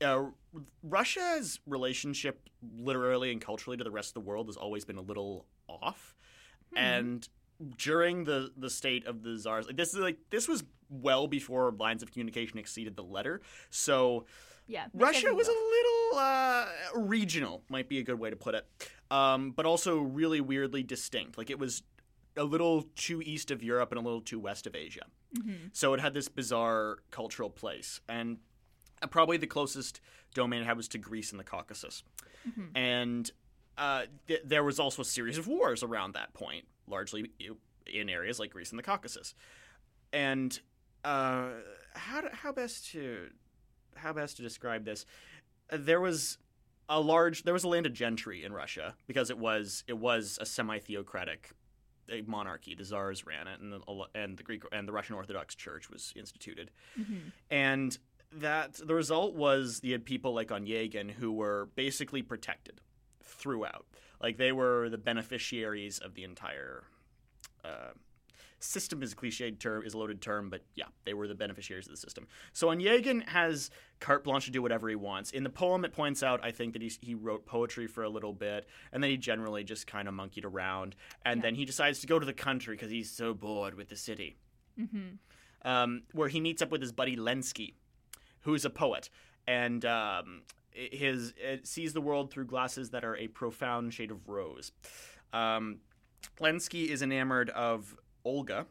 uh, 0.00 0.24
Russia's 0.82 1.60
relationship, 1.66 2.48
literally 2.78 3.32
and 3.32 3.40
culturally, 3.40 3.76
to 3.76 3.84
the 3.84 3.90
rest 3.90 4.10
of 4.10 4.14
the 4.14 4.28
world 4.28 4.46
has 4.48 4.56
always 4.56 4.84
been 4.84 4.96
a 4.98 5.02
little 5.02 5.46
off, 5.68 6.14
Hmm. 6.72 6.78
and 6.78 7.28
during 7.78 8.24
the 8.24 8.50
the 8.56 8.70
state 8.70 9.06
of 9.06 9.22
the 9.22 9.36
czars, 9.38 9.66
like 9.66 9.76
this 9.76 9.94
is 9.94 10.00
like 10.00 10.18
this 10.30 10.48
was 10.48 10.64
well 10.90 11.26
before 11.26 11.72
lines 11.72 12.02
of 12.02 12.12
communication 12.12 12.58
exceeded 12.58 12.96
the 12.96 13.04
letter, 13.04 13.40
so. 13.70 14.26
Yeah, 14.66 14.86
Russia 14.94 15.34
was 15.34 15.46
a 15.46 15.50
little 15.52 16.18
uh, 16.18 16.66
regional, 16.94 17.62
might 17.68 17.86
be 17.86 17.98
a 17.98 18.02
good 18.02 18.18
way 18.18 18.30
to 18.30 18.36
put 18.36 18.54
it, 18.54 18.66
um, 19.10 19.50
but 19.50 19.66
also 19.66 19.98
really 19.98 20.40
weirdly 20.40 20.82
distinct. 20.82 21.36
Like 21.36 21.50
it 21.50 21.58
was 21.58 21.82
a 22.34 22.44
little 22.44 22.86
too 22.96 23.20
east 23.20 23.50
of 23.50 23.62
Europe 23.62 23.92
and 23.92 24.00
a 24.00 24.02
little 24.02 24.22
too 24.22 24.40
west 24.40 24.66
of 24.66 24.74
Asia. 24.74 25.04
Mhm. 25.36 25.68
So 25.74 25.92
it 25.92 26.00
had 26.00 26.14
this 26.14 26.28
bizarre 26.28 27.00
cultural 27.10 27.50
place. 27.50 28.00
And 28.08 28.38
uh, 29.02 29.06
probably 29.06 29.36
the 29.36 29.46
closest 29.46 30.00
domain 30.32 30.62
it 30.62 30.64
had 30.64 30.78
was 30.78 30.88
to 30.88 30.98
Greece 30.98 31.30
and 31.30 31.38
the 31.38 31.44
Caucasus. 31.44 32.02
Mhm. 32.48 32.70
And 32.74 33.30
uh, 33.76 34.06
th- 34.28 34.42
there 34.44 34.64
was 34.64 34.80
also 34.80 35.02
a 35.02 35.04
series 35.04 35.36
of 35.36 35.46
wars 35.46 35.82
around 35.82 36.14
that 36.14 36.32
point, 36.32 36.64
largely 36.88 37.30
in 37.86 38.08
areas 38.08 38.38
like 38.38 38.50
Greece 38.50 38.70
and 38.70 38.78
the 38.78 38.82
Caucasus. 38.82 39.34
And 40.12 40.58
uh, 41.04 41.50
how 41.94 42.22
how 42.32 42.52
best 42.52 42.90
to 42.92 43.28
how 43.96 44.12
best 44.12 44.36
to 44.36 44.42
describe 44.42 44.84
this? 44.84 45.06
There 45.70 46.00
was 46.00 46.38
a 46.88 47.00
large 47.00 47.42
there 47.44 47.54
was 47.54 47.64
a 47.64 47.68
landed 47.68 47.94
gentry 47.94 48.44
in 48.44 48.52
Russia 48.52 48.94
because 49.06 49.30
it 49.30 49.38
was 49.38 49.84
it 49.86 49.98
was 49.98 50.38
a 50.40 50.46
semi 50.46 50.78
theocratic 50.78 51.50
monarchy. 52.26 52.74
The 52.74 52.84
czars 52.84 53.24
ran 53.26 53.46
it, 53.48 53.60
and 53.60 53.72
the 53.72 53.80
and 54.14 54.36
the 54.36 54.42
Greek 54.42 54.62
and 54.72 54.86
the 54.86 54.92
Russian 54.92 55.14
Orthodox 55.16 55.54
Church 55.54 55.90
was 55.90 56.12
instituted 56.16 56.70
Mhm. 56.98 57.32
and 57.50 57.98
that 58.32 58.74
the 58.74 58.94
result 58.94 59.34
was 59.34 59.80
you 59.82 59.92
had 59.92 60.04
people 60.04 60.34
like 60.34 60.48
Onegin 60.48 61.10
who 61.12 61.32
were 61.32 61.68
basically 61.76 62.20
protected 62.22 62.80
throughout. 63.22 63.86
Like 64.24 64.38
they 64.38 64.52
were 64.52 64.88
the 64.88 65.02
beneficiaries 65.10 65.98
of 65.98 66.14
the 66.14 66.24
entire 66.24 66.84
uh, 67.62 67.92
system. 68.58 69.02
Is 69.02 69.12
a 69.12 69.16
cliched 69.16 69.58
term, 69.58 69.84
is 69.84 69.92
a 69.94 69.98
loaded 69.98 70.20
term, 70.22 70.48
but 70.48 70.62
yeah, 70.74 70.88
they 71.04 71.12
were 71.12 71.28
the 71.28 71.34
beneficiaries 71.34 71.86
of 71.86 71.92
the 71.92 72.02
system. 72.06 72.26
So 72.52 72.68
Onegin 72.68 73.28
has 73.28 73.70
carte 74.00 74.24
blanche 74.24 74.46
to 74.46 74.50
do 74.50 74.62
whatever 74.62 74.88
he 74.88 74.96
wants. 74.96 75.30
In 75.30 75.44
the 75.44 75.50
poem, 75.50 75.84
it 75.84 75.92
points 75.92 76.22
out 76.22 76.40
I 76.42 76.52
think 76.52 76.72
that 76.72 76.82
he 76.82 76.90
he 77.08 77.14
wrote 77.14 77.44
poetry 77.44 77.86
for 77.86 78.02
a 78.02 78.08
little 78.08 78.32
bit, 78.32 78.66
and 78.92 79.02
then 79.02 79.10
he 79.10 79.18
generally 79.18 79.62
just 79.62 79.86
kind 79.86 80.08
of 80.08 80.14
monkeyed 80.14 80.46
around, 80.46 80.96
and 81.26 81.42
then 81.42 81.54
he 81.54 81.64
decides 81.66 82.00
to 82.00 82.06
go 82.06 82.18
to 82.18 82.26
the 82.26 82.32
country 82.48 82.74
because 82.76 82.90
he's 82.90 83.10
so 83.10 83.34
bored 83.34 83.74
with 83.74 83.88
the 83.88 83.96
city 83.96 84.36
Mm-hmm. 84.80 85.68
um, 85.70 86.02
where 86.12 86.28
he 86.28 86.40
meets 86.40 86.62
up 86.62 86.70
with 86.72 86.80
his 86.80 86.92
buddy 86.92 87.16
Lenski, 87.16 87.74
who's 88.40 88.64
a 88.64 88.70
poet, 88.70 89.10
and 89.46 89.84
um, 89.84 90.42
his 90.74 91.32
sees 91.62 91.92
the 91.92 92.00
world 92.00 92.30
through 92.30 92.46
glasses 92.46 92.90
that 92.90 93.04
are 93.04 93.16
a 93.16 93.28
profound 93.28 93.94
shade 93.94 94.10
of 94.10 94.28
rose. 94.28 94.72
Um, 95.32 95.78
Lenski 96.40 96.88
is 96.88 97.02
enamored 97.02 97.50
of 97.50 97.96
Olga, 98.24 98.66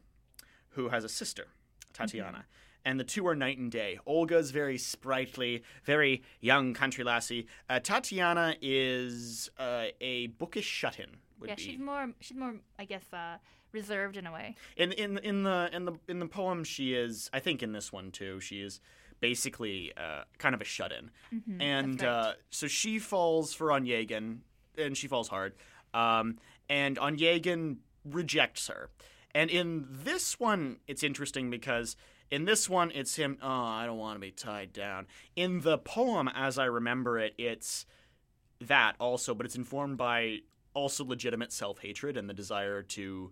who 0.70 0.90
has 0.90 1.04
a 1.04 1.10
sister, 1.10 1.48
Tatiana. 1.94 2.46
And 2.86 3.00
the 3.00 3.06
two 3.06 3.26
are 3.28 3.36
night 3.36 3.58
and 3.58 3.72
day. 3.72 3.98
Olga's 4.06 4.52
very 4.52 4.78
sprightly, 4.78 5.64
very 5.86 6.22
young 6.42 6.74
country 6.74 7.06
lassie. 7.06 7.48
Uh, 7.70 7.80
Tatiana 7.80 8.56
is 8.62 9.50
uh, 9.58 9.86
a 10.02 10.28
bookish 10.28 10.66
shut-in. 10.66 11.08
Would 11.40 11.50
Yeah, 11.50 11.56
be. 11.56 11.62
she's 11.62 11.80
more 11.80 12.12
she's 12.20 12.38
more 12.38 12.56
I 12.78 12.84
guess 12.86 13.06
uh, 13.14 13.38
reserved 13.72 14.18
in 14.18 14.28
a 14.28 14.34
way. 14.34 14.56
In 14.76 14.92
in 14.92 15.18
in 15.20 15.44
the 15.44 15.70
in 15.72 15.86
the 15.86 15.94
in 16.10 16.20
the 16.20 16.26
poem, 16.28 16.64
she 16.66 16.94
is. 16.94 17.30
I 17.32 17.40
think 17.40 17.64
in 17.64 17.72
this 17.72 17.94
one 17.94 18.12
too, 18.12 18.42
she 18.42 18.60
is 18.62 18.82
basically 19.24 19.94
uh, 19.96 20.24
kind 20.38 20.54
of 20.54 20.60
a 20.60 20.66
shut-in, 20.66 21.10
Mhm, 21.34 21.62
and 21.62 22.02
right. 22.02 22.10
uh, 22.10 22.34
so 22.50 22.68
she 22.68 23.00
falls 23.00 23.54
for 23.54 23.68
Onegin, 23.68 24.40
and 24.78 24.98
she 24.98 25.08
falls 25.08 25.30
hard. 25.30 25.54
Um, 25.94 26.38
and 26.70 26.98
Onegin 26.98 27.78
rejects 28.04 28.68
her. 28.68 28.90
And 29.34 29.50
in 29.50 29.88
this 29.90 30.40
one, 30.40 30.80
it's 30.88 31.04
interesting 31.04 31.50
because 31.50 31.96
in 32.30 32.44
this 32.46 32.70
one, 32.70 32.92
it's 32.92 33.16
him. 33.16 33.38
Oh, 33.42 33.48
I 33.82 33.86
don't 33.86 33.98
want 33.98 34.16
to 34.18 34.20
be 34.20 34.32
tied 34.32 34.74
down. 34.74 35.08
In 35.38 35.62
the 35.62 35.78
poem, 35.78 36.28
as 36.28 36.58
I 36.60 36.66
remember 36.66 37.18
it, 37.18 37.34
it's 37.38 37.86
that 38.60 38.96
also, 39.00 39.34
but 39.34 39.46
it's 39.46 39.56
informed 39.56 39.98
by 39.98 40.40
also 40.74 41.06
legitimate 41.06 41.52
self-hatred 41.54 42.18
and 42.18 42.30
the 42.30 42.34
desire 42.34 42.82
to 42.84 43.32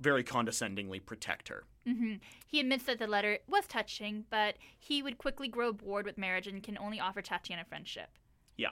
very 0.00 0.22
condescendingly 0.24 1.00
protect 1.00 1.48
her. 1.48 1.64
hmm 1.86 2.14
He 2.46 2.60
admits 2.60 2.84
that 2.84 2.98
the 2.98 3.06
letter 3.06 3.38
was 3.48 3.66
touching, 3.66 4.24
but 4.30 4.56
he 4.78 5.02
would 5.02 5.18
quickly 5.18 5.48
grow 5.48 5.72
bored 5.72 6.06
with 6.06 6.18
marriage 6.18 6.46
and 6.46 6.62
can 6.62 6.76
only 6.78 7.00
offer 7.00 7.22
Tatiana 7.22 7.64
friendship. 7.64 8.10
Yeah, 8.56 8.70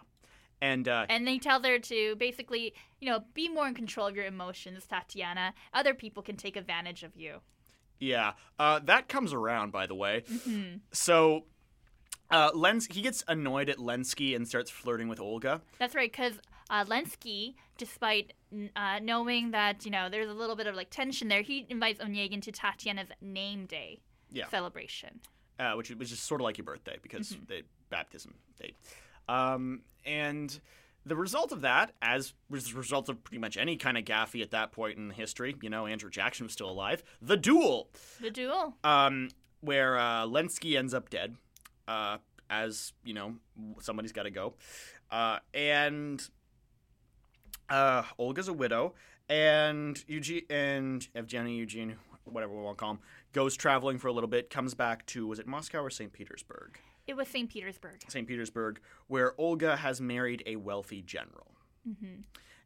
and 0.60 0.86
uh, 0.88 1.06
And 1.08 1.26
they 1.26 1.38
tell 1.38 1.62
her 1.62 1.78
to 1.78 2.16
basically, 2.16 2.74
you 3.00 3.08
know, 3.10 3.24
be 3.34 3.48
more 3.48 3.66
in 3.68 3.74
control 3.74 4.06
of 4.08 4.16
your 4.16 4.26
emotions, 4.26 4.86
Tatiana. 4.86 5.54
Other 5.72 5.94
people 5.94 6.22
can 6.22 6.36
take 6.36 6.56
advantage 6.56 7.02
of 7.02 7.16
you. 7.16 7.40
yeah, 7.98 8.32
uh, 8.58 8.80
that 8.84 9.08
comes 9.08 9.32
around, 9.32 9.70
by 9.72 9.86
the 9.86 9.94
way. 9.94 10.22
Mhm. 10.28 10.80
So, 10.92 11.46
uh, 12.30 12.50
Lens 12.54 12.86
he 12.90 13.00
gets 13.02 13.22
annoyed 13.28 13.68
at 13.70 13.78
Lensky 13.78 14.34
and 14.36 14.46
starts 14.48 14.70
flirting 14.70 15.08
with 15.08 15.20
Olga. 15.20 15.62
That's 15.78 15.94
right, 15.94 16.10
because 16.10 16.38
uh, 16.70 16.84
Lenski, 16.84 17.54
despite 17.78 18.32
uh, 18.76 18.98
knowing 19.02 19.50
that 19.52 19.84
you 19.84 19.90
know 19.90 20.08
there's 20.08 20.28
a 20.28 20.34
little 20.34 20.56
bit 20.56 20.66
of 20.66 20.74
like 20.74 20.90
tension 20.90 21.28
there, 21.28 21.42
he 21.42 21.66
invites 21.68 22.00
Onegin 22.00 22.40
to 22.42 22.52
Tatiana's 22.52 23.08
name 23.20 23.66
day 23.66 24.00
Yeah. 24.30 24.48
celebration. 24.48 25.20
uh, 25.58 25.72
which 25.74 25.90
which 25.90 26.10
is 26.12 26.18
sort 26.20 26.40
of 26.40 26.44
like 26.44 26.58
your 26.58 26.64
birthday 26.64 26.96
because 27.02 27.36
the 27.48 27.62
baptism 27.90 28.34
date. 28.60 28.76
Um, 29.28 29.82
and 30.04 30.58
the 31.06 31.16
result 31.16 31.52
of 31.52 31.60
that, 31.62 31.92
as 32.02 32.32
was 32.50 32.70
the 32.72 32.76
result 32.78 33.08
of 33.08 33.22
pretty 33.22 33.38
much 33.38 33.56
any 33.56 33.76
kind 33.76 33.96
of 33.98 34.04
gaffy 34.04 34.42
at 34.42 34.50
that 34.52 34.72
point 34.72 34.96
in 34.98 35.10
history, 35.10 35.54
you 35.62 35.70
know, 35.70 35.86
Andrew 35.86 36.10
Jackson 36.10 36.44
was 36.46 36.52
still 36.52 36.68
alive. 36.70 37.02
The 37.22 37.36
duel, 37.36 37.90
The 38.20 38.30
duel. 38.30 38.74
um, 38.84 39.28
where 39.60 39.98
uh, 39.98 40.24
Lenski 40.24 40.76
ends 40.78 40.92
up 40.94 41.08
dead, 41.10 41.36
uh, 41.88 42.18
as 42.50 42.92
you 43.04 43.14
know, 43.14 43.34
somebody's 43.80 44.12
got 44.12 44.24
to 44.24 44.30
go, 44.30 44.54
uh, 45.10 45.38
and 45.54 46.26
uh, 47.68 48.02
Olga's 48.18 48.48
a 48.48 48.52
widow, 48.52 48.94
and 49.28 50.02
Eugene 50.06 50.44
and 50.50 51.06
Evgeny 51.14 51.56
Eugene, 51.56 51.96
whatever 52.24 52.54
we 52.54 52.62
want 52.62 52.78
to 52.78 52.80
call 52.82 52.90
him, 52.92 52.98
goes 53.32 53.56
traveling 53.56 53.98
for 53.98 54.08
a 54.08 54.12
little 54.12 54.28
bit, 54.28 54.50
comes 54.50 54.74
back 54.74 55.06
to 55.06 55.26
was 55.26 55.38
it 55.38 55.46
Moscow 55.46 55.80
or 55.82 55.90
St. 55.90 56.12
Petersburg? 56.12 56.78
It 57.06 57.16
was 57.16 57.28
St. 57.28 57.50
Petersburg. 57.50 58.02
St. 58.08 58.26
Petersburg, 58.26 58.80
where 59.08 59.38
Olga 59.38 59.76
has 59.76 60.00
married 60.00 60.42
a 60.46 60.56
wealthy 60.56 61.02
general. 61.02 61.52
hmm 61.84 62.22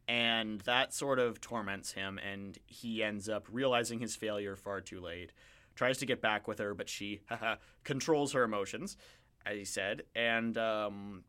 And 0.07 0.61
that 0.61 0.93
sort 0.93 1.19
of 1.19 1.41
torments 1.41 1.91
him, 1.93 2.17
and 2.19 2.57
he 2.65 3.03
ends 3.03 3.27
up 3.27 3.47
realizing 3.51 3.99
his 3.99 4.15
failure 4.15 4.55
far 4.55 4.79
too 4.81 4.99
late. 5.01 5.31
Tries 5.75 5.97
to 5.99 6.05
get 6.05 6.21
back 6.21 6.47
with 6.47 6.59
her, 6.59 6.73
but 6.73 6.89
she 6.89 7.21
controls 7.83 8.33
her 8.33 8.43
emotions, 8.43 8.97
as 9.45 9.57
he 9.57 9.65
said, 9.65 10.03
and 10.15 10.57
um, 10.57 11.23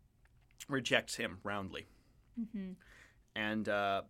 rejects 0.68 1.16
him 1.16 1.38
roundly. 1.44 1.86
hmm 2.52 2.72
And 3.34 3.68
uh, 3.68 4.02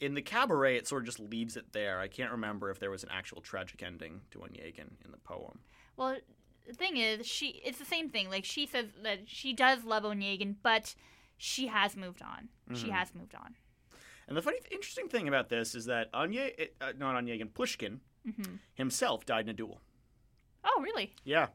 in 0.00 0.14
the 0.14 0.22
cabaret, 0.22 0.76
it 0.76 0.86
sort 0.88 1.02
of 1.02 1.06
just 1.06 1.20
leaves 1.20 1.56
it 1.56 1.72
there. 1.72 2.00
I 2.00 2.08
can't 2.08 2.32
remember 2.32 2.70
if 2.70 2.78
there 2.78 2.90
was 2.90 3.02
an 3.02 3.10
actual 3.12 3.40
tragic 3.40 3.82
ending 3.82 4.22
to 4.32 4.38
Onegin 4.40 4.90
in 5.04 5.10
the 5.10 5.18
poem. 5.18 5.60
Well, 5.96 6.16
the 6.66 6.74
thing 6.74 6.96
is, 6.96 7.26
she 7.26 7.60
it's 7.64 7.78
the 7.78 7.84
same 7.84 8.08
thing. 8.10 8.28
Like 8.30 8.44
she 8.44 8.66
says 8.66 8.86
that 9.02 9.20
she 9.28 9.52
does 9.52 9.84
love 9.84 10.02
Onegin, 10.04 10.56
but 10.62 10.94
she 11.36 11.68
has 11.68 11.96
moved 11.96 12.22
on. 12.22 12.48
She 12.74 12.88
Mhm. 12.88 12.92
has 12.92 13.14
moved 13.14 13.34
on. 13.34 13.56
And 14.26 14.36
the 14.36 14.42
funny, 14.42 14.58
interesting 14.70 15.08
thing 15.08 15.26
about 15.26 15.48
this 15.48 15.74
is 15.74 15.86
that 15.86 16.12
Onye, 16.12 16.68
uh, 16.80 16.92
not 16.98 17.14
Onegin, 17.16 17.52
Pushkin 17.54 18.00
hmm 18.24 18.56
himself 18.74 19.24
died 19.24 19.46
in 19.46 19.50
a 19.50 19.54
duel. 19.54 19.80
Oh, 20.64 20.80
really? 20.82 21.14
Yeah, 21.24 21.48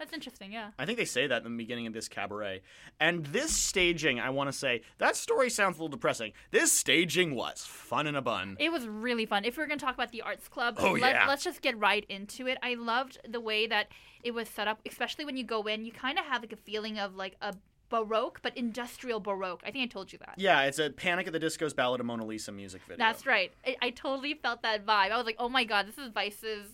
That's 0.00 0.14
interesting. 0.14 0.50
Yeah. 0.50 0.70
I 0.78 0.86
think 0.86 0.96
they 0.98 1.04
say 1.04 1.26
that 1.26 1.44
in 1.44 1.52
the 1.52 1.56
beginning 1.62 1.86
of 1.86 1.92
this 1.92 2.08
cabaret. 2.08 2.62
And 2.98 3.26
this 3.26 3.54
staging, 3.54 4.18
I 4.18 4.30
want 4.30 4.48
to 4.50 4.52
say, 4.52 4.80
that 4.96 5.14
story 5.14 5.50
sounds 5.50 5.76
a 5.76 5.82
little 5.82 5.88
depressing. 5.88 6.32
This 6.50 6.72
staging 6.72 7.34
was 7.34 7.64
fun 7.66 8.06
in 8.06 8.16
a 8.16 8.22
bun. 8.22 8.56
It 8.58 8.72
was 8.72 8.88
really 8.88 9.26
fun. 9.26 9.44
If 9.44 9.58
we're 9.58 9.66
going 9.66 9.78
to 9.78 9.84
talk 9.84 9.94
about 9.94 10.10
the 10.10 10.22
arts 10.22 10.48
club, 10.48 10.76
Oh, 10.78 10.92
let, 10.92 11.14
yeah. 11.14 11.28
let's 11.28 11.44
just 11.44 11.60
get 11.60 11.78
right 11.78 12.06
into 12.08 12.46
it. 12.46 12.56
I 12.62 12.74
loved 12.74 13.18
the 13.28 13.40
way 13.40 13.66
that 13.66 13.88
it 14.22 14.32
was 14.32 14.48
set 14.48 14.66
up, 14.66 14.80
especially 14.86 15.26
when 15.26 15.36
you 15.36 15.44
go 15.44 15.62
in, 15.64 15.84
you 15.84 15.92
kind 15.92 16.18
of 16.18 16.24
have 16.24 16.40
like 16.42 16.52
a 16.54 16.56
feeling 16.56 16.98
of 16.98 17.14
like 17.14 17.36
a 17.42 17.54
baroque, 17.90 18.40
but 18.40 18.56
industrial 18.56 19.20
baroque. 19.20 19.60
I 19.66 19.70
think 19.70 19.84
I 19.84 19.86
told 19.92 20.12
you 20.14 20.18
that. 20.20 20.34
Yeah, 20.38 20.62
it's 20.62 20.78
a 20.78 20.88
Panic 20.88 21.26
at 21.26 21.34
the 21.34 21.40
Disco's 21.40 21.74
Ballad 21.74 22.00
of 22.00 22.06
Mona 22.06 22.24
Lisa 22.24 22.52
music 22.52 22.80
video. 22.88 22.96
That's 23.04 23.26
right. 23.26 23.52
I, 23.66 23.76
I 23.82 23.90
totally 23.90 24.32
felt 24.32 24.62
that 24.62 24.86
vibe. 24.86 25.10
I 25.10 25.16
was 25.18 25.26
like, 25.26 25.36
oh 25.38 25.48
my 25.50 25.64
god, 25.64 25.86
this 25.88 25.98
is 25.98 26.08
Vices 26.08 26.66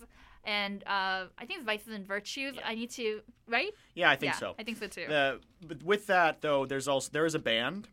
and 0.43 0.83
uh, 0.87 1.25
I 1.37 1.45
think 1.45 1.63
Vices 1.65 1.93
and 1.93 2.05
Virtues. 2.07 2.55
I 2.63 2.75
need 2.75 2.89
to, 2.91 3.21
right? 3.47 3.71
Yeah, 3.95 4.09
I 4.09 4.15
think 4.15 4.35
so. 4.35 4.55
I 4.57 4.63
think 4.63 4.77
so 4.77 4.87
too. 4.87 5.03
Uh, 5.03 5.37
but 5.65 5.83
with 5.83 6.07
that 6.07 6.41
though, 6.41 6.65
there's 6.65 6.87
also 6.87 7.09
there 7.11 7.25
is 7.25 7.35
a 7.35 7.39
band, 7.39 7.89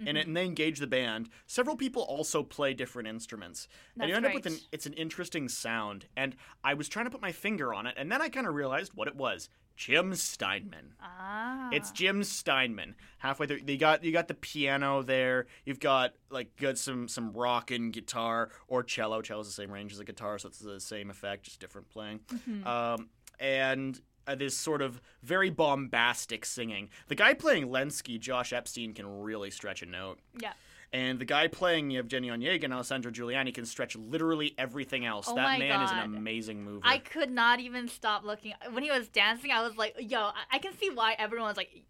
and, 0.00 0.08
Mhm. 0.08 0.20
it, 0.20 0.26
and 0.26 0.36
they 0.36 0.44
engage 0.44 0.78
the 0.80 0.86
band. 0.86 1.30
Several 1.46 1.76
people 1.76 2.02
also 2.02 2.42
play 2.42 2.74
different 2.74 3.08
instruments, 3.08 3.68
and 3.94 4.08
you 4.08 4.14
That's 4.14 4.16
end 4.16 4.26
up 4.26 4.34
with 4.34 4.46
an 4.46 4.58
it's 4.72 4.86
an 4.86 4.92
interesting 4.94 5.48
sound. 5.48 6.06
And 6.16 6.36
I 6.62 6.74
was 6.74 6.88
trying 6.88 7.06
to 7.06 7.10
put 7.10 7.22
my 7.22 7.32
finger 7.32 7.72
on 7.72 7.86
it, 7.86 7.94
and 7.96 8.10
then 8.10 8.20
I 8.20 8.28
kind 8.28 8.46
of 8.46 8.54
realized 8.54 8.92
what 8.94 9.08
it 9.08 9.14
was: 9.16 9.48
Jim 9.76 10.14
Steinman. 10.14 10.94
Ah. 11.02 11.68
It's 11.72 11.90
Jim 11.90 12.22
Steinman. 12.22 12.94
Halfway 13.18 13.46
through, 13.46 13.60
they 13.62 13.76
got 13.76 14.04
you 14.04 14.12
got 14.12 14.28
the 14.28 14.34
piano 14.34 15.02
there. 15.02 15.46
You've 15.64 15.80
got 15.80 16.14
like 16.30 16.54
good 16.56 16.78
some 16.78 17.08
some 17.08 17.32
rock 17.32 17.70
and 17.70 17.92
guitar 17.92 18.50
or 18.68 18.82
cello. 18.82 19.20
Cello's 19.22 19.46
the 19.46 19.52
same 19.52 19.72
range 19.72 19.92
as 19.92 20.00
a 20.00 20.04
guitar, 20.04 20.38
so 20.38 20.48
it's 20.48 20.58
the 20.58 20.80
same 20.80 21.10
effect, 21.10 21.44
just 21.44 21.60
different 21.60 21.88
playing. 21.88 22.20
Mhm. 22.32 22.66
Um, 22.66 23.08
and 23.40 24.00
uh, 24.26 24.34
this 24.34 24.56
sort 24.56 24.80
of 24.80 25.00
very 25.22 25.50
bombastic 25.50 26.44
singing. 26.44 26.88
The 27.08 27.14
guy 27.14 27.34
playing 27.34 27.68
Lenski, 27.68 28.18
Josh 28.18 28.52
Epstein, 28.52 28.94
can 28.94 29.06
really 29.22 29.50
stretch 29.50 29.82
a 29.82 29.86
note. 29.86 30.18
Yeah. 30.40 30.52
And 30.94 31.18
the 31.18 31.24
guy 31.24 31.48
playing 31.48 31.90
Evgeny 31.90 32.30
Onegin, 32.30 32.72
Alessandro 32.72 33.10
Juliani, 33.10 33.52
can 33.52 33.66
stretch 33.66 33.96
literally 33.96 34.54
everything 34.56 35.04
else. 35.04 35.26
Oh 35.28 35.34
that 35.34 35.58
man 35.58 35.82
is 35.82 35.90
an 35.90 35.98
amazing 35.98 36.62
mover. 36.62 36.82
I 36.84 36.98
could 36.98 37.32
not 37.32 37.58
even 37.58 37.88
stop 37.88 38.22
looking. 38.22 38.52
When 38.70 38.84
he 38.84 38.92
was 38.92 39.08
dancing, 39.08 39.50
I 39.50 39.60
was 39.62 39.76
like, 39.76 39.96
yo, 39.98 40.30
I, 40.52 40.60
can 40.60 40.72
see 40.78 40.90
why 40.90 41.16
everyone 41.18 41.48
was 41.48 41.56
like, 41.56 41.82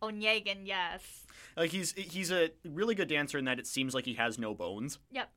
Onegin, 0.00 0.58
yes. 0.64 1.02
Like 1.56 1.72
he's 1.72 1.90
he's 1.94 2.30
a 2.30 2.50
really 2.64 2.94
good 2.94 3.08
dancer 3.08 3.36
in 3.36 3.46
that 3.46 3.58
it 3.58 3.66
seems 3.66 3.94
like 3.94 4.04
he 4.04 4.14
has 4.14 4.38
no 4.38 4.54
bones. 4.54 5.00
Yep. 5.10 5.28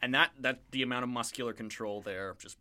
and 0.00 0.12
that 0.14 0.32
that 0.40 0.62
the 0.72 0.82
amount 0.82 1.04
of 1.04 1.08
muscular 1.08 1.52
control 1.52 2.02
there 2.02 2.34
just 2.40 2.58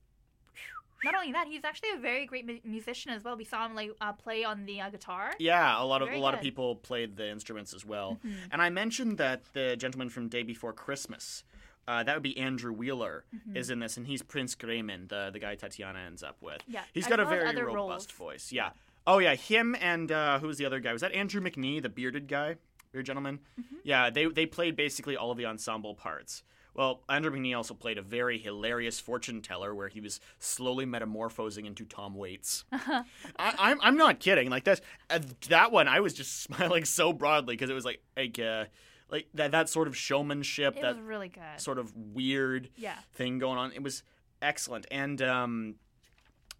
Not 1.03 1.15
only 1.15 1.31
that, 1.31 1.47
he's 1.47 1.63
actually 1.63 1.89
a 1.95 1.97
very 1.99 2.25
great 2.25 2.45
mu- 2.45 2.59
musician 2.63 3.11
as 3.11 3.23
well. 3.23 3.35
We 3.35 3.43
saw 3.43 3.65
him 3.65 3.75
like 3.75 3.91
uh, 3.99 4.13
play 4.13 4.43
on 4.43 4.65
the 4.65 4.81
uh, 4.81 4.89
guitar. 4.89 5.31
Yeah, 5.39 5.81
a 5.81 5.85
lot 5.85 6.01
of 6.01 6.09
Very 6.09 6.19
a 6.19 6.21
lot 6.21 6.33
of 6.33 6.41
people 6.41 6.75
played 6.75 7.15
the 7.17 7.29
instruments 7.29 7.73
as 7.73 7.85
well. 7.85 8.19
Mhm. 8.25 8.33
And 8.51 8.61
I 8.61 8.69
mentioned 8.69 9.17
that 9.17 9.45
the 9.53 9.75
gentleman 9.75 10.09
from 10.09 10.27
Day 10.29 10.43
Before 10.43 10.73
Christmas, 10.73 11.43
uh, 11.87 12.03
that 12.03 12.13
would 12.15 12.23
be 12.23 12.37
Andrew 12.37 12.71
Wheeler, 12.71 13.25
Mhm. 13.35 13.55
is 13.57 13.69
in 13.69 13.79
this, 13.79 13.97
and 13.97 14.05
he's 14.07 14.21
Prince 14.21 14.53
Grayman, 14.55 15.07
the 15.07 15.29
the 15.33 15.39
guy 15.39 15.55
Tatiana 15.55 15.99
ends 15.99 16.21
up 16.23 16.37
with. 16.41 16.61
Yeah, 16.67 16.83
he's 16.93 17.07
got 17.07 17.19
a 17.19 17.25
very 17.25 17.45
robust 17.61 17.75
roles. 17.75 18.11
voice. 18.11 18.51
Yeah. 18.51 18.71
Oh 19.07 19.17
yeah, 19.17 19.33
him 19.35 19.75
and 19.79 20.11
uh, 20.11 20.37
who 20.39 20.47
was 20.47 20.57
the 20.59 20.65
other 20.65 20.79
guy? 20.79 20.93
Was 20.93 21.01
that 21.01 21.11
Andrew 21.13 21.41
McNee, 21.41 21.81
the 21.81 21.89
bearded 21.89 22.27
guy, 22.27 22.57
bearded 22.91 23.07
gentleman? 23.07 23.39
Mm-hmm. 23.59 23.77
Yeah, 23.83 24.11
they 24.11 24.25
they 24.27 24.45
played 24.45 24.75
basically 24.75 25.17
all 25.17 25.31
of 25.31 25.37
the 25.37 25.47
ensemble 25.47 25.95
parts. 25.95 26.43
Well, 26.73 27.01
Andrew 27.09 27.31
McNee 27.31 27.55
also 27.55 27.73
played 27.73 27.97
a 27.97 28.01
very 28.01 28.37
hilarious 28.37 28.99
fortune 28.99 29.41
teller 29.41 29.75
where 29.75 29.89
he 29.89 29.99
was 29.99 30.19
slowly 30.39 30.85
metamorphosing 30.85 31.65
into 31.65 31.83
Tom 31.85 32.15
Waits. 32.15 32.63
I, 32.71 33.03
I'm 33.37 33.79
I'm 33.81 33.97
not 33.97 34.19
kidding. 34.19 34.49
Like 34.49 34.63
that 34.63 34.79
uh, 35.09 35.19
that 35.49 35.71
one, 35.71 35.87
I 35.89 35.99
was 35.99 36.13
just 36.13 36.41
smiling 36.43 36.85
so 36.85 37.11
broadly 37.11 37.55
because 37.55 37.69
it 37.69 37.73
was 37.73 37.83
like 37.85 38.01
like 38.15 38.39
uh, 38.39 38.65
like 39.09 39.27
that 39.33 39.51
that 39.51 39.67
sort 39.69 39.87
of 39.89 39.97
showmanship, 39.97 40.77
It 40.77 40.81
that 40.83 41.01
really 41.01 41.27
good. 41.27 41.41
sort 41.59 41.77
of 41.77 41.93
weird 41.95 42.69
Yeah. 42.77 42.95
thing 43.15 43.37
going 43.39 43.57
on. 43.57 43.73
It 43.73 43.83
was 43.83 44.03
excellent. 44.41 44.85
And 44.89 45.21
um, 45.21 45.75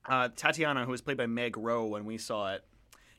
uh, 0.05 0.27
Tatiana, 0.35 0.83
who 0.85 0.91
was 0.91 1.01
played 1.01 1.17
by 1.17 1.27
Meg 1.27 1.55
Roe 1.55 1.85
when 1.85 2.03
we 2.05 2.17
saw 2.17 2.53
it, 2.53 2.65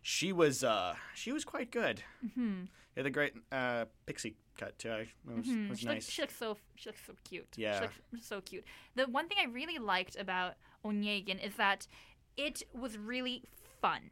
she 0.02 0.30
was 0.32 0.62
uh, 0.62 0.94
she 1.14 1.32
was 1.32 1.44
quite 1.46 1.70
good. 1.70 2.02
Mhm. 2.38 2.68
Yeah, 2.96 3.02
the 3.04 3.10
great 3.10 3.32
uh, 3.50 3.86
pixie 4.04 4.36
cut 4.56 4.78
too. 4.78 4.90
I- 4.90 5.00
It 5.00 5.10
was, 5.36 5.46
Mhm. 5.46 5.68
was 5.70 5.80
she, 5.80 5.86
nice. 5.86 5.94
looks, 5.94 6.08
she 6.10 6.22
looks 6.22 6.36
so 6.36 6.56
she 6.76 6.88
looks 6.88 7.00
so 7.06 7.14
cute. 7.24 7.48
Yeah. 7.56 7.80
she 7.80 7.86
looks 8.12 8.26
so 8.26 8.40
cute. 8.40 8.64
The 8.94 9.04
one 9.06 9.28
thing 9.28 9.38
I 9.40 9.46
really 9.46 9.78
liked 9.78 10.16
about 10.16 10.54
Onegin 10.84 11.44
is 11.44 11.54
that 11.56 11.86
it 12.36 12.62
was 12.72 12.96
really 12.98 13.42
fun. 13.80 14.10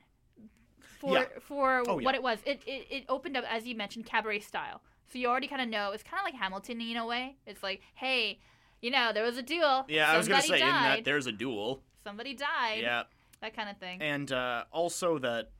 For 0.98 1.18
Yeah. 1.18 1.24
for 1.40 1.82
Oh, 1.88 1.98
yeah. 1.98 2.04
what 2.04 2.14
it 2.14 2.22
was, 2.22 2.40
it, 2.44 2.62
it 2.66 2.86
it 2.90 3.04
opened 3.08 3.36
up 3.36 3.44
as 3.48 3.66
you 3.66 3.74
mentioned 3.74 4.06
cabaret 4.06 4.40
style. 4.40 4.82
So 5.12 5.18
you 5.18 5.26
already 5.28 5.48
kind 5.48 5.62
of 5.62 5.68
know 5.68 5.92
it's 5.92 6.02
kind 6.02 6.20
of 6.20 6.24
like 6.24 6.34
Hamilton 6.40 6.80
in 6.80 6.96
a 6.96 7.06
way. 7.06 7.36
It's 7.46 7.62
like, 7.62 7.80
hey, 7.94 8.38
you 8.80 8.90
know, 8.90 9.12
there 9.12 9.24
was 9.24 9.36
a 9.38 9.42
duel. 9.42 9.84
yeah, 9.88 10.10
I 10.12 10.16
was 10.16 10.28
gonna 10.28 10.42
say 10.42 10.58
Somebody 10.60 10.62
in 10.62 10.68
that 10.82 11.04
there's 11.04 11.26
a 11.26 11.32
duel. 11.32 11.82
Somebody 12.04 12.34
died. 12.34 12.82
Yeah. 12.82 13.04
That 13.40 13.54
kind 13.56 13.70
of 13.70 13.78
thing. 13.78 14.02
and 14.02 14.30
uh, 14.30 14.64
also 14.70 15.18
that 15.18 15.50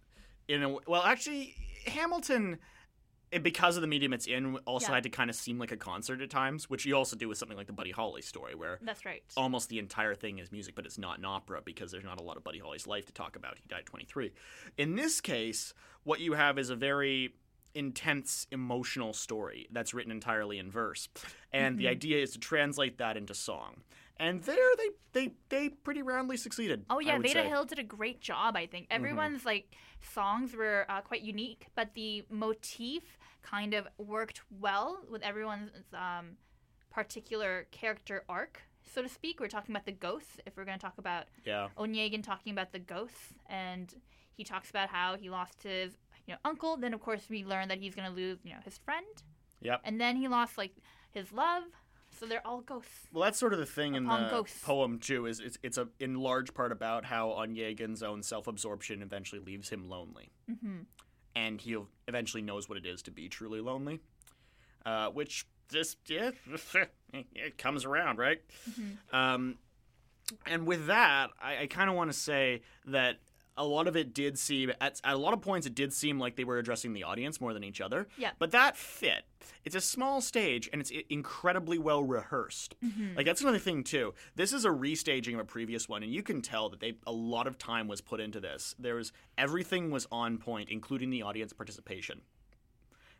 in 0.49 0.62
a 0.62 0.68
well 0.87 1.03
actually 1.03 1.55
hamilton 1.87 2.59
it, 3.33 3.43
because 3.43 3.76
of 3.76 3.83
the 3.83 3.87
medium 3.87 4.12
it's 4.12 4.26
in 4.26 4.57
also 4.66 4.89
Yeah. 4.89 4.95
had 4.97 5.03
to 5.05 5.09
kind 5.11 5.31
of 5.31 5.37
seem 5.37 5.59
like 5.59 5.72
a 5.72 5.76
concert 5.76 6.20
at 6.20 6.31
times 6.31 6.68
which 6.68 6.85
you 6.85 6.95
also 6.97 7.16
do 7.16 7.28
with 7.28 7.39
something 7.39 7.57
like 7.57 7.66
the 7.66 7.72
buddy 7.72 7.91
holly 7.93 8.22
story 8.22 8.55
where 8.55 8.78
That's 8.83 9.05
right. 9.05 9.22
almost 9.37 9.68
the 9.68 9.78
entire 9.78 10.14
thing 10.14 10.39
is 10.39 10.51
music 10.51 10.74
but 10.74 10.85
it's 10.87 10.99
not 10.99 11.18
an 11.18 11.24
opera 11.24 11.61
because 11.64 11.91
there's 11.93 12.05
not 12.05 12.18
a 12.20 12.22
lot 12.22 12.37
of 12.37 12.45
buddy 12.45 12.59
holly's 12.59 12.87
life 12.87 13.07
to 13.07 13.12
talk 13.12 13.37
about 13.37 13.57
he 13.59 13.64
died 13.68 13.87
23 13.87 14.33
in 14.76 14.97
this 14.97 15.20
case 15.20 15.74
what 16.05 16.20
you 16.20 16.33
have 16.33 16.59
is 16.59 16.70
a 16.70 16.76
very 16.76 17.35
intense 17.74 18.49
emotional 18.51 19.12
story 19.12 19.68
that's 19.70 19.95
written 19.95 20.11
entirely 20.11 20.59
in 20.59 20.70
verse 20.70 21.09
and 21.53 21.78
the 21.78 21.85
Mhm. 21.85 21.91
idea 21.91 22.18
is 22.20 22.33
to 22.33 22.39
translate 22.41 22.99
that 22.99 23.16
into 23.16 23.33
song 23.33 23.83
and 24.16 24.43
there 24.43 24.70
they 24.76 24.89
they 25.12 25.35
they 25.51 25.68
pretty 25.68 26.03
roundly 26.03 26.37
succeeded 26.37 26.85
Oh 26.91 26.99
yeah, 26.99 27.16
Veda 27.18 27.28
say. 27.28 27.39
Mm-hmm. 27.41 27.49
Hill 27.49 27.64
did 27.64 27.78
a 27.78 27.83
great 27.85 28.20
job. 28.20 28.55
I 28.57 28.66
think 28.66 28.87
everyone's 28.91 29.47
like 29.47 29.74
songs 30.03 30.55
were 30.55 30.85
uh, 30.91 31.01
quite 31.01 31.22
unique, 31.22 31.66
but 31.74 31.95
the 31.95 32.24
motif 32.28 33.03
kind 33.43 33.74
of 33.74 33.86
worked 33.99 34.41
well 34.61 35.01
with 35.11 35.22
everyone's 35.22 35.70
um, 35.95 36.36
particular 36.91 37.66
character 37.70 38.24
arc, 38.28 38.62
so 38.95 39.03
to 39.03 39.09
speak. 39.09 39.41
We're 39.41 39.49
talking 39.49 39.74
about 39.74 39.86
the 39.86 39.93
ghosts. 39.93 40.38
If 40.47 40.57
we're 40.57 40.64
going 40.64 40.78
to 40.78 40.82
talk 40.84 40.99
about 40.99 41.24
Yeah. 41.45 41.68
Onegin 41.78 42.22
talking 42.22 42.53
about 42.53 42.72
the 42.72 42.78
ghosts, 42.78 43.34
and 43.49 43.93
he 44.36 44.45
talks 44.45 44.70
about 44.70 44.88
how 44.88 45.16
he 45.16 45.30
lost 45.30 45.62
his 45.62 45.93
you 46.26 46.34
know 46.34 46.38
uncle. 46.45 46.76
Then 46.76 46.95
of 46.95 47.01
course 47.01 47.22
we 47.28 47.45
learn 47.45 47.68
that 47.68 47.78
he's 47.78 47.95
going 47.95 48.09
to 48.09 48.14
lose 48.14 48.38
you 48.45 48.53
know 48.53 48.61
his 48.64 48.78
friend, 48.78 49.07
Yep. 49.62 49.80
and 49.84 50.01
then 50.01 50.16
he 50.16 50.28
lost 50.28 50.59
like 50.59 50.72
his 51.11 51.32
love. 51.32 51.64
So 52.18 52.26
they're 52.26 52.45
all 52.45 52.61
ghosts. 52.61 53.07
Well, 53.12 53.22
that's 53.22 53.38
sort 53.38 53.53
of 53.53 53.61
the 53.61 53.66
thing 53.66 53.95
in 53.95 54.05
the 54.05 54.26
ghosts. 54.30 54.62
poem 54.64 54.99
too. 54.99 55.26
Is 55.26 55.38
it's, 55.38 55.59
it's 55.62 55.78
a 55.78 55.86
in 56.01 56.16
large 56.16 56.53
part 56.55 56.72
about 56.72 57.05
how 57.05 57.28
Onegin's 57.28 58.03
own 58.03 58.22
self-absorption 58.24 59.01
eventually 59.01 59.41
leaves 59.41 59.68
him 59.70 59.88
lonely, 59.88 60.30
hmm 60.47 60.80
and 61.35 61.61
he 61.61 61.76
eventually 62.09 62.43
knows 62.43 62.68
what 62.68 62.78
it 62.78 62.87
is 62.87 63.03
to 63.03 63.11
be 63.11 63.28
truly 63.28 63.61
lonely, 63.61 64.01
uh, 64.85 65.09
which 65.11 65.47
just 65.70 65.99
yeah, 66.09 66.31
it 67.35 67.59
comes 67.59 67.85
around, 67.85 68.18
right? 68.18 68.41
Mhm. 68.70 68.97
Um, 69.14 69.59
and 70.47 70.66
with 70.66 70.87
that, 70.87 71.31
I, 71.43 71.62
I 71.62 71.66
kind 71.66 71.91
of 71.91 71.97
want 71.97 72.11
to 72.12 72.16
say 72.18 72.62
that 72.87 73.18
a 73.61 73.65
lot 73.65 73.87
of 73.87 73.95
it 73.97 74.15
did 74.15 74.39
seem 74.39 74.71
at, 74.81 75.01
at 75.05 75.15
a 75.15 75.17
lot 75.19 75.35
of 75.35 75.41
points 75.43 75.67
it 75.67 75.75
did 75.75 75.93
seem 75.93 76.19
like 76.19 76.35
they 76.37 76.45
were 76.45 76.59
addressing 76.59 76.93
the 76.95 77.05
audience 77.05 77.41
more 77.41 77.53
than 77.53 77.63
each 77.63 77.81
other. 77.81 78.09
Yeah. 78.17 78.31
But 78.39 78.51
that 78.53 78.77
fit. 78.77 79.25
It's 79.65 79.77
a 79.77 79.81
small 79.81 80.21
stage 80.21 80.69
and 80.73 80.81
it's 80.81 80.91
incredibly 81.11 81.79
well 81.79 82.03
rehearsed. 82.03 82.75
Mhm. 82.83 83.17
Like 83.17 83.27
that's 83.27 83.43
another 83.43 83.59
thing 83.59 83.85
too. 83.85 84.15
This 84.35 84.53
is 84.53 84.65
a 84.65 84.71
restaging 84.71 85.35
of 85.35 85.41
a 85.41 85.45
previous 85.45 85.89
one, 85.89 86.03
and 86.03 86.13
you 86.13 86.23
can 86.23 86.41
tell 86.43 86.71
that 86.71 86.81
they 86.81 86.95
a 87.07 87.13
lot 87.13 87.47
of 87.47 87.59
time 87.59 87.87
was 87.87 88.01
put 88.01 88.19
into 88.21 88.41
this. 88.41 88.75
There 88.79 88.95
was 88.95 89.13
everything 89.37 89.91
was 89.91 90.07
on 90.11 90.39
point, 90.39 90.71
including 90.71 91.11
the 91.11 91.23
audience 91.23 91.53
participation. 91.53 92.23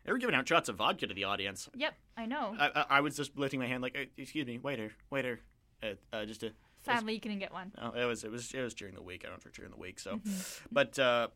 They 0.03 0.11
were 0.11 0.17
giving 0.17 0.33
out 0.35 0.47
shots 0.47 0.67
of 0.67 0.77
vodka 0.77 1.05
to 1.05 1.13
the 1.13 1.25
audience. 1.25 1.69
Yep, 1.75 1.93
I 2.17 2.25
know. 2.25 2.55
I, 2.59 2.69
I, 2.75 2.85
I 2.97 3.01
was 3.01 3.15
just 3.15 3.37
lifting 3.37 3.59
my 3.59 3.67
hand 3.67 3.83
like, 3.83 3.95
"Uh, 3.95 4.05
"Excuse 4.17 4.47
me, 4.47 4.57
waiter, 4.57 4.91
waiter," 5.11 5.41
uh, 5.83 5.93
uh, 6.11 6.25
just 6.25 6.41
to. 6.41 6.51
Sadly, 6.83 7.13
you 7.13 7.19
couldn't 7.19 7.39
get 7.39 7.53
one. 7.53 7.71
Oh, 7.81 7.91
it 7.91 8.05
was 8.05 8.23
it 8.23 8.31
was 8.31 8.53
it 8.53 8.61
was 8.61 8.73
during 8.73 8.95
the 8.95 9.01
week. 9.01 9.21
I 9.23 9.27
don't 9.29 9.33
know 9.33 9.37
if 9.39 9.45
it 9.45 9.49
was 9.49 9.55
during 9.57 9.71
the 9.71 9.77
week. 9.77 9.99
So, 9.99 10.17
Mhm. 10.17 10.61
but 10.71 10.97
uh, 10.99 11.27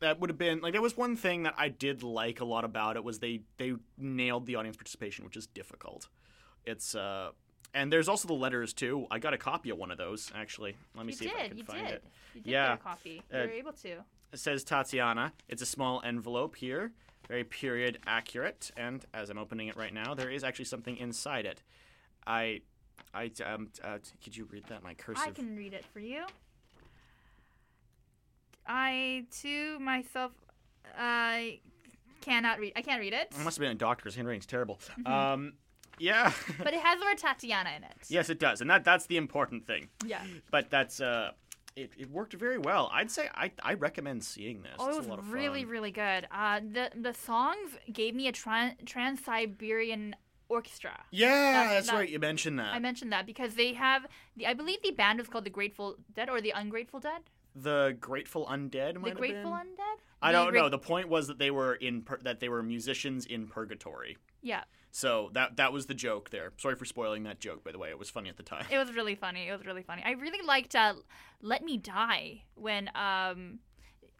that 0.00 0.18
would 0.20 0.30
have 0.30 0.38
been 0.38 0.60
like 0.60 0.72
there 0.72 0.80
was 0.82 0.96
one 0.96 1.16
thing 1.16 1.42
that 1.42 1.54
I 1.58 1.68
did 1.68 2.02
like 2.02 2.40
a 2.40 2.44
lot 2.44 2.64
about 2.64 2.96
it 2.96 3.04
was 3.04 3.18
they 3.18 3.40
they 3.58 3.74
nailed 3.98 4.46
the 4.46 4.56
audience 4.56 4.76
participation, 4.76 5.24
which 5.24 5.36
is 5.36 5.46
difficult. 5.46 6.08
It's 6.64 6.94
uh, 6.94 7.32
and 7.74 7.92
there's 7.92 8.08
also 8.08 8.26
the 8.28 8.34
letters 8.34 8.72
too. 8.72 9.06
I 9.10 9.18
got 9.18 9.34
a 9.34 9.38
copy 9.38 9.70
of 9.70 9.76
one 9.78 9.90
of 9.90 9.98
those 9.98 10.30
actually. 10.34 10.76
Let 10.94 11.04
me 11.06 11.12
you 11.12 11.18
see 11.18 11.24
did. 11.26 11.34
if 11.34 11.40
I 11.44 11.48
can 11.48 11.58
you 11.58 11.64
find 11.64 11.86
did. 11.86 11.94
it. 11.96 12.04
You 12.34 12.40
did 12.40 12.50
yeah, 12.50 12.68
get 12.68 12.74
a 12.80 12.82
copy. 12.82 13.22
You 13.30 13.38
Uh, 13.38 13.42
were 13.42 13.50
able 13.50 13.72
to. 13.72 13.88
it 14.32 14.38
says 14.38 14.64
Tatiana. 14.64 15.32
It's 15.48 15.60
a 15.62 15.66
small 15.66 16.00
envelope 16.04 16.56
here, 16.56 16.92
very 17.28 17.44
period 17.44 17.98
accurate. 18.06 18.70
And 18.76 19.04
as 19.12 19.28
I'm 19.28 19.38
opening 19.38 19.68
it 19.68 19.76
right 19.76 19.92
now, 19.92 20.14
there 20.14 20.30
is 20.30 20.42
actually 20.44 20.64
something 20.64 20.96
inside 20.96 21.44
it. 21.46 21.62
I, 22.26 22.62
I, 23.12 23.30
um, 23.44 23.68
uh, 23.82 23.98
could 24.22 24.36
you 24.36 24.44
read 24.50 24.64
that? 24.68 24.82
My 24.82 24.94
cursive. 24.94 25.24
I 25.26 25.30
can 25.30 25.56
read 25.56 25.72
it 25.72 25.84
for 25.92 26.00
you. 26.00 26.24
I 28.66 29.26
too 29.30 29.78
myself, 29.78 30.32
I 30.98 31.60
cannot 32.20 32.58
read. 32.58 32.72
I 32.76 32.82
can't 32.82 33.00
read 33.00 33.12
it. 33.12 33.28
It 33.38 33.44
must 33.44 33.56
have 33.58 33.60
been 33.62 33.72
a 33.72 33.74
doctor's 33.74 34.14
handwriting's 34.14 34.46
terrible. 34.46 34.80
Mhm. 34.98 35.06
Um, 35.08 35.52
yeah. 35.98 36.32
but 36.58 36.72
it 36.72 36.80
has 36.80 36.98
the 36.98 37.04
word 37.06 37.18
Tatiana 37.18 37.70
in 37.76 37.84
it. 37.84 37.94
yes, 38.08 38.30
it 38.30 38.38
does, 38.38 38.60
and 38.60 38.70
that 38.70 38.84
that's 38.84 39.06
the 39.06 39.16
important 39.16 39.66
thing. 39.66 39.88
Yeah. 40.04 40.22
But 40.50 40.70
that's 40.70 41.00
uh, 41.00 41.32
it, 41.76 41.92
it 41.98 42.10
worked 42.10 42.32
very 42.32 42.58
well. 42.58 42.90
I'd 42.92 43.10
say 43.10 43.28
I 43.34 43.50
I 43.62 43.74
recommend 43.74 44.24
seeing 44.24 44.62
this. 44.62 44.72
Oh, 44.78 44.88
it's 44.88 44.96
it 44.96 44.98
was 45.00 45.06
a 45.06 45.10
lot 45.10 45.18
of 45.18 45.30
really, 45.32 45.62
fun. 45.62 45.70
really 45.70 45.90
good. 45.92 46.26
Uh, 46.32 46.60
the 46.60 46.90
the 46.96 47.12
songs 47.12 47.76
gave 47.92 48.14
me 48.14 48.28
a 48.28 48.32
tran- 48.32 48.82
Trans 48.86 49.22
Siberian 49.22 50.16
orchestra. 50.48 51.04
Yeah, 51.10 51.68
that's 51.74 51.92
right, 51.92 52.08
you 52.08 52.18
mentioned 52.18 52.58
that. 52.58 52.74
I 52.74 52.78
mentioned 52.78 53.12
that 53.12 53.26
because 53.26 53.54
they 53.54 53.72
have 53.74 54.06
the. 54.36 54.46
I 54.46 54.54
believe 54.54 54.82
the 54.82 54.90
band 54.92 55.18
was 55.18 55.28
called 55.28 55.44
the 55.44 55.50
Grateful 55.50 55.96
Dead 56.14 56.28
or 56.28 56.40
the 56.40 56.50
Ungrateful 56.50 57.00
Dead. 57.00 57.22
The 57.56 57.96
Grateful 58.00 58.46
Undead. 58.46 58.96
might 59.00 59.14
the 59.14 59.18
Grateful? 59.20 59.52
Undead. 59.52 59.98
I 60.20 60.32
The 60.32 60.38
don't 60.38 60.50
Gra- 60.50 60.60
know. 60.62 60.68
The 60.68 60.78
point 60.78 61.08
was 61.08 61.28
that 61.28 61.38
they 61.38 61.50
were 61.50 61.74
in 61.74 62.02
pur- 62.02 62.18
that 62.22 62.40
they 62.40 62.48
were 62.48 62.62
musicians 62.62 63.26
in 63.26 63.46
purgatory. 63.46 64.16
Yeah. 64.42 64.64
So 64.90 65.30
that 65.34 65.56
that 65.56 65.72
was 65.72 65.86
the 65.86 65.94
joke 65.94 66.30
there. 66.30 66.52
Sorry 66.56 66.74
for 66.76 66.84
spoiling 66.84 67.24
that 67.24 67.40
joke, 67.40 67.62
by 67.64 67.72
the 67.72 67.78
way. 67.78 67.90
It 67.90 67.98
was 67.98 68.10
funny 68.10 68.28
at 68.28 68.36
the 68.36 68.42
time. 68.42 68.64
It 68.70 68.78
was 68.78 68.92
really 68.94 69.14
funny. 69.14 69.48
It 69.48 69.52
was 69.52 69.66
really 69.66 69.82
funny. 69.82 70.02
I 70.04 70.12
really 70.12 70.44
liked 70.46 70.74
uh, 70.74 70.94
"Let 71.42 71.62
Me 71.64 71.76
Die" 71.78 72.42
when 72.54 72.90
um, 72.94 73.58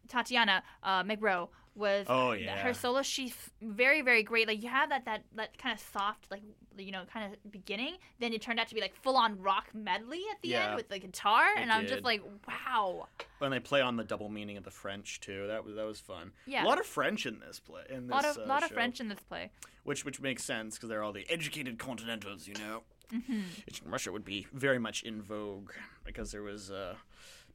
Tatiana 0.07 0.63
uh, 0.83 1.03
Meg 1.05 1.21
Roe 1.21 1.49
was 1.75 2.05
Oh, 2.09 2.31
yeah. 2.31 2.57
her 2.57 2.73
solo. 2.73 3.01
She's 3.01 3.35
very 3.61 4.01
very 4.01 4.23
great. 4.23 4.47
Like 4.47 4.63
you 4.63 4.69
have 4.69 4.89
that 4.89 5.05
that 5.05 5.23
that 5.35 5.57
kind 5.57 5.73
of 5.77 5.85
soft 5.93 6.31
like 6.31 6.41
you 6.77 6.91
know 6.91 7.03
kind 7.11 7.33
of 7.33 7.51
beginning. 7.51 7.95
Then 8.19 8.33
it 8.33 8.41
turned 8.41 8.59
out 8.59 8.67
to 8.69 8.75
be 8.75 8.81
like 8.81 8.95
full 8.95 9.17
on 9.17 9.41
rock 9.41 9.67
medley 9.73 10.21
at 10.31 10.41
the 10.41 10.49
Yeah. 10.49 10.67
end 10.67 10.75
with 10.75 10.89
the 10.89 10.99
guitar, 10.99 11.45
It 11.55 11.59
and 11.59 11.71
I'm 11.71 11.85
just 11.87 12.03
like 12.03 12.21
wow. 12.47 13.07
When 13.39 13.51
they 13.51 13.59
play 13.59 13.81
on 13.81 13.97
the 13.97 14.03
double 14.03 14.29
meaning 14.29 14.57
of 14.57 14.63
the 14.63 14.71
French 14.71 15.19
too, 15.19 15.47
that 15.47 15.65
was 15.65 15.75
that 15.75 15.85
was 15.85 15.99
fun. 15.99 16.31
Yeah. 16.45 16.63
a 16.63 16.67
lot 16.67 16.79
of 16.79 16.85
French 16.85 17.25
in 17.25 17.39
this 17.39 17.59
play. 17.59 17.83
In 17.89 18.09
A 18.09 18.13
lot 18.13 18.25
of 18.25 18.37
uh, 18.37 18.45
lot 18.45 18.63
of. 18.63 18.71
French 18.71 18.99
in 18.99 19.09
this 19.09 19.19
play. 19.19 19.51
which 19.83 20.05
which 20.05 20.19
makes 20.21 20.43
sense 20.43 20.75
because 20.75 20.89
they're 20.89 21.03
all 21.03 21.13
the 21.13 21.29
educated 21.29 21.77
continentals, 21.77 22.47
you 22.47 22.55
know. 22.55 22.83
Mhm. 23.11 23.43
Which 23.67 23.81
in 23.81 23.91
Russia 23.91 24.11
would 24.11 24.25
be 24.25 24.47
very 24.51 24.79
much 24.79 25.03
in 25.03 25.21
vogue 25.21 25.71
because 26.03 26.31
there 26.31 26.41
was 26.41 26.71
uh, 26.71 26.95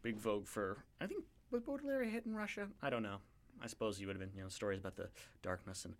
big 0.02 0.16
vogue 0.16 0.46
for 0.46 0.84
I 1.00 1.06
think 1.06 1.24
was 1.50 1.62
Baudelaire 1.62 2.04
hit 2.04 2.24
in 2.26 2.34
Russia? 2.36 2.68
I 2.80 2.90
don't 2.90 3.02
know. 3.02 3.16
I 3.62 3.66
suppose 3.66 4.00
you 4.00 4.06
would 4.06 4.16
have 4.16 4.20
been 4.26 4.36
you 4.36 4.42
know 4.42 4.48
stories 4.48 4.78
about 4.80 4.96
the 4.96 5.08
darkness 5.42 5.84
and 5.84 5.94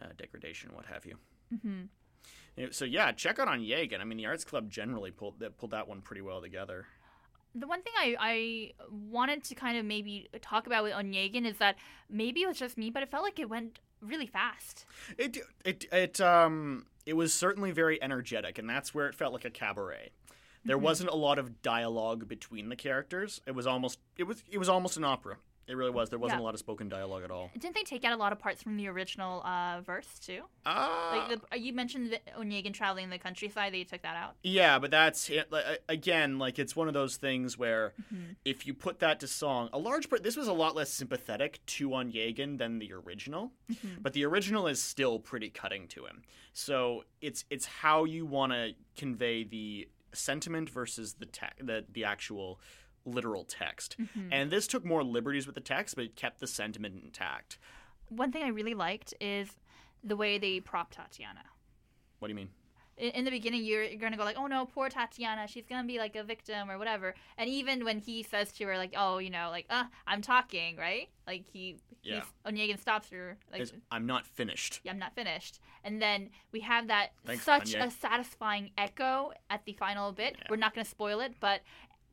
uh, 0.00 0.06
degradation, 0.16 0.70
what 0.74 0.86
have 0.86 1.04
you. 1.06 1.16
hmm 1.62 1.82
So 2.70 2.84
yeah, 2.84 3.12
check 3.12 3.38
out 3.38 3.48
Onegin. 3.48 4.00
I 4.00 4.04
mean, 4.04 4.18
the 4.18 4.26
Arts 4.26 4.44
Club 4.44 4.70
generally 4.70 5.10
pulled 5.10 5.38
that 5.40 5.56
pulled 5.58 5.72
that 5.72 5.88
one 5.88 6.00
pretty 6.00 6.22
well 6.22 6.40
together. 6.40 6.86
The 7.56 7.68
one 7.68 7.82
thing 7.82 7.92
I, 7.96 8.16
I 8.18 8.72
wanted 8.90 9.44
to 9.44 9.54
kind 9.54 9.78
of 9.78 9.84
maybe 9.84 10.28
talk 10.42 10.66
about 10.66 10.82
with 10.82 10.92
Onegin 10.92 11.46
is 11.46 11.58
that 11.58 11.76
maybe 12.10 12.42
it 12.42 12.48
was 12.48 12.58
just 12.58 12.76
me, 12.76 12.90
but 12.90 13.04
it 13.04 13.10
felt 13.10 13.22
like 13.22 13.38
it 13.38 13.48
went 13.48 13.78
really 14.00 14.26
fast. 14.26 14.86
It 15.16 15.38
it 15.64 15.84
it 15.92 16.20
um 16.20 16.86
it 17.06 17.12
was 17.14 17.32
certainly 17.32 17.70
very 17.70 18.02
energetic, 18.02 18.58
and 18.58 18.68
that's 18.68 18.92
where 18.94 19.06
it 19.08 19.14
felt 19.14 19.32
like 19.32 19.44
a 19.44 19.50
cabaret. 19.50 20.10
There 20.64 20.78
Mhm. 20.78 20.82
wasn't 20.82 21.10
a 21.10 21.14
lot 21.14 21.38
of 21.38 21.60
dialogue 21.62 22.26
between 22.26 22.70
the 22.70 22.76
characters. 22.76 23.40
It 23.46 23.54
was 23.54 23.66
almost 23.68 23.98
it 24.16 24.24
was 24.24 24.42
it 24.50 24.58
was 24.58 24.68
almost 24.68 24.96
an 24.96 25.04
opera. 25.04 25.36
It 25.66 25.76
really 25.76 25.90
was. 25.90 26.10
There 26.10 26.18
wasn't 26.18 26.40
Yeah. 26.40 26.44
a 26.44 26.46
lot 26.46 26.54
of 26.54 26.60
spoken 26.60 26.88
dialogue 26.88 27.22
at 27.24 27.30
all. 27.30 27.50
Didn't 27.58 27.74
they 27.74 27.82
take 27.82 28.04
out 28.04 28.12
a 28.12 28.16
lot 28.16 28.32
of 28.32 28.38
parts 28.38 28.62
from 28.62 28.76
the 28.76 28.86
original 28.88 29.42
uh, 29.44 29.80
verse 29.80 30.18
too? 30.18 30.42
Ah. 30.66 31.26
like 31.28 31.40
the, 31.50 31.58
you 31.58 31.72
mentioned 31.72 32.12
the 32.12 32.20
Onegin 32.38 32.72
traveling 32.74 33.10
the 33.10 33.18
countryside. 33.18 33.72
They 33.72 33.84
took 33.84 34.02
that 34.02 34.16
out. 34.16 34.36
Yeah, 34.42 34.78
but 34.78 34.90
that's 34.90 35.28
it. 35.30 35.50
Like, 35.50 35.64
a- 35.64 35.78
again, 35.92 36.38
like 36.38 36.58
it's 36.58 36.74
one 36.76 36.88
of 36.88 36.94
those 36.94 37.16
things 37.16 37.56
where 37.56 37.94
Mhm. 38.12 38.36
if 38.44 38.66
you 38.66 38.74
put 38.74 38.98
that 39.00 39.20
to 39.20 39.26
song, 39.26 39.70
a 39.72 39.78
large 39.78 40.08
part. 40.10 40.22
This 40.22 40.36
was 40.36 40.48
a 40.48 40.52
lot 40.52 40.74
less 40.74 40.90
sympathetic 40.92 41.64
to 41.66 41.88
Onegin 41.90 42.58
than 42.58 42.78
the 42.78 42.92
original, 42.92 43.52
Mhm. 43.70 44.02
but 44.02 44.12
the 44.12 44.24
original 44.24 44.66
is 44.66 44.82
still 44.82 45.18
pretty 45.18 45.50
cutting 45.50 45.88
to 45.88 46.04
him. 46.06 46.22
So 46.52 47.04
it's 47.20 47.44
it's 47.50 47.66
how 47.66 48.04
you 48.04 48.26
want 48.26 48.52
to 48.52 48.74
convey 48.96 49.44
the 49.44 49.88
sentiment 50.12 50.70
versus 50.70 51.14
the 51.14 51.26
te- 51.26 51.46
the 51.60 51.84
the 51.90 52.04
actual 52.04 52.60
literal 53.04 53.44
text. 53.44 53.96
Mhm. 53.98 54.28
And 54.32 54.50
this 54.50 54.66
took 54.66 54.84
more 54.84 55.02
liberties 55.04 55.46
with 55.46 55.54
the 55.54 55.60
text, 55.60 55.94
but 55.96 56.04
it 56.04 56.16
kept 56.16 56.40
the 56.40 56.46
sentiment 56.46 57.02
intact. 57.02 57.58
One 58.08 58.32
thing 58.32 58.42
I 58.42 58.48
really 58.48 58.74
liked 58.74 59.14
is 59.20 59.56
the 60.02 60.16
way 60.16 60.38
they 60.38 60.60
prop 60.60 60.90
Tatiana. 60.92 61.44
What 62.18 62.28
do 62.28 62.32
you 62.32 62.36
mean? 62.36 62.50
in, 62.96 63.24
the 63.24 63.30
beginning 63.32 63.64
you're, 63.64 63.82
you're 63.82 63.98
gonna 63.98 64.16
go 64.16 64.22
like 64.24 64.36
oh 64.38 64.46
no 64.46 64.66
poor 64.66 64.88
tatiana 64.88 65.48
she's 65.48 65.66
gonna 65.66 65.84
be 65.86 65.98
like 65.98 66.14
a 66.14 66.22
victim 66.22 66.70
or 66.70 66.78
whatever 66.78 67.12
and 67.36 67.50
even 67.50 67.84
when 67.84 67.98
he 67.98 68.22
says 68.22 68.52
to 68.52 68.64
her 68.64 68.76
like 68.76 68.94
oh 68.96 69.18
you 69.18 69.30
know 69.30 69.48
like 69.50 69.66
uh 69.68 69.82
i'm 70.06 70.22
talking 70.22 70.76
right 70.76 71.08
like 71.26 71.44
he 71.52 71.76
Yeah. 72.04 72.22
onegin 72.46 72.78
stops 72.78 73.10
her 73.10 73.36
like 73.50 73.68
I'm 73.90 74.06
not 74.06 74.26
finished. 74.28 74.78
yeah, 74.84 74.92
i'm 74.92 74.98
not 75.00 75.12
finished 75.16 75.58
and 75.82 76.00
then 76.00 76.30
we 76.52 76.60
have 76.60 76.86
that 76.86 77.14
Thanks, 77.26 77.42
such 77.42 77.74
a 77.74 77.90
satisfying 77.90 78.70
echo 78.78 79.32
at 79.50 79.64
the 79.64 79.72
final 79.72 80.12
bit 80.12 80.36
we're 80.48 80.54
not 80.54 80.72
gonna 80.72 80.84
spoil 80.84 81.18
it 81.18 81.34
but 81.40 81.62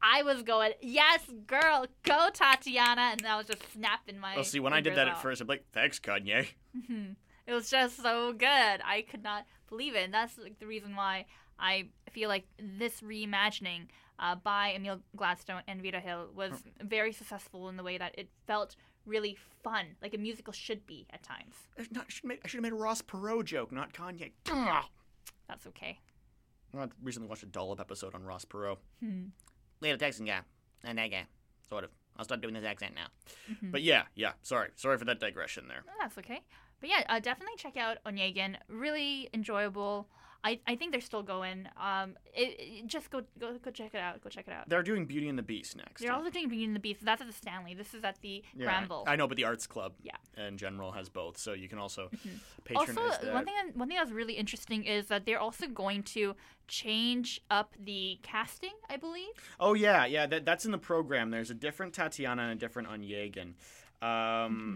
I 0.04 0.24
was 0.24 0.42
going, 0.44 0.72
yes, 0.82 1.22
girl, 1.48 1.86
go 2.04 2.30
Tatiana, 2.34 3.02
and 3.14 3.26
I 3.26 3.38
was 3.38 3.48
just 3.48 3.62
snapping 3.74 4.20
my. 4.20 4.36
Well, 4.36 4.44
see, 4.44 4.60
when 4.60 4.74
I 4.74 4.82
did 4.82 4.96
that 4.96 5.08
at 5.08 5.22
first, 5.22 5.42
I'm 5.42 5.48
like, 5.48 5.66
thanks, 5.74 6.00
Kanye. 6.00 6.48
Mhm. 6.78 7.16
It 7.48 7.54
was 7.54 7.70
just 7.70 8.02
so 8.02 8.34
good. 8.34 8.48
I 8.48 9.06
could 9.10 9.24
not 9.24 9.46
believe 9.68 9.96
it. 9.96 10.04
And 10.06 10.14
that's 10.14 10.38
like, 10.38 10.60
the 10.60 10.68
reason 10.68 10.96
why 10.96 11.26
I 11.60 11.90
feel 12.12 12.30
like 12.30 12.46
this 12.60 13.02
reimagining 13.02 13.88
uh, 14.20 14.36
by 14.36 14.70
Amiel 14.70 15.02
Gladstone 15.16 15.62
and 15.68 15.82
Veda 15.82 16.00
Hille 16.00 16.30
was 16.36 16.52
very 16.82 17.12
successful 17.12 17.68
in 17.70 17.78
the 17.78 17.84
way 17.84 17.98
that 17.98 18.14
it 18.18 18.30
felt 18.48 18.76
really 19.06 19.36
fun, 19.64 19.86
like 20.02 20.14
a 20.14 20.18
musical 20.18 20.54
should 20.54 20.86
be 20.86 21.08
at 21.12 21.24
times. 21.24 21.56
I 21.78 21.84
should, 21.84 21.92
not, 21.96 22.06
I 22.08 22.10
should, 22.10 22.26
make, 22.26 22.42
I 22.46 22.48
should 22.48 22.58
have 22.60 22.64
made 22.64 22.74
a 22.74 22.76
Ross 22.76 23.02
Perot 23.02 23.46
joke, 23.46 23.72
not 23.72 23.94
Kanye. 23.94 24.32
That's 25.48 25.68
okay. 25.68 26.00
I 26.78 26.88
recently 27.04 27.28
watched 27.28 27.44
a 27.44 27.48
Dollop 27.48 27.80
episode 27.80 28.16
on 28.16 28.24
Ross 28.24 28.46
Perot. 28.46 28.78
Hmm. 29.04 29.24
Little 29.82 29.98
Texan 29.98 30.26
guy. 30.26 30.42
And 30.84 30.98
that 30.98 31.12
guy. 31.12 31.26
Sort 31.70 31.84
of. 31.84 31.90
I'll 32.18 32.26
start 32.26 32.42
doing 32.42 32.54
this 32.54 32.66
accent 32.66 32.94
now. 32.96 33.08
Mhm. 33.52 33.72
But 33.72 33.82
yeah, 33.82 34.04
yeah. 34.16 34.34
Sorry. 34.42 34.70
Sorry 34.76 34.98
for 34.98 35.06
that 35.06 35.20
digression 35.20 35.68
there. 35.68 35.84
Oh, 35.88 35.92
That's 36.00 36.18
okay. 36.18 36.42
But 36.80 36.90
yeah, 36.90 37.04
uh, 37.10 37.20
definitely 37.20 37.56
check 37.58 37.78
out 37.78 37.98
Onegin. 38.06 38.56
Really 38.68 39.30
enjoyable. 39.34 40.08
I, 40.44 40.60
I 40.68 40.76
think 40.76 40.92
they're 40.92 41.02
still 41.02 41.22
going. 41.24 41.68
Um, 41.80 42.16
it, 42.34 42.56
it- 42.60 42.88
just 42.88 43.12
go, 43.12 43.22
go 43.40 43.54
go 43.64 43.70
check 43.72 43.94
it 43.94 44.00
out. 44.00 44.22
Go 44.24 44.30
check 44.30 44.46
it 44.48 44.54
out. 44.54 44.68
They're 44.68 44.82
doing 44.84 45.06
Beauty 45.06 45.30
and 45.30 45.38
the 45.38 45.44
Beast 45.44 45.78
next. 45.78 46.02
They're 46.02 46.12
also 46.14 46.30
doing 46.32 46.50
Beauty 46.50 46.66
and 46.66 46.76
the 46.76 46.80
Beast. 46.80 47.06
That's 47.06 47.22
at 47.22 47.28
the 47.28 47.34
Stanley. 47.34 47.74
This 47.76 47.94
is 47.94 48.04
at 48.04 48.20
the 48.22 48.44
Yeah, 48.56 48.66
Granville. 48.66 49.04
I 49.08 49.16
know, 49.16 49.28
but 49.28 49.38
the 49.38 49.44
Arts 49.46 49.68
Club 49.68 49.94
Yeah. 50.02 50.16
in 50.48 50.58
general 50.58 50.92
has 50.94 51.10
both, 51.10 51.38
so 51.38 51.54
you 51.54 51.70
can 51.70 51.78
also 51.78 52.10
Also, 52.76 52.86
patronize 52.94 53.20
that. 53.20 53.34
one 53.34 53.46
thing 53.46 53.54
one 53.76 53.88
thing 53.88 53.98
that's 53.98 54.12
really 54.12 54.34
interesting 54.34 54.84
is 54.86 55.08
that 55.08 55.26
they're 55.26 55.40
also 55.40 55.68
going 55.68 56.04
to 56.04 56.36
change 56.68 57.42
up 57.52 57.76
the 57.80 58.20
casting. 58.24 58.72
I 58.90 58.98
believe. 58.98 59.28
Oh 59.60 59.74
yeah, 59.74 60.06
yeah. 60.06 60.26
That, 60.26 60.46
that's 60.46 60.66
in 60.66 60.72
the 60.72 60.78
program. 60.78 61.30
There's 61.30 61.52
a 61.52 61.56
different 61.56 61.94
Tatiana 61.94 62.44
and 62.44 62.52
a 62.52 62.56
different 62.56 62.90
Onegin. 62.90 63.54
Um, 64.02 64.08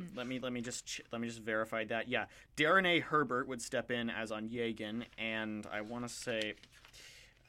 Mm-hmm. 0.08 0.18
Let 0.18 0.28
me 0.28 0.40
let 0.40 0.54
me 0.54 0.62
just 0.62 0.86
ch- 0.86 1.02
let 1.12 1.20
me 1.20 1.28
just 1.28 1.42
verify 1.42 1.84
that. 1.86 2.08
Yeah, 2.08 2.26
Daren 2.56 2.86
A. 2.86 3.00
Herbert 3.00 3.48
would 3.48 3.62
step 3.62 3.90
in 3.92 4.10
as 4.10 4.32
on 4.32 4.50
Onegin, 4.50 5.04
and 5.18 5.66
I 5.72 5.82
want 5.82 6.08
to 6.08 6.14
say, 6.14 6.54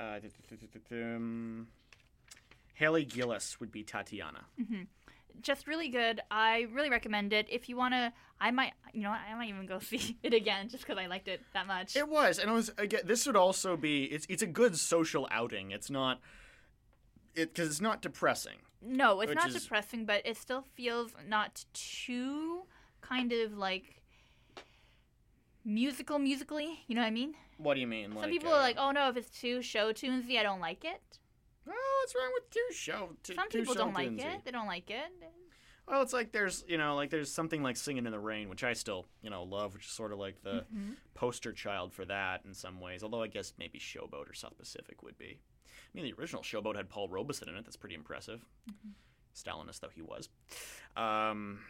uh, 0.00 0.18
um, 0.90 1.68
Hailey 2.74 3.04
Gillis 3.04 3.60
would 3.60 3.70
be 3.70 3.82
Tatiana. 3.82 4.44
hmm 4.56 4.82
Just 5.42 5.66
really 5.66 5.88
good. 5.88 6.20
I 6.30 6.66
really 6.72 6.90
recommend 6.90 7.32
it. 7.32 7.46
If 7.50 7.68
you 7.68 7.76
wanna, 7.76 8.12
I 8.40 8.50
might, 8.50 8.72
you 8.94 9.02
know, 9.02 9.10
I 9.10 9.34
might 9.34 9.48
even 9.50 9.66
go 9.66 9.78
see 9.90 10.16
it 10.22 10.32
again 10.32 10.68
just 10.68 10.84
because 10.86 10.98
I 10.98 11.06
liked 11.06 11.28
it 11.28 11.42
that 11.52 11.66
much. 11.66 11.94
It 11.96 12.08
was, 12.08 12.38
and 12.38 12.50
it 12.50 12.54
was 12.54 12.70
again. 12.78 13.02
This 13.04 13.26
would 13.26 13.36
also 13.36 13.76
be. 13.76 14.04
It's 14.04 14.26
it's 14.30 14.42
a 14.42 14.46
good 14.46 14.76
social 14.78 15.28
outing. 15.30 15.70
It's 15.72 15.90
not. 15.90 16.20
It 17.36 17.54
because 17.54 17.68
it's 17.68 17.80
not 17.80 18.02
depressing. 18.02 18.56
No, 18.82 19.20
it's 19.20 19.34
not 19.34 19.48
is- 19.50 19.62
depressing, 19.62 20.04
but 20.06 20.22
it 20.24 20.36
still 20.36 20.62
feels 20.74 21.12
not 21.28 21.64
too 21.72 22.62
kind 23.00 23.32
of 23.32 23.56
like 23.56 24.02
musical 25.64 26.18
musically. 26.18 26.80
You 26.86 26.94
know 26.94 27.02
what 27.02 27.08
I 27.08 27.12
mean? 27.12 27.34
What 27.58 27.74
do 27.74 27.80
you 27.80 27.86
mean? 27.86 28.10
Some 28.12 28.16
like, 28.22 28.30
people 28.30 28.52
uh, 28.52 28.56
are 28.56 28.60
like, 28.60 28.76
"Oh 28.78 28.90
no, 28.90 29.08
if 29.08 29.16
it's 29.16 29.30
too 29.30 29.62
show 29.62 29.92
tunesy, 29.92 30.38
I 30.38 30.42
don't 30.42 30.60
like 30.60 30.84
it." 30.84 31.18
Oh, 31.68 32.00
what's 32.02 32.14
wrong 32.14 32.30
with 32.34 32.50
too 32.50 32.66
show? 32.72 33.10
Two, 33.22 33.34
Some 33.34 33.48
people 33.48 33.74
don't 33.74 33.94
like 33.94 34.12
it. 34.18 34.44
They 34.44 34.50
don't 34.50 34.66
like 34.66 34.90
it. 34.90 35.10
Well, 35.88 36.02
it's 36.02 36.12
like 36.12 36.32
there's 36.32 36.64
you 36.68 36.78
know 36.78 36.96
like 36.96 37.10
there's 37.10 37.30
something 37.30 37.62
like 37.62 37.76
Singing 37.76 38.06
in 38.06 38.12
the 38.12 38.18
Rain, 38.18 38.48
which 38.48 38.64
I 38.64 38.72
still 38.72 39.06
you 39.22 39.30
know 39.30 39.42
love, 39.44 39.74
which 39.74 39.86
is 39.86 39.90
sort 39.92 40.12
of 40.12 40.18
like 40.18 40.42
the 40.42 40.64
Mhm. 40.74 40.96
poster 41.14 41.52
child 41.52 41.92
for 41.92 42.04
that 42.04 42.44
in 42.44 42.54
some 42.54 42.80
ways. 42.80 43.02
Although 43.02 43.22
I 43.22 43.28
guess 43.28 43.52
maybe 43.58 43.78
Showboat 43.78 44.30
or 44.30 44.34
South 44.34 44.56
Pacific 44.58 45.02
would 45.02 45.18
be. 45.18 45.40
Mean, 45.96 46.04
the 46.04 46.20
original 46.20 46.42
Showboat 46.42 46.76
had 46.76 46.90
Paul 46.90 47.08
Robeson 47.08 47.48
in 47.48 47.56
it. 47.56 47.64
That's 47.64 47.76
pretty 47.76 47.94
impressive. 47.94 48.44
Mm-hmm. 48.70 48.90
Stalinist 49.34 49.80
though 49.80 49.88
he 49.94 50.02
was. 50.02 50.28
Um, 50.96 51.60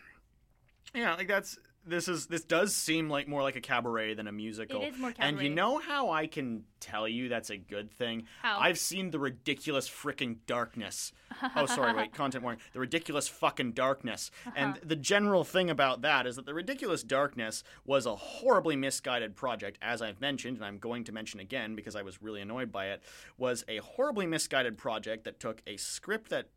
yeah, 0.94 1.14
like 1.14 1.28
that's 1.28 1.58
this 1.86 2.08
is 2.08 2.26
this 2.26 2.42
does 2.44 2.74
seem 2.74 3.08
like 3.08 3.28
more 3.28 3.42
like 3.42 3.56
a 3.56 3.60
cabaret 3.60 4.14
than 4.14 4.26
a 4.26 4.32
musical. 4.32 4.82
is 4.82 4.98
more 4.98 5.12
cabaret. 5.12 5.28
And 5.28 5.40
you 5.40 5.50
know 5.50 5.78
how 5.78 6.10
I 6.10 6.26
can 6.26 6.64
tell 6.80 7.06
you 7.08 7.28
that's 7.28 7.50
a 7.50 7.56
good 7.56 7.90
thing? 7.90 8.24
How? 8.42 8.58
I've 8.58 8.78
seen 8.78 9.10
the 9.10 9.18
ridiculous 9.18 9.88
freaking 9.88 10.38
darkness. 10.46 11.12
oh, 11.54 11.66
sorry, 11.66 11.94
wait, 11.94 12.12
content 12.14 12.42
warning. 12.44 12.60
The 12.72 12.80
ridiculous 12.80 13.28
fucking 13.28 13.72
darkness. 13.72 14.30
And 14.54 14.72
Uh-huh. 14.74 14.80
the 14.84 14.96
general 14.96 15.44
thing 15.44 15.70
about 15.70 16.02
that 16.02 16.26
is 16.26 16.36
that 16.36 16.46
the 16.46 16.54
ridiculous 16.54 17.02
darkness 17.02 17.62
was 17.84 18.04
a 18.06 18.14
horribly 18.16 18.76
misguided 18.76 19.36
project, 19.36 19.78
as 19.80 20.02
I've 20.02 20.20
mentioned, 20.20 20.56
and 20.56 20.64
I'm 20.66 20.78
going 20.78 21.04
to 21.04 21.12
mention 21.12 21.40
again 21.40 21.74
because 21.76 21.94
I 21.96 22.02
was 22.02 22.20
really 22.22 22.40
annoyed 22.40 22.72
by 22.72 22.86
it, 22.88 23.02
was 23.38 23.64
a 23.68 23.78
horribly 23.78 24.26
misguided 24.26 24.76
project 24.76 25.24
that 25.24 25.40
took 25.40 25.62
a 25.66 25.76
script 25.76 26.30
that 26.30 26.48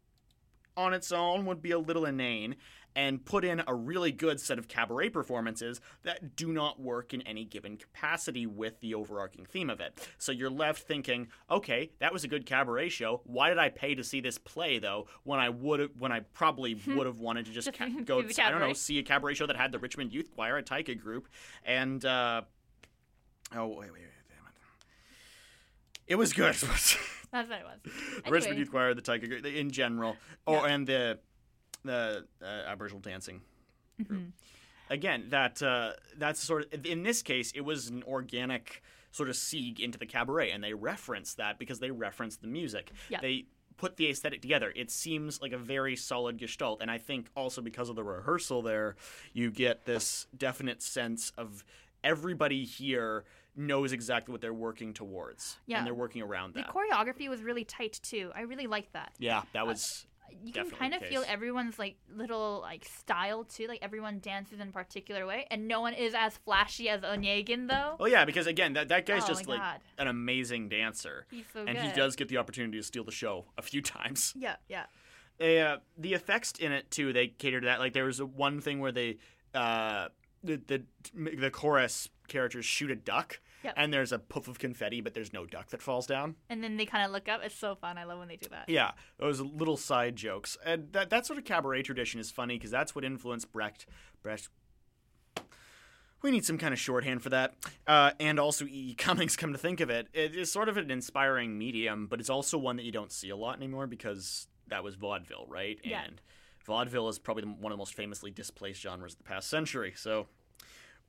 on 0.78 0.94
its 0.94 1.12
own 1.12 1.46
would 1.46 1.62
be 1.62 1.72
a 1.72 1.80
little 1.80 2.06
inane 2.06 2.56
and 2.96 3.24
put 3.24 3.46
in 3.46 3.62
a 3.68 3.74
really 3.74 4.12
good 4.12 4.40
set 4.40 4.58
of 4.58 4.68
cabaret 4.68 5.10
performances 5.10 5.80
that 6.04 6.36
do 6.36 6.52
not 6.52 6.80
work 6.80 7.14
in 7.14 7.22
any 7.24 7.46
given 7.46 7.78
capacity 7.78 8.46
with 8.46 8.80
the 8.82 8.94
overarching 8.94 9.46
theme 9.46 9.70
of 9.70 9.80
it. 9.80 10.08
So 10.18 10.32
you're 10.32 10.50
left 10.50 10.84
thinking, 10.84 11.28
okay, 11.50 11.92
that 12.00 12.12
was 12.12 12.24
a 12.24 12.28
good 12.28 12.46
cabaret 12.46 12.90
show. 12.90 13.22
Why 13.26 13.50
did 13.50 13.58
I 13.58 13.70
pay 13.70 13.96
to 13.96 14.04
see 14.04 14.22
this 14.22 14.38
play 14.38 14.80
though 14.80 15.08
when 15.24 15.40
I 15.40 15.50
would 15.50 16.00
when 16.00 16.12
I 16.12 16.22
probably 16.34 16.76
would 16.88 17.06
have 17.06 17.20
wanted 17.20 17.46
to 17.46 17.52
just 17.52 17.72
ca- 17.74 17.90
go 18.06 18.20
I 18.20 18.52
don't 18.52 18.60
know, 18.60 18.74
see 18.74 19.00
a 19.00 19.04
cabaret 19.04 19.36
show 19.36 19.48
that 19.48 19.56
had 19.56 19.72
the 19.72 19.80
Richmond 19.80 20.14
Youth 20.14 20.32
Choir, 20.34 20.58
a 20.58 20.64
Taiko 20.64 20.96
group, 20.96 21.28
and 21.64 22.04
uh 22.04 22.42
oh 23.56 23.68
wait, 23.68 23.78
wait, 23.78 23.92
wait, 23.92 24.02
damn 24.28 24.48
it. 24.48 24.54
It 26.08 26.16
was 26.16 26.34
good. 26.34 26.56
That's 27.32 27.48
what 27.48 27.60
it 27.60 27.64
was. 27.64 27.94
Anyway. 28.26 28.32
Richmond 28.32 28.58
Youth 28.58 28.72
Choir, 28.72 28.94
the 28.94 29.02
Taiko 29.02 29.28
group 29.28 29.46
in 29.46 29.70
general, 29.70 30.18
oh, 30.48 30.64
and 30.64 30.88
the 30.88 31.20
the 31.84 32.26
uh, 32.42 32.46
Aboriginal 32.46 33.02
dancing. 33.02 33.42
Mhm. 34.02 34.32
Again, 34.90 35.26
that 35.30 35.62
uh, 35.62 35.92
that's 36.18 36.40
sort 36.40 36.74
of 36.74 36.86
in 36.86 37.04
this 37.04 37.22
case, 37.22 37.52
it 37.54 37.62
was 37.62 37.90
an 37.90 38.04
organic 38.08 38.82
sort 39.12 39.30
of 39.30 39.36
sieg 39.36 39.80
into 39.80 39.98
the 39.98 40.06
cabaret, 40.06 40.52
and 40.52 40.64
they 40.64 40.74
reference 40.74 41.36
that 41.36 41.60
because 41.60 41.80
they 41.80 41.92
reference 41.92 42.38
the 42.38 42.48
music. 42.48 42.92
Yeah. 43.10 43.20
They 43.22 43.46
put 43.78 43.98
the 43.98 44.10
aesthetic 44.10 44.42
together. 44.42 44.74
It 44.76 44.92
seems 44.92 45.42
like 45.42 45.52
a 45.52 45.58
very 45.58 45.96
solid 45.96 46.38
gestalt, 46.38 46.82
and 46.82 46.90
I 46.92 46.98
think 46.98 47.28
also 47.36 47.62
because 47.62 47.90
of 47.90 47.96
the 47.96 48.04
rehearsal 48.04 48.62
there, 48.62 48.96
you 49.34 49.52
get 49.52 49.86
this 49.86 50.28
definite 50.38 50.82
sense 50.82 51.32
of 51.38 51.64
everybody 52.04 52.66
here 52.66 53.26
knows 53.56 53.92
exactly 53.92 54.32
what 54.32 54.42
they're 54.42 54.54
working 54.54 54.94
towards, 54.94 55.58
Yeah. 55.66 55.78
and 55.80 55.88
they're 55.88 55.94
working 55.94 56.22
around 56.22 56.54
The 56.54 56.64
choreography 56.64 57.30
was 57.30 57.42
really 57.42 57.64
tight 57.66 58.00
too. 58.04 58.32
I 58.36 58.42
really 58.42 58.68
liked 58.68 58.94
that. 58.94 59.14
Yeah, 59.20 59.44
that 59.54 59.66
was 59.68 60.06
you 60.44 60.54
can 60.54 60.70
kind 60.70 60.94
of 60.94 61.02
the 61.02 61.08
feel 61.08 61.24
everyone's 61.28 61.78
like 61.80 61.96
little 62.16 62.60
like 62.62 62.86
style 62.86 63.44
too. 63.44 63.68
Like 63.68 63.80
everyone 63.82 64.20
dances 64.20 64.60
in 64.60 64.70
a 64.70 64.72
particular 64.72 65.26
way, 65.26 65.46
and 65.52 65.68
no 65.68 65.82
one 65.82 65.94
is 65.94 66.14
as 66.16 66.38
flashy 66.38 66.90
as 66.90 67.02
Onegin 67.02 67.68
though. 67.68 67.96
Well, 68.00 68.10
yeah, 68.10 68.26
because 68.26 68.48
again, 68.48 68.74
that, 68.74 68.90
that 68.90 69.06
guy's 69.06 69.24
Oh 69.24 69.28
just 69.28 69.48
like 69.48 69.60
God. 69.60 69.80
an 69.98 70.08
amazing 70.08 70.70
dancer, 70.70 71.26
He's 71.30 71.46
so 71.54 71.66
and 71.66 71.78
he 71.78 71.92
does 71.92 72.16
get 72.16 72.28
the 72.30 72.38
opportunity 72.38 72.78
to 72.78 72.84
steal 72.84 73.04
the 73.04 73.12
show 73.12 73.46
a 73.58 73.62
few 73.62 73.82
times. 73.84 74.34
Yeah, 74.38 74.56
yeah. 74.68 74.86
Uh, 75.42 75.78
the 75.98 76.14
effects 76.14 76.54
in 76.60 76.72
it 76.72 76.92
too, 76.92 77.14
they 77.14 77.28
cater 77.28 77.62
to 77.62 77.66
that. 77.66 77.80
Like 77.80 77.94
there 77.94 78.06
was 78.06 78.22
one 78.22 78.60
thing 78.60 78.80
where 78.80 78.92
they, 78.92 79.18
uh, 79.54 80.10
the 80.44 80.58
the 80.68 80.84
the 81.38 81.50
chorus 81.50 82.10
characters 82.28 82.66
shoot 82.66 82.92
a 82.92 82.96
duck, 82.96 83.40
Yep. 83.64 83.74
and 83.78 83.94
there's 83.94 84.12
a 84.12 84.20
puff 84.20 84.48
of 84.48 84.58
confetti, 84.58 85.02
but 85.02 85.14
there's 85.14 85.34
no 85.34 85.46
duck 85.46 85.70
that 85.70 85.82
falls 85.82 86.08
down. 86.08 86.36
And 86.50 86.64
then 86.64 86.78
they 86.78 86.86
kind 86.86 87.06
of 87.06 87.12
look 87.12 87.28
up. 87.28 87.42
It's 87.44 87.56
so 87.56 87.76
fun. 87.76 87.98
I 87.98 88.06
love 88.06 88.20
when 88.20 88.28
they 88.28 88.38
do 88.38 88.48
that. 88.50 88.70
Yeah, 88.70 88.92
those 89.18 89.42
little 89.42 89.78
side 89.78 90.16
jokes, 90.16 90.58
and 90.66 90.94
that 90.94 91.10
that 91.10 91.26
sort 91.26 91.40
of 91.40 91.46
cabaret 91.46 91.84
tradition 91.84 92.20
is 92.20 92.32
funny 92.32 92.56
because 92.58 92.72
that's 92.72 92.96
what 92.96 93.04
influenced 93.04 93.52
Brecht. 93.52 93.86
Brecht. 94.24 94.50
We 96.22 96.32
need 96.32 96.44
some 96.44 96.58
kind 96.58 96.74
of 96.74 96.80
shorthand 96.80 97.24
for 97.24 97.30
that, 97.30 97.54
uh, 97.88 98.12
and 98.20 98.40
also 98.40 98.66
E. 98.66 98.90
E. 98.92 98.94
Cummings. 98.98 99.36
Come 99.38 99.54
to 99.54 99.58
think 99.58 99.80
of 99.80 99.90
it, 99.90 100.08
it 100.14 100.36
is 100.36 100.52
sort 100.52 100.68
of 100.68 100.76
an 100.78 100.92
inspiring 100.92 101.58
medium, 101.58 102.08
but 102.08 102.20
it's 102.20 102.30
also 102.30 102.58
one 102.58 102.76
that 102.76 102.84
you 102.84 102.92
don't 102.92 103.12
see 103.12 103.30
a 103.30 103.38
lot 103.38 103.56
anymore 103.58 103.88
because 103.88 104.48
that 104.68 104.84
was 104.84 104.96
vaudeville, 104.96 105.46
right? 105.48 105.80
Yeah. 105.84 106.04
And 106.06 106.22
vaudeville 106.66 107.08
is 107.10 107.20
probably 107.20 107.44
one 107.44 107.72
of 107.72 107.78
the 107.78 107.82
most 107.82 107.94
famously 107.94 108.32
displaced 108.32 108.82
genres 108.82 109.14
of 109.14 109.20
the 109.20 109.24
past 109.24 109.50
century. 109.50 109.94
So 109.96 110.28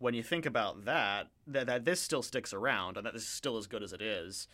when 0.01 0.15
you 0.15 0.23
think 0.23 0.47
about 0.47 0.87
that, 0.87 1.29
that, 1.47 1.67
that 1.67 1.85
this 1.85 2.01
still 2.01 2.23
sticks 2.23 2.53
around 2.53 2.97
and 2.97 3.07
that 3.07 3.13
this 3.13 3.23
is 3.23 3.29
still 3.29 3.57
as 3.57 3.67
good 3.67 3.83
as 3.83 3.93
it 3.93 4.03
is, 4.03 4.49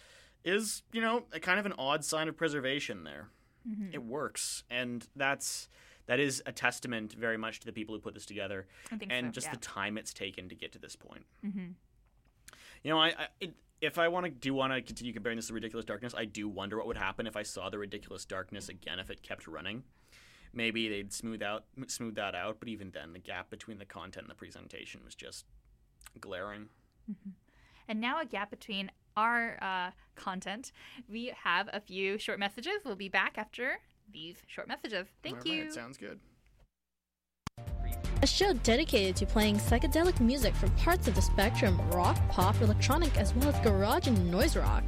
is, 0.45 0.83
you 0.93 1.01
know, 1.01 1.23
a 1.33 1.41
kind 1.41 1.59
of 1.59 1.65
an 1.65 1.73
odd 1.79 2.05
sign 2.05 2.29
of 2.29 2.37
preservation 2.37 3.05
there. 3.05 3.31
Mhm. 3.67 3.95
It 3.95 4.03
works. 4.03 4.65
And 4.71 5.07
that's 5.17 5.69
that 6.07 6.21
is 6.21 6.43
a 6.47 6.53
testament 6.53 7.15
very 7.15 7.37
much 7.37 7.61
to 7.61 7.67
the 7.67 7.73
people 7.73 7.95
who 7.95 8.01
put 8.01 8.15
this 8.15 8.27
together 8.27 8.67
and 9.11 9.29
so, 9.29 9.33
just 9.33 9.47
yeah. 9.49 9.53
the 9.53 9.59
time 9.59 9.99
it's 9.99 10.15
taken 10.15 10.49
to 10.49 10.55
get 10.55 10.73
to 10.73 10.79
this 10.79 10.95
point. 10.95 11.25
Mm-hmm. 11.45 11.73
You 12.85 12.91
know, 12.91 13.01
I, 13.01 13.09
I 13.09 13.27
it, 13.41 13.55
if 13.81 13.99
I 13.99 14.09
want 14.09 14.25
to 14.25 14.31
do 14.31 14.55
want 14.55 14.73
to 14.73 14.81
continue 14.83 15.13
comparing 15.13 15.37
this 15.37 15.49
to 15.49 15.55
Ridiculous 15.55 15.85
Darkness, 15.85 16.15
I 16.17 16.25
do 16.25 16.49
wonder 16.49 16.77
what 16.77 16.87
would 16.87 16.97
happen 16.97 17.27
if 17.27 17.37
I 17.37 17.43
saw 17.43 17.69
the 17.69 17.79
Ridiculous 17.79 18.25
Darkness 18.25 18.69
again 18.69 18.99
if 18.99 19.11
it 19.11 19.23
kept 19.23 19.47
running. 19.47 19.83
Maybe 20.57 20.89
they'd 20.89 21.13
smooth 21.13 21.43
out 21.43 21.65
smooth 21.87 22.15
that 22.15 22.35
out, 22.35 22.57
but 22.59 22.69
even 22.69 22.91
then, 22.91 23.13
the 23.13 23.19
gap 23.19 23.51
between 23.51 23.79
the 23.79 23.85
content 23.85 24.25
and 24.25 24.31
the 24.31 24.35
presentation 24.35 25.03
was 25.05 25.15
just 25.15 25.45
glaring. 26.19 26.71
And 27.89 28.01
now 28.01 28.21
a 28.21 28.25
gap 28.25 28.51
between 28.51 28.91
our 29.17 29.59
uh, 29.63 29.91
content. 30.15 30.73
We 31.09 31.33
have 31.45 31.69
a 31.73 31.81
few 31.81 32.19
short 32.19 32.39
messages. 32.39 32.73
We'll 32.85 32.97
be 32.97 33.11
back 33.11 33.35
after 33.37 33.79
these 34.11 34.37
short 34.47 34.67
messages. 34.67 35.07
Thank 35.23 35.47
All 35.47 35.53
you. 35.53 35.63
right, 35.65 35.73
sounds 35.73 35.99
good. 35.99 36.21
A 38.23 38.27
show 38.27 38.55
dedicated 38.55 39.15
to 39.17 39.27
playing 39.27 39.59
psychedelic 39.59 40.21
music 40.21 40.55
from 40.55 40.71
parts 40.71 41.07
of 41.07 41.15
the 41.15 41.23
spectrum 41.23 41.79
rock, 41.91 42.17
pop, 42.31 42.61
electronic, 42.63 43.17
as 43.19 43.35
well 43.35 43.51
as 43.51 43.61
garage 43.61 44.07
and 44.07 44.31
noise 44.31 44.57
rock. 44.57 44.85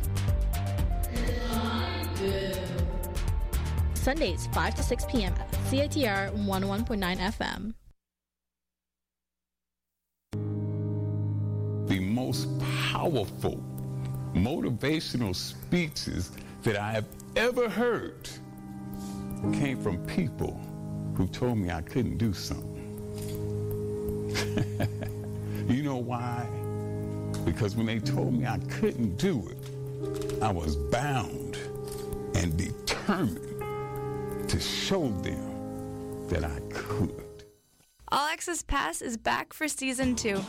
Sundays, 4.09 4.49
5 4.55 4.75
to 4.77 4.83
6 4.83 5.05
p.m. 5.05 5.35
at 5.39 5.51
CITR 5.69 6.33
101.9 6.47 7.19
FM. 7.19 7.75
the 11.89 12.01
most 12.01 12.49
powerful 12.91 13.63
motivational 14.33 15.37
speeches 15.37 16.33
that 16.63 16.77
I 16.77 16.93
have 16.93 17.05
ever 17.37 17.69
heard 17.69 18.31
came 19.53 19.79
from 19.83 19.99
people 20.07 20.59
who 21.15 21.27
told 21.27 21.59
me 21.59 21.71
I 21.71 21.83
couldn't 21.83 22.17
do 22.17 22.33
something. 22.33 22.77
you 25.69 25.83
know 25.83 25.99
why? 25.99 26.47
Because 27.45 27.77
when 27.77 27.85
they 27.85 27.99
told 27.99 28.33
me 28.33 28.47
I 28.47 28.59
couldn't 28.71 29.19
do 29.19 29.51
it, 29.51 30.43
I 30.43 30.51
was 30.51 30.77
bound 30.77 31.59
and 32.35 32.57
determined 32.57 33.48
to 34.49 34.59
show 34.59 35.09
them 35.09 36.27
that 36.29 36.45
I 36.45 36.59
could. 36.70 37.45
All 38.11 38.27
Access 38.27 38.62
Pass 38.62 39.03
is 39.03 39.19
back 39.19 39.53
for 39.53 39.69
season 39.69 40.16
two. 40.16 40.41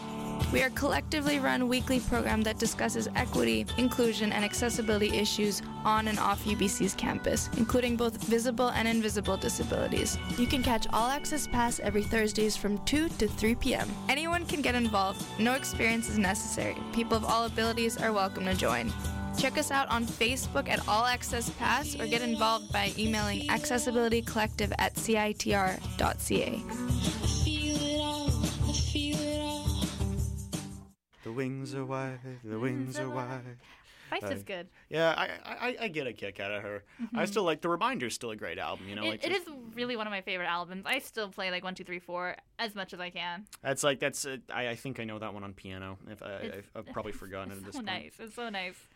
We 0.54 0.64
are 0.64 0.70
collectively 0.70 1.40
run 1.40 1.68
weekly 1.68 2.00
program 2.00 2.42
that 2.44 2.58
discusses 2.58 3.10
equity, 3.18 3.66
inclusion, 3.78 4.32
and 4.32 4.46
accessibility 4.46 5.10
issues 5.18 5.62
on 5.84 6.08
and 6.08 6.18
off 6.18 6.44
UBC's 6.46 6.96
campus, 6.96 7.50
including 7.58 7.98
both 7.98 8.24
visible 8.24 8.70
and 8.70 8.88
invisible 8.88 9.36
disabilities. 9.36 10.18
You 10.38 10.48
can 10.48 10.64
catch 10.64 10.88
All 10.94 11.10
Access 11.10 11.48
Pass 11.48 11.82
every 11.82 12.04
Thursdays 12.04 12.56
from 12.56 12.78
2 12.86 13.10
to 13.10 13.28
3 13.28 13.56
p.m. 13.56 13.90
Anyone 14.08 14.46
can 14.46 14.62
get 14.62 14.76
involved, 14.76 15.24
no 15.38 15.54
experience 15.54 16.10
is 16.10 16.18
necessary. 16.18 16.78
People 16.94 17.18
of 17.18 17.26
all 17.26 17.46
abilities 17.46 17.98
are 17.98 18.14
welcome 18.14 18.46
to 18.46 18.56
join. 18.56 18.94
Check 19.40 19.58
us 19.58 19.72
out 19.72 19.88
on 19.90 20.06
Facebook 20.06 20.68
at 20.70 20.86
All 20.88 21.06
Access 21.06 21.50
Pass 21.52 21.96
or 22.00 22.06
get 22.06 22.22
involved 22.22 22.72
by 22.74 22.92
emailing 22.98 23.48
accessibilitycollective 23.48 24.74
at 24.78 24.96
citr.ca. 24.96 26.62
The 31.24 31.32
wings 31.32 31.74
are 31.76 31.86
wide, 31.86 32.20
the 32.44 32.60
wings 32.60 33.00
are 33.00 33.10
wide. 33.10 33.42
Feist 34.12 34.32
is 34.34 34.42
Uh, 34.42 34.44
good. 34.48 34.68
Yeah, 34.90 35.14
I, 35.16 35.30
I 35.68 35.78
I 35.82 35.88
get 35.90 36.08
a 36.08 36.14
kick 36.14 36.40
out 36.40 36.52
of 36.52 36.64
her. 36.64 36.84
I 37.14 37.24
Mhm. 37.24 37.28
still 37.28 37.44
like 37.44 37.62
the 37.62 37.70
Reminder's 37.70 38.16
still 38.16 38.32
a 38.32 38.36
great 38.36 38.58
album. 38.58 38.90
You 38.90 38.96
know, 38.96 39.04
It- 39.04 39.10
like 39.10 39.24
it 39.24 39.30
just- 39.30 39.48
is 39.48 39.54
really 39.76 39.96
one 39.96 40.08
of 40.08 40.12
my 40.12 40.22
favorite 40.22 40.48
albums. 40.48 40.84
I 40.88 40.98
still 40.98 41.30
play 41.30 41.52
like 41.52 41.64
one, 41.64 41.76
two, 41.76 41.84
three, 41.84 42.00
four 42.00 42.36
as 42.58 42.74
much 42.74 42.92
as 42.92 43.00
I 43.00 43.12
can. 43.12 43.46
That's 43.62 43.84
like 43.84 44.00
that's. 44.00 44.26
Uh, 44.26 44.38
I 44.52 44.70
I 44.70 44.76
think 44.76 45.00
I 45.00 45.04
know 45.04 45.20
that 45.20 45.32
one 45.36 45.44
on 45.44 45.54
piano. 45.54 46.00
If 46.10 46.24
I, 46.24 46.32
It's- 46.42 46.66
I've, 46.76 46.88
I've 46.88 46.92
probably 46.94 47.12
forgotten 47.24 47.52
it 47.52 47.54
at 47.54 47.58
It's 47.60 47.66
this 47.68 47.76
so 47.76 47.80
point. 47.82 47.86
nice. 47.86 48.14
It's 48.20 48.36
so 48.36 48.50
nice. 48.50 48.88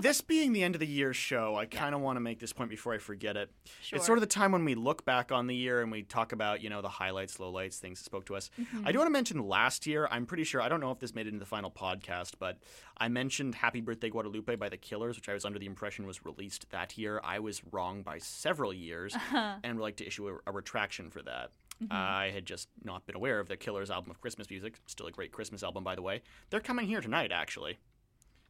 This 0.00 0.20
being 0.20 0.52
the 0.52 0.62
end 0.62 0.74
of 0.74 0.80
the 0.80 0.86
year 0.86 1.12
show, 1.12 1.56
I 1.56 1.66
kind 1.66 1.94
of 1.94 2.00
want 2.00 2.16
to 2.16 2.20
make 2.20 2.38
this 2.40 2.52
point 2.52 2.70
before 2.70 2.94
I 2.94 2.98
forget 2.98 3.36
it. 3.36 3.50
Sure. 3.82 3.96
It's 3.96 4.06
sort 4.06 4.18
of 4.18 4.20
the 4.20 4.26
time 4.26 4.52
when 4.52 4.64
we 4.64 4.74
look 4.74 5.04
back 5.04 5.30
on 5.32 5.46
the 5.46 5.54
year 5.54 5.82
and 5.82 5.90
we 5.92 6.02
talk 6.02 6.32
about, 6.32 6.62
you 6.62 6.70
know, 6.70 6.80
the 6.82 6.88
highlights, 6.88 7.36
lowlights, 7.38 7.78
things 7.78 7.98
that 7.98 8.04
spoke 8.04 8.24
to 8.26 8.36
us. 8.36 8.50
Mhm. 8.58 8.86
I 8.86 8.92
do 8.92 8.98
want 8.98 9.06
to 9.08 9.12
mention 9.12 9.38
last 9.46 9.86
year, 9.86 10.08
I'm 10.10 10.26
pretty 10.26 10.44
sure, 10.44 10.60
I 10.60 10.68
don't 10.68 10.80
know 10.80 10.90
if 10.92 10.98
this 10.98 11.14
made 11.14 11.26
it 11.26 11.30
into 11.30 11.40
the 11.40 11.46
final 11.46 11.70
podcast, 11.70 12.32
but 12.38 12.58
I 12.96 13.08
mentioned 13.08 13.54
Happy 13.56 13.80
Birthday 13.80 14.08
Guadalupe 14.10 14.56
by 14.56 14.68
The 14.68 14.76
Killers, 14.76 15.16
which 15.16 15.28
I 15.28 15.34
was 15.34 15.44
under 15.44 15.58
the 15.58 15.66
impression 15.66 16.06
was 16.06 16.24
released 16.24 16.70
that 16.70 16.96
year. 16.96 17.20
I 17.22 17.38
was 17.38 17.62
wrong 17.72 18.02
by 18.02 18.18
several 18.18 18.72
years 18.72 19.14
Uh-huh. 19.14 19.56
and 19.62 19.76
would 19.76 19.82
like 19.82 19.96
to 19.96 20.06
issue 20.06 20.28
a, 20.28 20.38
a 20.46 20.52
retraction 20.52 21.10
for 21.10 21.22
that. 21.22 21.50
Mhm. 21.82 21.92
I 21.92 22.30
had 22.30 22.46
just 22.46 22.68
not 22.84 23.06
been 23.06 23.16
aware 23.16 23.40
of 23.40 23.48
The 23.48 23.56
Killers 23.56 23.90
album 23.90 24.10
of 24.10 24.20
Christmas 24.20 24.48
music. 24.48 24.80
Still 24.86 25.06
a 25.06 25.10
great 25.12 25.32
Christmas 25.32 25.62
album, 25.62 25.82
by 25.82 25.94
the 25.96 26.02
way. 26.02 26.22
They're 26.50 26.60
coming 26.60 26.86
here 26.86 27.00
tonight, 27.00 27.32
actually. 27.32 27.78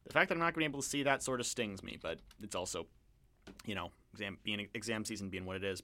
The 0.06 0.12
fact 0.12 0.28
that 0.28 0.34
I'm 0.34 0.40
not 0.40 0.54
going 0.54 0.64
to 0.64 0.68
be 0.68 0.72
able 0.72 0.82
to 0.82 0.88
see 0.88 1.02
that 1.04 1.22
sort 1.22 1.40
of 1.40 1.46
stings 1.46 1.82
me, 1.82 1.98
but 2.00 2.18
it's 2.42 2.54
also, 2.54 2.86
you 3.64 3.74
know, 3.74 3.90
exam 4.12 4.38
being 4.42 4.68
exam 4.74 5.04
season 5.04 5.28
being 5.28 5.44
what 5.44 5.56
it 5.56 5.64
is. 5.64 5.82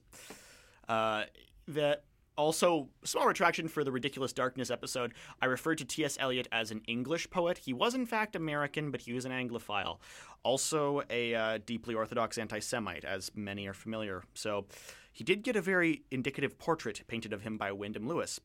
Uh, 0.87 1.23
that 1.67 2.03
also 2.39 2.87
small 3.03 3.27
retraction 3.27 3.67
for 3.67 3.83
the 3.83 3.91
ridiculous 3.91 4.31
darkness 4.31 4.71
episode. 4.71 5.13
I 5.41 5.45
referred 5.45 5.77
to 5.79 5.85
T.S. 5.85 6.17
Eliot 6.19 6.47
as 6.51 6.71
an 6.71 6.81
English 6.87 7.29
poet. 7.29 7.57
He 7.57 7.73
was 7.73 7.93
in 7.93 8.05
fact 8.05 8.35
American, 8.35 8.91
but 8.91 9.01
he 9.01 9.13
was 9.13 9.25
an 9.25 9.31
Anglophile. 9.31 9.97
Also 10.43 11.03
a 11.09 11.35
uh, 11.35 11.59
deeply 11.65 11.93
orthodox 11.93 12.37
anti-Semite, 12.37 13.03
as 13.03 13.29
many 13.35 13.67
are 13.67 13.73
familiar. 13.73 14.23
So 14.33 14.65
he 15.11 15.25
did 15.25 15.43
get 15.43 15.57
a 15.57 15.61
very 15.61 16.03
indicative 16.11 16.57
portrait 16.57 17.03
painted 17.07 17.33
of 17.33 17.41
him 17.41 17.57
by 17.57 17.73
Wyndham 17.73 18.07
Lewis. 18.07 18.39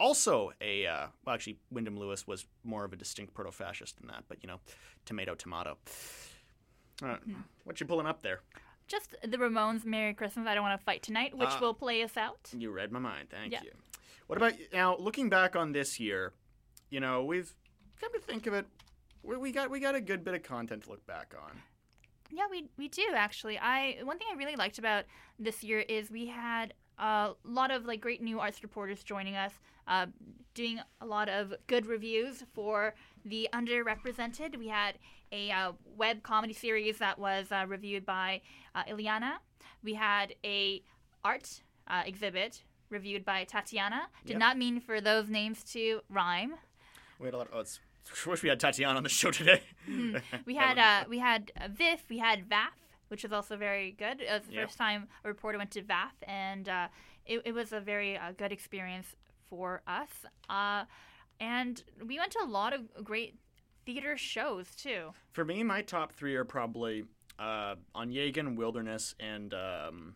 Also, 0.00 0.52
a 0.60 0.86
uh, 0.86 1.06
well, 1.24 1.34
actually, 1.34 1.58
Wyndham 1.70 1.96
Lewis 1.98 2.26
was 2.26 2.46
more 2.64 2.84
of 2.84 2.92
a 2.92 2.96
distinct 2.96 3.32
proto-fascist 3.34 3.96
than 3.98 4.08
that, 4.08 4.24
but 4.28 4.42
you 4.42 4.48
know, 4.48 4.58
tomato, 5.04 5.34
tomato. 5.34 5.78
Uh, 7.02 7.16
What 7.64 7.80
you 7.80 7.86
pulling 7.86 8.06
up 8.06 8.22
there? 8.22 8.40
Just 8.86 9.14
the 9.22 9.36
Ramones' 9.38 9.84
"Merry 9.84 10.12
Christmas." 10.14 10.46
I 10.46 10.54
don't 10.54 10.62
want 10.64 10.78
to 10.78 10.84
fight 10.84 11.02
tonight, 11.02 11.36
which 11.36 11.48
Ah. 11.48 11.60
will 11.60 11.74
play 11.74 12.02
us 12.02 12.16
out. 12.16 12.50
You 12.56 12.70
read 12.70 12.92
my 12.92 12.98
mind. 12.98 13.30
Thank 13.30 13.52
Yeah. 13.52 13.62
you. 13.62 13.72
What 14.26 14.36
about 14.36 14.54
now? 14.72 14.96
Looking 14.96 15.28
back 15.30 15.54
on 15.56 15.72
this 15.72 15.98
year, 16.00 16.32
you 16.90 17.00
know, 17.00 17.24
we've 17.24 17.54
come 18.00 18.12
to 18.12 18.20
think 18.20 18.46
of 18.46 18.54
it, 18.54 18.66
we, 19.22 19.36
we 19.36 19.52
got 19.52 19.70
we 19.70 19.80
got 19.80 19.94
a 19.94 20.00
good 20.00 20.24
bit 20.24 20.34
of 20.34 20.42
content 20.42 20.84
to 20.84 20.90
look 20.90 21.06
back 21.06 21.34
on. 21.40 21.62
Yeah, 22.30 22.46
we 22.50 22.68
we 22.76 22.88
do 22.88 23.06
actually. 23.14 23.58
I 23.58 24.00
one 24.02 24.18
thing 24.18 24.26
I 24.30 24.34
really 24.36 24.56
liked 24.56 24.78
about 24.78 25.04
this 25.38 25.62
year 25.62 25.80
is 25.80 26.10
we 26.10 26.26
had 26.26 26.74
a 26.98 27.32
lot 27.44 27.70
of 27.70 27.84
like 27.84 28.00
great 28.00 28.22
new 28.22 28.40
arts 28.40 28.62
reporters 28.62 29.02
joining 29.02 29.36
us, 29.36 29.52
uh, 29.88 30.06
doing 30.54 30.80
a 31.00 31.06
lot 31.06 31.28
of 31.28 31.54
good 31.66 31.86
reviews 31.86 32.42
for 32.54 32.94
the 33.24 33.48
underrepresented. 33.52 34.56
We 34.58 34.68
had 34.68 34.98
a 35.32 35.50
uh, 35.50 35.72
web 35.96 36.22
comedy 36.22 36.52
series 36.54 36.98
that 36.98 37.18
was 37.18 37.50
uh, 37.50 37.64
reviewed 37.66 38.06
by 38.06 38.40
uh, 38.74 38.84
Ileana. 38.84 39.34
We 39.82 39.94
had 39.94 40.34
a 40.44 40.82
art 41.24 41.62
uh, 41.88 42.02
exhibit 42.06 42.62
reviewed 42.90 43.24
by 43.24 43.44
Tatiana. 43.44 44.08
Did 44.24 44.32
Yep. 44.34 44.38
not 44.38 44.58
mean 44.58 44.80
for 44.80 45.00
those 45.00 45.28
names 45.28 45.64
to 45.72 46.00
rhyme. 46.08 46.54
We 47.18 47.26
had 47.26 47.34
a 47.34 47.38
lot. 47.38 47.48
Oh, 47.52 47.60
it's, 47.60 47.80
I 48.26 48.30
wish 48.30 48.42
we 48.42 48.48
had 48.48 48.60
Tatiana 48.60 48.96
on 48.96 49.02
the 49.02 49.08
show 49.08 49.30
today. 49.30 49.62
Mhm. 49.88 50.22
we 50.46 50.54
had 50.56 50.78
uh, 50.78 51.04
we 51.08 51.18
had 51.18 51.50
uh, 51.60 51.68
VIF, 51.68 52.04
we 52.08 52.18
had 52.18 52.48
VAF, 52.48 52.68
which 53.08 53.24
is 53.24 53.32
also 53.32 53.56
very 53.56 53.92
good. 53.92 54.20
It 54.20 54.30
was 54.30 54.42
the 54.48 54.54
Yep. 54.54 54.64
first 54.68 54.78
time 54.78 55.08
a 55.24 55.28
reporter 55.28 55.58
went 55.58 55.70
to 55.72 55.82
VAF, 55.82 56.12
and 56.26 56.68
uh, 56.68 56.88
it, 57.26 57.42
it 57.44 57.52
was 57.52 57.72
a 57.72 57.80
very 57.80 58.16
uh, 58.16 58.32
good 58.32 58.52
experience 58.52 59.14
for 59.48 59.82
us. 59.86 60.08
Uh, 60.48 60.84
and 61.40 61.82
we 62.04 62.18
went 62.18 62.32
to 62.32 62.40
a 62.42 62.46
lot 62.48 62.72
of 62.72 63.04
great 63.04 63.36
theater 63.84 64.16
shows 64.16 64.74
too. 64.74 65.12
For 65.32 65.44
me, 65.44 65.62
my 65.62 65.82
top 65.82 66.12
three 66.12 66.34
are 66.36 66.44
probably 66.44 67.04
uh, 67.38 67.74
Onegin, 67.94 68.56
Wilderness, 68.56 69.14
and 69.20 69.52
um, 69.54 70.14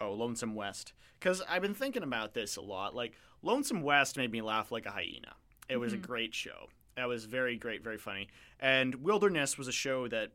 oh, 0.00 0.12
Lonesome 0.12 0.54
West. 0.54 0.92
Because 1.18 1.42
I've 1.48 1.62
been 1.62 1.74
thinking 1.74 2.02
about 2.02 2.34
this 2.34 2.56
a 2.56 2.60
lot. 2.60 2.94
Like 2.94 3.14
Lonesome 3.42 3.82
West 3.82 4.16
made 4.16 4.30
me 4.30 4.42
laugh 4.42 4.70
like 4.70 4.86
a 4.86 4.90
hyena. 4.90 5.34
It 5.68 5.78
was 5.78 5.92
Mhm. 5.92 5.96
a 5.96 6.06
great 6.06 6.34
show. 6.34 6.68
That 6.94 7.08
was 7.08 7.24
very 7.24 7.56
great, 7.56 7.82
very 7.82 7.98
funny. 7.98 8.28
And 8.60 8.94
Wilderness 8.96 9.58
was 9.58 9.66
a 9.68 9.72
show 9.72 10.06
that, 10.08 10.30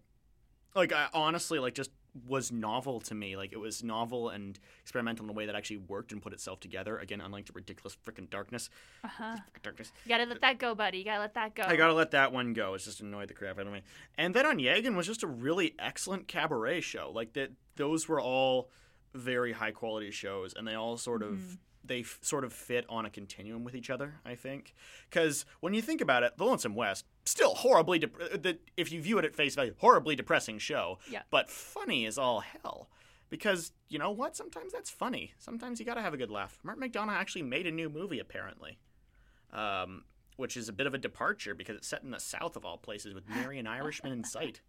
like, 0.75 0.93
I 0.93 1.07
honestly 1.13 1.59
like 1.59 1.73
just 1.75 1.91
was 2.27 2.51
novel 2.51 2.99
to 2.99 3.15
me. 3.15 3.37
Like 3.37 3.53
it 3.53 3.59
was 3.59 3.83
novel 3.83 4.29
and 4.29 4.59
experimental 4.81 5.25
in 5.25 5.29
a 5.29 5.33
way 5.33 5.45
that 5.45 5.55
actually 5.55 5.77
worked 5.77 6.11
and 6.11 6.21
put 6.21 6.33
itself 6.33 6.59
together. 6.59 6.97
Again, 6.97 7.21
unlike 7.21 7.45
the 7.45 7.53
ridiculous 7.53 7.95
freaking 8.05 8.29
darkness. 8.29 8.69
Uh 9.03 9.07
huh. 9.07 9.35
Darkness. 9.63 9.91
You 10.05 10.09
gotta 10.09 10.25
let 10.25 10.41
that 10.41 10.57
go, 10.59 10.75
buddy. 10.75 10.97
You 10.99 11.05
gotta 11.05 11.21
let 11.21 11.33
that 11.35 11.55
go. 11.55 11.63
I 11.63 11.75
gotta 11.77 11.93
let 11.93 12.11
that 12.11 12.33
one 12.33 12.53
go. 12.53 12.73
It's 12.73 12.85
just 12.85 12.99
annoyed 13.01 13.29
the 13.29 13.33
crap 13.33 13.59
out 13.59 13.67
of 13.67 13.71
me. 13.73 13.81
And 14.17 14.33
then 14.33 14.45
Onegin 14.45 14.95
was 14.95 15.07
just 15.07 15.23
a 15.23 15.27
really 15.27 15.73
excellent 15.79 16.27
cabaret 16.27 16.81
show. 16.81 17.11
Like 17.13 17.33
that, 17.33 17.51
those 17.77 18.07
were 18.09 18.19
all 18.19 18.69
very 19.13 19.53
high 19.53 19.71
quality 19.71 20.11
shows, 20.11 20.53
and 20.53 20.67
they 20.67 20.73
all 20.75 20.97
sort 20.97 21.21
of 21.23 21.33
Mhm. 21.35 21.57
They 21.83 22.01
f- 22.01 22.19
sort 22.21 22.43
of 22.43 22.53
fit 22.53 22.85
on 22.89 23.05
a 23.05 23.09
continuum 23.09 23.63
with 23.63 23.75
each 23.75 23.89
other. 23.89 24.15
I 24.25 24.35
think 24.35 24.73
because 25.09 25.45
when 25.59 25.73
you 25.73 25.81
think 25.81 26.01
about 26.01 26.23
it, 26.23 26.37
The 26.37 26.45
Lonesome 26.45 26.75
West 26.75 27.05
still 27.25 27.55
horribly 27.55 27.99
dep- 27.99 28.15
uh, 28.21 28.37
the, 28.37 28.59
if 28.77 28.91
you 28.91 29.01
view 29.01 29.17
it 29.17 29.25
at 29.25 29.35
face 29.35 29.55
value, 29.55 29.73
horribly 29.77 30.15
depressing 30.15 30.59
show. 30.59 30.99
Yeah. 31.09 31.21
But 31.31 31.49
funny 31.49 32.05
as 32.05 32.17
all 32.17 32.41
hell. 32.41 32.89
Because 33.29 33.71
you 33.87 33.97
know 33.97 34.11
what? 34.11 34.35
Sometimes 34.35 34.73
that's 34.73 34.89
funny. 34.89 35.33
Sometimes 35.37 35.79
you 35.79 35.85
gotta 35.85 36.01
have 36.01 36.13
a 36.13 36.17
good 36.17 36.31
laugh. 36.31 36.59
Martin 36.63 36.83
McDonagh 36.89 37.13
actually 37.15 37.43
made 37.43 37.65
a 37.65 37.71
new 37.71 37.89
movie 37.89 38.19
apparently 38.19 38.77
um, 39.53 40.03
which 40.37 40.57
is 40.57 40.69
a 40.69 40.73
bit 40.73 40.87
of 40.87 40.93
a 40.93 40.97
departure 40.97 41.53
because 41.53 41.75
it's 41.75 41.87
set 41.87 42.03
in 42.03 42.11
the 42.11 42.19
South 42.19 42.55
of 42.55 42.65
all 42.65 42.77
places 42.77 43.13
with 43.13 43.27
nary 43.29 43.59
an 43.59 43.67
Irishman 43.67 44.11
in 44.11 44.23
sight. 44.23 44.61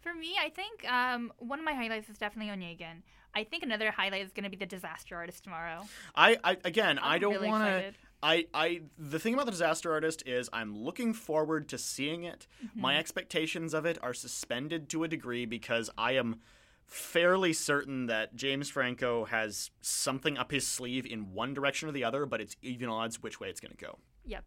For 0.00 0.14
me, 0.14 0.34
I 0.40 0.50
think 0.50 0.88
um, 0.90 1.32
one 1.38 1.58
of 1.58 1.64
my 1.64 1.72
highlights 1.74 2.08
is 2.08 2.18
definitely 2.18 2.52
Onegin. 2.52 3.02
I 3.36 3.44
think 3.44 3.62
another 3.62 3.90
highlight 3.90 4.22
is 4.24 4.32
going 4.32 4.44
to 4.44 4.50
be 4.50 4.56
the 4.56 4.66
disaster 4.66 5.14
artist 5.14 5.44
tomorrow. 5.44 5.86
I, 6.14 6.38
I 6.42 6.56
again, 6.64 6.98
I 6.98 7.14
I'm 7.16 7.20
don't 7.20 7.34
really 7.34 7.48
want 7.48 7.64
to. 7.64 7.92
I, 8.22 8.46
I, 8.54 8.80
the 8.98 9.18
thing 9.18 9.34
about 9.34 9.44
the 9.44 9.52
disaster 9.52 9.92
artist 9.92 10.22
is 10.26 10.48
I'm 10.52 10.74
looking 10.74 11.12
forward 11.12 11.68
to 11.68 11.76
seeing 11.78 12.24
it. 12.24 12.46
My 12.74 12.94
Mhm. 12.94 12.98
expectations 12.98 13.74
of 13.74 13.84
it 13.84 13.98
are 14.02 14.14
suspended 14.14 14.88
to 14.88 15.04
a 15.04 15.08
degree 15.08 15.44
because 15.44 15.90
I 15.98 16.12
am 16.12 16.40
fairly 16.86 17.52
certain 17.52 18.06
that 18.06 18.34
James 18.34 18.70
Franco 18.70 19.26
has 19.26 19.70
something 19.82 20.38
up 20.38 20.50
his 20.50 20.66
sleeve 20.66 21.04
in 21.04 21.32
one 21.34 21.52
direction 21.52 21.88
or 21.90 21.92
the 21.92 22.04
other, 22.04 22.24
but 22.24 22.40
it's 22.40 22.56
even 22.62 22.88
odds 22.88 23.22
which 23.22 23.38
way 23.38 23.50
it's 23.50 23.60
going 23.60 23.72
to 23.76 23.84
go. 23.84 23.98
Yep. 24.24 24.44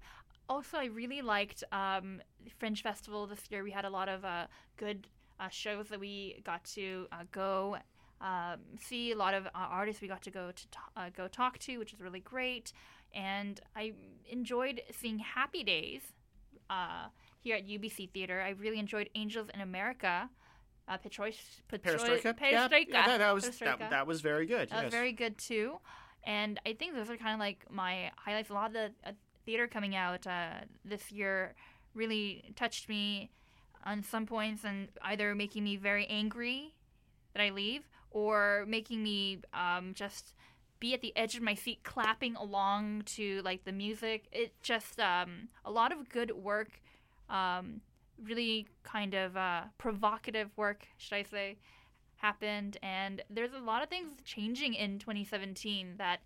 Also, 0.50 0.78
I 0.80 0.86
really 0.86 1.22
liked 1.22 1.64
um, 1.72 2.22
Fringe 2.58 2.82
Festival 2.82 3.28
this 3.28 3.42
year. 3.52 3.64
We 3.64 3.72
had 3.72 3.86
a 3.86 3.90
lot 3.90 4.10
of 4.10 4.26
uh, 4.26 4.48
good 4.78 5.06
uh, 5.40 5.50
shows 5.50 5.90
that 5.90 6.00
we 6.00 6.42
got 6.44 6.64
to 6.64 7.08
uh, 7.12 7.24
go 7.32 7.78
um, 8.22 8.60
see. 8.80 9.12
A 9.12 9.16
lot 9.16 9.34
of 9.34 9.46
uh, 9.48 9.50
artists 9.56 10.02
we 10.02 10.08
got 10.08 10.22
to 10.24 10.32
go 10.32 10.52
to 10.52 10.68
t- 10.68 10.78
uh, 10.98 11.10
go 11.16 11.28
talk 11.28 11.58
to, 11.60 11.78
which 11.78 11.94
is 11.94 12.02
really 12.02 12.20
great. 12.20 12.74
And 13.14 13.60
I 13.76 13.94
enjoyed 14.30 14.82
seeing 14.92 15.20
Happy 15.20 15.64
Days 15.64 16.02
uh, 16.70 17.08
here 17.40 17.56
at 17.56 17.68
UBC 17.68 18.12
Theater. 18.12 18.42
I 18.42 18.50
really 18.50 18.80
enjoyed 18.80 19.10
Angels 19.16 19.48
in 19.54 19.62
America. 19.62 20.30
Uh, 20.88 20.98
Petroi- 20.98 21.36
Perestroika? 21.72 22.24
Yeah, 22.24 22.34
Perestroika. 22.34 22.86
yeah, 22.90 23.06
that, 23.08 23.18
that 23.20 23.34
was 23.34 23.50
that, 23.60 23.80
that 23.80 24.08
was 24.08 24.22
very 24.22 24.46
good. 24.46 24.70
That 24.70 24.86
was 24.86 24.94
very 24.94 25.12
good 25.12 25.38
too. 25.38 25.80
And 26.24 26.60
I 26.66 26.74
think 26.74 26.96
those 26.96 27.10
are 27.10 27.18
kind 27.18 27.34
of 27.34 27.40
like 27.40 27.66
my 27.70 28.12
highlights. 28.18 28.50
A 28.50 28.54
lot 28.54 28.68
of 28.68 28.74
the 28.74 28.92
uh, 29.06 29.12
theater 29.46 29.68
coming 29.68 29.96
out 29.96 30.28
uh, 30.28 30.62
this 30.84 31.12
year 31.12 31.56
really 31.94 32.52
touched 32.56 32.90
me 32.90 33.30
on 33.86 34.04
some 34.04 34.26
points 34.26 34.64
and 34.66 34.90
either 35.04 35.34
making 35.36 35.64
me 35.64 35.78
very 35.78 36.06
angry 36.08 36.76
that 37.34 37.42
I 37.42 37.50
leave 37.52 37.84
or 38.12 38.66
making 38.68 39.04
me 39.04 39.40
um, 39.54 39.94
just 39.94 40.34
be 40.80 40.94
at 40.94 41.02
the 41.02 41.16
edge 41.18 41.36
of 41.36 41.42
my 41.42 41.54
seat 41.54 41.84
clapping 41.84 42.36
along 42.36 43.04
to 43.06 43.42
like 43.44 43.66
the 43.66 43.72
music. 43.72 44.26
It 44.32 44.54
just 44.62 45.00
um, 45.00 45.50
a 45.66 45.72
lot 45.72 45.92
of 45.92 46.10
good 46.10 46.32
work. 46.32 46.82
Um, 47.30 47.82
really 48.24 48.68
kind 48.84 49.14
of 49.14 49.38
uh, 49.38 49.62
provocative 49.78 50.50
work, 50.58 50.88
should 50.98 51.16
I 51.16 51.24
say, 51.24 51.58
happened. 52.18 52.78
And 52.84 53.22
there's 53.30 53.54
a 53.54 53.60
lot 53.60 53.84
of 53.84 53.90
things 53.90 54.14
changing 54.24 54.74
in 54.74 55.00
2017 55.00 55.96
that 55.98 56.20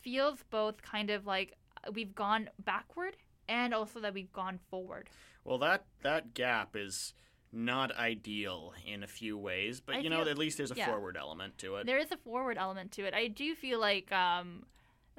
feels 0.00 0.44
both 0.50 0.82
kind 0.82 1.10
of 1.10 1.26
like 1.26 1.56
we've 1.92 2.14
gone 2.14 2.50
backward 2.64 3.16
and 3.48 3.74
also 3.74 4.00
that 4.00 4.14
we've 4.14 4.32
gone 4.32 4.58
forward. 4.70 5.10
Well, 5.44 5.58
that 5.58 5.84
that 6.02 6.34
gap 6.34 6.76
is 6.76 7.14
not 7.52 7.96
ideal 7.96 8.72
in 8.86 9.02
a 9.02 9.06
few 9.06 9.36
ways, 9.38 9.80
but 9.80 9.96
I 9.96 9.98
you 10.00 10.10
know, 10.10 10.18
feel- 10.18 10.28
at 10.28 10.38
least 10.38 10.58
there's 10.58 10.70
a 10.70 10.76
yeah. 10.76 10.86
forward 10.86 11.16
element 11.16 11.58
to 11.58 11.76
it. 11.76 11.86
There 11.86 11.98
is 11.98 12.12
a 12.12 12.16
forward 12.16 12.58
element 12.58 12.92
to 12.92 13.04
it. 13.04 13.14
I 13.14 13.28
do 13.28 13.54
feel 13.54 13.80
like 13.80 14.12
um, 14.12 14.64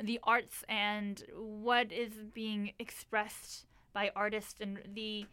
the 0.02 0.20
arts 0.24 0.64
and 0.70 1.24
what 1.36 1.92
is 1.92 2.14
being 2.34 2.74
expressed 2.80 3.66
by 3.94 4.12
artists 4.16 4.56
and 4.62 4.80
the 4.94 5.26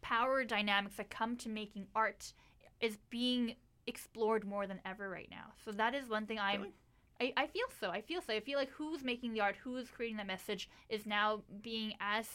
power 0.00 0.44
dynamics 0.44 0.96
that 0.96 1.10
come 1.10 1.36
to 1.36 1.48
making 1.48 1.86
art 1.94 2.32
is 2.80 2.98
being 3.08 3.54
explored 3.86 4.44
more 4.44 4.66
than 4.66 4.80
ever 4.84 5.08
right 5.08 5.28
now. 5.30 5.52
So 5.64 5.72
that 5.72 5.94
is 5.94 6.08
one 6.08 6.26
thing 6.26 6.38
I'm. 6.38 6.72
I, 7.20 7.32
I 7.36 7.46
feel 7.46 7.66
so. 7.80 7.90
I 7.90 8.00
feel 8.00 8.20
so. 8.20 8.32
I 8.32 8.40
feel 8.40 8.58
like 8.58 8.70
who's 8.70 9.04
making 9.04 9.32
the 9.32 9.40
art, 9.40 9.54
who's 9.62 9.88
creating 9.88 10.16
that 10.16 10.26
message, 10.26 10.68
is 10.88 11.06
now 11.06 11.42
being 11.62 11.94
as 12.00 12.26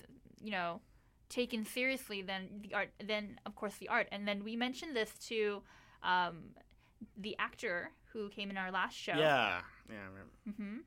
you 0.41 0.51
know 0.51 0.79
taken 1.29 1.65
seriously 1.65 2.21
than 2.21 2.61
the 2.61 2.73
art. 2.73 2.89
Then 3.05 3.39
of 3.45 3.55
course 3.55 3.75
the 3.75 3.89
art, 3.89 4.07
and 4.11 4.27
then 4.27 4.43
we 4.43 4.55
mentioned 4.55 4.95
this 4.95 5.11
to 5.27 5.61
um, 6.03 6.51
the 7.17 7.35
actor 7.39 7.91
who 8.13 8.29
came 8.29 8.49
in 8.49 8.57
our 8.57 8.71
last 8.71 8.95
show. 8.95 9.13
Yeah, 9.13 9.61
yeah. 9.89 9.95
I 9.95 10.07
remember. 10.07 10.31
hmm 10.57 10.77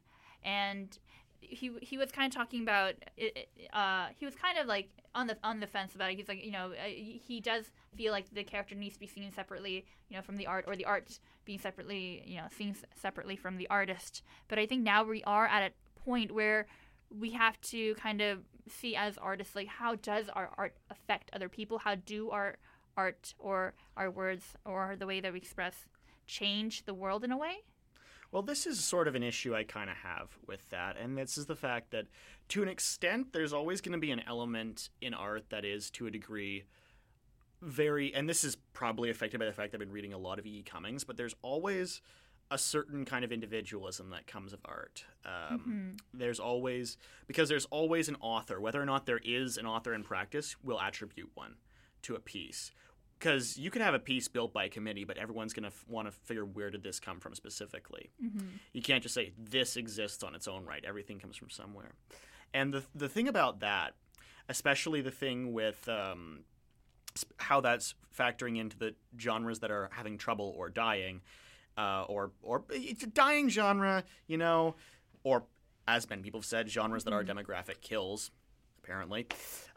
And 0.44 0.98
he 1.40 1.70
he 1.80 1.96
was 1.96 2.12
kind 2.12 2.30
of 2.30 2.36
talking 2.36 2.62
about 2.62 2.94
uh 3.72 4.08
he 4.18 4.26
was 4.26 4.34
kind 4.34 4.58
of 4.58 4.66
like 4.66 4.90
on 5.14 5.26
the 5.26 5.36
on 5.42 5.60
the 5.60 5.66
fence 5.66 5.94
about 5.94 6.10
it. 6.10 6.16
He's 6.18 6.28
like 6.28 6.44
you 6.44 6.52
know 6.52 6.72
uh, 6.72 6.86
he 6.86 7.40
does 7.42 7.66
feel 7.96 8.12
like 8.12 8.26
the 8.32 8.44
character 8.44 8.74
needs 8.74 8.94
to 8.94 9.00
be 9.00 9.06
seen 9.06 9.32
separately 9.32 9.84
you 10.08 10.16
know 10.16 10.22
from 10.22 10.36
the 10.36 10.46
art 10.46 10.64
or 10.68 10.76
the 10.76 10.84
art 10.84 11.18
being 11.44 11.58
separately 11.58 12.22
you 12.26 12.36
know 12.36 12.46
seen 12.56 12.76
separately 12.94 13.36
from 13.36 13.56
the 13.56 13.66
artist. 13.68 14.22
But 14.48 14.58
I 14.58 14.66
think 14.66 14.82
now 14.82 15.02
we 15.04 15.22
are 15.24 15.46
at 15.46 15.72
a 15.72 16.00
point 16.00 16.30
where 16.32 16.66
we 17.10 17.30
have 17.30 17.60
to 17.62 17.94
kind 17.94 18.20
of 18.20 18.40
see 18.70 18.96
as 18.96 19.18
artists 19.18 19.54
like 19.54 19.68
how 19.68 19.96
does 19.96 20.28
our 20.28 20.50
art 20.56 20.76
affect 20.90 21.30
other 21.32 21.48
people? 21.48 21.78
How 21.78 21.94
do 21.94 22.30
our 22.30 22.56
art 22.96 23.34
or 23.38 23.74
our 23.96 24.10
words 24.10 24.44
or 24.64 24.96
the 24.98 25.06
way 25.06 25.20
that 25.20 25.32
we 25.32 25.38
express 25.38 25.86
change 26.26 26.84
the 26.84 26.94
world 26.94 27.24
in 27.24 27.32
a 27.32 27.36
way? 27.36 27.58
Well, 28.32 28.42
this 28.42 28.64
is 28.64 28.78
sort 28.78 29.08
of 29.08 29.16
an 29.16 29.24
issue 29.24 29.56
I 29.56 29.64
kind 29.64 29.90
of 29.90 29.96
have 29.96 30.28
with 30.46 30.68
that, 30.70 30.96
and 30.96 31.18
this 31.18 31.36
is 31.36 31.46
the 31.46 31.56
fact 31.56 31.90
that, 31.90 32.06
to 32.50 32.62
an 32.62 32.68
extent, 32.68 33.32
there's 33.32 33.52
always 33.52 33.80
going 33.80 33.92
to 33.92 33.98
be 33.98 34.12
an 34.12 34.22
element 34.24 34.88
in 35.00 35.14
art 35.14 35.50
that 35.50 35.64
is, 35.64 35.90
to 35.92 36.06
a 36.06 36.12
degree, 36.12 36.62
very, 37.60 38.14
and 38.14 38.28
this 38.28 38.44
is 38.44 38.56
probably 38.72 39.10
affected 39.10 39.40
by 39.40 39.46
the 39.46 39.52
fact 39.52 39.74
I've 39.74 39.80
been 39.80 39.90
reading 39.90 40.12
a 40.12 40.18
lot 40.18 40.38
of 40.38 40.46
E. 40.46 40.62
Cummings, 40.62 41.02
but 41.02 41.16
there's 41.16 41.34
always 41.42 42.02
a 42.50 42.58
certain 42.58 43.04
kind 43.04 43.24
of 43.24 43.30
individualism 43.32 44.10
that 44.10 44.26
comes 44.26 44.52
of 44.52 44.60
art. 44.64 45.04
Um, 45.24 45.96
There's 46.12 46.40
always, 46.40 46.96
because 47.26 47.48
there's 47.48 47.66
always 47.66 48.08
an 48.08 48.16
author, 48.20 48.60
whether 48.60 48.80
or 48.82 48.84
not 48.86 49.06
there 49.06 49.20
is 49.22 49.56
an 49.56 49.66
author 49.66 49.94
in 49.94 50.02
practice, 50.02 50.56
will 50.62 50.80
attribute 50.80 51.30
one 51.34 51.54
to 52.02 52.14
a 52.16 52.18
piece. 52.20 52.72
Because 53.18 53.58
you 53.58 53.70
can 53.70 53.82
have 53.82 53.92
a 53.94 53.98
piece 53.98 54.26
built 54.28 54.52
by 54.52 54.64
a 54.64 54.68
committee, 54.68 55.04
but 55.04 55.18
everyone's 55.18 55.52
going 55.52 55.64
to 55.64 55.68
f- 55.68 55.84
want 55.86 56.08
to 56.08 56.12
figure 56.12 56.44
where 56.44 56.70
did 56.70 56.82
this 56.82 56.98
come 56.98 57.20
from 57.20 57.34
specifically. 57.34 58.10
Mhm. 58.24 58.58
You 58.72 58.80
can't 58.82 59.02
just 59.02 59.14
say 59.14 59.32
this 59.38 59.76
exists 59.76 60.22
on 60.24 60.34
its 60.34 60.48
own 60.48 60.64
right. 60.64 60.82
Everything 60.84 61.18
comes 61.20 61.36
from 61.36 61.50
somewhere. 61.50 61.92
And 62.54 62.72
the 62.72 62.82
the 62.94 63.08
thing 63.10 63.28
about 63.28 63.60
that, 63.60 63.94
especially 64.48 65.02
the 65.02 65.10
thing 65.10 65.52
with 65.52 65.86
um, 65.88 66.44
how 67.36 67.60
that's 67.60 67.94
factoring 68.16 68.56
into 68.58 68.76
the 68.78 68.94
genres 69.20 69.60
that 69.60 69.70
are 69.70 69.90
having 69.92 70.16
trouble 70.16 70.54
or 70.56 70.70
dying, 70.70 71.20
uh, 71.76 72.04
or 72.08 72.32
or 72.42 72.64
it's 72.70 73.02
a 73.02 73.06
dying 73.06 73.48
genre, 73.48 74.04
you 74.26 74.36
know, 74.36 74.74
or 75.24 75.44
as 75.88 76.08
many 76.08 76.22
people 76.22 76.40
have 76.40 76.46
said, 76.46 76.70
genres 76.70 77.04
that 77.04 77.12
our 77.12 77.24
demographic 77.24 77.80
kills, 77.80 78.30
apparently, 78.82 79.26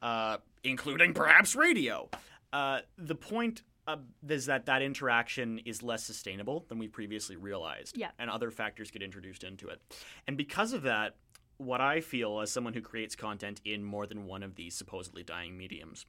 uh, 0.02 0.38
including 0.64 1.14
perhaps 1.14 1.56
radio. 1.56 2.10
Uh, 2.52 2.80
the 2.98 3.16
point 3.16 3.64
uh, 3.88 3.98
is 4.30 4.46
that 4.46 4.66
that 4.68 4.82
interaction 4.82 5.60
is 5.66 5.82
less 5.82 6.04
sustainable 6.04 6.66
than 6.70 6.78
we 6.78 6.88
previously 6.88 7.36
realized, 7.36 7.98
Yeah. 7.98 8.12
and 8.20 8.30
other 8.30 8.52
factors 8.52 8.92
get 8.92 9.02
introduced 9.02 9.44
into 9.44 9.68
it. 9.70 9.82
And 10.28 10.38
because 10.38 10.72
of 10.74 10.84
that, 10.84 11.16
what 11.58 11.82
I 11.82 12.00
feel 12.00 12.40
as 12.42 12.52
someone 12.52 12.74
who 12.74 12.82
creates 12.82 13.16
content 13.16 13.60
in 13.66 13.84
more 13.84 14.06
than 14.06 14.26
one 14.26 14.44
of 14.44 14.56
these 14.56 14.76
supposedly 14.76 15.24
dying 15.24 15.58
mediums 15.58 16.06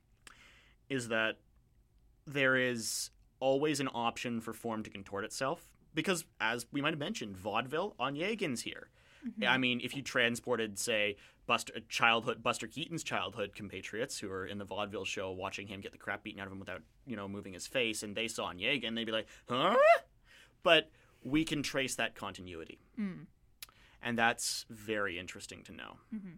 is 0.88 1.08
that 1.08 1.38
there 2.26 2.56
is 2.56 3.10
always 3.40 3.80
an 3.80 3.88
option 3.94 4.40
for 4.40 4.52
form 4.52 4.82
to 4.82 4.90
contort 4.90 5.24
itself 5.24 5.62
because, 5.94 6.24
as 6.40 6.66
we 6.72 6.80
might 6.80 6.92
have 6.92 6.98
mentioned, 6.98 7.36
vaudeville 7.36 7.94
Onegin's 7.98 8.62
here. 8.62 8.88
Mm-hmm. 9.26 9.44
I 9.48 9.56
mean, 9.58 9.80
if 9.82 9.96
you 9.96 10.02
transported, 10.02 10.78
say, 10.78 11.16
Buster 11.46 11.74
childhood 11.88 12.42
Buster 12.42 12.66
Keaton's 12.66 13.02
childhood 13.04 13.54
compatriots 13.54 14.18
who 14.18 14.30
are 14.30 14.46
in 14.46 14.56
the 14.58 14.64
vaudeville 14.64 15.04
show 15.04 15.30
watching 15.30 15.66
him 15.66 15.80
get 15.80 15.92
the 15.92 15.98
crap 15.98 16.22
beaten 16.22 16.40
out 16.40 16.46
of 16.46 16.52
him 16.52 16.58
without 16.58 16.80
you 17.06 17.16
know 17.16 17.28
moving 17.28 17.52
his 17.52 17.66
face, 17.66 18.02
and 18.02 18.16
they 18.16 18.28
saw 18.28 18.50
Onegin, 18.52 18.94
they'd 18.94 19.04
be 19.04 19.12
like, 19.12 19.26
"Huh?" 19.48 19.76
But 20.62 20.90
we 21.22 21.44
can 21.44 21.62
trace 21.62 21.94
that 21.96 22.14
continuity, 22.14 22.78
Mm. 22.98 23.26
and 24.02 24.18
that's 24.18 24.64
very 24.70 25.18
interesting 25.18 25.62
to 25.64 25.72
know. 25.72 25.96
hmm 26.10 26.36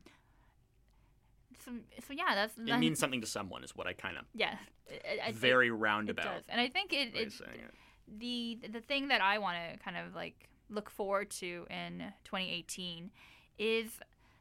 So, 1.64 1.72
so 2.06 2.12
yeah, 2.12 2.34
that's 2.34 2.56
It 2.58 2.78
means 2.78 2.98
something 2.98 3.20
to 3.20 3.26
someone, 3.26 3.64
is 3.64 3.74
what 3.74 3.86
I 3.86 3.92
kind 3.92 4.16
of 4.18 4.24
Yeah, 4.34 4.56
I- 4.90 5.28
I- 5.28 5.32
very 5.32 5.70
roundabout. 5.70 6.26
It 6.26 6.34
does, 6.38 6.44
and 6.48 6.60
I 6.60 6.68
think 6.68 6.92
it, 6.92 7.14
it 7.14 7.32
it. 7.40 7.74
The 8.08 8.58
the 8.72 8.80
thing 8.80 9.08
that 9.08 9.20
I 9.20 9.38
want 9.38 9.56
to 9.72 9.78
kind 9.78 9.96
of 9.96 10.14
like 10.14 10.48
look 10.68 10.90
forward 10.90 11.30
to 11.30 11.66
in 11.70 12.12
2018 12.24 13.10
is 13.58 14.00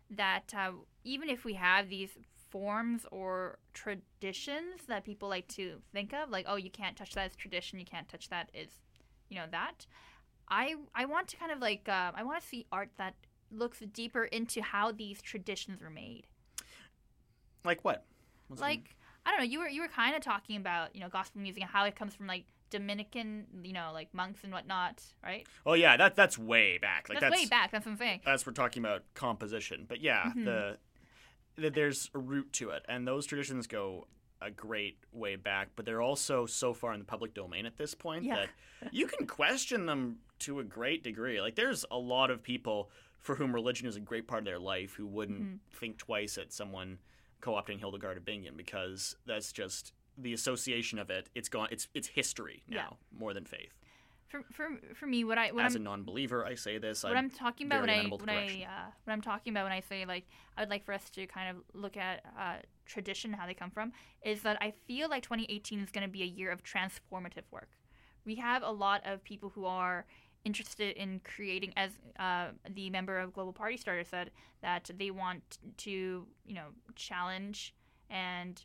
that 0.10 0.54
uh, 0.56 0.72
even 1.04 1.30
if 1.30 1.46
we 1.46 1.54
have 1.54 1.90
these 1.90 2.12
forms 2.50 3.06
or 3.12 3.58
traditions 3.74 4.82
that 4.88 5.04
people 5.04 5.30
like 5.30 5.48
to 5.50 5.82
think 5.94 6.14
of, 6.14 6.30
like 6.30 6.46
oh 6.48 6.56
you 6.56 6.70
can't 6.70 6.96
touch 6.96 7.14
that 7.14 7.26
as 7.28 7.36
tradition, 7.36 7.80
you 7.80 7.86
can't 7.86 8.08
touch 8.08 8.30
that 8.30 8.50
is 8.54 8.70
you 9.30 9.38
know 9.38 9.46
that. 9.52 9.86
I 10.48 10.76
I 10.94 11.06
want 11.06 11.28
to 11.30 11.38
kind 11.38 11.52
of 11.52 11.60
like 11.60 11.88
uh, 11.90 12.12
I 12.16 12.24
want 12.24 12.42
to 12.42 12.48
see 12.48 12.66
art 12.72 12.90
that 12.98 13.16
looks 13.52 13.80
deeper 13.94 14.26
into 14.26 14.62
how 14.62 14.92
these 14.92 15.22
traditions 15.22 15.82
were 15.82 15.90
made 15.90 16.28
Like 17.64 17.84
what? 17.84 18.06
What's 18.48 18.62
like 18.62 18.96
I 19.26 19.32
don't 19.32 19.40
know. 19.40 19.46
You 19.46 19.60
were 19.60 19.68
you 19.70 19.82
were 19.82 19.88
kind 19.88 20.16
of 20.16 20.22
talking 20.22 20.58
about 20.58 20.96
you 20.96 21.02
know 21.02 21.10
gospel 21.10 21.42
music 21.42 21.64
and 21.64 21.72
how 21.72 21.86
it 21.86 21.96
comes 21.96 22.14
from 22.14 22.28
like 22.28 22.46
Dominican, 22.70 23.46
you 23.64 23.74
know, 23.74 23.92
like 23.94 24.14
monks 24.14 24.44
and 24.44 24.52
whatnot, 24.52 25.02
right? 25.24 25.48
Oh 25.66 25.74
yeah, 25.74 25.98
that 25.98 26.16
that's 26.16 26.38
way 26.38 26.78
back. 26.78 27.08
Like 27.10 27.20
that's, 27.20 27.32
that's, 27.32 27.44
way 27.44 27.50
back. 27.50 27.72
That's 27.72 27.86
what 27.86 27.94
I'm 27.94 27.98
saying. 27.98 28.22
That's 28.26 28.46
we're 28.46 28.54
talking 28.54 28.84
about 28.84 29.04
composition, 29.14 29.86
but 29.88 30.02
yeah, 30.02 30.32
Mhm. 30.36 30.46
the, 30.46 30.78
the 31.56 31.70
there's 31.70 32.10
a 32.14 32.20
root 32.20 32.52
to 32.54 32.72
it, 32.72 32.84
and 32.90 33.08
those 33.08 33.26
traditions 33.26 33.68
go 33.68 34.08
a 34.42 34.52
great 34.52 34.98
way 35.12 35.36
back. 35.38 35.70
But 35.76 35.86
they're 35.86 36.02
also 36.02 36.46
so 36.46 36.74
far 36.74 36.94
in 36.94 37.00
the 37.00 37.06
public 37.06 37.34
domain 37.34 37.66
at 37.66 37.78
this 37.78 37.94
point 37.96 38.24
Yeah. 38.26 38.36
that 38.82 38.94
you 38.94 39.08
can 39.08 39.26
question 39.28 39.86
them 39.86 40.18
to 40.40 40.60
a 40.60 40.64
great 40.64 41.04
degree. 41.04 41.40
Like 41.42 41.56
there's 41.56 41.86
a 41.90 41.98
lot 41.98 42.30
of 42.30 42.44
people 42.44 42.92
for 43.20 43.36
whom 43.36 43.54
religion 43.54 43.88
is 43.88 43.96
a 43.96 44.00
great 44.02 44.28
part 44.28 44.40
of 44.40 44.46
their 44.46 44.60
life 44.60 44.94
who 44.96 45.08
wouldn't 45.08 45.42
Mhm. 45.42 45.60
think 45.72 45.98
twice 45.98 46.38
at 46.38 46.52
someone 46.52 47.00
co-opting 47.42 47.80
Hildegard 47.80 48.18
of 48.18 48.26
Bingen 48.26 48.56
because 48.58 49.16
that's 49.26 49.52
just 49.54 49.94
the 50.18 50.34
association 50.34 51.00
of 51.00 51.10
it. 51.10 51.30
It's 51.36 51.50
gone. 51.50 51.68
It's 51.72 51.88
it's 51.94 52.08
history 52.08 52.64
now 52.70 52.98
more 53.18 53.34
than 53.34 53.46
faith. 53.46 53.74
For 54.28 54.44
for 54.52 54.70
for 54.96 55.06
me, 55.06 55.24
what 55.24 55.38
I 55.38 55.52
what 55.52 55.66
As 55.66 55.76
I'm 55.76 55.82
a 55.82 55.84
non-believer, 55.84 56.46
I 56.46 56.56
say 56.56 56.78
this. 56.78 57.04
what 57.04 57.16
I'm 57.16 57.30
talking 57.30 57.68
about 57.68 57.82
when 57.82 57.90
I 57.90 58.04
when. 58.04 58.30
I 58.30 58.64
uh, 58.64 58.92
what 59.04 59.14
I'm 59.14 59.22
talking 59.22 59.54
about 59.54 59.64
when 59.64 59.72
I 59.72 59.82
say 59.82 60.06
like 60.06 60.26
I 60.58 60.62
would 60.62 60.70
like 60.70 60.84
for 60.84 60.94
us 60.94 61.10
to 61.12 61.26
kind 61.28 61.56
of 61.56 61.64
look 61.74 61.96
at 61.98 62.22
uh, 62.38 62.56
tradition, 62.86 63.34
how 63.34 63.46
they 63.46 63.54
come 63.54 63.72
from, 63.72 63.92
is 64.24 64.42
that 64.42 64.58
I 64.62 64.74
feel 64.88 65.10
like 65.10 65.24
2018 65.24 65.80
is 65.80 65.92
going 65.92 66.06
to 66.06 66.12
be 66.12 66.24
a 66.24 66.26
year 66.26 66.52
of 66.52 66.64
transformative 66.64 67.44
work. 67.52 67.70
We 68.26 68.36
have 68.36 68.64
a 68.64 68.72
lot 68.72 69.02
of 69.06 69.24
people 69.24 69.50
who 69.54 69.66
are 69.66 70.06
interested 70.44 70.96
in 70.98 71.22
creating, 71.24 71.74
as 71.76 71.92
uh, 72.20 72.48
the 72.74 72.90
member 72.90 73.20
of 73.20 73.34
Global 73.34 73.54
Party 73.54 73.78
Starter 73.78 74.04
said, 74.04 74.32
that 74.62 74.90
they 74.98 75.12
want 75.12 75.60
to 75.78 76.26
you 76.46 76.56
know 76.56 76.68
challenge 76.96 77.76
and 78.10 78.64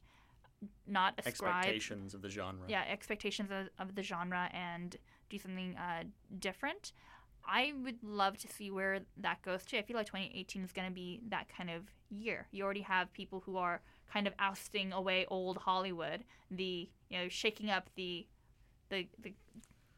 not 0.87 1.15
ascribe 1.19 1.57
expectations 1.57 2.15
of 2.15 2.23
the 2.23 2.29
genre. 2.29 2.65
yeah 2.69 2.85
expectations 2.91 3.51
of, 3.51 3.69
of 3.79 3.95
the 3.95 4.03
genre 4.03 4.49
and 4.53 4.97
do 5.29 5.39
something 5.39 5.77
uh, 5.77 6.03
different. 6.39 6.93
I 7.47 7.73
would 7.83 8.03
love 8.03 8.37
to 8.39 8.49
see 8.49 8.71
where 8.71 9.01
that 9.17 9.41
goes 9.43 9.65
to. 9.67 9.79
I 9.79 9.83
feel 9.83 9.97
like 9.97 10.07
2018 10.07 10.63
is 10.63 10.73
going 10.73 10.89
to 10.89 10.95
be 10.95 11.21
that 11.31 11.47
kind 11.49 11.71
of 11.71 11.85
year. 12.11 12.47
You 12.51 12.65
already 12.65 12.83
have 12.83 13.13
people 13.13 13.43
who 13.47 13.57
are 13.57 13.81
kind 14.13 14.27
of 14.27 14.35
ousting 14.39 14.93
away 14.93 15.25
old 15.29 15.57
hollywood 15.57 16.25
the 16.51 16.89
you 17.09 17.19
know 17.19 17.29
shaking 17.29 17.71
up 17.71 17.89
the 17.95 18.27
the 18.89 19.07
the, 19.23 19.33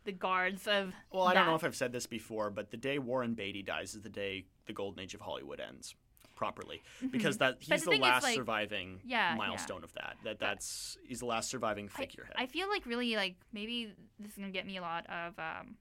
the 0.05 0.13
guards 0.13 0.67
of 0.67 0.93
Well, 1.11 1.27
I 1.27 1.35
don't 1.35 1.47
know 1.47 1.55
if 1.55 1.65
I've 1.65 1.77
said 1.77 1.93
this 1.93 2.07
before, 2.07 2.51
but 2.51 2.71
the 2.71 2.77
day 2.77 2.99
Warren 2.99 3.35
Beatty 3.35 3.63
dies 3.63 3.95
is 3.95 4.03
the 4.03 4.11
day 4.11 4.45
the 4.67 4.73
golden 4.73 5.03
age 5.03 5.15
of 5.15 5.21
Hollywood 5.21 5.61
ends 5.61 5.95
properly 6.43 6.82
because 7.10 7.36
Mhm. 7.36 7.39
that 7.40 7.56
he's 7.60 7.85
the 7.85 7.93
the, 7.93 7.98
last 7.98 8.24
like- 8.24 8.35
surviving 8.35 9.01
Yeah, 9.05 9.31
yeah. 9.31 9.36
milestone 9.36 9.85
of 9.85 9.93
that. 9.94 10.16
That 10.24 10.40
that's 10.40 10.98
he's 11.06 11.20
the 11.20 11.27
last 11.27 11.48
surviving 11.51 11.89
figurehead. 11.89 12.35
I 12.36 12.47
feel 12.47 12.69
like 12.69 12.85
really 12.85 13.14
like 13.14 13.36
maybe 13.52 13.94
this 14.19 14.32
is 14.32 14.39
gonna 14.39 14.51
get 14.51 14.66
me 14.66 14.77
a 14.77 14.82
lot 14.82 15.06
of 15.09 15.39
um 15.39 15.77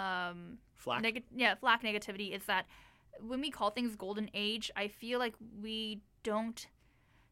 um 0.00 0.58
Flack? 0.76 1.02
neg- 1.02 1.24
yeah 1.34 1.54
flack 1.54 1.82
negativity 1.82 2.34
is 2.34 2.44
that 2.46 2.66
when 3.20 3.40
we 3.40 3.50
call 3.50 3.70
things 3.70 3.94
golden 3.96 4.28
age 4.34 4.70
I 4.76 4.88
feel 4.88 5.18
like 5.18 5.34
we 5.62 6.00
don't 6.22 6.66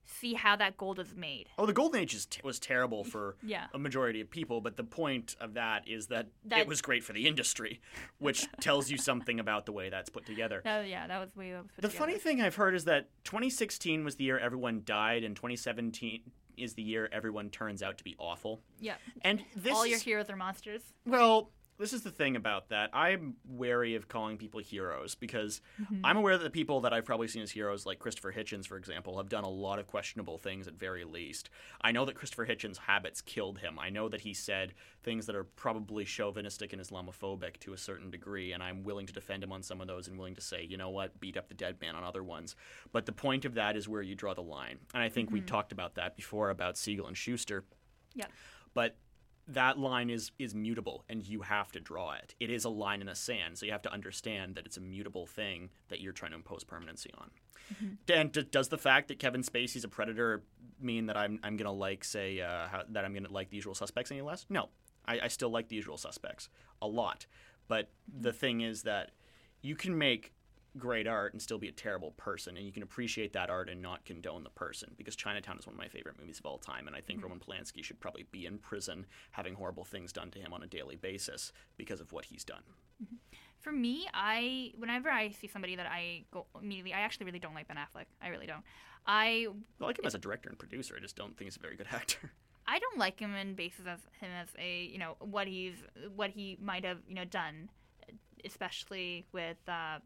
see 0.04 0.34
how 0.34 0.56
that 0.56 0.76
gold 0.76 0.98
is 0.98 1.14
made. 1.14 1.48
oh, 1.58 1.66
the 1.66 1.72
golden 1.72 2.00
age 2.00 2.14
is 2.14 2.26
t- 2.26 2.40
was 2.44 2.58
terrible 2.58 3.04
for 3.04 3.36
Yeah. 3.42 3.66
a 3.72 3.78
majority 3.78 4.20
of 4.20 4.30
people, 4.30 4.60
but 4.60 4.76
the 4.76 4.84
point 4.84 5.36
of 5.40 5.54
that 5.54 5.88
is 5.88 6.08
that, 6.08 6.28
That- 6.46 6.60
it 6.60 6.66
was 6.68 6.82
great 6.82 7.04
for 7.04 7.12
the 7.12 7.26
industry, 7.26 7.80
which 8.18 8.46
tells 8.60 8.90
you 8.90 8.96
something 8.98 9.38
about 9.40 9.66
the 9.66 9.72
way 9.72 9.88
that's 9.90 10.10
put 10.10 10.26
together. 10.26 10.60
That, 10.64 10.88
yeah, 10.88 11.06
that 11.06 11.18
was 11.20 11.30
the 11.32 11.38
way 11.38 11.50
it 11.50 11.54
was 11.56 11.66
put 11.74 11.82
The 11.82 11.88
together. 11.88 11.98
funny 11.98 12.18
thing 12.18 12.40
I've 12.40 12.56
heard 12.56 12.74
is 12.74 12.84
that 12.84 13.08
2016 13.24 14.04
was 14.04 14.16
the 14.16 14.24
year 14.24 14.38
everyone 14.38 14.82
died, 14.84 15.24
and 15.24 15.34
2017 15.36 16.22
is 16.56 16.74
the 16.74 16.82
year 16.82 17.08
everyone 17.12 17.48
turns 17.48 17.82
out 17.82 17.96
to 17.98 18.04
be 18.04 18.14
awful. 18.18 18.60
Yeah. 18.78 18.94
And 19.22 19.42
this 19.56 19.72
all 19.72 19.86
your 19.86 19.98
heroes 19.98 20.28
are 20.28 20.36
monsters. 20.36 20.82
Well, 21.06 21.50
this 21.82 21.92
is 21.92 22.02
the 22.02 22.12
thing 22.12 22.36
about 22.36 22.68
that. 22.68 22.88
I'm 22.92 23.34
wary 23.44 23.96
of 23.96 24.06
calling 24.06 24.38
people 24.38 24.60
heroes 24.60 25.16
because 25.16 25.60
Mhm. 25.80 26.00
I'm 26.04 26.16
aware 26.16 26.38
that 26.38 26.44
the 26.44 26.50
people 26.50 26.80
that 26.82 26.92
I've 26.92 27.04
probably 27.04 27.26
seen 27.26 27.42
as 27.42 27.50
heroes, 27.50 27.84
like 27.84 27.98
Christopher 27.98 28.32
Hitchens, 28.32 28.68
for 28.68 28.76
example, 28.76 29.16
have 29.16 29.28
done 29.28 29.42
a 29.42 29.48
lot 29.48 29.80
of 29.80 29.88
questionable 29.88 30.38
things 30.38 30.68
at 30.68 30.74
very 30.74 31.02
least. 31.02 31.50
I 31.80 31.90
know 31.90 32.04
that 32.04 32.14
Christopher 32.14 32.46
Hitchens' 32.46 32.76
habits 32.78 33.20
killed 33.20 33.58
him. 33.58 33.80
I 33.80 33.90
know 33.90 34.08
that 34.08 34.20
he 34.20 34.32
said 34.32 34.74
things 35.02 35.26
that 35.26 35.34
are 35.34 35.42
probably 35.42 36.04
chauvinistic 36.04 36.72
and 36.72 36.80
Islamophobic 36.80 37.58
to 37.58 37.72
a 37.72 37.78
certain 37.78 38.12
degree, 38.12 38.52
and 38.52 38.62
I'm 38.62 38.84
willing 38.84 39.06
to 39.06 39.12
defend 39.12 39.42
him 39.42 39.50
on 39.50 39.64
some 39.64 39.80
of 39.80 39.88
those 39.88 40.06
and 40.06 40.16
willing 40.16 40.36
to 40.36 40.40
say, 40.40 40.62
you 40.62 40.76
know 40.76 40.90
what, 40.90 41.18
beat 41.18 41.36
up 41.36 41.48
the 41.48 41.54
dead 41.54 41.80
man 41.80 41.96
on 41.96 42.04
other 42.04 42.22
ones. 42.22 42.54
But 42.92 43.06
the 43.06 43.12
point 43.12 43.44
of 43.44 43.54
that 43.54 43.76
is 43.76 43.88
where 43.88 44.02
you 44.02 44.14
draw 44.14 44.34
the 44.34 44.40
line. 44.42 44.78
And 44.94 45.02
I 45.02 45.08
think 45.08 45.32
we 45.32 45.40
Mhm. 45.40 45.46
talked 45.46 45.72
about 45.72 45.96
that 45.96 46.14
before 46.14 46.50
about 46.50 46.78
Siegel 46.78 47.08
and 47.08 47.18
Shuster 47.18 47.64
Yeah. 48.14 48.28
but 48.72 48.96
that 49.48 49.78
line 49.78 50.08
is 50.08 50.30
is 50.38 50.54
mutable 50.54 51.04
and 51.08 51.26
you 51.26 51.42
have 51.42 51.72
to 51.72 51.80
draw 51.80 52.12
it. 52.12 52.34
It 52.38 52.50
is 52.50 52.64
a 52.64 52.68
line 52.68 53.00
in 53.00 53.08
the 53.08 53.14
sand 53.14 53.58
so 53.58 53.66
you 53.66 53.72
have 53.72 53.82
to 53.82 53.92
understand 53.92 54.54
that 54.54 54.66
it's 54.66 54.76
a 54.76 54.80
mutable 54.80 55.26
thing 55.26 55.70
that 55.88 56.00
you're 56.00 56.12
trying 56.12 56.30
to 56.30 56.36
impose 56.36 56.64
permanency 56.64 57.10
on. 57.18 57.30
And 58.08 58.32
d- 58.32 58.46
does 58.50 58.68
the 58.68 58.78
fact 58.78 59.08
that 59.08 59.18
kevin 59.18 59.42
spacey's 59.42 59.84
a 59.84 59.88
predator 59.88 60.42
mean 60.80 61.06
that 61.06 61.16
i'm, 61.16 61.38
I'm 61.42 61.56
gonna 61.56 61.72
like 61.72 62.04
say 62.04 62.40
uh, 62.40 62.68
how, 62.68 62.82
that 62.90 63.04
i'm 63.04 63.14
gonna 63.14 63.32
like 63.32 63.50
the 63.50 63.56
usual 63.56 63.74
suspects 63.74 64.10
any 64.10 64.20
less? 64.20 64.46
No. 64.48 64.68
I, 65.06 65.20
I 65.24 65.28
still 65.28 65.50
like 65.50 65.68
the 65.68 65.76
usual 65.76 65.96
suspects 65.96 66.48
a 66.80 66.86
lot. 66.86 67.26
But 67.68 67.90
the 68.06 68.32
thing 68.32 68.60
is 68.60 68.82
that 68.82 69.10
you 69.62 69.74
can 69.74 69.96
make 69.96 70.32
great 70.78 71.06
art 71.06 71.32
and 71.34 71.42
still 71.42 71.58
be 71.58 71.68
a 71.68 71.72
terrible 71.72 72.12
person 72.12 72.56
and 72.56 72.64
you 72.64 72.72
can 72.72 72.82
appreciate 72.82 73.32
that 73.34 73.50
art 73.50 73.68
and 73.68 73.82
not 73.82 74.04
condone 74.06 74.42
the 74.42 74.50
person 74.50 74.90
because 74.96 75.14
chinatown 75.14 75.58
is 75.58 75.66
one 75.66 75.74
of 75.74 75.78
my 75.78 75.88
favorite 75.88 76.18
movies 76.18 76.38
of 76.38 76.46
all 76.46 76.56
time 76.56 76.86
and 76.86 76.96
i 76.96 77.00
think 77.00 77.20
Mhm. 77.20 77.24
roman 77.24 77.40
polanski 77.40 77.84
should 77.84 78.00
probably 78.00 78.22
be 78.32 78.46
in 78.46 78.58
prison 78.58 79.04
having 79.32 79.54
horrible 79.54 79.84
things 79.84 80.12
done 80.14 80.30
to 80.30 80.38
him 80.38 80.52
on 80.54 80.62
a 80.62 80.66
daily 80.66 80.96
basis 80.96 81.52
because 81.76 82.00
of 82.00 82.12
what 82.12 82.24
he's 82.26 82.44
done 82.44 82.62
For 83.60 83.70
me, 83.70 84.08
I 84.12 84.72
whenever 84.76 85.08
I 85.08 85.30
see 85.30 85.46
somebody 85.46 85.76
that 85.76 85.86
I 85.86 86.24
go 86.32 86.46
immediately, 86.60 86.92
I 86.94 87.00
actually 87.02 87.26
really 87.26 87.38
don't 87.38 87.54
like 87.54 87.68
Ben 87.68 87.76
Affleck. 87.76 88.06
I 88.20 88.26
really 88.28 88.46
don't. 88.46 88.64
I 89.06 89.46
i 89.80 89.84
like 89.84 89.98
him 90.00 90.04
as 90.04 90.16
a 90.16 90.18
director 90.18 90.48
and 90.48 90.58
producer 90.58 90.96
i 90.96 91.00
just 91.00 91.14
don't 91.14 91.36
think 91.36 91.46
he's 91.46 91.56
a 91.56 91.60
very 91.60 91.76
good 91.76 91.86
actor 91.92 92.32
I 92.66 92.80
don't 92.80 92.98
like 92.98 93.20
him 93.20 93.34
in 93.36 93.54
basis 93.54 93.86
as 93.86 94.00
him 94.20 94.30
as 94.32 94.48
a 94.58 94.84
you 94.86 94.98
know 94.98 95.16
what 95.20 95.46
he's 95.46 95.76
what 96.16 96.30
he 96.30 96.56
might 96.60 96.84
have 96.84 96.98
you 97.06 97.14
know 97.14 97.24
done, 97.24 97.68
especially 98.44 99.26
with 99.32 99.58
uh, 99.68 99.98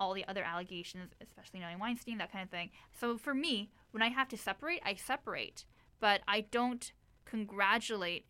all 0.00 0.14
the 0.14 0.26
other 0.26 0.42
allegations, 0.42 1.12
especially 1.20 1.60
knowing 1.60 1.78
Weinstein, 1.78 2.18
that 2.18 2.32
kind 2.32 2.42
of 2.42 2.50
thing. 2.50 2.70
So 2.98 3.18
for 3.18 3.34
me, 3.34 3.70
when 3.90 4.02
I 4.02 4.08
have 4.08 4.28
to 4.28 4.36
separate, 4.36 4.80
I 4.84 4.94
separate, 4.94 5.66
but 6.00 6.22
I 6.26 6.40
don't 6.40 6.90
congratulate 7.26 8.26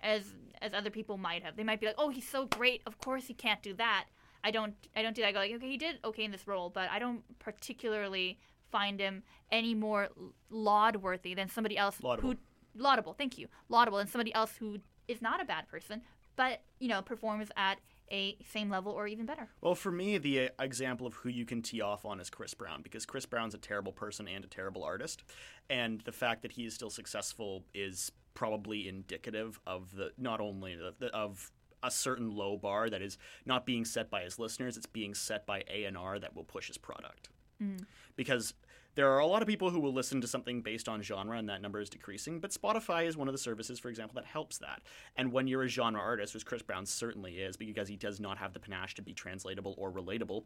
as 0.00 0.34
as 0.62 0.72
other 0.72 0.90
people 0.90 1.18
might 1.18 1.42
have. 1.42 1.56
They 1.56 1.64
might 1.64 1.80
be 1.80 1.86
like, 1.86 1.96
"Oh, 1.98 2.10
he's 2.10 2.28
so 2.28 2.46
great. 2.46 2.82
Of 2.86 2.98
course 2.98 3.26
he 3.26 3.34
can't 3.34 3.62
do 3.62 3.74
that." 3.74 4.06
I 4.44 4.50
don't 4.50 4.74
I 4.94 5.02
don't 5.02 5.14
do 5.16 5.22
that. 5.22 5.28
I 5.28 5.32
go 5.32 5.38
like, 5.40 5.52
"Okay, 5.54 5.68
he 5.70 5.76
did 5.76 5.98
okay 6.04 6.24
in 6.24 6.30
this 6.30 6.46
role, 6.46 6.70
but 6.70 6.88
I 6.90 6.98
don't 6.98 7.22
particularly 7.38 8.38
find 8.70 9.00
him 9.00 9.22
any 9.50 9.74
more 9.74 10.08
laud 10.50 10.96
worthy 10.96 11.34
than 11.34 11.48
somebody 11.48 11.76
else 11.76 12.02
Laudable. 12.02 12.30
who 12.30 12.36
laudable. 12.76 13.14
Thank 13.14 13.38
you, 13.38 13.48
laudable 13.68 13.98
than 13.98 14.06
somebody 14.08 14.34
else 14.34 14.56
who 14.56 14.78
is 15.08 15.22
not 15.22 15.40
a 15.40 15.44
bad 15.44 15.68
person, 15.68 16.02
but 16.36 16.62
you 16.78 16.88
know 16.88 17.02
performs 17.02 17.50
at 17.56 17.78
a 18.10 18.36
same 18.52 18.70
level 18.70 18.92
or 18.92 19.06
even 19.06 19.26
better. 19.26 19.48
Well, 19.60 19.74
for 19.74 19.90
me, 19.90 20.18
the 20.18 20.40
uh, 20.40 20.48
example 20.60 21.06
of 21.06 21.14
who 21.14 21.28
you 21.28 21.44
can 21.44 21.62
tee 21.62 21.80
off 21.80 22.04
on 22.04 22.20
is 22.20 22.30
Chris 22.30 22.54
Brown 22.54 22.82
because 22.82 23.06
Chris 23.06 23.26
Brown's 23.26 23.54
a 23.54 23.58
terrible 23.58 23.92
person 23.92 24.28
and 24.28 24.44
a 24.44 24.48
terrible 24.48 24.84
artist, 24.84 25.24
and 25.70 26.00
the 26.02 26.12
fact 26.12 26.42
that 26.42 26.52
he 26.52 26.64
is 26.64 26.74
still 26.74 26.90
successful 26.90 27.64
is 27.74 28.12
probably 28.34 28.88
indicative 28.88 29.60
of 29.66 29.94
the 29.94 30.12
not 30.18 30.40
only 30.40 30.74
the, 30.74 30.94
the, 30.98 31.06
of 31.14 31.50
a 31.82 31.90
certain 31.90 32.34
low 32.34 32.56
bar 32.56 32.88
that 32.88 33.02
is 33.02 33.18
not 33.44 33.66
being 33.66 33.84
set 33.84 34.10
by 34.10 34.22
his 34.22 34.38
listeners, 34.38 34.76
it's 34.76 34.86
being 34.86 35.14
set 35.14 35.46
by 35.46 35.62
A&R 35.70 36.18
that 36.18 36.34
will 36.34 36.44
push 36.44 36.66
his 36.66 36.78
product. 36.78 37.28
Mm. 37.62 37.84
Because 38.16 38.54
there 38.94 39.10
are 39.12 39.18
a 39.18 39.26
lot 39.26 39.42
of 39.42 39.48
people 39.48 39.70
who 39.70 39.80
will 39.80 39.92
listen 39.92 40.20
to 40.20 40.26
something 40.26 40.62
based 40.62 40.88
on 40.88 41.02
genre 41.02 41.36
and 41.36 41.48
that 41.48 41.62
number 41.62 41.80
is 41.80 41.90
decreasing, 41.90 42.40
but 42.40 42.50
Spotify 42.50 43.06
is 43.06 43.16
one 43.16 43.28
of 43.28 43.34
the 43.34 43.38
services, 43.38 43.78
for 43.78 43.88
example, 43.88 44.14
that 44.14 44.26
helps 44.26 44.58
that. 44.58 44.82
And 45.16 45.32
when 45.32 45.46
you're 45.46 45.64
a 45.64 45.68
genre 45.68 46.00
artist, 46.00 46.34
which 46.34 46.46
Chris 46.46 46.62
Brown 46.62 46.86
certainly 46.86 47.38
is, 47.38 47.56
because 47.56 47.88
he 47.88 47.96
does 47.96 48.20
not 48.20 48.38
have 48.38 48.52
the 48.52 48.60
panache 48.60 48.94
to 48.94 49.02
be 49.02 49.12
translatable 49.12 49.74
or 49.76 49.90
relatable, 49.90 50.44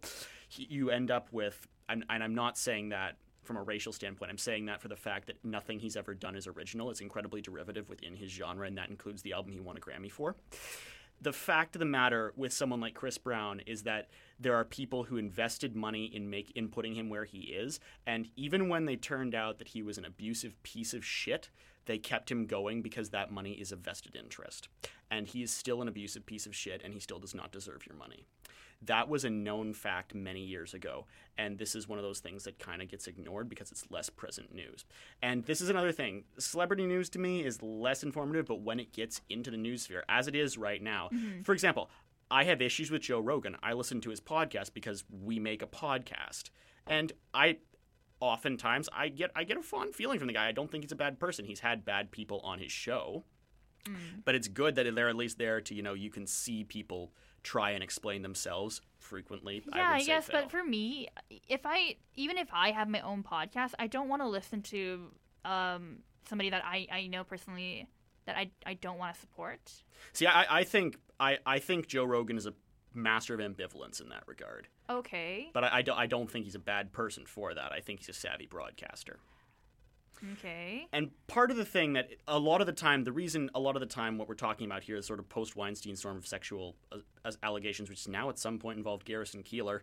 he, 0.49 0.67
you 0.71 0.91
end 0.91 1.11
up 1.11 1.29
with, 1.33 1.67
and, 1.89 2.05
and 2.09 2.23
I'm 2.23 2.35
not 2.35 2.57
saying 2.57 2.91
that 2.91 3.17
from 3.49 3.57
a 3.57 3.63
racial 3.63 3.93
standpoint. 3.93 4.31
I'm 4.31 4.39
saying 4.39 4.67
that 4.67 4.81
for 4.81 4.89
the 4.89 4.97
fact 4.97 5.27
that 5.27 5.43
nothing 5.43 5.79
he's 5.79 5.97
ever 5.97 6.13
done 6.15 6.37
is 6.37 6.47
original. 6.47 6.91
It's 6.91 7.01
incredibly 7.01 7.41
derivative 7.41 7.89
within 7.89 8.15
his 8.15 8.31
genre, 8.31 8.67
and 8.67 8.77
that 8.77 8.91
includes 8.91 9.23
the 9.23 9.33
album 9.33 9.53
he 9.53 9.61
won 9.61 9.77
a 9.77 9.81
Grammy 9.81 10.13
for. 10.13 10.37
The 11.21 11.33
fact 11.33 11.75
of 11.75 11.81
the 11.81 11.85
matter 11.85 12.33
with 12.37 12.53
someone 12.53 12.81
like 12.81 12.95
Chris 12.95 13.19
Brown 13.19 13.61
is 13.67 13.83
that 13.83 14.09
there 14.39 14.55
are 14.55 14.65
people 14.65 15.05
who 15.05 15.17
invested 15.17 15.75
money 15.75 16.05
in 16.05 16.31
make 16.31 16.53
in 16.53 16.69
putting 16.69 16.95
him 16.95 17.09
where 17.09 17.25
he 17.25 17.39
is, 17.39 17.81
and 18.07 18.29
even 18.37 18.69
when 18.69 18.85
they 18.85 18.97
turned 18.97 19.35
out 19.35 19.59
that 19.59 19.69
he 19.69 19.83
was 19.83 19.99
an 19.99 20.05
abusive 20.05 20.63
piece 20.63 20.95
of 20.95 21.05
shit, 21.05 21.51
they 21.87 21.99
kept 21.99 22.31
him 22.31 22.47
going 22.47 22.83
because 22.83 23.11
that 23.11 23.33
money 23.33 23.53
is 23.53 23.73
a 23.73 23.77
vested 23.77 24.15
interest. 24.15 24.69
And 25.11 25.27
he 25.27 25.43
is 25.43 25.51
still 25.51 25.83
an 25.83 25.89
abusive 25.89 26.27
piece 26.27 26.47
of 26.47 26.55
shit, 26.55 26.83
and 26.85 26.95
he 26.95 27.01
still 27.01 27.19
does 27.19 27.35
not 27.35 27.51
deserve 27.51 27.87
your 27.87 27.97
money. 27.97 28.27
That 28.83 29.09
was 29.09 29.25
a 29.25 29.31
known 29.31 29.75
fact 29.75 30.15
many 30.15 30.45
years 30.45 30.73
ago, 30.73 31.07
and 31.37 31.59
this 31.59 31.75
is 31.75 31.89
one 31.89 31.99
of 31.99 32.05
those 32.05 32.21
things 32.21 32.45
that 32.45 32.61
kind 32.61 32.81
of 32.81 32.89
gets 32.89 33.09
ignored 33.09 33.49
because 33.49 33.73
it's 33.73 33.91
less 33.91 34.09
present 34.09 34.55
news. 34.55 34.85
And 35.21 35.45
this 35.45 35.61
is 35.61 35.69
another 35.69 35.91
thing 35.91 36.25
celebrity 36.39 36.87
news 36.87 37.09
to 37.11 37.19
me 37.19 37.45
is 37.45 37.61
less 37.61 38.05
informative, 38.05 38.47
but 38.47 38.61
when 38.61 38.79
it 38.79 38.93
gets 38.93 39.21
into 39.29 39.51
the 39.51 39.57
news 39.57 39.83
sphere, 39.83 40.05
as 40.09 40.29
it 40.29 40.37
is 40.37 40.57
right 40.57 40.81
now, 40.81 41.09
Mhm. 41.13 41.45
for 41.45 41.53
example, 41.53 41.91
I 42.31 42.45
have 42.45 42.63
issues 42.63 42.91
with 42.91 43.03
Joe 43.03 43.19
Rogan. 43.19 43.57
I 43.63 43.73
listen 43.73 44.01
to 44.03 44.11
his 44.11 44.21
podcast 44.21 44.75
because 44.75 45.05
we 45.11 45.41
make 45.41 45.61
a 45.63 45.67
podcast, 45.67 46.51
and 46.87 47.13
I 47.35 47.59
oftentimes 48.21 48.89
I 48.93 49.09
get 49.09 49.31
I 49.35 49.45
get 49.45 49.57
a 49.57 49.63
fond 49.63 49.95
feeling 49.95 50.19
from 50.19 50.29
the 50.29 50.35
guy. 50.35 50.47
I 50.49 50.53
don't 50.53 50.71
think 50.71 50.85
he's 50.85 50.93
a 50.93 50.97
bad 50.97 51.19
person. 51.19 51.45
He's 51.47 51.61
had 51.61 51.85
bad 51.85 52.11
people 52.11 52.41
on 52.41 52.59
his 52.59 52.71
show, 52.73 53.25
but 54.25 54.35
it's 54.35 54.49
good 54.49 54.75
that 54.75 54.93
they're 54.95 55.09
at 55.09 55.17
least 55.17 55.39
there 55.39 55.61
to 55.63 55.75
you 55.75 55.83
know 55.83 55.95
you 55.95 56.11
can 56.11 56.27
see 56.27 56.65
people 56.65 57.13
try 57.49 57.71
and 57.71 57.83
explain 57.83 58.21
themselves 58.21 58.83
frequently. 58.99 59.63
Yeah, 59.75 59.91
I, 59.91 59.95
I, 59.95 60.03
guess, 60.03 60.27
fail. 60.27 60.43
but 60.43 60.51
for 60.51 60.63
me, 60.63 61.09
if 61.49 61.63
I 61.65 61.97
even 62.15 62.37
if 62.37 62.49
I 62.53 62.73
have 62.73 62.89
my 62.89 63.01
own 63.01 63.23
podcast, 63.23 63.73
I 63.79 63.87
don't 63.87 64.09
want 64.09 64.21
to 64.21 64.29
listen 64.29 64.61
to 64.63 65.07
um, 65.47 66.01
somebody 66.29 66.51
that 66.51 66.63
I, 66.63 66.87
I 66.93 67.07
know 67.07 67.25
personally 67.25 67.89
that 68.27 68.37
I, 68.37 68.51
I 68.67 68.75
don't 68.75 68.99
want 68.99 69.15
to 69.15 69.21
support. 69.21 69.61
See, 70.13 70.27
I, 70.27 70.59
I 70.59 70.65
think 70.65 70.99
I, 71.19 71.39
I 71.47 71.59
think 71.59 71.87
Joe 71.87 72.05
Rogan 72.05 72.37
is 72.37 72.45
a 72.45 72.53
master 72.93 73.33
of 73.33 73.41
ambivalence 73.41 74.03
in 74.03 74.11
that 74.11 74.25
regard. 74.27 74.69
Okay. 74.91 75.49
But 75.55 75.65
I, 75.65 75.79
I, 75.79 75.83
don't, 75.83 75.99
I 75.99 76.07
don't 76.07 76.31
think 76.31 76.45
he's 76.45 76.55
a 76.55 76.61
bad 76.61 76.93
person 76.93 77.25
for 77.25 77.55
that. 77.55 77.73
I 77.73 77.81
think 77.81 78.01
he's 78.01 78.11
a 78.11 78.13
savvy 78.13 78.47
broadcaster. 78.47 79.21
Okay. 80.35 80.87
And 80.93 81.11
part 81.27 81.51
of 81.51 81.57
the 81.57 81.65
thing 81.65 81.93
that 81.95 82.11
a 82.27 82.39
lot 82.39 82.61
of 82.61 82.67
the 82.67 82.73
time, 82.73 83.05
the 83.05 83.13
reason 83.13 83.51
a 83.55 83.61
lot 83.61 83.77
of 83.77 83.81
the 83.81 83.87
time 83.87 84.19
what 84.19 84.29
we're 84.29 84.35
talking 84.35 84.67
about 84.67 84.83
here 84.83 84.97
is 84.97 85.07
sort 85.07 85.19
of 85.19 85.29
post 85.29 85.57
Weinstein 85.57 85.97
storm 85.97 86.17
of 86.17 86.27
sexual 86.27 86.77
uh, 86.93 86.99
as 87.25 87.39
allegations, 87.43 87.89
which 87.89 88.07
now 88.09 88.29
at 88.29 88.39
some 88.39 88.59
point 88.59 88.79
involved 88.79 89.05
Garrison 89.05 89.43
Keillor. 89.43 89.81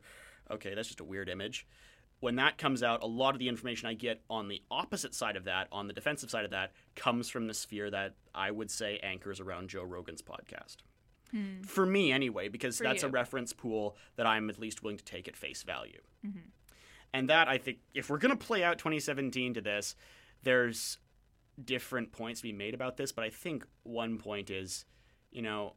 Okay, 0.52 0.74
that's 0.76 0.88
just 0.88 0.99
a 0.99 1.06
weird 1.06 1.30
image. 1.30 1.66
When 2.22 2.36
that 2.38 2.57
comes 2.57 2.82
out, 2.82 3.03
a 3.03 3.07
lot 3.07 3.36
of 3.36 3.40
the 3.40 3.49
information 3.49 3.88
I 3.88 3.94
get 3.94 4.22
on 4.30 4.48
the 4.48 4.62
opposite 4.72 5.14
side 5.14 5.36
of 5.36 5.44
that, 5.45 5.68
on 5.72 5.88
the 5.88 5.94
defensive 5.94 6.30
side 6.30 6.45
of 6.45 6.52
that, 6.52 6.72
comes 6.95 7.30
from 7.30 7.48
the 7.48 7.53
sphere 7.53 7.91
that 7.91 8.16
I 8.34 8.52
would 8.52 8.72
say 8.72 8.99
anchors 9.03 9.40
around 9.40 9.70
Joe 9.70 9.84
Rogan's 9.84 10.22
podcast. 10.22 10.78
Hmm. 11.32 11.62
For 11.64 11.86
me, 11.86 12.12
anyway, 12.12 12.48
because 12.48 12.78
For 12.78 12.84
that's 12.84 13.03
a 13.03 13.10
reference 13.10 13.52
pool 13.52 13.98
that 14.16 14.26
I'm 14.26 14.49
at 14.49 14.60
least 14.60 14.82
willing 14.82 14.98
to 14.98 15.03
take 15.03 15.28
at 15.28 15.36
face 15.36 15.64
value. 15.64 16.02
Mhm. 16.26 16.41
And 17.14 17.30
that 17.30 17.48
I 17.48 17.57
think 17.57 17.80
if 17.94 18.10
we're 18.10 18.18
going 18.18 18.38
to 18.38 18.45
play 18.45 18.64
out 18.64 18.78
2017 18.78 19.53
to 19.56 19.62
this, 19.62 19.95
there's 20.46 21.00
different 21.62 22.14
points 22.14 22.40
to 22.40 22.44
be 22.44 22.54
made 22.54 22.74
about 22.74 22.96
this, 22.96 23.12
but 23.12 23.26
I 23.26 23.30
think 23.30 23.66
one 23.84 24.18
point 24.18 24.50
is, 24.50 24.86
you 25.32 25.42
know, 25.42 25.74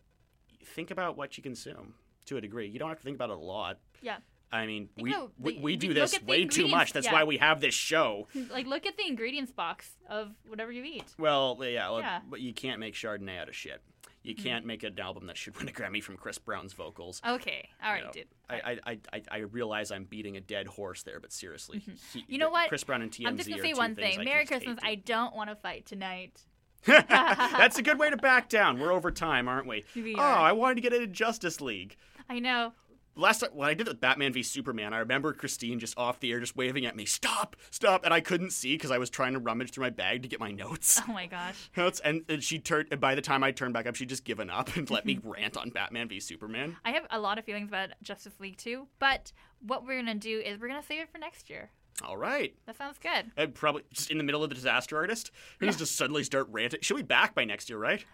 think 0.64 0.92
about 0.92 1.16
what 1.16 1.36
you 1.36 1.42
consume 1.42 1.94
to 2.26 2.36
a 2.36 2.40
degree. 2.40 2.68
You 2.68 2.78
don't 2.78 2.88
have 2.88 2.98
to 2.98 3.04
think 3.04 3.16
about 3.16 3.30
it 3.30 3.36
a 3.36 3.40
lot. 3.40 3.78
Yeah. 4.00 4.18
I 4.50 4.66
mean, 4.66 4.88
we, 4.96 5.12
about 5.12 5.32
we, 5.38 5.58
we 5.58 5.76
do 5.76 5.92
this 5.92 6.22
way 6.22 6.46
too 6.46 6.68
much. 6.68 6.92
That's 6.92 7.06
yeah. 7.06 7.12
why 7.12 7.24
we 7.24 7.36
have 7.38 7.60
this 7.60 7.74
show. 7.74 8.28
Like, 8.50 8.66
look 8.66 8.86
at 8.86 8.96
the 8.96 9.06
ingredients 9.06 9.52
box 9.52 9.90
of 10.08 10.30
whatever 10.46 10.72
you 10.72 10.84
eat. 10.84 11.04
Well, 11.18 11.58
yeah, 11.60 11.90
well, 11.90 12.00
Yeah. 12.00 12.20
but 12.28 12.40
you 12.40 12.54
can't 12.54 12.80
make 12.80 12.94
Chardonnay 12.94 13.38
out 13.38 13.48
of 13.48 13.56
shit. 13.56 13.82
You 14.28 14.34
Mhm. 14.34 14.42
can't 14.44 14.66
make 14.66 14.82
an 14.82 15.00
album 15.00 15.26
that 15.26 15.36
should 15.38 15.56
win 15.56 15.68
a 15.68 15.72
Grammy 15.72 16.02
from 16.02 16.16
Chris 16.16 16.36
Brown's 16.38 16.74
vocals. 16.74 17.22
Okay. 17.26 17.68
All 17.82 17.90
right, 17.90 18.00
you 18.00 18.04
know, 18.04 18.12
dude. 18.12 18.26
I, 18.50 18.78
I, 18.86 18.98
I, 19.12 19.22
I 19.30 19.38
realize 19.38 19.90
I'm 19.90 20.04
beating 20.04 20.36
a 20.36 20.40
dead 20.40 20.66
horse 20.66 21.02
there, 21.02 21.18
but 21.18 21.32
seriously, 21.32 21.80
Mm-hmm. 21.80 22.18
You 22.28 22.38
know 22.38 22.50
what? 22.50 22.68
Chris 22.68 22.84
Brown 22.84 23.02
and 23.02 23.10
TMZ 23.10 23.26
I'm 23.26 23.36
just 23.36 23.48
gonna 23.48 23.62
say 23.62 23.72
one 23.74 23.94
thing. 23.94 24.22
Merry 24.24 24.44
Christmas. 24.46 24.78
I 24.82 24.96
don't 24.96 25.34
want 25.34 25.48
to 25.50 25.56
fight 25.56 25.86
tonight. 25.86 26.40
That's 26.86 27.78
a 27.78 27.82
good 27.82 27.98
way 27.98 28.10
to 28.10 28.16
back 28.16 28.48
down. 28.48 28.78
We're 28.78 28.92
over 28.92 29.10
time, 29.10 29.48
aren't 29.48 29.66
we? 29.66 29.84
We 29.96 30.14
oh, 30.14 30.20
are. 30.20 30.38
I 30.38 30.52
wanted 30.52 30.76
to 30.76 30.80
get 30.82 30.92
into 30.92 31.06
Justice 31.06 31.60
League. 31.60 31.96
I 32.28 32.38
know. 32.38 32.72
Last 33.18 33.40
time 33.40 33.50
when 33.52 33.68
I 33.68 33.74
did 33.74 33.88
the 33.88 33.94
Batman 33.94 34.32
v 34.32 34.44
Superman, 34.44 34.94
I 34.94 34.98
remember 34.98 35.32
Christine 35.32 35.80
just 35.80 35.98
off 35.98 36.20
the 36.20 36.30
air, 36.30 36.38
just 36.38 36.54
waving 36.54 36.86
at 36.86 36.94
me, 36.94 37.04
"Stop, 37.04 37.56
stop!" 37.72 38.04
And 38.04 38.14
I 38.14 38.20
couldn't 38.20 38.50
see 38.50 38.74
because 38.74 38.92
I 38.92 38.98
was 38.98 39.10
trying 39.10 39.32
to 39.32 39.40
rummage 39.40 39.72
through 39.72 39.82
my 39.82 39.90
bag 39.90 40.22
to 40.22 40.28
get 40.28 40.38
my 40.38 40.52
notes. 40.52 41.00
Oh 41.06 41.12
my 41.12 41.26
gosh. 41.26 41.68
Notes, 41.76 42.00
and, 42.04 42.24
and 42.28 42.44
she 42.44 42.60
turned. 42.60 42.88
And 42.92 43.00
by 43.00 43.16
the 43.16 43.20
time 43.20 43.42
I 43.42 43.50
turned 43.50 43.74
back 43.74 43.88
up, 43.88 43.96
she'd 43.96 44.08
just 44.08 44.24
given 44.24 44.50
up 44.50 44.76
and 44.76 44.88
let 44.88 45.04
me 45.04 45.18
rant 45.24 45.56
on 45.56 45.70
Batman 45.70 46.08
v 46.08 46.20
Superman. 46.20 46.76
I 46.84 46.92
have 46.92 47.06
a 47.10 47.18
lot 47.18 47.38
of 47.38 47.44
feelings 47.44 47.68
about 47.68 47.88
Justice 48.04 48.38
League 48.38 48.56
too, 48.56 48.86
but 49.00 49.32
what 49.66 49.84
we're 49.84 49.98
gonna 49.98 50.14
do 50.14 50.38
is 50.38 50.60
we're 50.60 50.68
gonna 50.68 50.82
save 50.84 51.00
it 51.00 51.10
for 51.10 51.18
next 51.18 51.50
year. 51.50 51.70
All 52.04 52.16
right. 52.16 52.54
That 52.66 52.76
sounds 52.76 52.98
good. 52.98 53.32
And 53.36 53.54
probably 53.54 53.82
just 53.92 54.10
in 54.10 54.18
the 54.18 54.24
middle 54.24 54.44
of 54.44 54.48
the 54.48 54.54
disaster 54.54 54.96
artist, 54.96 55.32
who 55.58 55.66
just 55.66 55.96
suddenly 55.96 56.22
start 56.22 56.46
ranting. 56.50 56.80
She'll 56.82 56.96
be 56.96 57.02
back 57.02 57.34
by 57.34 57.44
next 57.44 57.68
year, 57.68 57.78
right? 57.78 58.04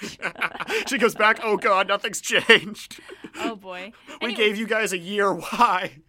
she 0.86 0.98
goes 0.98 1.14
back. 1.14 1.40
Oh 1.42 1.56
God, 1.56 1.88
nothing's 1.88 2.20
changed. 2.20 3.00
Oh 3.40 3.56
boy. 3.56 3.92
We 4.20 4.28
Anyway- 4.28 4.34
gave 4.34 4.56
you 4.56 4.66
guys 4.66 4.92
a 4.92 4.98
year. 4.98 5.32
Why? 5.32 5.92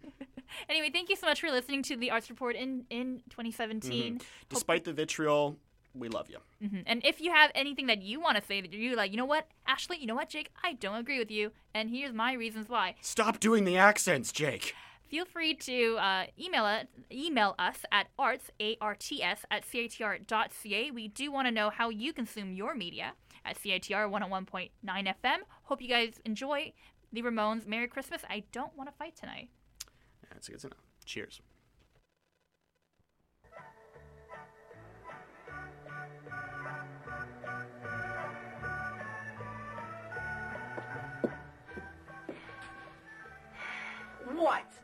Anyway, 0.68 0.90
thank 0.92 1.08
you 1.08 1.14
so 1.16 1.26
much 1.28 1.40
for 1.40 1.48
listening 1.50 1.80
to 1.84 1.96
the 1.96 2.10
Arts 2.10 2.28
Report 2.28 2.56
in 2.56 2.84
in 2.90 3.22
2017. 3.30 4.18
Mhm. 4.18 4.22
Despite 4.48 4.82
the 4.84 4.92
vitriol, 4.92 5.56
we 5.94 6.08
love 6.08 6.28
you. 6.28 6.38
Mhm. 6.62 6.82
And 6.86 7.04
if 7.06 7.20
you 7.20 7.30
have 7.32 7.52
anything 7.54 7.86
that 7.86 8.02
you 8.02 8.20
want 8.20 8.36
to 8.36 8.42
say 8.42 8.60
that 8.60 8.72
you're 8.72 8.96
like, 8.96 9.12
you 9.12 9.16
know 9.16 9.24
what, 9.24 9.46
Ashley, 9.66 9.98
you 9.98 10.06
know 10.06 10.16
what, 10.16 10.28
Jake, 10.28 10.50
I 10.64 10.72
don't 10.72 10.96
agree 10.96 11.20
with 11.20 11.30
you, 11.30 11.52
and 11.72 11.88
here's 11.88 12.12
my 12.12 12.32
reasons 12.32 12.68
why. 12.68 12.96
Stop 13.00 13.38
doing 13.38 13.64
the 13.64 13.76
accents, 13.78 14.32
Jake. 14.32 14.74
Feel 15.08 15.24
free 15.24 15.54
to 15.54 15.96
uh, 15.98 16.26
email 16.38 16.66
it, 16.66 16.88
email 17.12 17.54
us 17.58 17.84
at 17.92 18.08
arts 18.18 18.50
a 18.60 18.76
r 18.80 18.96
t 18.96 19.22
s 19.22 19.44
at 19.52 19.64
citr.ca. 19.64 20.90
We 20.90 21.08
do 21.08 21.30
want 21.32 21.46
to 21.46 21.52
know 21.52 21.70
how 21.70 21.88
you 21.90 22.12
consume 22.12 22.52
your 22.52 22.74
media 22.74 23.12
at 23.44 23.56
CITR 23.58 24.10
101.9 24.10 24.70
FM. 24.84 25.38
Hope 25.64 25.82
you 25.82 25.88
guys 25.88 26.20
enjoy 26.24 26.72
the 27.12 27.22
Ramones. 27.22 27.66
Merry 27.66 27.88
Christmas. 27.88 28.22
I 28.28 28.44
don't 28.52 28.76
want 28.76 28.88
to 28.90 28.96
fight 28.96 29.16
tonight. 29.16 29.48
That's 30.30 30.48
good 30.48 30.60
to 30.60 30.68
know. 30.68 30.76
Cheers. 31.04 31.40
What? 44.34 44.79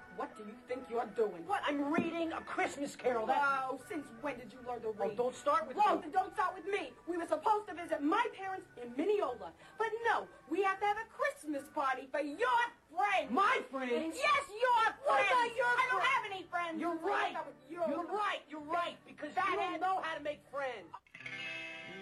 You're 0.97 1.13
doing? 1.29 1.45
What? 1.47 1.61
I'm 1.69 1.93
reading 1.93 2.33
a 2.33 2.41
Christmas 2.41 2.97
carol. 2.97 3.29
Oh, 3.29 3.79
since 3.89 4.07
when 4.23 4.39
did 4.39 4.49
you 4.53 4.59
learn 4.67 4.81
to 4.81 4.89
oh, 4.89 4.95
read? 4.97 5.13
Oh, 5.21 5.29
don't 5.29 5.37
start 5.37 5.69
with 5.69 5.77
Well, 5.77 5.97
me. 5.97 6.03
then 6.09 6.13
don't 6.13 6.33
start 6.33 6.57
with 6.57 6.65
me. 6.65 6.93
We 7.07 7.17
were 7.21 7.29
supposed 7.29 7.69
to 7.69 7.75
visit 7.77 8.03
my 8.03 8.25
parents 8.33 8.67
in 8.81 8.89
Mineola. 8.97 9.53
But 9.77 9.93
no, 10.09 10.25
we 10.49 10.63
have 10.63 10.81
to 10.81 10.87
have 10.87 10.97
a 10.97 11.09
Christmas 11.13 11.69
party 11.75 12.09
for 12.11 12.21
your 12.25 12.61
friends. 12.89 13.29
My 13.29 13.61
friends? 13.71 14.17
Yes, 14.17 14.43
your 14.49 14.81
friends. 14.89 15.05
What 15.05 15.21
friends. 15.21 15.37
about 15.37 15.53
your 15.57 15.69
I 15.69 15.85
don't 15.93 16.01
friends? 16.01 16.17
have 16.17 16.25
any 16.33 16.43
friends. 16.49 16.81
You're 16.81 16.97
right. 17.05 17.33
Start 17.37 17.47
with 17.53 17.61
your- 17.69 17.89
You're 17.93 18.09
right. 18.09 18.41
You're 18.49 18.69
right. 18.73 18.97
Because 19.05 19.35
That 19.37 19.49
you 19.53 19.57
don't 19.61 19.81
know 19.81 20.01
how 20.01 20.17
to 20.17 20.23
make 20.25 20.41
friends. 20.49 20.89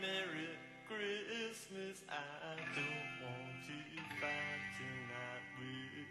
Merry 0.00 0.54
Christmas, 0.86 2.04
I 2.06 2.54
don't 2.78 3.10
want 3.26 3.58
to 3.66 3.76
fight 4.22 4.62
tonight 4.78 5.46
with. 5.58 6.06